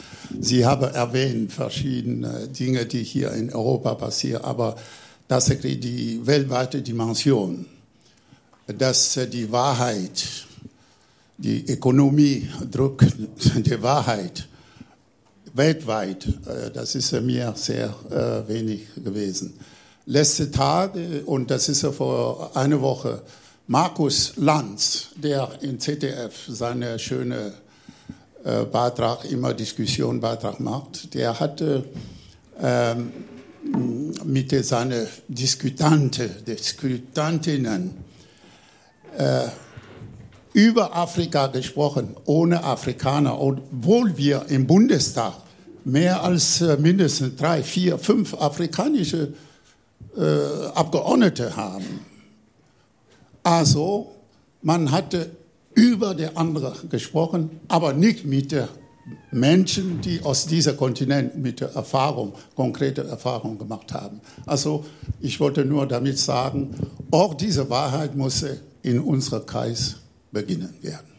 Sie 0.42 0.66
haben 0.66 0.92
erwähnt 0.96 1.54
verschiedene 1.54 2.48
Dinge, 2.48 2.88
die 2.88 3.04
hier 3.04 3.34
in 3.34 3.54
Europa 3.54 3.94
passieren, 3.94 4.44
aber 4.46 4.78
tatsächlich 5.28 5.80
die 5.80 6.26
weltweite 6.26 6.82
Dimension, 6.82 7.68
dass 8.66 9.20
die 9.32 9.52
Wahrheit, 9.52 10.26
die 11.38 11.72
Ökonomie 11.72 12.50
drückt 12.72 13.14
die 13.56 13.80
Wahrheit 13.84 14.48
weltweit, 15.58 16.26
äh, 16.28 16.72
das 16.72 16.96
ist 16.96 17.12
mir 17.22 17.54
sehr 17.56 17.94
äh, 18.10 18.48
wenig 18.48 18.88
gewesen. 18.96 19.60
Letzte 20.06 20.52
Tag, 20.52 20.94
und 21.26 21.52
das 21.52 21.68
ist 21.68 21.82
ja 21.82 21.92
vor 21.92 22.56
einer 22.56 22.80
Woche, 22.80 23.24
Markus 23.68 24.34
Lanz, 24.38 25.10
der 25.16 25.50
in 25.62 25.82
ZDF 25.82 26.46
seine 26.48 26.98
schöne 26.98 27.52
äh, 28.46 28.64
Beitrag, 28.64 29.30
immer 29.30 29.54
Diskussionbeitrag 29.54 30.62
macht, 30.62 31.14
der 31.14 31.38
hatte 31.38 31.84
ähm, 32.62 33.12
mit 34.24 34.66
seinen 34.66 35.08
Diskutante, 35.28 36.30
Diskutantinnen 36.30 38.06
über 40.54 40.96
Afrika 40.96 41.48
gesprochen, 41.48 42.16
ohne 42.26 42.64
Afrikaner, 42.64 43.42
obwohl 43.42 44.16
wir 44.16 44.46
im 44.48 44.68
Bundestag 44.68 45.34
mehr 45.88 46.22
als 46.22 46.62
äh, 46.62 46.78
mindestens 46.78 47.36
drei, 47.38 47.64
vier, 47.64 47.98
fünf 47.98 48.34
afrikanische 48.34 49.34
äh, 50.18 50.68
Abgeordnete 50.76 51.56
haben. 51.56 52.02
Also, 53.44 54.12
man 54.62 54.92
hatte 54.92 55.32
über 55.74 56.14
der 56.14 56.38
andere 56.38 56.76
gesprochen, 56.90 57.62
aber 57.70 57.94
nicht 57.94 58.26
mit 58.26 58.52
den 58.52 58.68
Menschen, 59.32 60.02
die 60.02 60.22
aus 60.22 60.46
diesem 60.46 60.76
Kontinent 60.76 61.38
mit 61.38 61.62
der 61.62 61.74
Erfahrung, 61.74 62.34
konkrete 62.56 63.06
Erfahrung 63.06 63.58
gemacht 63.58 63.94
haben. 63.94 64.20
Also, 64.46 64.86
ich 65.22 65.40
wollte 65.40 65.64
nur 65.64 65.88
damit 65.88 66.20
sagen, 66.20 66.76
auch 67.12 67.34
diese 67.34 67.70
Wahrheit 67.70 68.16
muss 68.16 68.44
in 68.82 69.00
unserem 69.00 69.46
Kreis 69.46 69.96
beginnen 70.34 70.74
werden. 70.82 71.17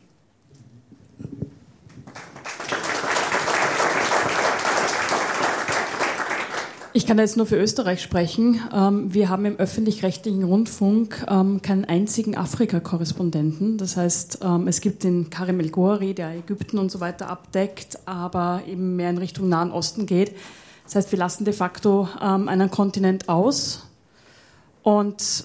Ich 6.94 7.06
kann 7.06 7.18
jetzt 7.18 7.36
nur 7.36 7.44
für 7.44 7.56
Österreich 7.56 8.02
sprechen. 8.02 8.62
Ähm, 8.72 9.12
wir 9.12 9.28
haben 9.28 9.44
im 9.44 9.56
öffentlich-rechtlichen 9.56 10.42
Rundfunk 10.42 11.24
ähm, 11.28 11.60
keinen 11.60 11.84
einzigen 11.84 12.34
Afrika-Korrespondenten. 12.34 13.76
Das 13.76 13.98
heißt, 13.98 14.38
ähm, 14.42 14.66
es 14.68 14.80
gibt 14.80 15.04
den 15.04 15.28
Karim 15.28 15.60
El 15.60 15.70
Gouari, 15.70 16.14
der 16.14 16.30
Ägypten 16.30 16.78
und 16.78 16.90
so 16.90 17.00
weiter 17.00 17.28
abdeckt, 17.28 17.98
aber 18.06 18.62
eben 18.66 18.96
mehr 18.96 19.10
in 19.10 19.18
Richtung 19.18 19.50
Nahen 19.50 19.70
Osten 19.70 20.06
geht. 20.06 20.34
Das 20.84 20.94
heißt, 20.94 21.12
wir 21.12 21.18
lassen 21.18 21.44
de 21.44 21.52
facto 21.52 22.08
einen 22.18 22.70
Kontinent 22.70 23.28
aus. 23.28 23.84
Und 24.82 25.44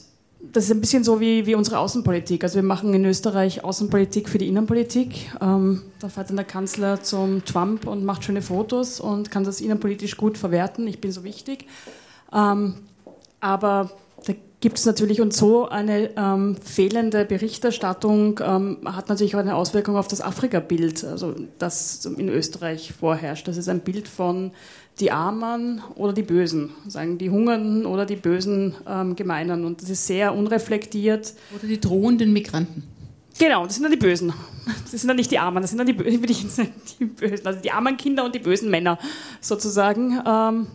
das 0.51 0.65
ist 0.65 0.71
ein 0.71 0.81
bisschen 0.81 1.03
so 1.03 1.19
wie, 1.19 1.45
wie 1.45 1.55
unsere 1.55 1.79
Außenpolitik. 1.79 2.43
Also 2.43 2.55
wir 2.55 2.63
machen 2.63 2.93
in 2.93 3.05
Österreich 3.05 3.63
Außenpolitik 3.63 4.27
für 4.27 4.37
die 4.37 4.49
Innenpolitik. 4.49 5.31
Ähm, 5.41 5.83
da 5.99 6.09
fährt 6.09 6.29
dann 6.29 6.35
der 6.35 6.45
Kanzler 6.45 7.01
zum 7.01 7.45
Trump 7.45 7.87
und 7.87 8.03
macht 8.03 8.23
schöne 8.23 8.41
Fotos 8.41 8.99
und 8.99 9.31
kann 9.31 9.43
das 9.43 9.61
innenpolitisch 9.61 10.17
gut 10.17 10.37
verwerten. 10.37 10.87
Ich 10.87 10.99
bin 10.99 11.11
so 11.11 11.23
wichtig. 11.23 11.65
Ähm, 12.33 12.75
aber 13.39 13.91
da 14.25 14.33
gibt 14.59 14.79
es 14.79 14.85
natürlich 14.85 15.21
und 15.21 15.33
so 15.33 15.67
eine 15.69 16.11
ähm, 16.17 16.57
fehlende 16.57 17.25
Berichterstattung 17.25 18.39
ähm, 18.43 18.77
hat 18.85 19.09
natürlich 19.09 19.35
auch 19.35 19.39
eine 19.39 19.55
Auswirkung 19.55 19.95
auf 19.95 20.07
das 20.07 20.21
Afrika-Bild, 20.21 21.03
also 21.03 21.35
das 21.57 22.05
in 22.05 22.29
Österreich 22.29 22.93
vorherrscht. 22.93 23.47
Das 23.47 23.57
ist 23.57 23.69
ein 23.69 23.79
Bild 23.79 24.07
von 24.07 24.51
die 24.99 25.11
Armen 25.11 25.81
oder 25.95 26.13
die 26.13 26.23
Bösen, 26.23 26.69
sagen 26.87 27.17
die 27.17 27.29
Hungernden 27.29 27.85
oder 27.85 28.05
die 28.05 28.15
bösen 28.15 28.75
ähm, 28.87 29.15
Gemeinen. 29.15 29.65
Und 29.65 29.81
das 29.81 29.89
ist 29.89 30.05
sehr 30.05 30.35
unreflektiert. 30.35 31.33
Oder 31.55 31.67
die 31.67 31.79
drohenden 31.79 32.31
Migranten. 32.31 32.83
Genau, 33.39 33.65
das 33.65 33.75
sind 33.75 33.83
dann 33.83 33.91
die 33.91 33.97
Bösen. 33.97 34.33
Das 34.83 34.91
sind 34.91 35.07
dann 35.07 35.17
nicht 35.17 35.31
die 35.31 35.39
Armen, 35.39 35.61
das 35.61 35.71
sind 35.71 35.79
dann 35.79 35.87
die, 35.87 35.95
die 35.97 37.05
Bösen. 37.05 37.45
Also 37.47 37.59
die 37.59 37.71
armen 37.71 37.97
Kinder 37.97 38.23
und 38.23 38.35
die 38.35 38.39
bösen 38.39 38.69
Männer 38.69 38.99
sozusagen. 39.41 40.21
Ähm, 40.25 40.67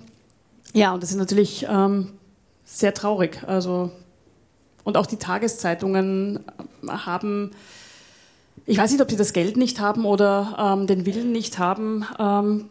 ja, 0.75 0.93
und 0.93 1.03
das 1.03 1.11
ist 1.11 1.17
natürlich 1.17 1.67
ähm, 1.69 2.09
sehr 2.65 2.93
traurig. 2.95 3.43
Also, 3.47 3.91
und 4.85 4.97
auch 4.97 5.07
die 5.07 5.17
Tageszeitungen 5.17 6.41
haben, 6.89 7.53
ich 8.67 8.77
weiß 8.77 8.91
nicht, 8.91 9.01
ob 9.01 9.11
sie 9.11 9.17
das 9.17 9.33
Geld 9.33 9.57
nicht 9.57 9.81
haben 9.81 10.05
oder 10.05 10.77
ähm, 10.77 10.87
den 10.87 11.07
Willen 11.07 11.33
nicht 11.33 11.59
haben, 11.59 12.05
ähm, 12.19 12.67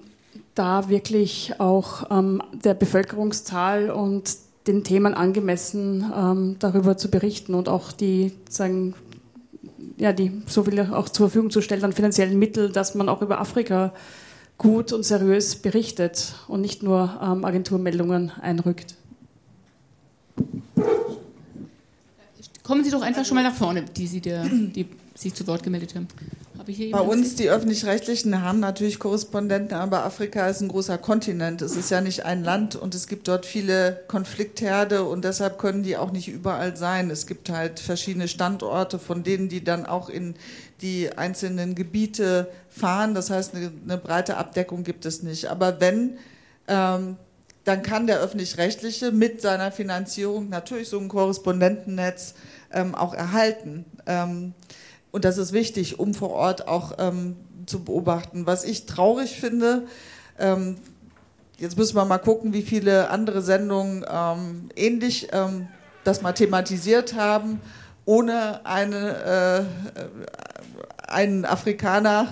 da 0.57 0.89
wirklich 0.89 1.59
auch 1.59 2.09
ähm, 2.09 2.41
der 2.51 2.73
Bevölkerungszahl 2.73 3.89
und 3.89 4.35
den 4.67 4.83
Themen 4.83 5.13
angemessen 5.13 6.11
ähm, 6.15 6.55
darüber 6.59 6.97
zu 6.97 7.09
berichten 7.09 7.53
und 7.53 7.69
auch 7.69 7.91
die, 7.91 8.33
sagen, 8.49 8.95
ja, 9.97 10.13
die 10.13 10.31
so 10.45 10.63
viel 10.63 10.79
auch 10.79 11.09
zur 11.09 11.27
Verfügung 11.27 11.51
zu 11.51 11.61
stellen 11.61 11.83
an 11.83 11.93
finanziellen 11.93 12.37
Mitteln, 12.37 12.73
dass 12.73 12.95
man 12.95 13.09
auch 13.09 13.21
über 13.21 13.39
Afrika 13.39 13.93
gut 14.57 14.91
und 14.91 15.03
seriös 15.03 15.55
berichtet 15.55 16.35
und 16.47 16.61
nicht 16.61 16.83
nur 16.83 17.19
ähm, 17.21 17.45
Agenturmeldungen 17.45 18.31
einrückt. 18.41 18.95
Kommen 22.63 22.83
Sie 22.83 22.91
doch 22.91 23.01
einfach 23.01 23.23
schon 23.23 23.35
mal 23.35 23.43
nach 23.43 23.55
vorne, 23.55 23.83
die, 23.83 24.07
Sie 24.07 24.19
der, 24.19 24.43
die 24.45 24.87
sich 25.15 25.33
zu 25.33 25.47
Wort 25.47 25.63
gemeldet 25.63 25.95
haben. 25.95 26.07
Bei 26.91 26.99
uns, 26.99 27.35
die 27.35 27.49
Öffentlich-Rechtlichen, 27.49 28.41
haben 28.41 28.59
natürlich 28.59 28.99
Korrespondenten, 28.99 29.77
aber 29.77 30.03
Afrika 30.03 30.49
ist 30.49 30.59
ein 30.59 30.67
großer 30.67 30.97
Kontinent. 30.97 31.61
Es 31.61 31.77
ist 31.77 31.89
ja 31.91 32.01
nicht 32.01 32.25
ein 32.25 32.43
Land 32.43 32.75
und 32.75 32.93
es 32.93 33.07
gibt 33.07 33.29
dort 33.29 33.45
viele 33.45 34.03
Konfliktherde 34.09 35.03
und 35.05 35.23
deshalb 35.23 35.59
können 35.59 35.83
die 35.83 35.95
auch 35.95 36.11
nicht 36.11 36.27
überall 36.27 36.75
sein. 36.75 37.09
Es 37.09 37.25
gibt 37.25 37.49
halt 37.49 37.79
verschiedene 37.79 38.27
Standorte, 38.27 38.99
von 38.99 39.23
denen 39.23 39.47
die 39.47 39.63
dann 39.63 39.85
auch 39.85 40.09
in 40.09 40.35
die 40.81 41.17
einzelnen 41.17 41.73
Gebiete 41.73 42.49
fahren. 42.69 43.13
Das 43.13 43.29
heißt, 43.29 43.55
eine, 43.55 43.71
eine 43.85 43.97
breite 43.97 44.35
Abdeckung 44.35 44.83
gibt 44.83 45.05
es 45.05 45.23
nicht. 45.23 45.45
Aber 45.45 45.79
wenn, 45.79 46.17
ähm, 46.67 47.15
dann 47.63 47.81
kann 47.81 48.07
der 48.07 48.19
Öffentlich-Rechtliche 48.19 49.13
mit 49.13 49.41
seiner 49.41 49.71
Finanzierung 49.71 50.49
natürlich 50.49 50.89
so 50.89 50.99
ein 50.99 51.07
Korrespondentennetz 51.07 52.33
ähm, 52.73 52.93
auch 52.93 53.13
erhalten. 53.13 53.85
Ähm, 54.05 54.53
und 55.17 55.25
das 55.25 55.39
ist 55.39 55.51
wichtig, 55.51 55.97
um 55.97 56.13
vor 56.13 56.29
Ort 56.29 56.67
auch 56.67 56.91
ähm, 56.99 57.37
zu 57.65 57.83
beobachten. 57.83 58.45
Was 58.45 58.63
ich 58.63 58.85
traurig 58.85 59.39
finde, 59.39 59.87
ähm, 60.37 60.77
jetzt 61.57 61.75
müssen 61.75 61.95
wir 61.95 62.05
mal 62.05 62.19
gucken, 62.19 62.53
wie 62.53 62.61
viele 62.61 63.09
andere 63.09 63.41
Sendungen 63.41 64.05
ähm, 64.07 64.69
ähnlich 64.75 65.29
ähm, 65.31 65.69
das 66.03 66.21
mal 66.21 66.33
thematisiert 66.33 67.15
haben, 67.15 67.59
ohne 68.05 68.63
eine, 68.63 69.65
äh, 69.97 71.07
einen 71.07 71.45
Afrikaner, 71.45 72.27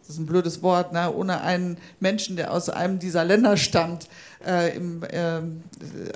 das 0.00 0.08
ist 0.08 0.18
ein 0.18 0.26
blödes 0.26 0.60
Wort, 0.60 0.92
ne, 0.92 1.14
ohne 1.14 1.40
einen 1.42 1.78
Menschen, 2.00 2.34
der 2.34 2.52
aus 2.52 2.68
einem 2.68 2.98
dieser 2.98 3.24
Länder 3.24 3.56
stammt, 3.56 4.08
äh, 4.44 4.74
im, 4.76 5.04
äh, 5.04 5.40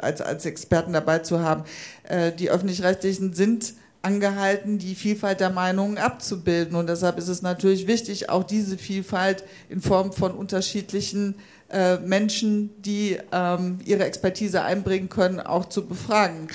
als, 0.00 0.20
als 0.20 0.46
Experten 0.46 0.94
dabei 0.94 1.20
zu 1.20 1.38
haben. 1.38 1.62
Äh, 2.02 2.32
die 2.32 2.50
öffentlich-rechtlichen 2.50 3.34
sind 3.34 3.74
angehalten, 4.02 4.78
die 4.78 4.94
Vielfalt 4.94 5.40
der 5.40 5.50
Meinungen 5.50 5.96
abzubilden. 5.96 6.76
Und 6.76 6.88
deshalb 6.88 7.18
ist 7.18 7.28
es 7.28 7.40
natürlich 7.42 7.86
wichtig, 7.86 8.28
auch 8.28 8.44
diese 8.44 8.76
Vielfalt 8.76 9.44
in 9.68 9.80
Form 9.80 10.12
von 10.12 10.32
unterschiedlichen 10.32 11.36
äh, 11.70 11.98
Menschen, 11.98 12.70
die 12.82 13.18
ähm, 13.32 13.78
ihre 13.84 14.04
Expertise 14.04 14.62
einbringen 14.62 15.08
können, 15.08 15.40
auch 15.40 15.66
zu 15.66 15.86
befragen. 15.86 16.48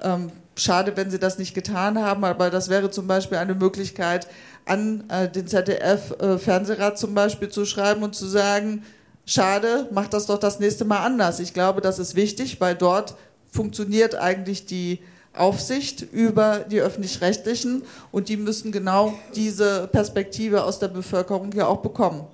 Ähm, 0.00 0.30
schade, 0.56 0.96
wenn 0.96 1.10
sie 1.10 1.18
das 1.18 1.38
nicht 1.38 1.54
getan 1.54 1.98
haben, 1.98 2.24
aber 2.24 2.50
das 2.50 2.68
wäre 2.68 2.90
zum 2.90 3.06
Beispiel 3.06 3.38
eine 3.38 3.54
Möglichkeit, 3.54 4.28
an 4.64 5.04
äh, 5.08 5.28
den 5.28 5.46
ZDF-Fernsehrat 5.46 6.94
äh, 6.94 6.96
zum 6.96 7.14
Beispiel 7.14 7.48
zu 7.48 7.64
schreiben 7.64 8.02
und 8.02 8.14
zu 8.14 8.26
sagen, 8.26 8.84
schade, 9.26 9.88
macht 9.92 10.14
das 10.14 10.26
doch 10.26 10.38
das 10.38 10.60
nächste 10.60 10.84
Mal 10.84 11.04
anders. 11.04 11.40
Ich 11.40 11.52
glaube, 11.52 11.80
das 11.80 11.98
ist 11.98 12.14
wichtig, 12.14 12.60
weil 12.60 12.74
dort 12.74 13.16
funktioniert 13.50 14.14
eigentlich 14.14 14.66
die 14.66 15.00
Aufsicht 15.34 16.02
über 16.12 16.60
die 16.60 16.80
öffentlich-rechtlichen 16.80 17.82
und 18.10 18.28
die 18.28 18.36
müssen 18.36 18.72
genau 18.72 19.14
diese 19.34 19.88
Perspektive 19.90 20.64
aus 20.64 20.78
der 20.78 20.88
Bevölkerung 20.88 21.52
ja 21.52 21.66
auch 21.66 21.82
bekommen. 21.82 22.26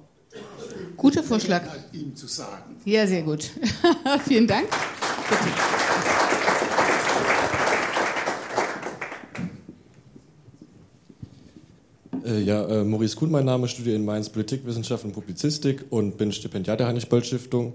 Guter 0.96 1.22
Vorschlag. 1.22 1.62
Ihm 1.92 2.14
zu 2.16 2.26
sagen. 2.26 2.76
Ja, 2.84 3.06
sehr 3.06 3.22
gut. 3.22 3.50
Vielen 4.26 4.48
Dank. 4.48 4.68
Bitte. 5.28 5.88
Äh, 12.28 12.40
ja, 12.42 12.66
äh, 12.66 12.84
Maurice 12.84 13.16
Kuhn, 13.16 13.30
mein 13.30 13.44
Name, 13.44 13.68
studiere 13.68 13.96
in 13.96 14.04
Mainz 14.04 14.28
Politikwissenschaft 14.28 15.04
und 15.04 15.12
Publizistik 15.12 15.84
und 15.90 16.18
bin 16.18 16.32
Stipendiat 16.32 16.80
der 16.80 16.88
Heinrich-Böll-Stiftung. 16.88 17.74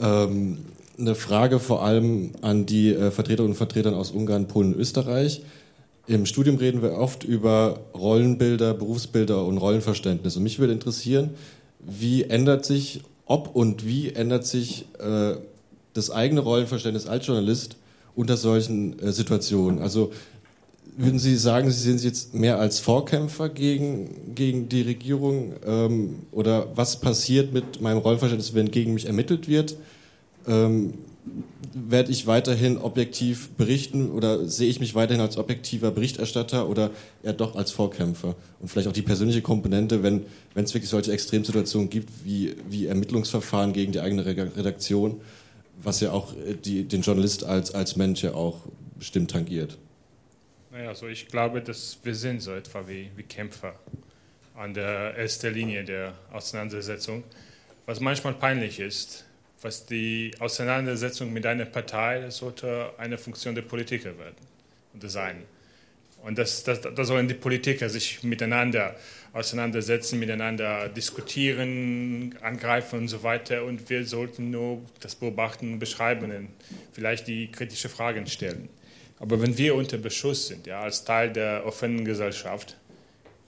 Ähm, 0.00 0.58
eine 0.98 1.14
Frage 1.14 1.60
vor 1.60 1.84
allem 1.84 2.32
an 2.42 2.66
die 2.66 2.92
äh, 2.92 3.10
Vertreterinnen 3.10 3.52
und 3.52 3.56
Vertreter 3.56 3.96
aus 3.96 4.10
Ungarn, 4.10 4.48
Polen 4.48 4.74
und 4.74 4.80
Österreich. 4.80 5.42
Im 6.06 6.26
Studium 6.26 6.56
reden 6.56 6.82
wir 6.82 6.92
oft 6.92 7.22
über 7.24 7.80
Rollenbilder, 7.94 8.74
Berufsbilder 8.74 9.44
und 9.44 9.58
Rollenverständnis. 9.58 10.36
Und 10.36 10.42
mich 10.42 10.58
würde 10.58 10.72
interessieren, 10.72 11.30
wie 11.80 12.24
ändert 12.24 12.64
sich, 12.64 13.02
ob 13.26 13.54
und 13.54 13.86
wie 13.86 14.10
ändert 14.10 14.46
sich 14.46 14.86
äh, 14.98 15.34
das 15.92 16.10
eigene 16.10 16.40
Rollenverständnis 16.40 17.06
als 17.06 17.26
Journalist 17.26 17.76
unter 18.16 18.36
solchen 18.36 18.98
äh, 18.98 19.12
Situationen? 19.12 19.80
Also 19.80 20.12
würden 20.96 21.20
Sie 21.20 21.36
sagen, 21.36 21.70
Sie 21.70 21.92
sich 21.92 22.02
jetzt 22.02 22.34
mehr 22.34 22.58
als 22.58 22.80
Vorkämpfer 22.80 23.50
gegen, 23.50 24.34
gegen 24.34 24.68
die 24.68 24.82
Regierung? 24.82 25.52
Ähm, 25.64 26.20
oder 26.32 26.68
was 26.74 26.98
passiert 26.98 27.52
mit 27.52 27.80
meinem 27.80 27.98
Rollenverständnis, 27.98 28.54
wenn 28.54 28.70
gegen 28.70 28.94
mich 28.94 29.06
ermittelt 29.06 29.46
wird? 29.46 29.76
Ähm, 30.46 30.94
werde 31.74 32.10
ich 32.10 32.26
weiterhin 32.26 32.78
objektiv 32.78 33.50
berichten 33.50 34.10
oder 34.10 34.46
sehe 34.46 34.68
ich 34.68 34.80
mich 34.80 34.94
weiterhin 34.94 35.20
als 35.20 35.36
objektiver 35.36 35.90
Berichterstatter 35.90 36.68
oder 36.68 36.90
eher 37.22 37.32
doch 37.32 37.56
als 37.56 37.70
Vorkämpfer? 37.70 38.34
Und 38.60 38.68
vielleicht 38.68 38.88
auch 38.88 38.92
die 38.92 39.02
persönliche 39.02 39.42
Komponente, 39.42 40.02
wenn, 40.02 40.24
es 40.54 40.74
wirklich 40.74 40.90
solche 40.90 41.12
Extremsituationen 41.12 41.90
gibt, 41.90 42.10
wie, 42.24 42.56
wie 42.68 42.86
Ermittlungsverfahren 42.86 43.72
gegen 43.72 43.92
die 43.92 44.00
eigene 44.00 44.24
Redaktion, 44.24 45.20
was 45.82 46.00
ja 46.00 46.12
auch 46.12 46.34
äh, 46.34 46.54
die, 46.54 46.84
den 46.84 47.02
Journalist 47.02 47.44
als, 47.44 47.72
als 47.72 47.96
Mensch 47.96 48.22
ja 48.22 48.34
auch 48.34 48.60
bestimmt 48.98 49.30
tangiert. 49.30 49.78
Naja, 50.72 50.88
also 50.88 51.06
ich 51.06 51.28
glaube, 51.28 51.62
dass 51.62 51.98
wir 52.02 52.14
sind 52.14 52.42
so 52.42 52.52
etwa 52.52 52.86
wie, 52.88 53.10
wie 53.16 53.22
Kämpfer 53.22 53.74
an 54.54 54.74
der 54.74 55.16
ersten 55.16 55.54
Linie 55.54 55.84
der 55.84 56.14
Auseinandersetzung, 56.32 57.22
was 57.86 58.00
manchmal 58.00 58.34
peinlich 58.34 58.80
ist, 58.80 59.24
was 59.62 59.86
die 59.86 60.30
Auseinandersetzung 60.38 61.32
mit 61.32 61.44
einer 61.46 61.64
Partei 61.64 62.30
sollte 62.30 62.92
eine 62.98 63.18
Funktion 63.18 63.54
der 63.54 63.62
Politiker 63.62 64.16
werden 64.18 64.36
und 64.94 65.10
sein. 65.10 65.42
Und 66.22 66.36
das, 66.36 66.64
das, 66.64 66.80
da 66.80 67.04
sollen 67.04 67.28
die 67.28 67.34
Politiker 67.34 67.88
sich 67.88 68.22
miteinander 68.24 68.96
auseinandersetzen, 69.32 70.18
miteinander 70.18 70.88
diskutieren, 70.88 72.34
angreifen 72.42 73.00
und 73.00 73.08
so 73.08 73.22
weiter. 73.22 73.64
Und 73.64 73.88
wir 73.88 74.04
sollten 74.04 74.50
nur 74.50 74.82
das 75.00 75.14
beobachten 75.14 75.74
und 75.74 75.78
beschreiben 75.78 76.30
und 76.30 76.48
vielleicht 76.92 77.28
die 77.28 77.50
kritischen 77.52 77.90
Fragen 77.90 78.26
stellen. 78.26 78.68
Aber 79.20 79.40
wenn 79.40 79.56
wir 79.56 79.74
unter 79.74 79.98
Beschuss 79.98 80.48
sind, 80.48 80.66
ja, 80.66 80.80
als 80.80 81.04
Teil 81.04 81.32
der 81.32 81.64
offenen 81.66 82.04
Gesellschaft, 82.04 82.76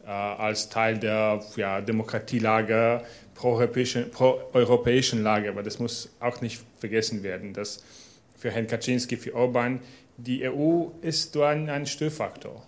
äh, 0.04 0.10
als 0.10 0.68
Teil 0.68 0.98
der 0.98 1.44
ja, 1.56 1.80
Demokratielager, 1.80 3.04
pro-europäischen 3.40 5.18
pro 5.18 5.22
Lager, 5.22 5.50
aber 5.50 5.62
das 5.62 5.78
muss 5.78 6.10
auch 6.20 6.40
nicht 6.40 6.60
vergessen 6.78 7.22
werden, 7.22 7.52
dass 7.52 7.82
für 8.38 8.50
Herrn 8.50 8.66
Kaczynski, 8.66 9.16
für 9.16 9.34
Orban, 9.34 9.80
die 10.16 10.48
EU 10.48 10.88
ist 11.02 11.34
nur 11.34 11.46
ein, 11.46 11.68
ein 11.68 11.86
Störfaktor. 11.86 12.62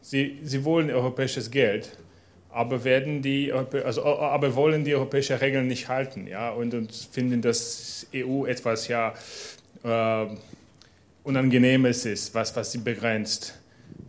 Sie, 0.00 0.38
sie 0.42 0.64
wollen 0.64 0.90
europäisches 0.90 1.50
Geld, 1.50 1.98
aber, 2.50 2.84
werden 2.84 3.20
die, 3.22 3.52
also, 3.52 4.04
aber 4.04 4.54
wollen 4.54 4.84
die 4.84 4.94
europäischen 4.94 5.36
Regeln 5.36 5.66
nicht 5.66 5.88
halten 5.88 6.26
ja, 6.26 6.50
und, 6.50 6.74
und 6.74 6.92
finden, 6.92 7.42
dass 7.42 8.06
EU 8.14 8.46
etwas 8.46 8.88
ja, 8.88 9.14
äh, 9.84 10.26
Unangenehmes 11.24 12.06
ist, 12.06 12.34
was, 12.34 12.56
was 12.56 12.72
sie 12.72 12.78
begrenzt. 12.78 13.57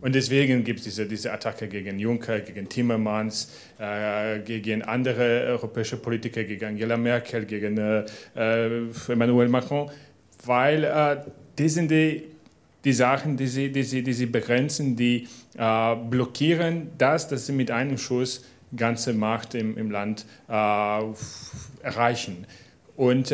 Und 0.00 0.14
deswegen 0.14 0.64
gibt 0.64 0.80
es 0.80 0.84
diese, 0.84 1.06
diese 1.06 1.32
Attacke 1.32 1.68
gegen 1.68 1.98
Juncker, 1.98 2.40
gegen 2.40 2.68
Timmermans, 2.68 3.52
äh, 3.78 4.38
gegen 4.40 4.82
andere 4.82 5.44
europäische 5.48 5.98
Politiker, 5.98 6.44
gegen 6.44 6.64
Angela 6.64 6.96
Merkel, 6.96 7.44
gegen 7.44 7.76
äh, 7.76 8.04
äh 8.34 8.86
Emmanuel 9.08 9.48
Macron, 9.48 9.90
weil 10.44 10.84
äh, 10.84 11.16
das 11.56 11.74
sind 11.74 11.90
die, 11.90 12.24
die 12.82 12.92
Sachen, 12.92 13.36
die 13.36 13.46
sie, 13.46 13.70
die, 13.70 13.82
sie, 13.82 14.02
die 14.02 14.12
sie 14.14 14.26
begrenzen, 14.26 14.96
die 14.96 15.28
äh, 15.58 15.96
blockieren 15.96 16.90
das, 16.96 17.28
dass 17.28 17.46
sie 17.46 17.52
mit 17.52 17.70
einem 17.70 17.98
Schuss 17.98 18.44
ganze 18.74 19.12
Macht 19.12 19.54
im, 19.54 19.76
im 19.76 19.90
Land 19.90 20.24
äh, 20.48 20.52
erreichen. 21.82 22.46
Und 22.96 23.32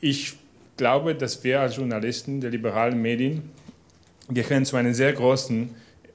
ich 0.00 0.34
glaube, 0.78 1.14
dass 1.14 1.44
wir 1.44 1.60
als 1.60 1.76
Journalisten 1.76 2.40
der 2.40 2.50
liberalen 2.50 3.02
Medien 3.02 3.50
gehören 4.28 4.64
zu 4.64 4.76
einem 4.76 4.94
sehr 4.94 5.12
großen, 5.12 5.74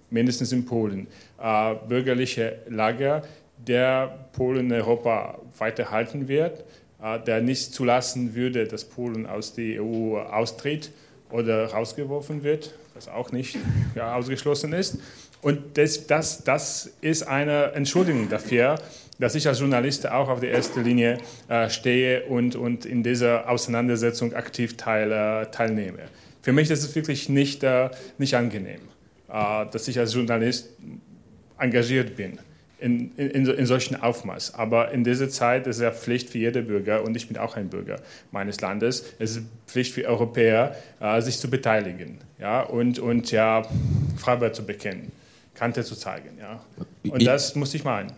mindestens 0.09 0.51
in 0.51 0.65
Polen, 0.65 1.07
äh, 1.41 1.75
bürgerliche 1.87 2.59
Lager, 2.69 3.23
der 3.57 4.27
Polen 4.33 4.67
in 4.67 4.73
Europa 4.73 5.39
weiterhalten 5.57 6.27
wird, 6.27 6.63
äh, 7.01 7.19
der 7.19 7.41
nicht 7.41 7.73
zulassen 7.73 8.35
würde, 8.35 8.65
dass 8.65 8.85
Polen 8.85 9.25
aus 9.25 9.53
der 9.53 9.81
EU 9.83 10.17
austritt 10.17 10.91
oder 11.31 11.65
rausgeworfen 11.67 12.43
wird, 12.43 12.73
was 12.93 13.07
auch 13.07 13.31
nicht 13.31 13.57
ja, 13.95 14.15
ausgeschlossen 14.15 14.73
ist. 14.73 14.97
Und 15.41 15.77
das, 15.77 16.07
das, 16.07 16.43
das 16.43 16.91
ist 17.01 17.23
eine 17.23 17.73
Entschuldigung 17.73 18.29
dafür, 18.29 18.79
dass 19.19 19.35
ich 19.35 19.47
als 19.47 19.59
Journalist 19.59 20.09
auch 20.09 20.29
auf 20.29 20.39
der 20.39 20.51
ersten 20.51 20.83
Linie 20.83 21.17
äh, 21.47 21.69
stehe 21.69 22.23
und, 22.23 22.55
und 22.55 22.85
in 22.85 23.03
dieser 23.03 23.49
Auseinandersetzung 23.49 24.33
aktiv 24.33 24.77
teil, 24.77 25.11
äh, 25.11 25.45
teilnehme. 25.51 26.03
Für 26.43 26.51
mich 26.51 26.69
ist 26.69 26.83
es 26.83 26.93
wirklich 26.93 27.29
nicht, 27.29 27.63
äh, 27.63 27.89
nicht 28.17 28.35
angenehm, 28.35 28.81
äh, 29.29 29.65
dass 29.71 29.87
ich 29.87 29.97
als 29.97 30.13
Journalist 30.13 30.69
engagiert 31.57 32.17
bin 32.17 32.37
in, 32.79 33.11
in, 33.15 33.47
in 33.47 33.65
solchen 33.65 33.95
Aufmaß. 33.95 34.55
Aber 34.55 34.91
in 34.91 35.05
dieser 35.05 35.29
Zeit 35.29 35.67
ist 35.67 35.77
es 35.77 35.81
ja 35.81 35.91
Pflicht 35.91 36.29
für 36.29 36.39
jeden 36.39 36.67
Bürger, 36.67 37.03
und 37.05 37.15
ich 37.15 37.29
bin 37.29 37.37
auch 37.37 37.55
ein 37.55 37.69
Bürger 37.69 38.01
meines 38.31 38.59
Landes, 38.59 39.05
es 39.19 39.37
ist 39.37 39.45
Pflicht 39.67 39.93
für 39.93 40.05
Europäer, 40.05 40.75
äh, 40.99 41.21
sich 41.21 41.39
zu 41.39 41.49
beteiligen 41.49 42.17
ja, 42.39 42.61
und, 42.61 42.99
und 42.99 43.31
ja, 43.31 43.65
Freiheit 44.17 44.53
zu 44.53 44.65
bekennen, 44.65 45.13
Kante 45.55 45.85
zu 45.85 45.95
zeigen. 45.95 46.37
Ja. 46.37 46.61
Und 47.09 47.21
ich, 47.21 47.25
das 47.25 47.55
muss 47.55 47.73
ich 47.73 47.85
meinen. 47.85 48.11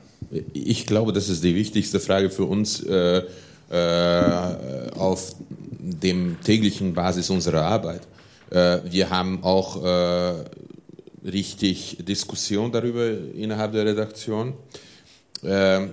Ich 0.54 0.88
glaube, 0.88 1.14
das 1.14 1.30
ist 1.30 1.44
die 1.44 1.54
wichtigste 1.54 2.00
Frage 2.00 2.32
für 2.32 2.46
uns. 2.46 2.84
Äh, 2.84 3.22
äh, 3.70 4.92
auf 4.96 5.36
dem 5.86 6.38
täglichen 6.44 6.94
Basis 6.94 7.30
unserer 7.30 7.62
Arbeit. 7.62 8.02
Äh, 8.50 8.80
wir 8.90 9.10
haben 9.10 9.44
auch 9.44 9.84
äh, 9.84 10.44
richtig 11.24 11.98
Diskussion 12.02 12.72
darüber 12.72 13.08
innerhalb 13.36 13.72
der 13.72 13.86
Redaktion. 13.86 14.54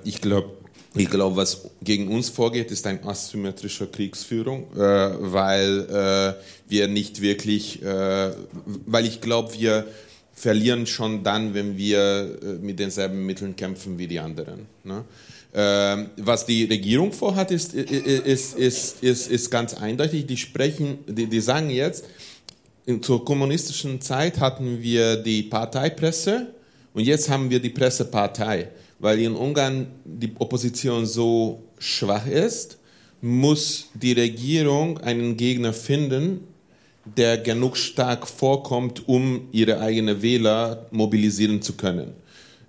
ich 0.04 0.20
glaube, 0.20 0.50
ich 0.94 1.10
glaube, 1.10 1.36
was 1.36 1.68
gegen 1.82 2.08
uns 2.08 2.30
vorgeht, 2.30 2.70
ist 2.70 2.86
eine 2.86 3.02
asymmetrische 3.04 3.86
Kriegsführung, 3.86 4.66
weil 4.74 6.36
wir 6.68 6.88
nicht 6.88 7.20
wirklich, 7.22 7.80
weil 7.82 9.06
ich 9.06 9.20
glaube, 9.22 9.54
wir 9.58 9.86
verlieren 10.34 10.86
schon 10.86 11.22
dann, 11.22 11.54
wenn 11.54 11.76
wir 11.78 12.38
mit 12.60 12.78
denselben 12.78 13.24
Mitteln 13.24 13.56
kämpfen 13.56 13.98
wie 13.98 14.06
die 14.06 14.20
anderen. 14.20 14.66
Ne? 14.84 15.04
Ähm, 15.54 16.10
was 16.16 16.46
die 16.46 16.64
Regierung 16.64 17.12
vorhat, 17.12 17.50
ist, 17.50 17.74
ist, 17.74 18.56
ist, 18.56 19.02
ist, 19.02 19.30
ist 19.30 19.50
ganz 19.50 19.74
eindeutig. 19.74 20.26
Die 20.26 20.38
sprechen, 20.38 20.98
die, 21.06 21.26
die 21.26 21.40
sagen 21.40 21.68
jetzt, 21.68 22.04
zur 23.02 23.24
kommunistischen 23.24 24.00
Zeit 24.00 24.40
hatten 24.40 24.82
wir 24.82 25.16
die 25.16 25.42
Parteipresse 25.42 26.54
und 26.94 27.04
jetzt 27.04 27.28
haben 27.28 27.50
wir 27.50 27.60
die 27.60 27.70
Pressepartei. 27.70 28.68
Weil 28.98 29.18
in 29.20 29.34
Ungarn 29.34 29.88
die 30.04 30.32
Opposition 30.38 31.06
so 31.06 31.62
schwach 31.78 32.26
ist, 32.26 32.78
muss 33.20 33.88
die 33.94 34.12
Regierung 34.12 34.98
einen 34.98 35.36
Gegner 35.36 35.72
finden, 35.72 36.40
der 37.04 37.38
genug 37.38 37.76
stark 37.76 38.26
vorkommt, 38.26 39.08
um 39.08 39.48
ihre 39.52 39.80
eigenen 39.80 40.22
Wähler 40.22 40.86
mobilisieren 40.92 41.60
zu 41.60 41.74
können. 41.74 42.14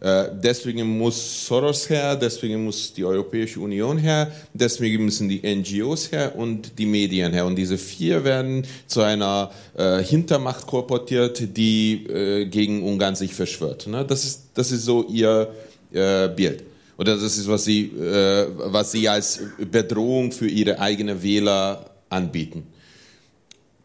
Äh, 0.03 0.25
deswegen 0.43 0.97
muss 0.97 1.47
Soros 1.47 1.89
her, 1.89 2.15
deswegen 2.17 2.65
muss 2.65 2.93
die 2.93 3.05
Europäische 3.05 3.59
Union 3.59 3.97
her, 3.97 4.30
deswegen 4.53 5.05
müssen 5.05 5.30
die 5.30 5.41
NGOs 5.41 6.11
her 6.11 6.35
und 6.35 6.77
die 6.77 6.85
Medien 6.85 7.31
her. 7.31 7.45
Und 7.45 7.55
diese 7.55 7.77
vier 7.77 8.23
werden 8.23 8.67
zu 8.85 9.01
einer 9.01 9.49
äh, 9.77 10.03
Hintermacht 10.03 10.67
korportiert, 10.67 11.55
die 11.57 12.05
äh, 12.05 12.45
gegen 12.45 12.84
Ungarn 12.84 13.15
sich 13.15 13.34
verschwört. 13.34 13.88
Ne? 13.88 14.05
Das, 14.05 14.25
ist, 14.25 14.49
das 14.53 14.71
ist 14.71 14.84
so 14.84 15.07
ihr 15.07 15.53
äh, 15.93 16.27
Bild. 16.27 16.63
Oder 16.97 17.15
das 17.15 17.38
ist, 17.38 17.47
was 17.47 17.63
sie, 17.63 17.85
äh, 17.85 18.47
was 18.57 18.91
sie 18.91 19.07
als 19.07 19.39
Bedrohung 19.71 20.34
für 20.34 20.47
ihre 20.47 20.80
eigenen 20.80 21.23
Wähler 21.23 21.89
anbieten 22.09 22.67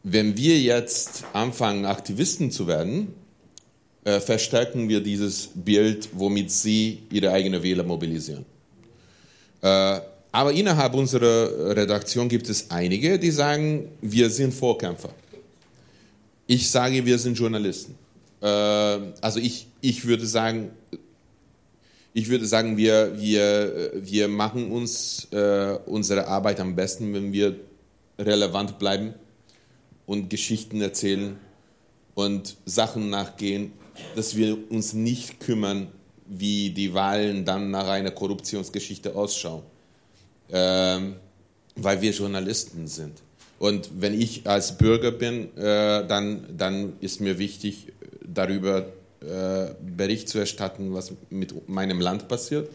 wenn 0.02 0.36
wir 0.36 0.58
jetzt 0.58 1.24
anfangen, 1.32 1.84
Aktivisten 1.84 2.50
zu 2.50 2.66
werden, 2.66 3.08
äh, 4.08 4.20
verstärken 4.20 4.88
wir 4.88 5.02
dieses 5.02 5.50
Bild, 5.54 6.08
womit 6.14 6.50
sie 6.50 7.02
ihre 7.10 7.30
eigenen 7.30 7.62
Wähler 7.62 7.84
mobilisieren. 7.84 8.46
Äh, 9.60 10.00
aber 10.32 10.52
innerhalb 10.52 10.94
unserer 10.94 11.76
Redaktion 11.76 12.26
gibt 12.26 12.48
es 12.48 12.70
einige, 12.70 13.18
die 13.18 13.30
sagen, 13.30 13.88
wir 14.00 14.30
sind 14.30 14.54
Vorkämpfer. 14.54 15.10
Ich 16.46 16.70
sage, 16.70 17.04
wir 17.04 17.18
sind 17.18 17.38
Journalisten. 17.38 17.96
Äh, 18.40 18.46
also 18.46 19.40
ich, 19.40 19.66
ich 19.82 20.06
würde 20.06 20.26
sagen, 20.26 20.70
ich 22.14 22.30
würde 22.30 22.46
sagen, 22.46 22.78
wir, 22.78 23.12
wir, 23.20 23.92
wir 23.94 24.26
machen 24.26 24.72
uns 24.72 25.28
unsere 25.86 26.26
Arbeit 26.26 26.58
am 26.58 26.74
besten, 26.74 27.12
wenn 27.12 27.32
wir 27.32 27.54
relevant 28.18 28.78
bleiben 28.78 29.14
und 30.06 30.30
Geschichten 30.30 30.80
erzählen 30.80 31.36
und 32.14 32.56
Sachen 32.64 33.10
nachgehen, 33.10 33.72
dass 34.14 34.36
wir 34.36 34.56
uns 34.70 34.92
nicht 34.92 35.40
kümmern, 35.40 35.88
wie 36.26 36.70
die 36.70 36.92
Wahlen 36.94 37.44
dann 37.44 37.70
nach 37.70 37.88
einer 37.88 38.10
Korruptionsgeschichte 38.10 39.14
ausschauen, 39.14 39.62
ähm, 40.50 41.16
weil 41.76 42.00
wir 42.00 42.10
Journalisten 42.12 42.86
sind. 42.86 43.22
Und 43.58 43.90
wenn 43.98 44.18
ich 44.18 44.46
als 44.46 44.78
Bürger 44.78 45.10
bin, 45.10 45.56
äh, 45.56 46.06
dann, 46.06 46.46
dann 46.56 46.92
ist 47.00 47.20
mir 47.20 47.38
wichtig, 47.38 47.88
darüber 48.24 48.86
äh, 49.20 49.74
Bericht 49.80 50.28
zu 50.28 50.38
erstatten, 50.38 50.94
was 50.94 51.12
mit 51.30 51.68
meinem 51.68 52.00
Land 52.00 52.28
passiert. 52.28 52.68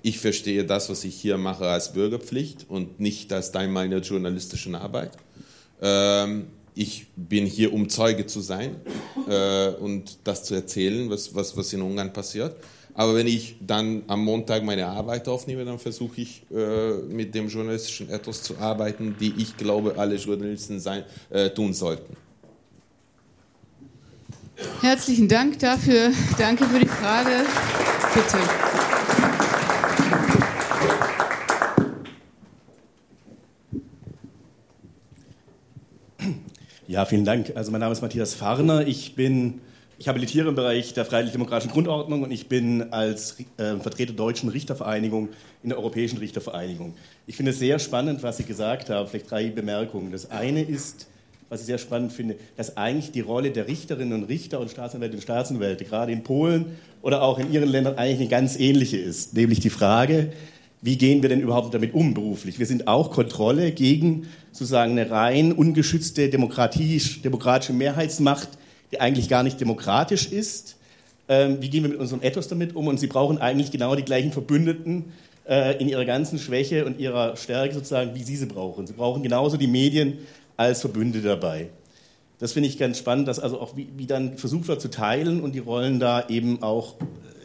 Ich 0.00 0.18
verstehe 0.18 0.64
das, 0.64 0.88
was 0.88 1.04
ich 1.04 1.14
hier 1.14 1.36
mache, 1.36 1.66
als 1.66 1.92
Bürgerpflicht 1.92 2.66
und 2.68 2.98
nicht 2.98 3.32
als 3.32 3.52
Teil 3.52 3.68
meiner 3.68 3.98
journalistischen 3.98 4.74
Arbeit. 4.74 5.12
Ähm, 5.82 6.46
ich 6.74 7.06
bin 7.16 7.46
hier, 7.46 7.72
um 7.72 7.88
Zeuge 7.88 8.26
zu 8.26 8.40
sein 8.40 8.76
äh, 9.28 9.68
und 9.68 10.18
das 10.24 10.44
zu 10.44 10.54
erzählen, 10.54 11.08
was, 11.10 11.34
was, 11.34 11.56
was 11.56 11.72
in 11.72 11.82
Ungarn 11.82 12.12
passiert. 12.12 12.56
Aber 12.94 13.14
wenn 13.14 13.26
ich 13.26 13.56
dann 13.60 14.02
am 14.06 14.24
Montag 14.24 14.62
meine 14.64 14.86
Arbeit 14.86 15.26
aufnehme, 15.26 15.64
dann 15.64 15.78
versuche 15.78 16.20
ich 16.20 16.42
äh, 16.50 16.92
mit 17.08 17.34
dem 17.34 17.48
journalistischen 17.48 18.10
Ethos 18.10 18.42
zu 18.42 18.58
arbeiten, 18.58 19.16
die 19.18 19.32
ich 19.38 19.56
glaube, 19.56 19.94
alle 19.96 20.16
Journalisten 20.16 20.78
sein, 20.78 21.04
äh, 21.30 21.48
tun 21.50 21.72
sollten. 21.72 22.16
Herzlichen 24.80 25.28
Dank 25.28 25.58
dafür. 25.58 26.12
Danke 26.38 26.64
für 26.66 26.78
die 26.78 26.86
Frage. 26.86 27.46
Bitte. 28.14 28.38
Ja, 36.92 37.06
vielen 37.06 37.24
Dank. 37.24 37.52
Also 37.54 37.72
mein 37.72 37.80
Name 37.80 37.92
ist 37.92 38.02
Matthias 38.02 38.34
Farner. 38.34 38.86
Ich 38.86 39.14
bin, 39.14 39.62
ich 39.96 40.08
habilitiere 40.08 40.50
im 40.50 40.54
Bereich 40.54 40.92
der 40.92 41.06
freiheitlich-demokratischen 41.06 41.72
Grundordnung 41.72 42.22
und 42.22 42.30
ich 42.30 42.48
bin 42.48 42.92
als 42.92 43.38
äh, 43.56 43.76
Vertreter 43.76 44.12
der 44.12 44.16
Deutschen 44.16 44.50
Richtervereinigung 44.50 45.30
in 45.62 45.70
der 45.70 45.78
Europäischen 45.78 46.18
Richtervereinigung. 46.18 46.92
Ich 47.26 47.36
finde 47.36 47.52
es 47.52 47.58
sehr 47.58 47.78
spannend, 47.78 48.22
was 48.22 48.36
Sie 48.36 48.42
gesagt 48.42 48.90
haben. 48.90 49.08
Vielleicht 49.08 49.30
drei 49.30 49.48
Bemerkungen. 49.48 50.12
Das 50.12 50.30
eine 50.30 50.62
ist, 50.62 51.08
was 51.48 51.60
ich 51.60 51.66
sehr 51.66 51.78
spannend 51.78 52.12
finde, 52.12 52.36
dass 52.58 52.76
eigentlich 52.76 53.10
die 53.10 53.20
Rolle 53.20 53.52
der 53.52 53.68
Richterinnen 53.68 54.12
und 54.12 54.24
Richter 54.24 54.60
und 54.60 54.70
Staatsanwälte 54.70 55.16
und 55.16 55.22
Staatsanwälte 55.22 55.86
gerade 55.86 56.12
in 56.12 56.22
Polen 56.22 56.76
oder 57.00 57.22
auch 57.22 57.38
in 57.38 57.50
Ihren 57.50 57.70
Ländern 57.70 57.96
eigentlich 57.96 58.20
eine 58.20 58.28
ganz 58.28 58.60
ähnliche 58.60 58.98
ist. 58.98 59.32
Nämlich 59.32 59.60
die 59.60 59.70
Frage, 59.70 60.30
wie 60.82 60.98
gehen 60.98 61.22
wir 61.22 61.28
denn 61.28 61.40
überhaupt 61.40 61.72
damit 61.72 61.94
um 61.94 62.12
beruflich? 62.12 62.58
Wir 62.58 62.66
sind 62.66 62.88
auch 62.88 63.12
Kontrolle 63.12 63.70
gegen 63.70 64.26
sozusagen 64.50 64.92
eine 64.92 65.10
rein 65.10 65.52
ungeschützte 65.52 66.28
demokratische 66.28 67.72
Mehrheitsmacht, 67.72 68.48
die 68.90 69.00
eigentlich 69.00 69.28
gar 69.28 69.44
nicht 69.44 69.60
demokratisch 69.60 70.26
ist. 70.26 70.76
Ähm, 71.28 71.58
wie 71.60 71.70
gehen 71.70 71.84
wir 71.84 71.90
mit 71.90 72.00
unserem 72.00 72.20
Ethos 72.22 72.48
damit 72.48 72.74
um? 72.74 72.88
Und 72.88 72.98
sie 72.98 73.06
brauchen 73.06 73.38
eigentlich 73.38 73.70
genau 73.70 73.94
die 73.94 74.02
gleichen 74.02 74.32
Verbündeten 74.32 75.04
äh, 75.48 75.80
in 75.80 75.88
ihrer 75.88 76.04
ganzen 76.04 76.40
Schwäche 76.40 76.84
und 76.84 76.98
ihrer 76.98 77.36
Stärke 77.36 77.74
sozusagen, 77.74 78.16
wie 78.16 78.24
sie 78.24 78.36
sie 78.36 78.46
brauchen. 78.46 78.88
Sie 78.88 78.92
brauchen 78.92 79.22
genauso 79.22 79.56
die 79.56 79.68
Medien 79.68 80.18
als 80.56 80.80
Verbündete 80.80 81.26
dabei. 81.26 81.68
Das 82.40 82.52
finde 82.52 82.68
ich 82.68 82.76
ganz 82.76 82.98
spannend, 82.98 83.28
dass 83.28 83.38
also 83.38 83.60
auch 83.60 83.76
wie, 83.76 83.86
wie, 83.96 84.06
dann 84.06 84.36
versucht 84.36 84.66
wird 84.66 84.80
zu 84.80 84.90
teilen 84.90 85.42
und 85.42 85.54
die 85.54 85.60
Rollen 85.60 86.00
da 86.00 86.28
eben 86.28 86.60
auch 86.60 86.96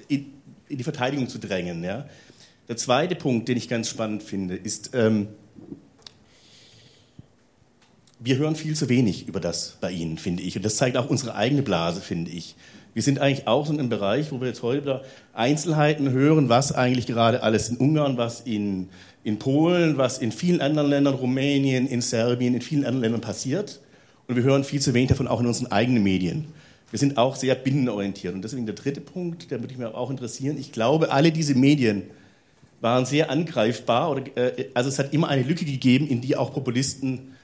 in, 0.07 0.25
in 0.69 0.79
die 0.79 0.83
Verteidigung 0.83 1.29
zu 1.29 1.37
drängen. 1.37 1.83
Ja? 1.83 2.07
Der 2.67 2.75
zweite 2.75 3.15
Punkt, 3.15 3.47
den 3.47 3.57
ich 3.57 3.69
ganz 3.69 3.89
spannend 3.89 4.23
finde, 4.23 4.55
ist, 4.55 4.91
ähm, 4.93 5.29
wir 8.19 8.37
hören 8.37 8.55
viel 8.55 8.75
zu 8.75 8.89
wenig 8.89 9.27
über 9.27 9.39
das 9.39 9.77
bei 9.79 9.91
Ihnen, 9.91 10.17
finde 10.17 10.43
ich. 10.43 10.57
Und 10.57 10.65
das 10.65 10.75
zeigt 10.75 10.97
auch 10.97 11.09
unsere 11.09 11.35
eigene 11.35 11.61
Blase, 11.61 12.01
finde 12.01 12.31
ich. 12.31 12.55
Wir 12.93 13.03
sind 13.03 13.19
eigentlich 13.19 13.47
auch 13.47 13.65
so 13.65 13.73
in 13.73 13.79
einem 13.79 13.89
Bereich, 13.89 14.31
wo 14.31 14.41
wir 14.41 14.47
jetzt 14.47 14.63
heute 14.63 15.03
Einzelheiten 15.33 16.09
hören, 16.09 16.49
was 16.49 16.71
eigentlich 16.71 17.05
gerade 17.05 17.43
alles 17.43 17.69
in 17.69 17.77
Ungarn, 17.77 18.17
was 18.17 18.41
in, 18.41 18.89
in 19.23 19.37
Polen, 19.37 19.97
was 19.97 20.17
in 20.17 20.31
vielen 20.31 20.61
anderen 20.61 20.89
Ländern, 20.89 21.13
Rumänien, 21.13 21.87
in 21.87 22.01
Serbien, 22.01 22.55
in 22.55 22.61
vielen 22.61 22.85
anderen 22.85 23.03
Ländern 23.03 23.21
passiert. 23.21 23.79
Und 24.27 24.35
wir 24.35 24.43
hören 24.43 24.63
viel 24.63 24.81
zu 24.81 24.93
wenig 24.93 25.09
davon 25.09 25.27
auch 25.27 25.39
in 25.39 25.45
unseren 25.45 25.71
eigenen 25.71 26.03
Medien. 26.03 26.45
Wir 26.89 26.99
sind 26.99 27.17
auch 27.17 27.35
sehr 27.35 27.55
binnenorientiert. 27.55 28.33
Und 28.33 28.41
deswegen 28.41 28.65
der 28.65 28.75
dritte 28.75 28.99
Punkt, 28.99 29.51
der 29.51 29.61
würde 29.61 29.77
mich 29.77 29.87
auch 29.87 30.09
interessieren. 30.09 30.57
Ich 30.57 30.71
glaube, 30.71 31.11
alle 31.11 31.31
diese 31.31 31.53
Medien, 31.53 32.03
waren 32.81 33.05
sehr 33.05 33.29
angreifbar. 33.29 34.11
Oder, 34.11 34.37
äh, 34.37 34.69
also 34.73 34.89
es 34.89 34.99
hat 34.99 35.13
immer 35.13 35.29
eine 35.29 35.43
Lücke 35.43 35.65
gegeben, 35.65 36.07
in 36.07 36.21
die 36.21 36.35
auch 36.35 36.53
Populisten 36.53 37.35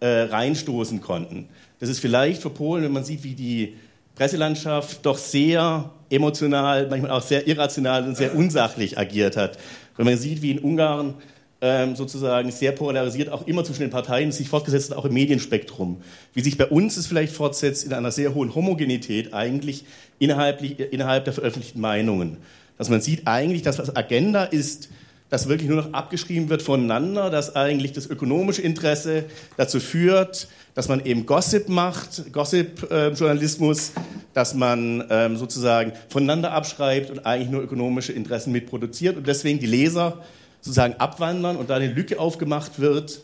äh, 0.00 0.06
reinstoßen 0.06 1.00
konnten. 1.00 1.48
Das 1.78 1.88
ist 1.88 2.00
vielleicht 2.00 2.42
für 2.42 2.50
Polen, 2.50 2.84
wenn 2.84 2.92
man 2.92 3.04
sieht, 3.04 3.22
wie 3.24 3.34
die 3.34 3.74
Presselandschaft 4.14 5.04
doch 5.04 5.18
sehr 5.18 5.90
emotional, 6.08 6.88
manchmal 6.88 7.10
auch 7.10 7.22
sehr 7.22 7.46
irrational 7.46 8.04
und 8.04 8.16
sehr 8.16 8.34
unsachlich 8.34 8.98
agiert 8.98 9.36
hat. 9.36 9.58
Wenn 9.96 10.06
man 10.06 10.16
sieht, 10.16 10.40
wie 10.42 10.52
in 10.52 10.58
Ungarn 10.58 11.14
ähm, 11.60 11.96
sozusagen 11.96 12.50
sehr 12.50 12.72
polarisiert 12.72 13.30
auch 13.30 13.46
immer 13.46 13.64
zwischen 13.64 13.82
den 13.82 13.90
Parteien 13.90 14.32
sich 14.32 14.48
fortgesetzt 14.48 14.90
hat, 14.90 14.98
auch 14.98 15.06
im 15.06 15.14
Medienspektrum. 15.14 16.02
Wie 16.34 16.42
sich 16.42 16.58
bei 16.58 16.66
uns 16.66 16.96
es 16.96 17.06
vielleicht 17.06 17.32
fortsetzt 17.32 17.84
in 17.84 17.92
einer 17.92 18.10
sehr 18.10 18.34
hohen 18.34 18.54
Homogenität 18.54 19.32
eigentlich 19.32 19.84
innerhalb, 20.18 20.62
innerhalb 20.62 21.24
der 21.24 21.32
veröffentlichten 21.32 21.80
Meinungen 21.80 22.38
dass 22.78 22.88
man 22.88 23.00
sieht 23.00 23.26
eigentlich, 23.26 23.62
dass 23.62 23.76
das 23.76 23.94
Agenda 23.96 24.44
ist, 24.44 24.88
dass 25.28 25.48
wirklich 25.48 25.68
nur 25.68 25.82
noch 25.82 25.92
abgeschrieben 25.92 26.48
wird 26.48 26.62
voneinander, 26.62 27.30
dass 27.30 27.56
eigentlich 27.56 27.92
das 27.92 28.06
ökonomische 28.06 28.62
Interesse 28.62 29.24
dazu 29.56 29.80
führt, 29.80 30.48
dass 30.74 30.88
man 30.88 31.04
eben 31.04 31.26
Gossip 31.26 31.68
macht, 31.68 32.32
Gossip-Journalismus, 32.32 33.90
äh, 33.90 34.00
dass 34.34 34.54
man 34.54 35.04
ähm, 35.10 35.36
sozusagen 35.36 35.92
voneinander 36.08 36.52
abschreibt 36.52 37.10
und 37.10 37.26
eigentlich 37.26 37.50
nur 37.50 37.62
ökonomische 37.62 38.12
Interessen 38.12 38.52
mitproduziert 38.52 39.16
und 39.16 39.26
deswegen 39.26 39.58
die 39.58 39.66
Leser 39.66 40.22
sozusagen 40.60 40.94
abwandern 40.94 41.56
und 41.56 41.70
da 41.70 41.76
eine 41.76 41.92
Lücke 41.92 42.20
aufgemacht 42.20 42.78
wird, 42.78 43.22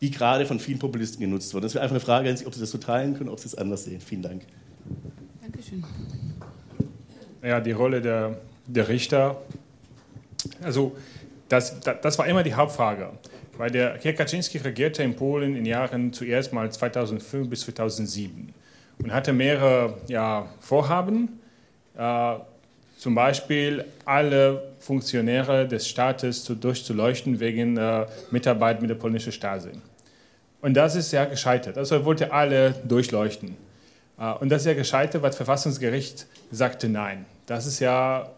die 0.00 0.10
gerade 0.10 0.44
von 0.46 0.60
vielen 0.60 0.78
Populisten 0.78 1.20
genutzt 1.20 1.54
wird. 1.54 1.64
Das 1.64 1.74
wäre 1.74 1.82
einfach 1.82 1.94
eine 1.94 2.00
Frage 2.00 2.28
an 2.28 2.36
Sie, 2.36 2.46
ob 2.46 2.54
Sie 2.54 2.60
das 2.60 2.70
so 2.70 2.78
teilen 2.78 3.16
können, 3.16 3.30
ob 3.30 3.40
Sie 3.40 3.46
es 3.46 3.54
anders 3.54 3.84
sehen. 3.84 4.00
Vielen 4.00 4.22
Dank. 4.22 4.42
Dankeschön. 5.40 5.84
Ja, 7.42 7.60
die 7.60 7.72
Rolle 7.72 8.00
der 8.00 8.38
der 8.68 8.88
Richter. 8.88 9.42
Also 10.62 10.96
das, 11.48 11.80
das 11.80 12.18
war 12.18 12.26
immer 12.26 12.42
die 12.42 12.54
Hauptfrage. 12.54 13.10
Weil 13.56 13.70
der 13.70 13.98
Herr 14.00 14.12
Kaczynski 14.12 14.58
regierte 14.58 15.02
in 15.02 15.16
Polen 15.16 15.56
in 15.56 15.66
Jahren 15.66 16.12
zuerst 16.12 16.52
mal 16.52 16.70
2005 16.70 17.50
bis 17.50 17.62
2007 17.62 18.54
und 19.02 19.12
hatte 19.12 19.32
mehrere 19.32 19.98
ja, 20.06 20.46
Vorhaben, 20.60 21.40
äh, 21.96 22.34
zum 22.98 23.14
Beispiel 23.14 23.84
alle 24.04 24.62
Funktionäre 24.78 25.66
des 25.66 25.88
Staates 25.88 26.44
zu, 26.44 26.54
durchzuleuchten 26.54 27.40
wegen 27.40 27.76
äh, 27.76 28.06
Mitarbeit 28.30 28.80
mit 28.80 28.90
der 28.90 28.96
polnischen 28.96 29.32
Stasi. 29.32 29.70
Und 30.60 30.74
das 30.74 30.94
ist 30.94 31.12
ja 31.12 31.24
gescheitert. 31.24 31.78
Also 31.78 31.96
er 31.96 32.04
wollte 32.04 32.32
alle 32.32 32.74
durchleuchten. 32.84 33.56
Äh, 34.18 34.32
und 34.34 34.50
das 34.50 34.62
ist 34.62 34.66
ja 34.66 34.74
gescheitert, 34.74 35.22
weil 35.22 35.30
das 35.30 35.36
Verfassungsgericht 35.36 36.26
sagte 36.50 36.88
nein. 36.88 37.24
Das 37.46 37.66
ist 37.66 37.80
ja 37.80 38.30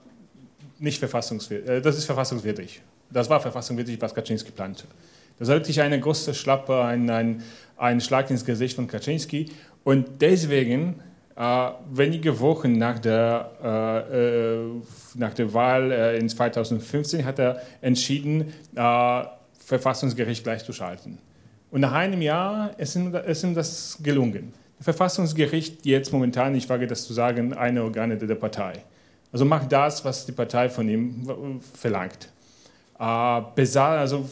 nicht 0.81 0.99
verfassungswidrig. 0.99 1.69
Äh, 1.69 1.81
das 1.81 1.97
ist 1.97 2.07
verfassungswidrig. 2.07 2.83
Das 3.11 3.29
war 3.29 3.41
verfassungswidrig, 3.41 4.01
was 4.01 4.15
Kaczynski 4.15 4.51
plante. 4.51 4.85
Das 5.39 5.49
war 5.49 5.57
wirklich 5.57 5.81
eine 5.81 5.99
große 5.99 6.35
Schlappe, 6.35 6.83
ein, 6.83 7.09
ein, 7.09 7.43
ein 7.77 8.01
Schlag 8.01 8.31
ins 8.31 8.45
Gesicht 8.45 8.77
von 8.77 8.87
Kaczynski. 8.87 9.51
Und 9.85 10.21
deswegen, 10.21 10.97
äh, 11.37 11.71
wenige 11.91 12.39
Wochen 12.41 12.73
nach 12.73 12.99
der, 12.99 13.51
äh, 13.63 14.17
äh 14.17 14.83
nach 15.15 15.35
der 15.35 15.53
Wahl 15.53 15.91
äh, 15.91 16.19
in 16.19 16.29
2015 16.29 17.25
hat 17.25 17.39
er 17.39 17.61
entschieden, 17.81 18.53
äh, 18.75 19.23
Verfassungsgericht 19.59 20.45
gleichzuschalten. 20.45 21.19
Und 21.71 21.81
nach 21.81 21.93
einem 21.93 22.21
Jahr 22.23 22.79
ist 22.79 22.97
ihm, 22.97 23.15
ist 23.15 23.45
ihm 23.45 23.55
das 23.55 23.99
gelungen. 24.03 24.53
Das 24.79 24.85
Verfassungsgericht 24.85 25.87
jetzt 25.87 26.13
momentan, 26.13 26.55
ich 26.55 26.69
wage 26.69 26.87
das 26.87 27.07
zu 27.07 27.13
sagen, 27.13 27.53
eine 27.55 27.83
Organe 27.83 28.17
der 28.17 28.35
Partei. 28.35 28.85
Also 29.33 29.45
macht 29.45 29.71
das, 29.71 30.05
was 30.05 30.27
die 30.27 30.33
Partei 30.33 30.69
von 30.69 30.89
ihm 30.89 31.61
verlangt. 31.75 32.29
Äh, 32.99 33.03
also 33.03 34.29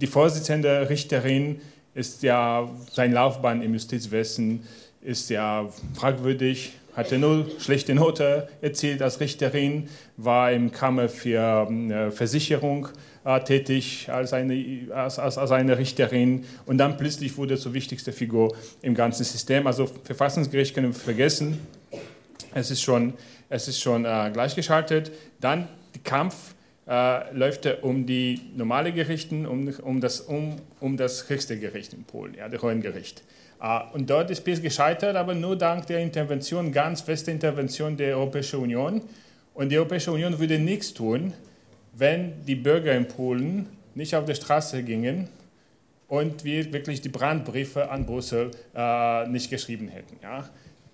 die 0.00 0.06
Vorsitzende 0.06 0.88
Richterin 0.88 1.60
ist 1.94 2.22
ja, 2.22 2.68
sein 2.92 3.12
Laufbahn 3.12 3.62
im 3.62 3.72
Justizwesen 3.72 4.62
ist 5.02 5.30
ja 5.30 5.68
fragwürdig, 5.94 6.72
hatte 6.94 7.18
nur 7.18 7.46
schlechte 7.60 7.94
Note 7.94 8.48
erzielt 8.60 9.02
als 9.02 9.20
Richterin, 9.20 9.88
war 10.16 10.50
im 10.50 10.72
Kammer 10.72 11.08
für 11.08 11.68
äh, 11.70 12.10
Versicherung 12.10 12.88
äh, 13.24 13.40
tätig 13.40 14.08
als 14.10 14.32
eine, 14.32 14.88
als, 14.92 15.18
als, 15.18 15.38
als 15.38 15.50
eine 15.52 15.78
Richterin 15.78 16.44
und 16.66 16.78
dann 16.78 16.96
plötzlich 16.96 17.36
wurde 17.36 17.56
zur 17.56 17.74
wichtigsten 17.74 18.12
Figur 18.12 18.56
im 18.82 18.94
ganzen 18.94 19.24
System. 19.24 19.66
Also 19.66 19.88
Verfassungsgericht 20.04 20.74
können 20.74 20.88
wir 20.88 21.00
vergessen, 21.00 21.58
es 22.54 22.70
ist 22.70 22.82
schon, 22.82 23.14
es 23.48 23.68
ist 23.68 23.80
schon 23.80 24.04
äh, 24.04 24.30
gleichgeschaltet. 24.32 25.12
Dann 25.40 25.68
der 25.94 26.02
Kampf 26.02 26.54
äh, 26.88 27.32
läuft 27.34 27.66
um 27.82 28.06
die 28.06 28.40
normale 28.56 28.92
Gerichten, 28.92 29.46
um, 29.46 29.68
um, 29.82 30.00
das, 30.00 30.20
um, 30.20 30.56
um 30.80 30.96
das 30.96 31.28
höchste 31.28 31.58
Gericht 31.58 31.92
in 31.92 32.04
Polen, 32.04 32.34
ja, 32.34 32.48
das 32.48 32.62
Hohen 32.62 32.80
Gericht. 32.80 33.22
Uh, 33.60 33.80
und 33.92 34.08
dort 34.08 34.30
ist 34.30 34.42
PIS 34.42 34.62
gescheitert, 34.62 35.16
aber 35.16 35.34
nur 35.34 35.56
dank 35.56 35.86
der 35.86 35.98
Intervention, 35.98 36.70
ganz 36.70 37.00
feste 37.00 37.32
Intervention 37.32 37.96
der 37.96 38.16
Europäischen 38.16 38.60
Union. 38.60 39.02
Und 39.52 39.70
die 39.70 39.78
Europäische 39.78 40.12
Union 40.12 40.38
würde 40.38 40.60
nichts 40.60 40.94
tun, 40.94 41.32
wenn 41.92 42.44
die 42.44 42.54
Bürger 42.54 42.94
in 42.94 43.08
Polen 43.08 43.66
nicht 43.96 44.14
auf 44.14 44.26
die 44.26 44.34
Straße 44.36 44.84
gingen 44.84 45.28
und 46.06 46.44
wir 46.44 46.72
wirklich 46.72 47.00
die 47.00 47.08
Brandbriefe 47.08 47.90
an 47.90 48.06
Brüssel 48.06 48.52
uh, 48.76 49.28
nicht 49.28 49.50
geschrieben 49.50 49.88
hätten. 49.88 50.16
Ja? 50.22 50.48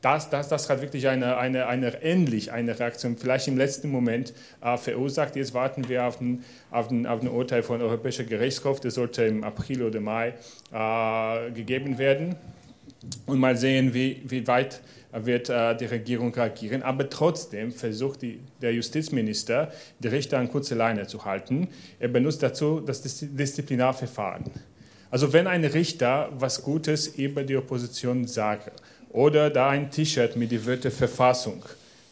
Das, 0.05 0.29
das, 0.29 0.49
das 0.49 0.69
hat 0.69 0.83
wirklich 0.83 1.09
eine, 1.09 1.39
eine, 1.39 1.67
eine, 1.67 2.03
ähnlich 2.03 2.53
eine 2.53 2.79
Reaktion, 2.79 3.17
vielleicht 3.17 3.49
im 3.49 3.57
letzten 3.57 3.89
Moment 3.89 4.35
uh, 4.63 4.77
verursacht. 4.77 5.35
Jetzt 5.35 5.55
warten 5.55 5.89
wir 5.89 6.05
auf 6.05 6.21
ein 6.21 6.45
auf 6.71 6.89
den, 6.89 7.07
auf 7.07 7.21
den 7.21 7.31
Urteil 7.31 7.63
von 7.63 7.81
Europäischer 7.81 8.25
Gerichtshof. 8.25 8.81
Das 8.81 8.95
sollte 8.97 9.25
im 9.25 9.43
April 9.43 9.83
oder 9.83 10.01
Mai 10.01 10.35
gegeben 11.55 11.97
werden 11.97 12.37
und 13.25 13.39
mal 13.39 13.57
sehen, 13.57 13.95
wie, 13.95 14.21
wie 14.27 14.47
weit 14.47 14.83
wird 15.13 15.49
äh, 15.49 15.75
die 15.77 15.87
Regierung 15.87 16.35
reagieren. 16.35 16.83
Aber 16.83 17.09
trotzdem 17.09 17.73
versucht 17.73 18.21
die, 18.23 18.41
der 18.61 18.75
Justizminister, 18.75 19.73
die 20.01 20.09
Richter 20.09 20.39
an 20.39 20.51
kurze 20.51 20.75
Leine 20.75 21.07
zu 21.07 21.25
halten. 21.25 21.69
Er 21.99 22.09
benutzt 22.09 22.43
dazu 22.43 22.81
das 22.81 23.01
Disziplinarverfahren. 23.03 24.45
Also 25.11 25.33
wenn 25.33 25.47
ein 25.47 25.65
Richter 25.65 26.31
was 26.37 26.63
Gutes 26.63 27.07
über 27.07 27.45
die 27.45 27.57
Opposition 27.57 28.27
sagt 28.27 28.73
oder 29.15 29.49
da 29.49 29.71
ein 29.71 29.91
T-Shirt 29.91 30.37
mit 30.37 30.53
der 30.53 30.67
Wörter 30.67 30.91
Verfassung 30.91 31.63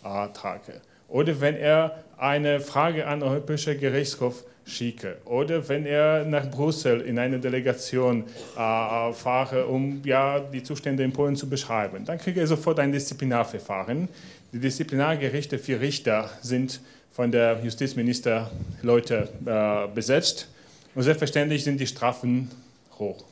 äh, 0.03 0.29
trage 0.33 0.81
oder 1.09 1.39
wenn 1.43 1.57
er 1.57 2.03
eine 2.17 2.61
Frage 2.61 3.07
an 3.07 3.21
den 3.21 3.29
Europäischen 3.29 3.79
Gerichtshof 3.79 4.45
schicke. 4.65 5.17
Oder 5.25 5.69
wenn 5.69 5.85
er 5.85 6.25
nach 6.25 6.49
Brüssel 6.49 7.01
in 7.01 7.19
eine 7.19 7.39
Delegation 7.39 8.25
äh, 8.55 9.13
fahre, 9.13 9.67
um 9.67 10.01
ja, 10.05 10.39
die 10.39 10.63
Zustände 10.63 11.03
in 11.03 11.13
Polen 11.13 11.37
zu 11.37 11.49
beschreiben, 11.49 12.05
dann 12.05 12.17
kriege 12.17 12.41
er 12.41 12.47
sofort 12.47 12.79
ein 12.79 12.93
Disziplinarverfahren. 12.93 14.09
Die 14.53 14.61
Disziplinargerichte 14.61 15.59
für 15.59 15.81
Richter 15.81 16.31
sind 16.41 16.81
von 17.11 17.31
der 17.31 17.61
Justizminister 17.63 18.51
Leute 18.83 19.29
äh, 19.45 19.93
besetzt 19.93 20.49
und 20.95 21.03
selbstverständlich 21.03 21.65
sind 21.65 21.81
die 21.81 21.87
Strafen 21.87 22.51
hoch 22.99 23.32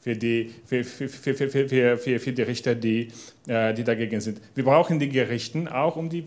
für 0.00 0.16
die, 0.16 0.50
für, 0.64 0.82
für, 0.82 1.08
für, 1.08 1.98
für, 1.98 2.32
die 2.32 2.42
Richter, 2.42 2.74
die, 2.74 3.08
äh, 3.46 3.74
die 3.74 3.84
dagegen 3.84 4.20
sind. 4.22 4.40
Wir 4.54 4.64
brauchen 4.64 4.98
die 4.98 5.10
Gerichten 5.10 5.68
auch, 5.68 5.96
um 5.96 6.08
die 6.08 6.24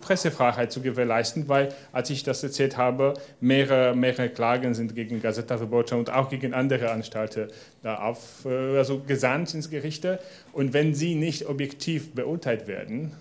Pressefreiheit 0.00 0.70
zu 0.70 0.80
gewährleisten, 0.80 1.48
weil, 1.48 1.70
als 1.92 2.10
ich 2.10 2.22
das 2.22 2.42
erzählt 2.44 2.76
habe, 2.76 3.14
mehrere, 3.40 3.96
mehrere 3.96 4.28
Klagen 4.28 4.74
sind 4.74 4.94
gegen 4.94 5.20
Gazeta 5.20 5.60
Wyborcza 5.60 5.96
und 5.96 6.12
auch 6.12 6.28
gegen 6.28 6.54
andere 6.54 6.92
Anstalten 6.92 7.48
auf, 7.82 8.44
äh, 8.44 8.78
also 8.78 9.00
gesandt 9.00 9.54
ins 9.54 9.70
Gerichte. 9.70 10.20
Und 10.52 10.72
wenn 10.72 10.94
sie 10.94 11.16
nicht 11.16 11.46
objektiv 11.46 12.12
beurteilt 12.14 12.68
werden, 12.68 13.12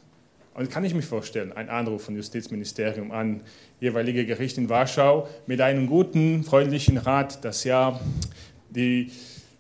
und 0.54 0.70
kann 0.70 0.84
ich 0.84 0.94
mir 0.94 1.02
vorstellen, 1.02 1.54
ein 1.54 1.70
Anruf 1.70 2.04
vom 2.04 2.16
Justizministerium 2.18 3.12
an 3.12 3.42
jeweilige 3.80 4.26
Gericht 4.26 4.58
in 4.58 4.68
Warschau 4.68 5.30
mit 5.48 5.62
einem 5.62 5.88
guten, 5.88 6.44
freundlichen 6.44 6.98
Rat, 6.98 7.46
dass 7.46 7.64
ja 7.64 7.98
die 8.70 9.10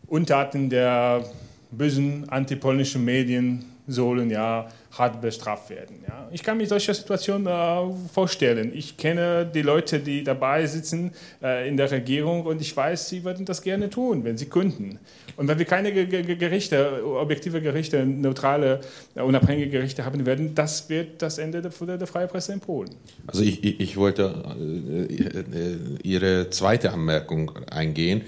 Untaten 0.10 0.69
der 0.69 1.23
bösen 1.72 2.27
antipolnischen 2.30 3.06
Medien 3.06 3.65
sollen 3.90 4.30
ja 4.30 4.68
hart 4.91 5.22
bestraft 5.22 5.69
werden. 5.69 5.98
Ja. 6.07 6.27
Ich 6.31 6.44
kann 6.44 6.57
mir 6.57 6.68
solche 6.68 6.94
Situationen 6.94 7.48
äh, 7.48 8.10
vorstellen. 8.11 8.72
Ich 8.73 8.98
kenne 8.98 9.49
die 9.52 9.61
Leute, 9.61 9.99
die 9.99 10.23
dabei 10.23 10.65
sitzen 10.65 11.11
äh, 11.41 11.68
in 11.68 11.77
der 11.77 11.90
Regierung 11.91 12.44
und 12.44 12.61
ich 12.61 12.76
weiß, 12.76 13.10
sie 13.10 13.23
würden 13.23 13.45
das 13.45 13.61
gerne 13.61 13.90
tun, 13.90 14.23
wenn 14.23 14.38
sie 14.38 14.45
könnten. 14.45 14.99
Und 15.38 15.48
wenn 15.48 15.57
wir 15.57 15.65
keine 15.65 15.91
Gerichte, 15.91 17.03
objektive 17.06 17.61
Gerichte, 17.61 18.06
neutrale, 18.06 18.81
äh, 19.15 19.22
unabhängige 19.22 19.69
Gerichte 19.69 20.06
haben 20.06 20.26
werden, 20.26 20.56
das 20.56 20.90
wird 20.90 21.22
das 21.22 21.38
Ende 21.38 21.61
der, 21.61 21.72
der, 21.72 21.98
der 21.98 22.07
freien 22.07 22.30
Presse 22.30 22.53
in 22.53 22.60
Polen. 22.60 22.90
Also 23.27 23.44
ich, 23.44 23.64
ich 23.64 23.98
wollte 23.98 24.44
äh, 24.60 25.14
äh, 25.14 25.77
Ihre 26.03 26.49
zweite 26.49 26.91
Anmerkung 26.91 27.52
eingehen. 27.72 28.23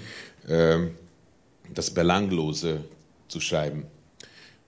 Ähm 0.50 0.92
das 1.74 1.92
Belanglose 1.92 2.84
zu 3.28 3.40
schreiben. 3.40 3.86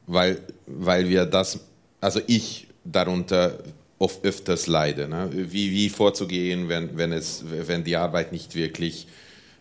Weil, 0.07 0.41
weil 0.65 1.09
wir 1.09 1.25
das, 1.25 1.59
also 2.01 2.19
ich 2.27 2.67
darunter 2.84 3.59
oft 3.99 4.23
öfters 4.25 4.67
leide. 4.67 5.07
Ne? 5.07 5.30
Wie, 5.31 5.71
wie 5.71 5.89
vorzugehen, 5.89 6.67
wenn, 6.67 6.97
wenn, 6.97 7.13
es, 7.13 7.43
wenn 7.47 7.84
die 7.84 7.95
Arbeit 7.95 8.31
nicht 8.31 8.55
wirklich 8.55 9.07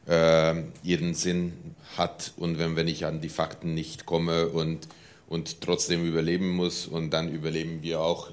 äh, 0.09 0.63
ihren 0.83 1.15
Sinn 1.15 1.53
hat 1.97 2.33
und 2.37 2.59
wenn, 2.59 2.75
wenn 2.75 2.89
ich 2.89 3.07
an 3.07 3.21
die 3.21 3.29
Fakten 3.29 3.75
nicht 3.75 4.07
komme 4.07 4.49
und, 4.49 4.89
und 5.29 5.61
trotzdem 5.61 6.05
überleben 6.05 6.51
muss. 6.51 6.87
Und 6.87 7.11
dann 7.11 7.33
überleben 7.33 7.83
wir 7.83 8.01
auch 8.01 8.31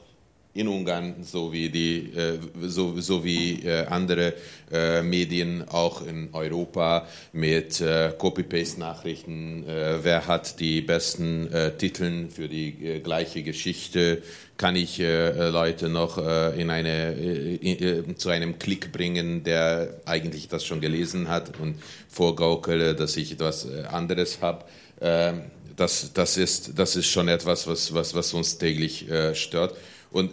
in 0.54 0.68
Ungarn 0.68 1.24
sowie, 1.24 1.70
die, 1.70 2.12
äh, 2.16 2.40
so, 2.64 3.24
wie 3.24 3.64
äh, 3.64 3.86
andere 3.86 4.34
äh, 4.72 5.04
Medien 5.04 5.68
auch 5.70 6.06
in 6.06 6.30
Europa 6.34 7.08
mit 7.34 7.80
äh, 7.82 8.14
Copy-Paste-Nachrichten. 8.18 9.68
Äh, 9.68 10.04
wer 10.04 10.26
hat 10.26 10.60
die 10.60 10.82
besten 10.82 11.52
äh, 11.54 11.78
Titel 11.78 12.30
für 12.30 12.48
die 12.48 13.00
gleiche 13.04 13.44
Geschichte? 13.44 14.24
Kann 14.58 14.76
ich 14.76 14.98
Leute 14.98 15.88
noch 15.88 16.18
in 16.18 16.70
eine, 16.70 17.14
in, 17.14 18.18
zu 18.18 18.28
einem 18.28 18.60
Klick 18.60 18.92
bringen, 18.92 19.46
der 19.46 20.02
eigentlich 20.04 20.50
das 20.50 20.66
schon 20.66 20.82
gelesen 20.82 21.30
hat 21.30 21.58
und 21.62 21.76
vorgaukele, 22.10 22.94
dass 22.94 23.16
ich 23.16 23.32
etwas 23.32 23.66
anderes 23.86 24.42
habe? 24.42 24.66
Ähm, 25.00 25.44
das, 25.78 26.12
das, 26.14 26.36
ist, 26.36 26.78
das 26.78 26.98
ist 26.98 27.08
schon 27.08 27.30
etwas, 27.30 27.68
was, 27.68 27.94
was, 27.94 28.14
was 28.14 28.34
uns 28.34 28.58
täglich 28.58 29.06
stört. 29.32 29.78
Und 30.11 30.31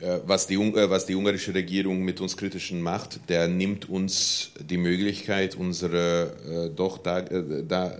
äh, 0.00 0.20
was 0.26 0.46
die, 0.46 0.54
äh, 0.54 0.90
was 0.90 1.06
die 1.06 1.14
ungarische 1.14 1.54
Regierung 1.54 2.02
mit 2.02 2.20
uns 2.20 2.36
Kritischen 2.36 2.80
macht, 2.80 3.20
der 3.28 3.48
nimmt 3.48 3.88
uns 3.88 4.52
die 4.58 4.78
Möglichkeit, 4.78 5.54
unsere 5.54 6.32
äh, 6.48 6.74
doch, 6.74 6.98
da, 6.98 7.20
da, 7.20 7.96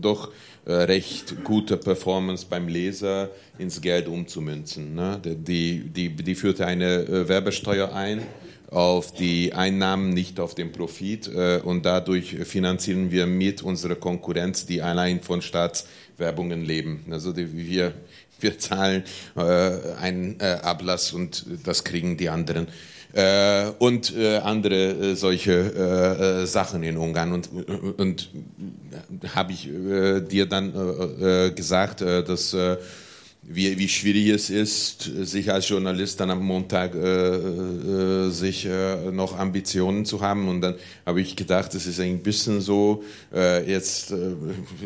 doch 0.00 0.32
recht 0.66 1.44
gute 1.44 1.76
Performance 1.76 2.46
beim 2.48 2.68
Leser 2.68 3.28
ins 3.58 3.82
Geld 3.82 4.08
umzumünzen. 4.08 4.94
Ne? 4.94 5.20
Die, 5.22 5.80
die, 5.80 6.08
die 6.08 6.34
führte 6.34 6.66
eine 6.66 7.28
Werbesteuer 7.28 7.92
ein 7.92 8.22
auf 8.70 9.12
die 9.12 9.52
Einnahmen, 9.52 10.14
nicht 10.14 10.40
auf 10.40 10.54
den 10.54 10.72
Profit. 10.72 11.28
Und 11.64 11.84
dadurch 11.84 12.36
finanzieren 12.46 13.10
wir 13.10 13.26
mit 13.26 13.60
unserer 13.60 13.96
Konkurrenz, 13.96 14.64
die 14.64 14.80
allein 14.80 15.20
von 15.20 15.42
Staatswerbungen 15.42 16.64
leben. 16.64 17.04
Also 17.10 17.36
wir 17.36 17.92
wir 18.40 18.58
zahlen 18.58 19.04
äh, 19.36 19.40
einen 20.00 20.40
äh, 20.40 20.58
Ablass 20.62 21.12
und 21.12 21.46
das 21.64 21.84
kriegen 21.84 22.16
die 22.16 22.28
anderen. 22.28 22.68
Äh, 23.14 23.70
und 23.78 24.16
äh, 24.16 24.38
andere 24.38 25.12
äh, 25.12 25.14
solche 25.14 25.52
äh, 26.42 26.46
Sachen 26.46 26.82
in 26.82 26.96
Ungarn. 26.96 27.32
Und, 27.32 27.48
und 27.96 28.30
habe 29.34 29.52
ich 29.52 29.68
dir 30.28 30.46
dann 30.46 31.54
gesagt, 31.54 32.00
dass 32.00 32.56
wie, 33.46 33.78
wie 33.78 33.88
schwierig 33.88 34.28
es 34.28 34.48
ist, 34.48 35.02
sich 35.02 35.52
als 35.52 35.68
Journalist 35.68 36.18
dann 36.18 36.30
am 36.30 36.42
Montag 36.42 36.94
äh, 36.94 37.36
äh, 37.36 38.30
sich 38.30 38.64
äh, 38.64 39.10
noch 39.12 39.38
Ambitionen 39.38 40.04
zu 40.06 40.20
haben. 40.20 40.48
Und 40.48 40.62
dann 40.62 40.76
habe 41.04 41.20
ich 41.20 41.36
gedacht, 41.36 41.74
es 41.74 41.86
ist 41.86 42.00
ein 42.00 42.22
bisschen 42.22 42.60
so, 42.60 43.04
äh, 43.34 43.70
jetzt 43.70 44.12
äh, 44.12 44.34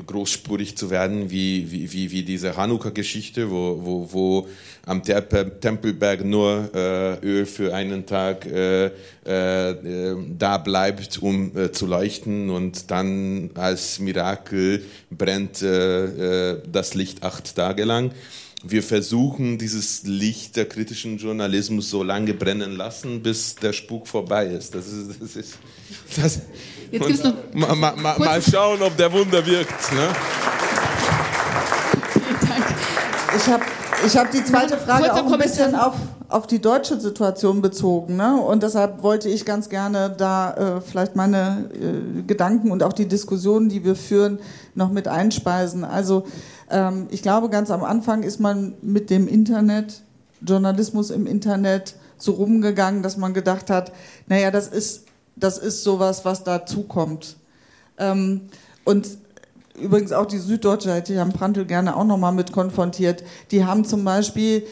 großspurig 0.06 0.76
zu 0.76 0.90
werden, 0.90 1.30
wie, 1.30 1.70
wie, 1.70 1.93
wie, 1.93 2.10
wie 2.10 2.22
diese 2.24 2.56
Hanukkah-Geschichte, 2.56 3.51
wo, 3.51 3.80
wo, 3.82 4.09
wo 4.12 4.48
am 4.86 5.02
Tempelberg 5.02 6.24
nur 6.24 6.70
äh, 6.74 7.18
Öl 7.24 7.47
für 7.47 7.74
einen 7.74 8.06
Tag 8.06 8.47
da 9.24 10.59
bleibt, 10.59 11.18
um 11.22 11.52
zu 11.72 11.86
leuchten 11.86 12.48
und 12.48 12.90
dann 12.90 13.51
als 13.55 13.98
Mirakel 13.98 14.82
brennt 15.10 15.60
das 15.60 16.94
Licht 16.94 17.22
acht 17.22 17.55
Tage 17.55 17.85
lang 17.85 18.12
wir 18.64 18.82
versuchen, 18.82 19.56
dieses 19.56 20.02
Licht 20.02 20.56
der 20.56 20.66
kritischen 20.66 21.18
Journalismus 21.18 21.90
so 21.90 22.02
lange 22.02 22.35
brennen 22.35 22.76
lassen, 22.76 23.22
bis 23.22 23.55
der 23.55 23.72
Spuk 23.72 24.09
vorbei 24.09 24.47
ist. 24.47 24.74
Das 24.74 24.86
ist, 24.86 25.20
das 25.20 25.36
ist 25.36 25.59
das 26.16 26.40
Jetzt 26.90 27.06
gibt's 27.06 27.22
noch 27.22 27.35
mal, 27.52 27.74
mal, 27.76 27.97
mal, 27.97 28.18
mal 28.18 28.43
schauen, 28.43 28.82
ob 28.82 28.97
der 28.97 29.12
Wunder 29.12 29.44
wirkt. 29.47 29.93
Ne? 29.93 30.09
Ich 33.36 33.47
habe 33.47 33.64
ich 34.06 34.16
hab 34.16 34.30
die 34.30 34.44
zweite 34.44 34.76
Frage 34.76 35.12
auch 35.12 35.32
ein 35.32 35.39
bisschen 35.39 35.74
auf, 35.74 35.94
auf 36.28 36.47
die 36.47 36.60
deutsche 36.60 36.98
Situation 36.98 37.62
bezogen. 37.62 38.16
Ne? 38.16 38.40
Und 38.40 38.62
deshalb 38.62 39.02
wollte 39.02 39.28
ich 39.28 39.44
ganz 39.44 39.68
gerne 39.68 40.14
da 40.16 40.78
äh, 40.78 40.80
vielleicht 40.80 41.14
meine 41.14 41.68
äh, 41.74 42.22
Gedanken 42.22 42.70
und 42.70 42.82
auch 42.82 42.93
die 42.93 43.06
Diskussionen, 43.06 43.68
die 43.68 43.85
wir 43.85 43.94
führen, 43.94 44.40
noch 44.74 44.90
mit 44.90 45.09
einspeisen. 45.09 45.85
Also 45.85 46.24
ähm, 46.70 47.08
ich 47.10 47.22
glaube, 47.22 47.48
ganz 47.48 47.70
am 47.70 47.84
Anfang 47.84 48.22
ist 48.22 48.40
man 48.40 48.74
mit 48.82 49.10
dem 49.10 49.28
Internet, 49.28 50.02
Journalismus 50.40 51.10
im 51.10 51.26
Internet, 51.26 51.96
so 52.16 52.32
rumgegangen, 52.32 53.02
dass 53.02 53.16
man 53.16 53.34
gedacht 53.34 53.70
hat, 53.70 53.92
naja, 54.26 54.50
das 54.50 54.68
ist, 54.68 55.04
das 55.36 55.58
ist 55.58 55.84
sowas, 55.84 56.24
was 56.24 56.44
dazukommt. 56.44 57.36
Ähm, 57.98 58.42
und 58.84 59.08
übrigens 59.80 60.12
auch 60.12 60.26
die 60.26 60.38
Süddeutsche 60.38 60.92
hätte 60.92 61.12
ich 61.12 61.18
Herrn 61.18 61.32
Prantl 61.32 61.64
gerne 61.64 61.96
auch 61.96 62.04
nochmal 62.04 62.32
mit 62.32 62.52
konfrontiert. 62.52 63.22
Die 63.50 63.64
haben 63.64 63.84
zum 63.84 64.04
Beispiel 64.04 64.64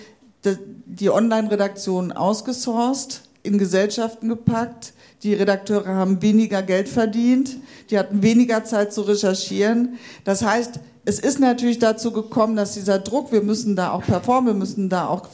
die 0.87 1.11
Online-Redaktion 1.11 2.13
ausgesourced, 2.13 3.23
in 3.43 3.59
Gesellschaften 3.59 4.29
gepackt. 4.29 4.93
Die 5.23 5.35
Redakteure 5.35 5.87
haben 5.87 6.21
weniger 6.23 6.63
Geld 6.63 6.89
verdient, 6.89 7.57
die 7.91 7.99
hatten 7.99 8.23
weniger 8.23 8.65
Zeit 8.65 8.93
zu 8.93 9.03
recherchieren. 9.03 9.99
Das 10.25 10.43
heißt, 10.43 10.81
es 11.09 11.21
ist 11.21 11.39
natürlich 11.39 11.79
dazu 11.79 12.11
gekommen, 12.11 12.57
dass 12.57 12.75
dieser 12.75 12.99
Druck, 12.99 13.31
wir 13.31 13.41
müssen 13.41 13.77
da 13.77 13.93
auch 13.93 14.03
performen, 14.03 14.55
wir 14.55 14.59
müssen 14.59 14.89
da 14.89 15.07
auch 15.07 15.29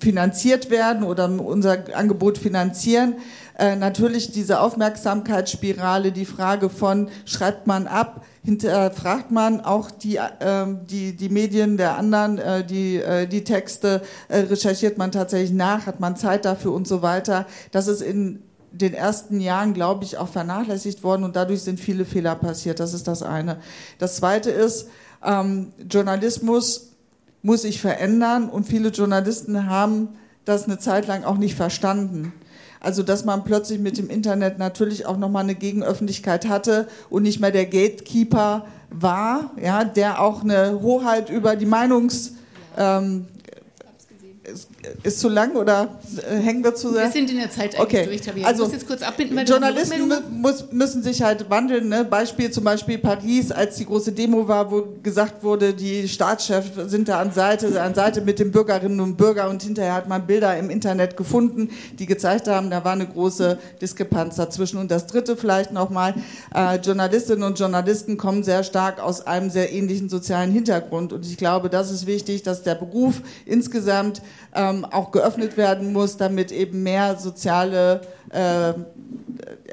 finanziert 0.00 0.70
werden 0.70 1.02
oder 1.02 1.28
unser 1.28 1.78
Angebot 1.94 2.38
finanzieren, 2.38 3.16
äh, 3.58 3.74
natürlich 3.74 4.30
diese 4.30 4.60
Aufmerksamkeitsspirale, 4.60 6.12
die 6.12 6.24
Frage 6.24 6.70
von, 6.70 7.08
schreibt 7.24 7.66
man 7.66 7.88
ab, 7.88 8.24
hinterfragt 8.44 9.32
man 9.32 9.60
auch 9.62 9.90
die, 9.90 10.16
äh, 10.16 10.66
die, 10.88 11.16
die 11.16 11.28
Medien 11.28 11.76
der 11.76 11.98
anderen, 11.98 12.38
äh, 12.38 12.64
die, 12.64 12.96
äh, 12.98 13.26
die 13.26 13.42
Texte, 13.42 14.02
äh, 14.28 14.38
recherchiert 14.38 14.96
man 14.96 15.10
tatsächlich 15.10 15.52
nach, 15.52 15.86
hat 15.86 15.98
man 15.98 16.14
Zeit 16.14 16.44
dafür 16.44 16.72
und 16.72 16.86
so 16.86 17.02
weiter. 17.02 17.46
Das 17.72 17.88
ist 17.88 18.00
in 18.00 18.44
den 18.72 18.94
ersten 18.94 19.40
Jahren, 19.40 19.74
glaube 19.74 20.04
ich, 20.04 20.18
auch 20.18 20.28
vernachlässigt 20.28 21.02
worden 21.02 21.24
und 21.24 21.36
dadurch 21.36 21.62
sind 21.62 21.80
viele 21.80 22.04
Fehler 22.04 22.34
passiert. 22.34 22.80
Das 22.80 22.94
ist 22.94 23.08
das 23.08 23.22
eine. 23.22 23.58
Das 23.98 24.16
zweite 24.16 24.50
ist, 24.50 24.88
ähm, 25.24 25.72
Journalismus 25.88 26.90
muss 27.42 27.62
sich 27.62 27.80
verändern 27.80 28.48
und 28.48 28.66
viele 28.66 28.90
Journalisten 28.90 29.68
haben 29.68 30.10
das 30.44 30.64
eine 30.64 30.78
Zeit 30.78 31.06
lang 31.06 31.24
auch 31.24 31.38
nicht 31.38 31.54
verstanden. 31.54 32.32
Also, 32.80 33.02
dass 33.02 33.26
man 33.26 33.44
plötzlich 33.44 33.78
mit 33.78 33.98
dem 33.98 34.08
Internet 34.08 34.58
natürlich 34.58 35.04
auch 35.04 35.18
nochmal 35.18 35.42
eine 35.42 35.54
Gegenöffentlichkeit 35.54 36.48
hatte 36.48 36.88
und 37.10 37.24
nicht 37.24 37.38
mehr 37.38 37.50
der 37.50 37.66
Gatekeeper 37.66 38.64
war, 38.88 39.50
ja, 39.62 39.84
der 39.84 40.20
auch 40.22 40.42
eine 40.42 40.80
Hoheit 40.80 41.28
über 41.28 41.56
die 41.56 41.66
Meinungs, 41.66 42.32
ähm, 42.78 43.26
ist, 45.02 45.20
zu 45.20 45.28
lang 45.28 45.56
oder 45.56 45.98
äh, 46.16 46.36
hängen 46.36 46.64
wir 46.64 46.74
zu 46.74 46.92
sehr? 46.92 47.04
Wir 47.04 47.10
sind 47.10 47.30
in 47.30 47.36
der 47.36 47.50
Zeit 47.50 47.78
okay. 47.78 48.04
durch. 48.04 48.20
Ich 48.34 48.46
also, 48.46 48.64
muss 48.64 48.72
jetzt 48.72 48.86
kurz 48.86 49.02
abbinden, 49.02 49.36
weil 49.36 49.46
Journalisten 49.46 50.12
muss, 50.30 50.72
müssen 50.72 51.02
sich 51.02 51.22
halt 51.22 51.50
wandeln. 51.50 51.88
Ne? 51.88 52.04
Beispiel 52.04 52.50
zum 52.50 52.64
Beispiel 52.64 52.98
Paris, 52.98 53.52
als 53.52 53.76
die 53.76 53.86
große 53.86 54.12
Demo 54.12 54.48
war, 54.48 54.70
wo 54.70 54.86
gesagt 55.02 55.42
wurde, 55.42 55.74
die 55.74 56.08
Staatschefs 56.08 56.90
sind 56.90 57.08
da 57.08 57.20
an 57.20 57.32
Seite, 57.32 57.80
an 57.80 57.94
Seite 57.94 58.22
mit 58.22 58.38
den 58.38 58.50
Bürgerinnen 58.52 59.00
und 59.00 59.16
Bürgern 59.16 59.50
und 59.50 59.62
hinterher 59.62 59.94
hat 59.94 60.08
man 60.08 60.26
Bilder 60.26 60.56
im 60.56 60.70
Internet 60.70 61.16
gefunden, 61.16 61.70
die 61.98 62.06
gezeigt 62.06 62.48
haben, 62.48 62.70
da 62.70 62.84
war 62.84 62.92
eine 62.92 63.06
große 63.06 63.58
Diskrepanz 63.80 64.36
dazwischen. 64.36 64.78
Und 64.78 64.90
das 64.90 65.06
Dritte 65.06 65.36
vielleicht 65.36 65.72
nochmal, 65.72 66.14
äh, 66.54 66.76
Journalistinnen 66.76 67.42
und 67.42 67.58
Journalisten 67.58 68.16
kommen 68.16 68.42
sehr 68.44 68.64
stark 68.64 69.00
aus 69.00 69.26
einem 69.26 69.50
sehr 69.50 69.72
ähnlichen 69.72 70.08
sozialen 70.08 70.50
Hintergrund 70.50 71.12
und 71.12 71.26
ich 71.26 71.36
glaube, 71.36 71.68
das 71.68 71.90
ist 71.90 72.06
wichtig, 72.06 72.42
dass 72.42 72.62
der 72.62 72.74
Beruf 72.74 73.20
insgesamt 73.44 74.22
ähm, 74.70 74.84
auch 74.84 75.10
geöffnet 75.10 75.56
werden 75.56 75.92
muss, 75.92 76.16
damit 76.16 76.52
eben 76.52 76.82
mehr 76.82 77.16
soziale 77.16 78.02
äh, 78.30 78.72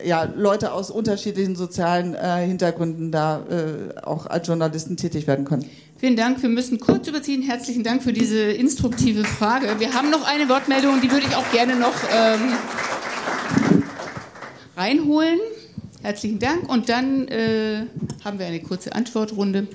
ja, 0.05 0.23
Leute 0.35 0.71
aus 0.71 0.91
unterschiedlichen 0.91 1.55
sozialen 1.55 2.13
äh, 2.13 2.45
Hintergründen 2.45 3.11
da 3.11 3.43
äh, 3.49 3.99
auch 4.01 4.25
als 4.25 4.47
Journalisten 4.47 4.97
tätig 4.97 5.27
werden 5.27 5.45
können. 5.45 5.69
Vielen 5.97 6.15
Dank. 6.15 6.41
Wir 6.41 6.49
müssen 6.49 6.79
kurz 6.79 7.07
überziehen. 7.07 7.41
Herzlichen 7.41 7.83
Dank 7.83 8.03
für 8.03 8.13
diese 8.13 8.39
instruktive 8.39 9.23
Frage. 9.23 9.79
Wir 9.79 9.93
haben 9.93 10.11
noch 10.11 10.27
eine 10.27 10.47
Wortmeldung, 10.47 11.01
die 11.01 11.11
würde 11.11 11.25
ich 11.27 11.35
auch 11.35 11.49
gerne 11.51 11.75
noch 11.75 11.95
ähm, 12.13 12.53
reinholen. 14.75 15.39
Herzlichen 16.03 16.37
Dank. 16.37 16.69
Und 16.69 16.89
dann 16.89 17.27
äh, 17.27 17.87
haben 18.23 18.37
wir 18.37 18.45
eine 18.45 18.61
kurze 18.61 18.93
Antwortrunde. 18.93 19.67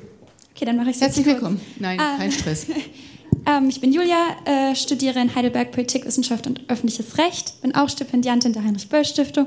Okay, 0.54 0.64
dann 0.64 0.76
mache 0.76 0.90
ich 0.90 0.96
es 0.96 1.02
Herzlich 1.02 1.26
willkommen. 1.26 1.60
Nein, 1.80 1.98
ah. 1.98 2.16
kein 2.18 2.30
Stress. 2.30 2.66
Ähm, 3.46 3.68
ich 3.68 3.80
bin 3.80 3.92
Julia, 3.92 4.36
äh, 4.44 4.74
studiere 4.74 5.20
in 5.20 5.34
Heidelberg 5.34 5.72
Politikwissenschaft 5.72 6.46
und 6.46 6.68
öffentliches 6.68 7.18
Recht, 7.18 7.60
bin 7.62 7.74
auch 7.74 7.88
Stipendiantin 7.88 8.52
der 8.52 8.64
Heinrich-Böll-Stiftung. 8.64 9.46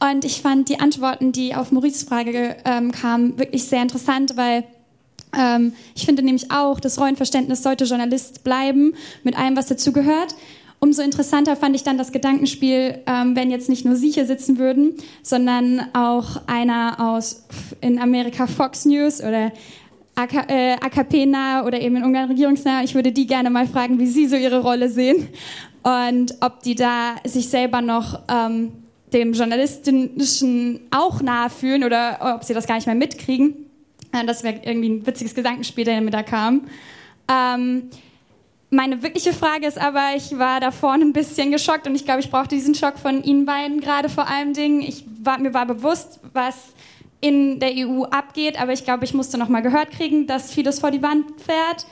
Und 0.00 0.24
ich 0.24 0.42
fand 0.42 0.68
die 0.68 0.80
Antworten, 0.80 1.32
die 1.32 1.54
auf 1.54 1.72
Maurice 1.72 2.06
Frage 2.06 2.56
ähm, 2.64 2.92
kamen, 2.92 3.38
wirklich 3.38 3.64
sehr 3.64 3.82
interessant, 3.82 4.36
weil 4.36 4.64
ähm, 5.36 5.72
ich 5.94 6.04
finde 6.04 6.22
nämlich 6.22 6.50
auch, 6.50 6.80
das 6.80 6.98
Rollenverständnis 6.98 7.62
sollte 7.62 7.84
Journalist 7.84 8.44
bleiben, 8.44 8.94
mit 9.22 9.38
allem, 9.38 9.56
was 9.56 9.66
dazugehört. 9.66 10.34
Umso 10.80 11.00
interessanter 11.00 11.56
fand 11.56 11.74
ich 11.76 11.82
dann 11.82 11.96
das 11.96 12.12
Gedankenspiel, 12.12 12.98
ähm, 13.06 13.34
wenn 13.36 13.50
jetzt 13.50 13.70
nicht 13.70 13.86
nur 13.86 13.96
Sie 13.96 14.10
hier 14.10 14.26
sitzen 14.26 14.58
würden, 14.58 14.94
sondern 15.22 15.80
auch 15.94 16.42
einer 16.46 16.96
aus 17.00 17.44
in 17.80 17.98
Amerika 17.98 18.46
Fox 18.46 18.84
News 18.84 19.22
oder 19.22 19.52
AK, 20.14 20.48
äh, 20.48 20.72
AKP-nah 20.74 21.64
oder 21.64 21.80
eben 21.80 21.96
in 21.96 22.04
Ungarn 22.04 22.28
regierungsnah. 22.28 22.82
Ich 22.82 22.94
würde 22.94 23.12
die 23.12 23.26
gerne 23.26 23.50
mal 23.50 23.66
fragen, 23.66 23.98
wie 23.98 24.06
sie 24.06 24.26
so 24.26 24.36
ihre 24.36 24.62
Rolle 24.62 24.88
sehen 24.88 25.28
und 25.82 26.34
ob 26.40 26.62
die 26.62 26.74
da 26.74 27.16
sich 27.24 27.48
selber 27.48 27.80
noch 27.80 28.20
ähm, 28.28 28.72
dem 29.12 29.32
Journalistischen 29.32 30.80
auch 30.90 31.20
nahe 31.20 31.50
fühlen 31.50 31.84
oder 31.84 32.34
ob 32.36 32.44
sie 32.44 32.54
das 32.54 32.66
gar 32.66 32.76
nicht 32.76 32.86
mehr 32.86 32.94
mitkriegen. 32.94 33.54
Äh, 34.12 34.24
das 34.24 34.42
wäre 34.42 34.60
irgendwie 34.64 34.88
ein 34.88 35.06
witziges 35.06 35.34
Gedankenspiel, 35.34 35.84
der 35.84 36.00
mir 36.00 36.10
da 36.10 36.22
kam. 36.22 36.68
Ähm, 37.30 37.90
meine 38.70 39.02
wirkliche 39.02 39.32
Frage 39.32 39.66
ist 39.66 39.78
aber, 39.78 40.16
ich 40.16 40.36
war 40.36 40.58
da 40.58 40.70
vorne 40.70 41.04
ein 41.04 41.12
bisschen 41.12 41.52
geschockt 41.52 41.86
und 41.86 41.94
ich 41.94 42.04
glaube, 42.04 42.20
ich 42.20 42.30
brauchte 42.30 42.56
diesen 42.56 42.74
Schock 42.74 42.98
von 42.98 43.22
Ihnen 43.22 43.46
beiden 43.46 43.80
gerade 43.80 44.08
vor 44.08 44.28
allem 44.28 44.52
Dingen. 44.52 44.80
Ich 44.80 45.04
war, 45.22 45.38
mir 45.38 45.54
war 45.54 45.66
bewusst, 45.66 46.20
was 46.32 46.74
in 47.20 47.58
der 47.60 47.70
EU 47.74 48.04
abgeht, 48.04 48.60
aber 48.60 48.72
ich 48.72 48.84
glaube, 48.84 49.04
ich 49.04 49.14
musste 49.14 49.38
noch 49.38 49.48
mal 49.48 49.62
gehört 49.62 49.90
kriegen, 49.90 50.26
dass 50.26 50.52
vieles 50.52 50.80
vor 50.80 50.90
die 50.90 51.02
Wand 51.02 51.40
fährt. 51.40 51.86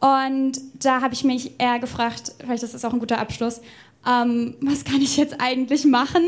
Und 0.00 0.58
da 0.82 1.02
habe 1.02 1.12
ich 1.12 1.24
mich 1.24 1.60
eher 1.60 1.78
gefragt, 1.78 2.32
vielleicht 2.38 2.62
ist 2.62 2.72
das 2.74 2.84
auch 2.84 2.92
ein 2.92 2.98
guter 2.98 3.18
Abschluss, 3.18 3.60
ähm, 4.06 4.54
was 4.62 4.84
kann 4.84 5.00
ich 5.02 5.16
jetzt 5.16 5.40
eigentlich 5.40 5.84
machen? 5.84 6.22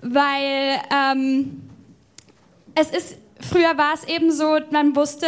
Weil 0.00 0.80
ähm, 0.90 1.62
es 2.74 2.90
ist, 2.90 3.18
früher 3.40 3.76
war 3.76 3.92
es 3.94 4.04
eben 4.04 4.32
so, 4.32 4.58
man 4.70 4.96
wusste, 4.96 5.26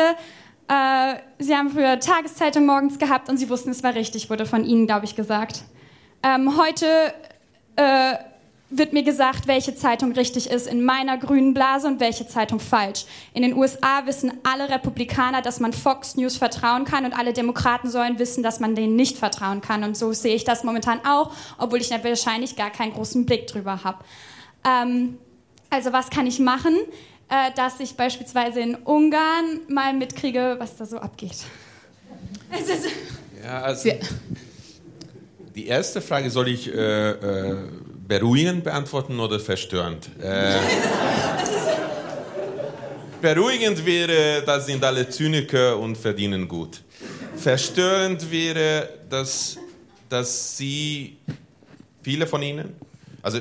äh, 0.68 1.16
sie 1.38 1.54
haben 1.54 1.70
früher 1.70 2.00
Tageszeitung 2.00 2.64
morgens 2.64 2.98
gehabt 2.98 3.28
und 3.28 3.36
sie 3.36 3.50
wussten, 3.50 3.70
es 3.70 3.82
war 3.82 3.94
richtig, 3.94 4.30
wurde 4.30 4.46
von 4.46 4.64
ihnen, 4.64 4.86
glaube 4.86 5.04
ich, 5.04 5.14
gesagt. 5.14 5.64
Ähm, 6.22 6.56
heute 6.56 6.86
äh, 7.76 8.14
wird 8.78 8.92
mir 8.92 9.02
gesagt, 9.02 9.46
welche 9.46 9.74
Zeitung 9.74 10.12
richtig 10.12 10.50
ist 10.50 10.66
in 10.66 10.84
meiner 10.84 11.18
grünen 11.18 11.54
Blase 11.54 11.86
und 11.86 12.00
welche 12.00 12.26
Zeitung 12.26 12.60
falsch. 12.60 13.04
In 13.34 13.42
den 13.42 13.54
USA 13.54 14.06
wissen 14.06 14.32
alle 14.42 14.68
Republikaner, 14.68 15.42
dass 15.42 15.60
man 15.60 15.72
Fox 15.72 16.16
News 16.16 16.36
vertrauen 16.36 16.84
kann 16.84 17.04
und 17.04 17.12
alle 17.12 17.32
Demokraten 17.32 17.90
sollen 17.90 18.18
wissen, 18.18 18.42
dass 18.42 18.60
man 18.60 18.74
denen 18.74 18.96
nicht 18.96 19.18
vertrauen 19.18 19.60
kann. 19.60 19.84
Und 19.84 19.96
so 19.96 20.12
sehe 20.12 20.34
ich 20.34 20.44
das 20.44 20.64
momentan 20.64 21.00
auch, 21.06 21.32
obwohl 21.58 21.80
ich 21.80 21.90
wahrscheinlich 21.90 22.56
gar 22.56 22.70
keinen 22.70 22.92
großen 22.92 23.26
Blick 23.26 23.46
drüber 23.46 23.84
habe. 23.84 23.98
Ähm, 24.64 25.18
also 25.70 25.92
was 25.92 26.10
kann 26.10 26.26
ich 26.26 26.38
machen, 26.38 26.76
äh, 27.28 27.50
dass 27.56 27.80
ich 27.80 27.94
beispielsweise 27.94 28.60
in 28.60 28.74
Ungarn 28.76 29.60
mal 29.68 29.92
mitkriege, 29.94 30.56
was 30.58 30.76
da 30.76 30.86
so 30.86 30.98
abgeht? 30.98 31.36
Ja, 33.44 33.62
also 33.62 33.90
die 35.56 35.66
erste 35.66 36.00
Frage 36.00 36.30
soll 36.30 36.46
ich 36.46 36.72
äh, 36.72 37.10
äh, 37.10 37.56
beruhigend 38.06 38.64
beantworten 38.64 39.18
oder 39.20 39.38
verstörend? 39.38 40.08
Äh, 40.20 40.58
beruhigend 43.20 43.84
wäre, 43.84 44.42
das 44.44 44.66
sind 44.66 44.82
alle 44.84 45.08
Zyniker 45.08 45.78
und 45.78 45.96
verdienen 45.96 46.48
gut. 46.48 46.82
Verstörend 47.36 48.30
wäre, 48.30 48.88
dass, 49.08 49.56
dass 50.08 50.56
sie, 50.56 51.16
viele 52.02 52.26
von 52.26 52.42
ihnen, 52.42 52.74
also 53.22 53.40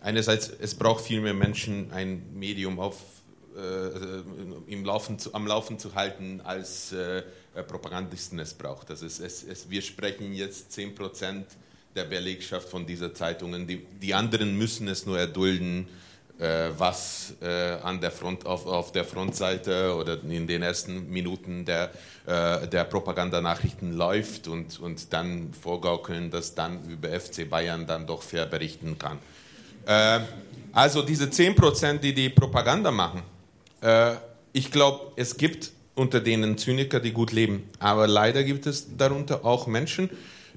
einerseits, 0.00 0.50
es 0.60 0.74
braucht 0.74 1.04
viel 1.04 1.20
mehr 1.20 1.34
Menschen, 1.34 1.90
ein 1.92 2.22
Medium 2.34 2.78
auf, 2.78 2.96
äh, 3.56 4.72
im 4.72 4.84
Laufen 4.84 5.18
zu, 5.18 5.34
am 5.34 5.46
Laufen 5.46 5.78
zu 5.78 5.94
halten, 5.94 6.40
als 6.44 6.92
äh, 6.92 7.22
Propagandisten 7.66 8.38
es 8.38 8.54
braucht. 8.54 8.90
Also 8.90 9.06
es, 9.06 9.18
es, 9.18 9.42
es, 9.42 9.70
wir 9.70 9.82
sprechen 9.82 10.32
jetzt 10.32 10.72
10 10.72 10.94
Prozent 10.94 11.46
der 11.98 12.04
Belegschaft 12.04 12.68
von 12.68 12.86
dieser 12.86 13.12
Zeitungen. 13.12 13.66
Die, 13.66 13.84
die 14.00 14.14
anderen 14.14 14.56
müssen 14.56 14.86
es 14.86 15.04
nur 15.04 15.18
erdulden, 15.18 15.88
äh, 16.38 16.70
was 16.78 17.34
äh, 17.42 17.72
an 17.82 18.00
der 18.00 18.12
Front, 18.12 18.46
auf, 18.46 18.66
auf 18.66 18.92
der 18.92 19.04
Frontseite 19.04 19.96
oder 19.96 20.22
in 20.22 20.46
den 20.46 20.62
ersten 20.62 21.10
Minuten 21.10 21.64
der, 21.64 21.90
äh, 22.26 22.68
der 22.68 22.84
Propagandanachrichten 22.84 23.96
läuft 23.96 24.46
und, 24.46 24.78
und 24.78 25.12
dann 25.12 25.52
vorgaukeln, 25.52 26.30
dass 26.30 26.54
dann 26.54 26.88
über 26.88 27.08
FC 27.08 27.50
Bayern 27.50 27.84
dann 27.86 28.06
doch 28.06 28.22
fair 28.22 28.46
berichten 28.46 28.96
kann. 28.96 29.18
Äh, 29.86 30.20
also 30.72 31.02
diese 31.02 31.28
10 31.28 31.56
Prozent, 31.56 32.04
die 32.04 32.14
die 32.14 32.28
Propaganda 32.28 32.92
machen, 32.92 33.22
äh, 33.80 34.14
ich 34.52 34.70
glaube, 34.70 35.12
es 35.16 35.36
gibt 35.36 35.72
unter 35.96 36.20
denen 36.20 36.56
Zyniker, 36.58 37.00
die 37.00 37.10
gut 37.10 37.32
leben. 37.32 37.68
Aber 37.80 38.06
leider 38.06 38.44
gibt 38.44 38.66
es 38.66 38.96
darunter 38.96 39.44
auch 39.44 39.66
Menschen, 39.66 40.08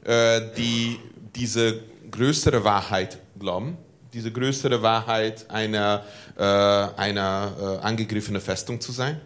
äh, 0.04 0.42
die 0.58 1.00
diese 1.36 1.82
größere 2.10 2.64
Wahrheit 2.64 3.20
glauben, 3.40 3.78
diese 4.14 4.32
größere 4.32 4.82
Wahrheit 4.82 5.50
einer, 5.50 6.04
äh, 6.38 6.42
einer 6.44 7.80
äh, 7.82 7.86
angegriffenen 7.86 8.42
Festung 8.42 8.80
zu 8.82 8.92
sein. 8.92 9.20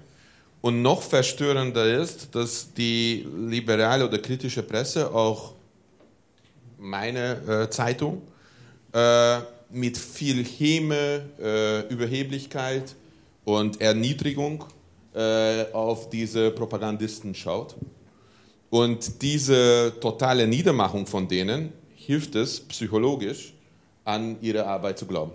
Und 0.61 0.82
noch 0.82 1.02
verstörender 1.02 2.02
ist, 2.02 2.34
dass 2.34 2.73
die 2.73 3.26
liberale 3.48 4.07
oder 4.07 4.18
kritische 4.18 4.64
Presse, 4.64 5.14
auch 5.14 5.53
meine 6.77 7.65
äh, 7.65 7.69
Zeitung, 7.69 8.22
äh, 8.94 9.40
mit 9.69 9.98
viel 9.98 10.44
Häme, 10.44 11.22
äh, 11.40 11.88
Überheblichkeit 11.94 12.95
und 13.44 13.82
Erniedrigung 13.82 14.64
äh, 15.14 15.65
auf 15.72 16.10
diese 16.10 16.52
Propagandisten 16.52 17.36
schaut. 17.36 17.76
Und 18.69 19.22
diese 19.22 19.94
totale 20.02 20.48
Niedermachung 20.48 21.06
von 21.07 21.27
denen 21.27 21.72
hilft 22.06 22.36
es 22.36 22.60
psychologisch, 22.60 23.53
an 24.03 24.38
ihre 24.41 24.65
Arbeit 24.65 24.99
zu 24.99 25.06
glauben. 25.06 25.32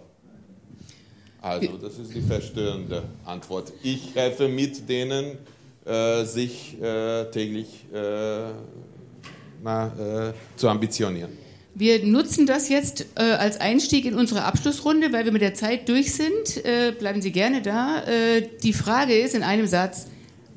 Also, 1.43 1.79
das 1.79 1.99
ist 1.99 2.15
die 2.15 2.21
verstörende 2.21 3.03
Antwort. 3.25 3.73
Ich 3.83 4.15
helfe 4.15 4.49
mit 4.49 4.89
denen, 4.89 5.39
äh, 5.87 6.25
sich 6.25 6.81
äh, 6.81 7.25
täglich 7.31 7.87
äh, 7.93 8.51
na, 9.63 10.29
äh, 10.29 10.33
zu 10.57 10.69
ambitionieren. 10.69 11.31
Wir 11.75 12.05
nutzen 12.05 12.47
das 12.47 12.69
jetzt 12.69 13.07
äh, 13.17 13.23
als 13.23 13.59
Einstieg 13.59 14.05
in 14.05 14.15
unsere 14.15 14.45
Abschlussrunde, 14.45 15.13
weil 15.13 15.25
wir 15.25 15.33
mit 15.33 15.41
der 15.41 15.55
Zeit 15.55 15.89
durch 15.89 16.13
sind. 16.13 16.65
Äh, 16.65 16.93
bleiben 16.93 17.23
Sie 17.23 17.33
gerne 17.33 17.63
da. 17.63 18.05
Äh, 18.07 18.49
die 18.63 18.73
Frage 18.73 19.17
ist 19.19 19.35
in 19.35 19.43
einem 19.43 19.67
Satz, 19.67 20.09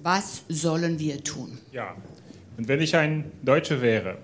was 0.02 0.42
sollen 0.50 1.00
wir 1.00 1.24
tun? 1.24 1.60
Ja, 1.72 1.96
und 2.58 2.68
wenn 2.68 2.82
ich 2.82 2.96
ein 2.96 3.32
Deutscher 3.42 3.82
wäre, 3.82 4.18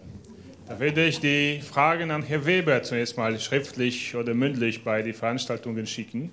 dann 0.69 0.79
würde 0.79 1.07
ich 1.07 1.19
die 1.19 1.61
Fragen 1.61 2.11
an 2.11 2.21
Herrn 2.21 2.45
Weber 2.45 2.83
zunächst 2.83 3.17
mal 3.17 3.39
schriftlich 3.39 4.15
oder 4.15 4.35
mündlich 4.35 4.83
bei 4.83 5.01
den 5.01 5.15
Veranstaltungen 5.15 5.87
schicken. 5.87 6.31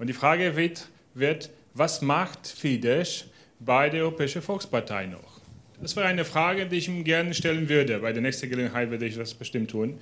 Und 0.00 0.08
die 0.08 0.12
Frage 0.12 0.56
wird, 0.56 0.88
wird 1.14 1.50
was 1.72 2.02
macht 2.02 2.48
Fidesz 2.48 3.26
bei 3.60 3.88
der 3.88 4.02
Europäischen 4.02 4.42
Volkspartei 4.42 5.06
noch? 5.06 5.40
Das 5.80 5.94
wäre 5.94 6.06
eine 6.06 6.24
Frage, 6.24 6.66
die 6.66 6.78
ich 6.78 6.88
ihm 6.88 7.04
gerne 7.04 7.32
stellen 7.32 7.68
würde. 7.68 8.00
Bei 8.00 8.12
der 8.12 8.22
nächsten 8.22 8.50
Gelegenheit 8.50 8.90
würde 8.90 9.06
ich 9.06 9.16
das 9.16 9.32
bestimmt 9.32 9.70
tun. 9.70 10.00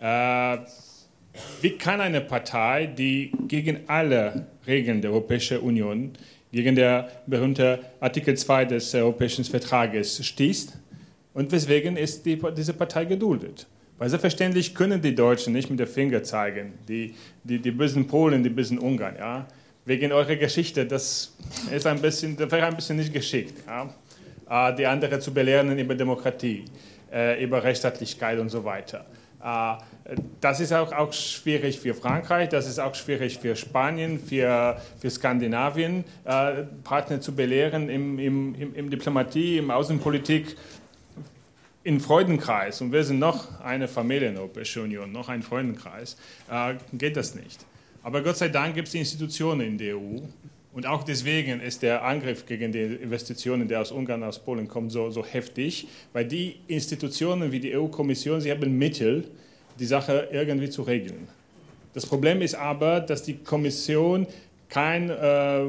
Äh, 0.00 0.58
wie 1.60 1.78
kann 1.78 2.00
eine 2.00 2.22
Partei, 2.22 2.86
die 2.86 3.30
gegen 3.46 3.78
alle 3.86 4.48
Regeln 4.66 5.00
der 5.00 5.12
Europäischen 5.12 5.58
Union, 5.58 6.14
gegen 6.50 6.74
der 6.74 7.08
berühmte 7.28 7.78
Artikel 8.00 8.36
2 8.36 8.64
des 8.64 8.92
Europäischen 8.92 9.44
Vertrages 9.44 10.26
stieß, 10.26 10.79
und 11.34 11.52
weswegen 11.52 11.96
ist 11.96 12.26
die, 12.26 12.40
diese 12.56 12.74
Partei 12.74 13.04
geduldet? 13.04 13.66
Weil 13.98 14.08
selbstverständlich 14.08 14.74
können 14.74 15.02
die 15.02 15.14
Deutschen 15.14 15.52
nicht 15.52 15.68
mit 15.68 15.78
dem 15.78 15.86
Finger 15.86 16.22
zeigen, 16.22 16.72
die, 16.88 17.14
die, 17.44 17.58
die 17.58 17.70
bösen 17.70 18.06
Polen, 18.06 18.42
die 18.42 18.50
bösen 18.50 18.78
Ungarn, 18.78 19.16
ja. 19.18 19.46
Wegen 19.84 20.12
eurer 20.12 20.36
Geschichte, 20.36 20.86
das 20.86 21.34
ist 21.70 21.86
ein 21.86 22.00
bisschen, 22.00 22.36
das 22.36 22.50
wäre 22.50 22.66
ein 22.66 22.76
bisschen 22.76 22.96
nicht 22.96 23.12
geschickt, 23.12 23.54
ja 23.66 23.92
äh, 24.50 24.74
die 24.74 24.86
andere 24.86 25.20
zu 25.20 25.32
belehren 25.32 25.78
über 25.78 25.94
Demokratie, 25.94 26.64
äh, 27.12 27.42
über 27.42 27.62
Rechtsstaatlichkeit 27.62 28.38
und 28.38 28.48
so 28.48 28.64
weiter. 28.64 29.06
Äh, 29.42 29.76
das 30.40 30.58
ist 30.58 30.72
auch, 30.72 30.92
auch 30.92 31.12
schwierig 31.12 31.78
für 31.78 31.94
Frankreich, 31.94 32.48
das 32.48 32.66
ist 32.66 32.80
auch 32.80 32.94
schwierig 32.94 33.38
für 33.38 33.54
Spanien, 33.54 34.18
für, 34.18 34.76
für 34.98 35.08
Skandinavien, 35.08 36.04
Partner 36.82 37.20
zu 37.20 37.32
belehren 37.32 37.88
im, 37.88 38.18
im, 38.18 38.74
im 38.74 38.90
Diplomatie, 38.90 39.58
im 39.58 39.70
Außenpolitik, 39.70 40.56
im 41.82 42.00
Freudenkreis, 42.00 42.80
und 42.80 42.92
wir 42.92 43.04
sind 43.04 43.18
noch 43.18 43.60
eine 43.60 43.88
Familie 43.88 44.28
in 44.28 44.34
der 44.34 44.42
Europäischen 44.42 44.82
Union, 44.82 45.12
noch 45.12 45.28
ein 45.28 45.42
Freudenkreis, 45.42 46.16
geht 46.92 47.16
das 47.16 47.34
nicht. 47.34 47.64
Aber 48.02 48.22
Gott 48.22 48.36
sei 48.36 48.48
Dank 48.48 48.74
gibt 48.74 48.88
es 48.88 48.94
Institutionen 48.94 49.66
in 49.66 49.78
der 49.78 49.96
EU, 49.96 50.20
und 50.72 50.86
auch 50.86 51.02
deswegen 51.02 51.60
ist 51.60 51.82
der 51.82 52.04
Angriff 52.04 52.46
gegen 52.46 52.70
die 52.70 52.78
Investitionen, 52.78 53.66
der 53.66 53.80
aus 53.80 53.90
Ungarn, 53.90 54.22
aus 54.22 54.38
Polen 54.38 54.68
kommt, 54.68 54.92
so, 54.92 55.10
so 55.10 55.24
heftig, 55.24 55.88
weil 56.12 56.24
die 56.26 56.60
Institutionen 56.68 57.50
wie 57.50 57.58
die 57.58 57.76
EU-Kommission, 57.76 58.40
sie 58.40 58.52
haben 58.52 58.78
Mittel, 58.78 59.24
die 59.78 59.86
Sache 59.86 60.28
irgendwie 60.30 60.70
zu 60.70 60.82
regeln. 60.82 61.26
Das 61.92 62.06
Problem 62.06 62.40
ist 62.40 62.54
aber, 62.54 63.00
dass 63.00 63.24
die 63.24 63.38
Kommission 63.38 64.28
kein, 64.68 65.10
äh, 65.10 65.64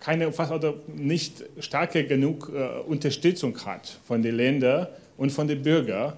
keine 0.00 0.32
fast 0.32 0.50
oder 0.50 0.74
nicht 0.88 1.44
starke 1.60 2.04
genug 2.04 2.50
äh, 2.52 2.80
Unterstützung 2.80 3.56
hat 3.64 4.00
von 4.04 4.22
den 4.22 4.34
Ländern 4.34 4.88
und 5.20 5.30
von 5.30 5.46
den 5.46 5.62
Bürgern, 5.62 6.14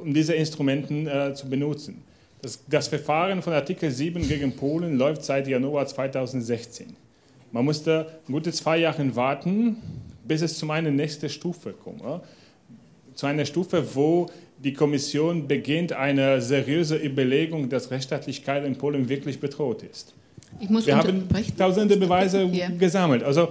um 0.00 0.14
diese 0.14 0.32
Instrumente 0.34 0.94
äh, 0.94 1.34
zu 1.34 1.48
benutzen. 1.48 2.02
Das, 2.40 2.60
das, 2.68 2.86
Verfahren 2.86 3.42
von 3.42 3.52
Artikel 3.52 3.90
7 3.90 4.26
gegen 4.28 4.54
Polen 4.54 4.96
läuft 4.96 5.24
seit 5.24 5.48
Januar 5.48 5.86
2016. 5.86 6.86
Man 7.50 7.64
musste 7.64 8.06
gute 8.28 8.52
zwei 8.52 8.78
Jahre 8.78 9.14
warten, 9.16 9.76
bis 10.24 10.40
es 10.40 10.56
zu 10.56 10.70
einer 10.70 10.92
nächsten 10.92 11.28
Stufe 11.28 11.72
kommt. 11.72 12.02
Zu 13.14 13.26
einer 13.26 13.44
Stufe, 13.44 13.84
wo 13.94 14.30
die 14.62 14.72
Kommission 14.72 15.48
beginnt, 15.48 15.92
eine 15.92 16.40
seriöse 16.40 16.96
Überlegung, 16.96 17.68
dass 17.68 17.90
Rechtsstaatlichkeit 17.90 18.64
in 18.64 18.76
Polen 18.76 19.08
wirklich 19.08 19.40
bedroht 19.40 19.82
ist. 19.82 20.14
Wir 20.60 20.96
haben 20.96 21.28
tausende 21.58 21.96
Beweise 21.96 22.44
ja. 22.44 22.68
gesammelt. 22.70 23.24
Also 23.24 23.48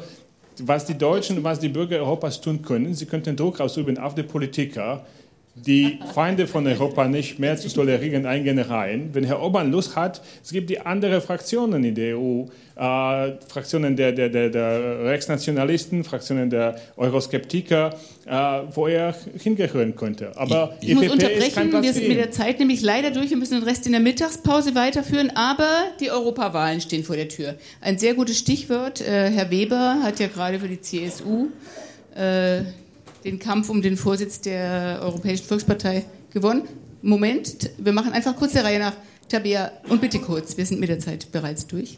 was 0.60 0.86
die 0.86 0.98
Deutschen 0.98 1.44
was 1.44 1.60
die 1.60 1.70
Bürger 1.70 1.98
Europas 1.98 2.42
tun 2.42 2.62
können, 2.62 2.94
sie 2.94 3.06
könnten 3.06 3.36
Druck 3.36 3.60
ausüben 3.60 3.98
auf 3.98 4.16
die 4.16 4.24
Politiker, 4.24 5.06
die 5.54 6.00
Feinde 6.14 6.48
von 6.48 6.66
Europa 6.66 7.08
nicht 7.08 7.38
mehr 7.38 7.58
zu 7.58 7.68
tolerieren, 7.68 8.26
eigene 8.26 8.70
Reihen. 8.70 9.10
Wenn 9.14 9.26
Herr 9.26 9.42
Orban 9.42 9.70
Lust 9.70 9.98
hat, 9.98 10.22
es 10.42 10.52
gibt 10.52 10.70
die 10.70 10.80
anderen 10.80 11.22
Fraktionen 11.22 11.84
in 11.84 11.94
der 11.94 12.18
EU, 12.18 12.46
äh, 12.76 13.34
Fraktionen 13.48 13.98
der, 13.98 14.14
der, 14.14 14.30
der, 14.30 14.50
der, 14.50 15.04
Rechtsnationalisten, 15.04 16.06
Fraktionen 16.06 16.50
der 16.50 16.80
Euroskeptiker, 16.96 17.94
äh, 18.26 18.32
wo 18.74 18.88
er 18.88 19.14
hingehören 19.38 19.94
könnte. 19.96 20.32
Aber 20.38 20.78
ich, 20.80 20.90
ich 20.90 20.96
muss 20.96 21.10
unterbrechen, 21.10 21.84
wir 21.84 21.94
sind 21.94 22.08
mit 22.08 22.18
der 22.18 22.32
Zeit 22.32 22.60
nämlich 22.60 22.82
leider 22.82 23.12
durch, 23.12 23.30
wir 23.30 23.38
müssen 23.38 23.60
den 23.60 23.64
Rest 23.64 23.86
in 23.86 23.92
der 23.92 24.02
Mittagspause 24.02 24.74
weiterführen, 24.74 25.32
aber 25.36 25.70
die 26.00 26.12
Europawahlen 26.12 26.80
stehen 26.80 27.04
vor 27.04 27.18
der 27.18 27.28
Tür. 27.28 27.56
Ein 27.82 27.98
sehr 27.98 28.14
gutes 28.14 28.38
Stichwort, 28.38 29.02
äh, 29.02 29.30
Herr 29.30 29.52
Weber 29.52 30.00
hat 30.02 30.22
ja 30.22 30.28
gerade 30.28 30.60
für 30.60 30.70
die 30.70 30.80
CSU 30.80 31.50
äh, 32.16 32.62
den 33.24 33.40
Kampf 33.40 33.70
um 33.70 33.82
den 33.82 33.98
Vorsitz 33.98 34.42
der 34.42 35.00
Europäischen 35.02 35.46
Volkspartei 35.46 36.06
gewonnen. 36.32 36.64
Moment, 37.02 37.70
wir 37.78 37.94
machen 37.94 38.14
einfach 38.14 38.36
kurz 38.36 38.54
der 38.54 38.64
Reihe 38.64 38.80
nach. 38.80 38.94
Tabea, 39.30 39.72
und 39.88 40.02
bitte 40.02 40.20
kurz, 40.20 40.58
wir 40.58 40.66
sind 40.66 40.80
mit 40.80 40.90
der 40.90 41.00
Zeit 41.00 41.32
bereits 41.32 41.66
durch. 41.66 41.98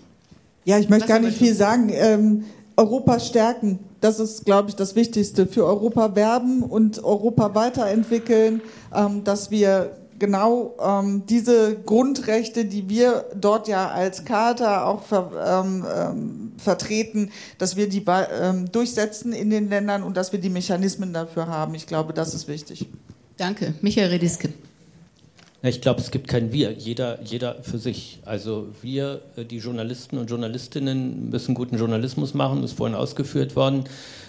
Ja, 0.65 0.77
ich 0.77 0.87
möchte 0.87 1.09
Was 1.09 1.09
gar 1.09 1.19
nicht 1.19 1.37
viel 1.37 1.53
sagen. 1.53 1.89
Ähm, 1.91 2.45
Europa 2.77 3.19
stärken, 3.19 3.79
das 4.01 4.19
ist, 4.19 4.45
glaube 4.45 4.69
ich, 4.69 4.75
das 4.75 4.95
Wichtigste. 4.95 5.45
Für 5.47 5.65
Europa 5.65 6.15
werben 6.15 6.63
und 6.63 7.03
Europa 7.03 7.53
weiterentwickeln, 7.55 8.61
ähm, 8.95 9.23
dass 9.23 9.51
wir 9.51 9.95
genau 10.23 10.73
ähm, 10.81 11.23
diese 11.27 11.75
Grundrechte, 11.75 12.63
die 12.63 12.87
wir 12.87 13.25
dort 13.35 13.67
ja 13.67 13.89
als 13.89 14.23
Charta 14.23 14.85
auch 14.85 15.03
ver, 15.03 15.31
ähm, 15.65 15.85
ähm 15.93 16.39
vertreten, 16.55 17.31
dass 17.57 17.75
wir 17.75 17.89
die 17.89 18.05
ähm, 18.39 18.71
durchsetzen 18.71 19.33
in 19.33 19.49
den 19.49 19.67
Ländern 19.67 20.01
und 20.03 20.15
dass 20.15 20.31
wir 20.31 20.39
die 20.39 20.49
Mechanismen 20.49 21.11
dafür 21.11 21.47
haben. 21.47 21.75
Ich 21.75 21.87
glaube, 21.87 22.13
das 22.13 22.33
ist 22.33 22.47
wichtig. 22.47 22.87
Danke. 23.35 23.73
Michael 23.81 24.09
Rediske. 24.09 24.53
Ich 25.65 25.79
glaube, 25.79 26.01
es 26.01 26.11
gibt 26.11 26.27
kein 26.27 26.51
Wir, 26.51 26.73
jeder, 26.73 27.21
jeder 27.23 27.63
für 27.63 27.77
sich. 27.77 28.19
Also 28.25 28.67
wir, 28.81 29.21
äh, 29.37 29.45
die 29.45 29.59
Journalisten 29.59 30.17
und 30.17 30.29
Journalistinnen, 30.29 31.29
müssen 31.29 31.55
guten 31.55 31.77
Journalismus 31.77 32.33
machen, 32.33 32.61
das 32.61 32.71
ist 32.71 32.77
vorhin 32.77 32.97
ausgeführt 32.97 33.55
worden. 33.55 33.85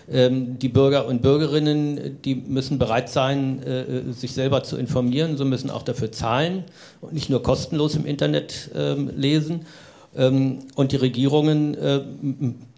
Ähm, 0.09 0.61
die 0.61 0.69
Bürger 0.69 1.07
und 1.07 1.23
Bürgerinnen, 1.23 2.19
die 2.25 2.37
müssen 2.37 2.79
bereit 2.79 3.09
sein, 3.09 3.61
äh, 3.65 4.13
sich 4.13 4.33
selber 4.33 4.63
zu 4.63 4.77
informieren, 4.77 5.37
so 5.37 5.45
müssen 5.45 5.71
auch 5.71 5.83
dafür 5.83 6.13
zahlen 6.13 6.63
und 7.01 7.15
nicht 7.15 7.31
nur 7.31 7.43
kostenlos 7.43 7.97
im 7.97 8.07
Internet 8.07 8.71
ähm, 8.73 9.11
lesen. 9.17 9.67
Ähm, 10.17 10.61
und 10.75 10.93
die 10.93 10.97
Regierungen, 10.97 11.75
äh, 11.75 12.01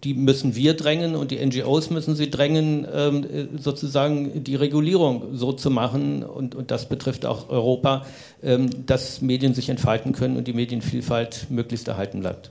die 0.05 0.15
müssen 0.15 0.55
wir 0.55 0.75
drängen 0.75 1.15
und 1.15 1.31
die 1.31 1.45
NGOs 1.45 1.91
müssen 1.91 2.15
sie 2.17 2.31
drängen, 2.31 2.87
ähm, 2.93 3.25
äh, 3.25 3.47
sozusagen 3.59 4.43
die 4.43 4.55
Regulierung 4.55 5.35
so 5.35 5.53
zu 5.53 5.71
machen. 5.71 6.23
Und, 6.23 6.55
und 6.55 6.71
das 6.71 6.89
betrifft 6.89 7.27
auch 7.27 7.49
Europa, 7.49 8.07
ähm, 8.43 8.71
dass 8.87 9.21
Medien 9.21 9.55
sich 9.55 9.69
entfalten 9.69 10.13
können 10.13 10.37
und 10.37 10.49
die 10.49 10.55
Medienvielfalt 10.55 11.47
möglichst 11.51 11.89
erhalten 11.89 12.21
bleibt. 12.21 12.51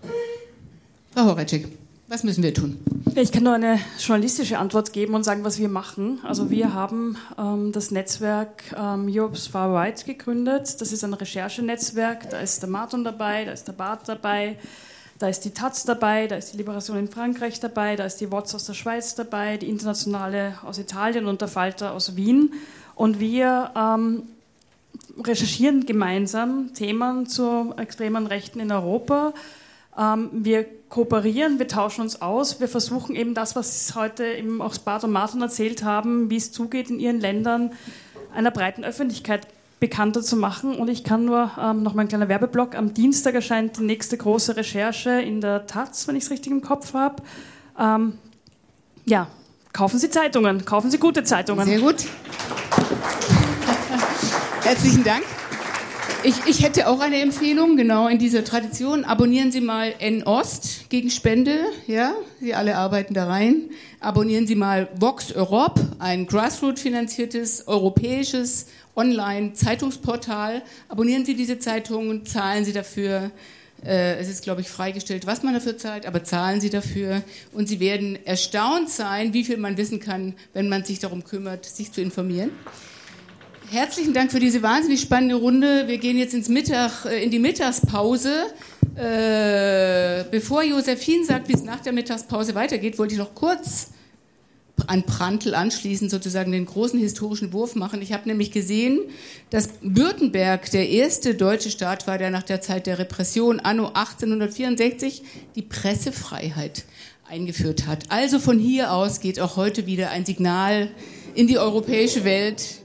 Frau 1.14 1.26
Horecek. 1.26 1.68
Was 2.08 2.24
müssen 2.24 2.44
wir 2.44 2.54
tun? 2.54 2.78
Ich 3.16 3.32
kann 3.32 3.44
nur 3.44 3.56
eine 3.56 3.80
journalistische 3.98 4.60
Antwort 4.60 4.94
geben 4.94 5.16
und 5.16 5.24
sagen, 5.24 5.44
was 5.44 5.58
wir 5.58 5.70
machen. 5.70 6.20
Also 6.24 6.52
wir 6.52 6.72
haben 6.72 7.18
ähm, 7.36 7.72
das 7.72 7.90
Netzwerk 7.90 8.64
ähm, 8.78 9.08
Europe's 9.10 9.48
Far 9.48 9.74
Right 9.74 10.06
gegründet. 10.06 10.80
Das 10.80 10.92
ist 10.92 11.04
ein 11.04 11.16
Recherchenetzwerk. 11.16 12.30
Da 12.30 12.40
ist 12.42 12.62
der 12.62 12.70
Martin 12.70 13.04
dabei, 13.04 13.46
da 13.46 13.54
ist 13.54 13.68
der 13.68 13.74
Bart 13.74 14.08
dabei, 14.08 14.60
da 15.18 15.30
ist 15.30 15.46
die 15.46 15.50
Taz 15.50 15.84
dabei, 15.84 16.28
da 16.28 16.36
ist 16.36 16.54
die 16.54 16.58
Liberation 16.58 16.98
in 17.00 17.08
Frankreich 17.08 17.60
dabei, 17.60 17.96
da 17.96 18.06
ist 18.06 18.22
die 18.22 18.32
WOTS 18.32 18.54
aus 18.54 18.66
der 18.66 18.76
Schweiz 18.76 19.16
dabei, 19.16 19.58
die 19.58 19.70
Internationale 19.70 20.60
aus 20.64 20.78
Italien 20.78 21.26
und 21.26 21.42
der 21.42 21.48
Falter 21.48 21.94
aus 21.94 22.16
Wien. 22.16 22.54
Und 22.94 23.20
wir 23.20 23.72
ähm, 23.76 24.24
recherchieren 25.24 25.88
gemeinsam 25.88 26.72
Themen 26.76 27.26
zu 27.26 27.74
extremen 27.78 28.28
Rechten 28.28 28.60
in 28.60 28.72
Europa 28.72 29.34
wir 29.98 30.66
kooperieren, 30.90 31.58
wir 31.58 31.68
tauschen 31.68 32.02
uns 32.02 32.22
aus, 32.22 32.60
wir 32.60 32.68
versuchen 32.68 33.16
eben 33.16 33.34
das, 33.34 33.56
was 33.56 33.94
heute 33.96 34.26
eben 34.26 34.62
auch 34.62 34.78
Bart 34.78 35.04
und 35.04 35.12
Martin 35.12 35.42
erzählt 35.42 35.84
haben, 35.84 36.30
wie 36.30 36.38
es 36.38 36.52
zugeht 36.52 36.90
in 36.90 37.00
ihren 37.00 37.20
Ländern, 37.20 37.72
einer 38.34 38.52
breiten 38.52 38.84
Öffentlichkeit 38.84 39.48
bekannter 39.80 40.22
zu 40.22 40.36
machen. 40.36 40.76
Und 40.76 40.90
ich 40.90 41.04
kann 41.04 41.26
nur 41.26 41.52
ähm, 41.62 41.84
noch 41.84 41.94
mal 41.94 42.04
ein 42.04 42.08
kleiner 42.08 42.30
Werbeblock. 42.30 42.76
Am 42.76 42.94
Dienstag 42.94 43.36
erscheint 43.36 43.78
die 43.78 43.84
nächste 43.84 44.18
große 44.18 44.56
Recherche 44.56 45.22
in 45.22 45.42
der 45.42 45.68
Taz, 45.68 46.08
wenn 46.08 46.16
ich 46.16 46.24
es 46.24 46.32
richtig 46.32 46.52
im 46.52 46.62
Kopf 46.62 46.94
habe. 46.94 47.22
Ähm, 47.80 48.14
ja, 49.06 49.28
kaufen 49.74 50.00
Sie 50.00 50.10
Zeitungen, 50.10 50.66
kaufen 50.66 50.90
Sie 50.92 50.98
gute 50.98 51.24
Zeitungen. 51.24 51.68
Sehr 51.68 51.80
gut. 51.80 52.06
Herzlichen 54.64 55.04
Dank. 55.04 55.24
Ich, 56.26 56.48
ich, 56.48 56.64
hätte 56.64 56.88
auch 56.88 57.02
eine 57.02 57.22
Empfehlung, 57.22 57.78
genau 57.78 58.08
in 58.08 58.18
dieser 58.18 58.44
Tradition. 58.44 59.06
Abonnieren 59.06 59.52
Sie 59.52 59.62
mal 59.62 59.94
N-Ost 60.00 60.90
gegen 60.90 61.12
Spende, 61.12 61.60
ja, 61.86 62.16
Sie 62.42 62.56
alle 62.56 62.78
arbeiten 62.78 63.14
da 63.14 63.28
rein. 63.28 63.70
Abonnieren 64.00 64.48
Sie 64.48 64.56
mal 64.56 64.90
Vox 65.00 65.32
Europe, 65.34 65.80
ein 66.00 66.26
Grassroot-finanziertes 66.26 67.68
europäisches 67.68 68.66
Online-Zeitungsportal. 68.96 70.64
Abonnieren 70.90 71.26
Sie 71.26 71.36
diese 71.36 71.60
Zeitung 71.60 72.10
und 72.10 72.28
zahlen 72.28 72.66
Sie 72.66 72.74
dafür. 72.74 73.30
Äh, 73.86 74.16
es 74.16 74.28
ist, 74.28 74.44
glaube 74.44 74.62
ich, 74.62 74.68
freigestellt, 74.68 75.28
was 75.28 75.44
man 75.44 75.54
dafür 75.54 75.78
zahlt, 75.78 76.08
aber 76.08 76.24
zahlen 76.24 76.60
Sie 76.60 76.72
dafür. 76.72 77.22
Und 77.54 77.70
Sie 77.70 77.80
werden 77.80 78.18
erstaunt 78.26 78.90
sein, 78.90 79.34
wie 79.34 79.44
viel 79.44 79.58
man 79.58 79.78
wissen 79.78 80.00
kann, 80.00 80.34
wenn 80.54 80.70
man 80.70 80.86
sich 80.86 80.98
darum 80.98 81.24
kümmert, 81.24 81.66
sich 81.66 81.92
zu 81.92 82.02
informieren. 82.02 82.50
Herzlichen 83.72 84.14
Dank 84.14 84.32
für 84.32 84.40
diese 84.40 84.62
wahnsinnig 84.62 85.02
spannende 85.02 85.36
Runde. 85.36 85.88
Wir 85.88 85.98
gehen 85.98 86.18
jetzt 86.18 86.34
ins 86.34 86.50
Mittag, 86.50 87.06
äh, 87.06 87.24
in 87.24 87.32
die 87.32 87.40
Mittagspause. 87.40 88.46
Äh, 88.96 90.24
bevor 90.30 90.64
Josephine 90.64 91.26
sagt, 91.26 91.50
wie 91.50 91.54
es 91.54 91.64
nach 91.64 91.80
der 91.80 91.92
Mittagspause 91.92 92.54
weitergeht, 92.54 93.00
wollte 93.00 93.16
ich 93.16 93.20
noch 93.20 93.34
kurz 93.34 93.90
an 94.88 95.04
Prantl 95.04 95.56
anschließend 95.56 96.12
sozusagen 96.12 96.52
den 96.52 96.66
großen 96.66 97.00
historischen 97.00 97.54
Wurf 97.54 97.76
machen. 97.76 98.02
Ich 98.02 98.14
habe 98.14 98.28
nämlich 98.28 98.52
gesehen, 98.52 99.00
dass 99.50 99.70
Württemberg 99.82 100.70
der 100.72 100.88
erste 100.90 101.34
deutsche 101.34 101.72
Staat 101.72 102.08
war, 102.08 102.18
der 102.18 102.30
nach 102.30 102.44
der 102.44 102.62
Zeit 102.62 102.86
der 102.86 103.00
Repression 103.00 103.60
anno 103.60 103.88
1864 103.88 105.24
die 105.56 105.64
Pressefreiheit 105.64 106.86
eingeführt 107.28 107.88
hat. 107.88 108.04
Also 108.10 108.38
von 108.40 108.60
hier 108.60 108.92
aus 108.92 109.22
geht 109.22 109.40
auch 109.40 109.56
heute 109.56 109.88
wieder 109.88 110.12
ein 110.12 110.26
Signal 110.26 110.90
in 111.34 111.48
die 111.48 111.58
europäische 111.58 112.24
Welt 112.24 112.85